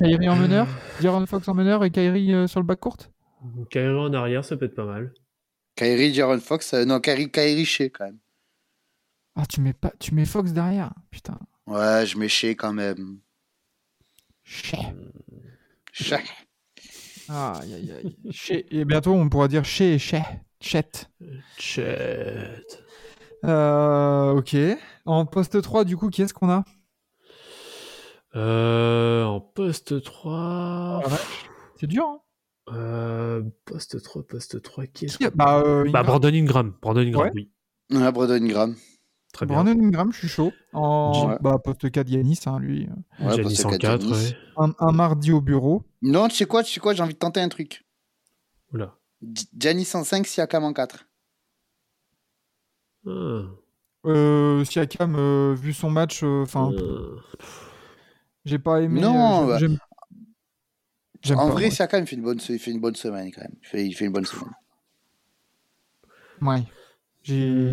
Kyrie 0.00 0.28
en 0.28 0.36
meneur, 0.36 0.66
Jaron 1.00 1.26
Fox 1.26 1.46
en 1.48 1.54
meneur 1.54 1.84
et 1.84 1.90
Kyrie 1.90 2.32
euh, 2.34 2.46
sur 2.46 2.60
le 2.60 2.66
backcourt 2.66 2.96
Kyrie 3.70 3.94
en 3.96 4.12
arrière, 4.12 4.44
ça 4.44 4.56
peut 4.56 4.66
être 4.66 4.74
pas 4.74 4.84
mal. 4.84 5.12
Kyrie, 5.76 6.12
Jaron 6.14 6.40
Fox, 6.40 6.74
euh, 6.74 6.84
non, 6.84 7.00
Kyrie, 7.00 7.30
Kyrie 7.30 7.64
chez 7.64 7.90
quand 7.90 8.04
même. 8.06 8.18
Ah, 9.36 9.46
tu 9.46 9.60
mets, 9.60 9.72
pas, 9.72 9.92
tu 9.98 10.14
mets 10.14 10.24
Fox 10.26 10.52
derrière 10.52 10.92
Putain. 11.10 11.38
Ouais, 11.66 12.04
je 12.06 12.16
mets 12.18 12.28
chez 12.28 12.54
quand 12.54 12.72
même. 12.72 13.18
Chez. 14.44 14.78
Chez. 15.92 16.16
Aïe, 17.28 17.74
aïe, 17.74 17.92
aïe. 17.92 18.16
Chez. 18.30 18.66
Et 18.76 18.84
bientôt, 18.84 19.12
on 19.12 19.28
pourra 19.28 19.48
dire 19.48 19.64
chez 19.64 19.94
et 19.94 19.98
chez. 19.98 20.22
Chet. 20.60 21.08
Chet. 21.58 22.62
Euh, 23.44 24.32
ok. 24.32 24.56
En 25.06 25.26
poste 25.26 25.60
3, 25.60 25.84
du 25.84 25.96
coup, 25.96 26.10
qui 26.10 26.22
est-ce 26.22 26.32
qu'on 26.34 26.50
a? 26.50 26.64
Euh, 28.36 29.24
en 29.24 29.40
poste 29.40 30.02
3. 30.02 30.32
Oh 30.98 31.02
la 31.02 31.08
vache. 31.08 31.50
C'est 31.78 31.86
dur, 31.86 32.04
hein 32.04 32.20
Euh, 32.72 33.42
poste 33.64 34.02
3, 34.02 34.22
poste 34.26 34.62
3, 34.62 34.86
qui 34.86 35.04
est-ce 35.06 35.18
Qui 35.18 35.26
a- 35.26 35.30
qu'on- 35.30 35.36
Bah, 35.36 35.62
euh, 35.64 35.90
Bah. 35.90 36.02
Brandon 36.02 36.28
Ingram. 36.32 36.74
Brandon 36.80 37.00
Ingram, 37.02 37.24
Ouais. 37.24 37.30
oui. 37.34 37.50
Ouais, 37.92 38.10
Brandon 38.12 38.34
Ingram. 38.42 38.74
Très 39.34 39.44
bien. 39.46 39.56
Brandon 39.62 39.78
Ingram, 39.84 40.10
je 40.12 40.18
suis 40.18 40.28
chaud. 40.28 40.52
En 40.72 41.28
Ouais. 41.28 41.36
bah, 41.42 41.58
poste 41.62 41.90
4, 41.90 42.08
Yanis, 42.08 42.40
hein, 42.46 42.58
lui. 42.60 42.88
Ouais, 43.20 43.30
Giannis 43.34 43.42
parce 43.42 43.62
que 43.62 43.66
en 43.66 43.70
quatre 43.70 43.80
4, 43.80 44.00
Giannis. 44.02 44.12
ouais. 44.30 44.36
Un, 44.56 44.72
un 44.78 44.92
mardi 44.92 45.32
au 45.32 45.40
bureau. 45.42 45.82
Non, 46.02 46.28
tu 46.28 46.36
sais 46.36 46.46
quoi, 46.46 46.62
tu 46.62 46.72
sais 46.72 46.80
quoi, 46.80 46.94
j'ai 46.94 47.02
envie 47.02 47.14
de 47.14 47.18
tenter 47.18 47.40
un 47.40 47.48
truc. 47.48 47.84
Oula. 48.72 48.96
Giannis 49.58 49.88
en 49.94 50.04
5, 50.04 50.26
Siakam 50.26 50.64
en 50.64 50.72
4. 50.72 51.06
Ah. 53.06 53.42
Euh, 54.06 54.64
Siakam, 54.64 55.16
euh, 55.16 55.54
vu 55.54 55.72
son 55.72 55.90
match, 55.90 56.22
enfin, 56.22 56.70
Euh, 56.72 57.16
j'ai 58.44 58.58
pas 58.58 58.80
aimé. 58.82 59.00
Non, 59.00 59.44
euh, 59.44 59.46
bah, 59.48 59.58
j'aime- 59.58 59.78
j'aime 61.22 61.38
En 61.38 61.48
pas, 61.48 61.52
vrai. 61.54 61.70
Siakam, 61.70 62.02
il 62.02 62.06
fait, 62.06 62.16
une 62.16 62.22
bonne, 62.22 62.40
il 62.48 62.58
fait 62.58 62.70
une 62.70 62.80
bonne 62.80 62.94
semaine 62.96 63.32
quand 63.32 63.42
même. 63.42 63.54
Il 63.62 63.66
fait, 63.66 63.86
il 63.86 63.92
fait 63.94 64.04
une 64.04 64.12
bonne 64.12 64.26
semaine. 64.26 64.52
Ouais. 66.40 66.62
J'ai. 67.22 67.72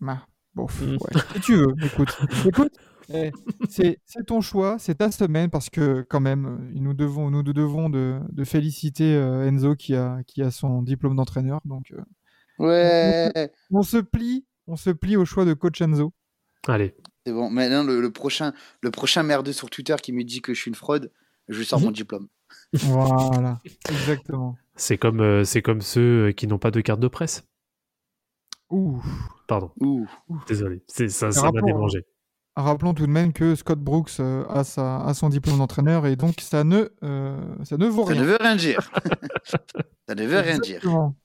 Bah, 0.00 0.26
bon, 0.54 0.66
pff, 0.66 0.80
Mm. 0.82 0.92
ouais. 0.92 1.22
Si 1.34 1.40
tu 1.40 1.54
veux, 1.56 1.74
écoute. 1.84 2.16
écoute, 2.46 2.72
eh, 3.12 3.32
c'est 3.68 3.98
c'est 4.06 4.24
ton 4.26 4.40
choix, 4.40 4.78
c'est 4.78 4.94
ta 4.96 5.10
semaine, 5.10 5.50
parce 5.50 5.68
que 5.70 6.06
quand 6.08 6.20
même, 6.20 6.46
euh, 6.46 6.70
nous 6.80 6.94
devons, 6.94 7.30
nous 7.30 7.42
devons 7.42 7.90
de, 7.90 8.18
de 8.30 8.44
féliciter 8.44 9.14
euh, 9.14 9.46
Enzo 9.46 9.74
qui 9.76 9.94
a, 9.94 10.22
qui 10.26 10.42
a 10.42 10.50
son 10.50 10.82
diplôme 10.82 11.16
d'entraîneur. 11.16 11.60
Donc, 11.64 11.92
euh, 11.92 12.00
Ouais, 12.58 13.50
on 13.72 13.82
se 13.82 13.96
plie, 13.98 14.46
on 14.68 14.76
se 14.76 14.90
plie 14.90 15.16
au 15.16 15.24
choix 15.24 15.44
de 15.44 15.54
coach 15.54 15.80
Enzo. 15.82 16.12
Allez. 16.68 16.94
c'est 17.26 17.32
bon. 17.32 17.50
Maintenant, 17.50 17.82
le, 17.82 18.00
le 18.00 18.10
prochain, 18.10 18.52
le 18.80 18.90
prochain 18.90 19.22
merdeux 19.22 19.52
sur 19.52 19.68
Twitter 19.70 19.96
qui 20.00 20.12
me 20.12 20.22
dit 20.24 20.40
que 20.40 20.54
je 20.54 20.60
suis 20.60 20.68
une 20.70 20.74
fraude, 20.76 21.10
je 21.48 21.58
lui 21.58 21.64
sors 21.66 21.80
mon 21.80 21.90
diplôme. 21.90 22.28
Voilà, 22.74 23.60
exactement. 23.90 24.56
C'est 24.76 24.96
comme, 24.98 25.20
euh, 25.20 25.44
c'est 25.44 25.62
comme 25.62 25.80
ceux 25.80 26.32
qui 26.32 26.46
n'ont 26.46 26.58
pas 26.58 26.70
de 26.70 26.80
carte 26.80 27.00
de 27.00 27.08
presse. 27.08 27.44
Ouh. 28.70 29.02
Pardon. 29.46 29.70
Ouh. 29.80 30.06
Désolé. 30.48 30.82
C'est, 30.86 31.08
ça, 31.08 31.30
ça 31.30 31.50
m'a 31.52 31.60
dérangé. 31.62 32.04
Rappelons 32.56 32.94
tout 32.94 33.06
de 33.06 33.10
même 33.10 33.32
que 33.32 33.56
Scott 33.56 33.80
Brooks 33.80 34.20
euh, 34.20 34.44
a, 34.48 34.62
sa, 34.62 34.98
a 35.04 35.12
son 35.12 35.28
diplôme 35.28 35.58
d'entraîneur 35.58 36.06
et 36.06 36.14
donc 36.14 36.40
ça 36.40 36.62
ne, 36.62 36.88
euh, 37.02 37.36
ça 37.64 37.76
ne 37.76 37.86
vaut 37.86 38.06
Ça 38.06 38.12
rien. 38.12 38.22
ne 38.22 38.26
veut 38.26 38.38
rien 38.40 38.54
dire. 38.56 38.90
ça 40.08 40.14
ne 40.14 40.24
veut 40.24 40.38
rien 40.38 40.58
dire. 40.58 40.76
Exactement. 40.76 41.16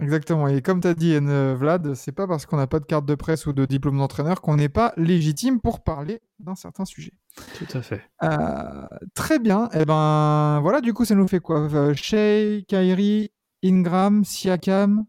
Exactement. 0.00 0.46
Et 0.46 0.62
comme 0.62 0.80
tu 0.80 0.86
as 0.86 0.94
dit, 0.94 1.12
N- 1.14 1.54
Vlad, 1.54 1.94
c'est 1.94 2.12
pas 2.12 2.28
parce 2.28 2.46
qu'on 2.46 2.56
n'a 2.58 2.68
pas 2.68 2.78
de 2.78 2.84
carte 2.84 3.06
de 3.06 3.16
presse 3.16 3.46
ou 3.46 3.52
de 3.52 3.64
diplôme 3.66 3.98
d'entraîneur 3.98 4.40
qu'on 4.40 4.54
n'est 4.54 4.68
pas 4.68 4.92
légitime 4.96 5.60
pour 5.60 5.82
parler 5.82 6.20
d'un 6.38 6.54
certain 6.54 6.84
sujet. 6.84 7.12
Tout 7.58 7.76
à 7.76 7.82
fait. 7.82 8.02
Euh, 8.22 8.86
très 9.14 9.40
bien. 9.40 9.68
Et 9.72 9.84
ben 9.84 10.60
voilà, 10.62 10.80
du 10.80 10.94
coup, 10.94 11.04
ça 11.04 11.16
nous 11.16 11.26
fait 11.26 11.40
quoi? 11.40 11.68
Shea, 11.94 12.62
Kyrie, 12.68 13.32
Ingram, 13.64 14.24
Siakam 14.24 15.04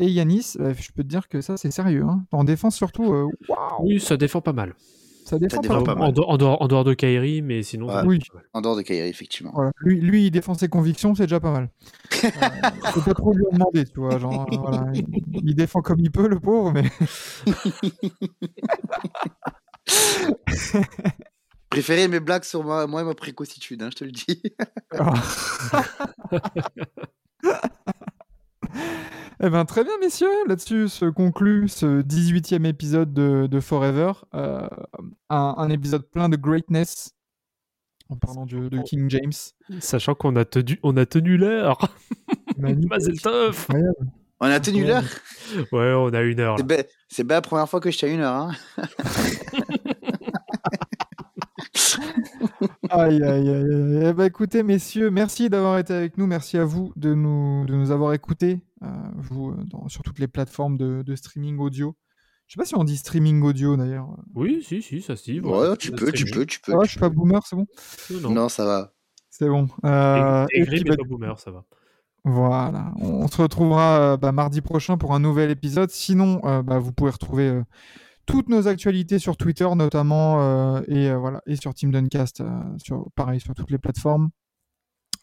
et 0.00 0.10
Yanis. 0.10 0.54
Euh, 0.58 0.74
je 0.76 0.90
peux 0.92 1.02
te 1.04 1.08
dire 1.08 1.28
que 1.28 1.40
ça, 1.40 1.56
c'est 1.56 1.70
sérieux. 1.70 2.02
hein. 2.04 2.24
En 2.32 2.42
défense, 2.44 2.74
surtout, 2.76 3.12
euh, 3.12 3.28
Oui, 3.80 4.00
ça 4.00 4.16
défend 4.16 4.40
pas 4.40 4.52
mal. 4.52 4.74
ça 5.24 5.38
défend 5.38 5.60
défend 5.60 5.82
pas 5.84 5.94
pas 5.94 6.00
mal. 6.00 6.08
En, 6.08 6.12
dehors- 6.12 6.28
en 6.30 6.36
dehors, 6.38 6.60
en 6.62 6.66
dehors 6.68 6.82
de 6.84 6.94
Kyrie, 6.94 7.40
mais 7.42 7.62
sinon, 7.62 7.86
Ouais. 7.88 8.02
Oui. 8.04 8.18
En 8.52 8.60
dehors 8.60 8.74
de 8.76 8.82
Kyrie, 8.82 9.08
effectivement. 9.08 9.52
Voilà. 9.54 9.70
Lui, 9.80 10.00
lui, 10.00 10.26
il 10.26 10.30
défend 10.32 10.54
ses 10.54 10.68
convictions, 10.68 11.14
c'est 11.14 11.24
déjà 11.24 11.38
pas 11.40 11.52
mal. 11.52 11.70
Euh, 12.22 12.28
faut 12.92 13.00
pas 13.00 13.14
trop 13.14 13.32
lui 13.32 13.44
en 13.50 13.54
demander, 13.54 13.84
tu 13.86 13.98
vois. 14.00 14.18
Genre, 14.18 14.46
euh, 14.52 14.56
voilà, 14.58 14.84
il, 14.94 15.06
il 15.42 15.54
défend 15.54 15.80
comme 15.80 16.00
il 16.00 16.10
peut, 16.10 16.28
le 16.28 16.38
pauvre, 16.38 16.70
mais 16.72 16.84
Préférez 21.70 22.08
mes 22.08 22.20
blagues 22.20 22.44
sur 22.44 22.62
moi, 22.64 22.86
moi 22.86 23.00
et 23.02 23.04
ma 23.04 23.14
précocitude, 23.14 23.82
hein, 23.82 23.88
je 23.92 23.96
te 23.96 24.04
le 24.04 24.12
dis. 24.12 24.42
Eh 29.42 29.48
ben, 29.48 29.64
très 29.64 29.84
bien, 29.84 29.96
messieurs. 30.00 30.28
Là-dessus 30.46 30.88
se 30.88 31.06
conclut 31.06 31.68
ce 31.68 32.02
18e 32.02 32.66
épisode 32.66 33.14
de, 33.14 33.46
de 33.46 33.60
Forever. 33.60 34.12
Euh, 34.34 34.68
un, 35.30 35.54
un 35.56 35.70
épisode 35.70 36.02
plein 36.10 36.28
de 36.28 36.36
greatness. 36.36 37.14
En 38.10 38.16
parlant 38.16 38.44
de, 38.44 38.68
de 38.68 38.82
King 38.82 39.08
James. 39.08 39.32
Sachant 39.78 40.14
qu'on 40.14 40.36
a 40.36 40.44
tenu, 40.44 40.78
on 40.82 40.96
a 40.96 41.06
tenu 41.06 41.38
l'heure. 41.38 41.78
Mazel 42.58 43.20
tov. 43.20 43.68
On 44.40 44.46
a 44.46 44.60
tenu 44.60 44.84
l'heure. 44.84 45.04
Ouais, 45.72 45.92
on 45.94 46.12
a 46.12 46.20
une 46.20 46.40
heure. 46.40 46.56
C'est 47.08 47.24
bien, 47.24 47.36
la 47.36 47.40
première 47.40 47.68
fois 47.68 47.80
que 47.80 47.90
je 47.90 47.96
tiens 47.98 48.12
une 48.12 48.20
heure. 48.20 48.34
Hein. 48.34 48.52
Aïe, 52.90 53.22
aïe, 53.22 53.48
aïe. 53.48 54.00
Eh 54.02 54.12
ben, 54.12 54.24
écoutez, 54.24 54.62
messieurs, 54.62 55.10
merci 55.10 55.48
d'avoir 55.48 55.78
été 55.78 55.94
avec 55.94 56.18
nous. 56.18 56.26
Merci 56.26 56.58
à 56.58 56.64
vous 56.64 56.92
de 56.96 57.14
nous, 57.14 57.64
de 57.66 57.74
nous 57.74 57.90
avoir 57.92 58.12
écoutés, 58.14 58.60
vous, 59.16 59.50
euh, 59.50 59.64
dans- 59.64 59.88
sur 59.88 60.02
toutes 60.02 60.18
les 60.18 60.28
plateformes 60.28 60.76
de, 60.76 61.02
de 61.02 61.14
streaming 61.16 61.58
audio. 61.58 61.96
Je 62.46 62.54
sais 62.54 62.58
pas 62.58 62.64
si 62.64 62.74
on 62.74 62.82
dit 62.84 62.96
streaming 62.96 63.42
audio 63.42 63.76
d'ailleurs. 63.76 64.08
Oui, 64.34 64.62
si, 64.66 64.82
si, 64.82 65.02
ça 65.02 65.14
se 65.16 65.24
dit. 65.24 65.40
Ouais, 65.40 65.48
voilà. 65.50 65.76
tu 65.76 65.92
peux, 65.92 66.10
tu 66.12 66.24
peux, 66.24 66.44
tu 66.46 66.60
peux. 66.60 66.72
Tu 66.80 66.84
je 66.86 66.90
suis 66.90 67.00
pas 67.00 67.08
peux. 67.08 67.14
boomer, 67.16 67.46
c'est 67.46 67.56
bon 67.56 67.66
Non, 68.30 68.48
ça 68.48 68.64
va. 68.64 68.92
C'est 69.30 69.48
bon. 69.48 69.68
Euh, 69.84 70.46
Et, 70.52 70.60
et 70.62 70.64
gris, 70.64 70.82
mais 70.88 70.96
pas 70.96 71.04
boomer, 71.04 71.38
ça 71.38 71.50
va. 71.52 71.64
Voilà, 72.24 72.92
on 73.00 73.26
se 73.28 73.40
retrouvera 73.40 74.00
euh, 74.00 74.16
bah, 74.18 74.32
mardi 74.32 74.60
prochain 74.60 74.98
pour 74.98 75.14
un 75.14 75.20
nouvel 75.20 75.50
épisode. 75.50 75.90
Sinon, 75.90 76.40
euh, 76.44 76.62
bah, 76.62 76.78
vous 76.78 76.92
pouvez 76.92 77.10
retrouver 77.10 77.48
euh, 77.48 77.62
toutes 78.26 78.48
nos 78.50 78.68
actualités 78.68 79.18
sur 79.18 79.36
Twitter 79.38 79.68
notamment 79.74 80.40
euh, 80.42 80.82
et 80.86 81.08
euh, 81.08 81.16
voilà 81.16 81.40
et 81.46 81.56
sur 81.56 81.72
Team 81.72 81.90
Duncast, 81.92 82.42
euh, 82.42 82.48
sur 82.76 83.06
pareil 83.14 83.40
sur 83.40 83.54
toutes 83.54 83.70
les 83.70 83.78
plateformes. 83.78 84.28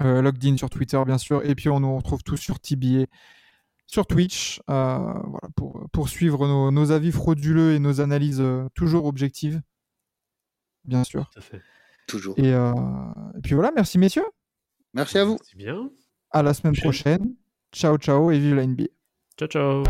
Euh, 0.02 0.22
Logged 0.24 0.44
in 0.46 0.58
sur 0.58 0.70
Twitter 0.70 1.02
bien 1.06 1.18
sûr 1.20 1.46
et 1.46 1.54
puis 1.56 1.70
on 1.70 1.80
nous 1.80 1.96
retrouve 1.98 2.24
tous 2.24 2.38
sur 2.38 2.60
TBA, 2.60 3.06
sur 3.88 4.06
Twitch, 4.06 4.62
euh, 4.70 4.98
voilà 4.98 5.50
pour 5.56 5.88
pour 5.92 6.10
suivre 6.10 6.46
nos, 6.48 6.72
nos 6.72 6.92
avis 6.92 7.12
frauduleux 7.12 7.74
et 7.74 7.80
nos 7.80 8.02
analyses 8.02 8.42
euh, 8.42 8.68
toujours 8.76 9.06
objectives, 9.06 9.62
bien 10.86 11.04
sûr. 11.04 11.30
Tout 11.32 11.40
à 11.40 11.42
fait. 11.42 11.62
Toujours. 12.08 12.36
Et, 12.38 12.54
euh, 12.54 12.72
et 13.38 13.42
puis 13.42 13.54
voilà, 13.56 13.72
merci 13.76 13.98
messieurs, 13.98 14.26
Merci 14.94 15.18
à 15.18 15.26
vous. 15.26 15.38
C'est 15.44 15.58
bien. 15.58 15.90
à 16.32 16.44
la 16.44 16.54
semaine 16.54 16.74
Prochaine. 16.76 17.18
prochaine. 17.20 17.36
Ciao 17.74 17.98
ciao 17.98 18.32
et 18.32 18.40
vive 18.40 18.56
la 18.56 18.66
NBA. 18.66 18.86
Ciao, 19.38 19.48
ciao. 19.48 19.84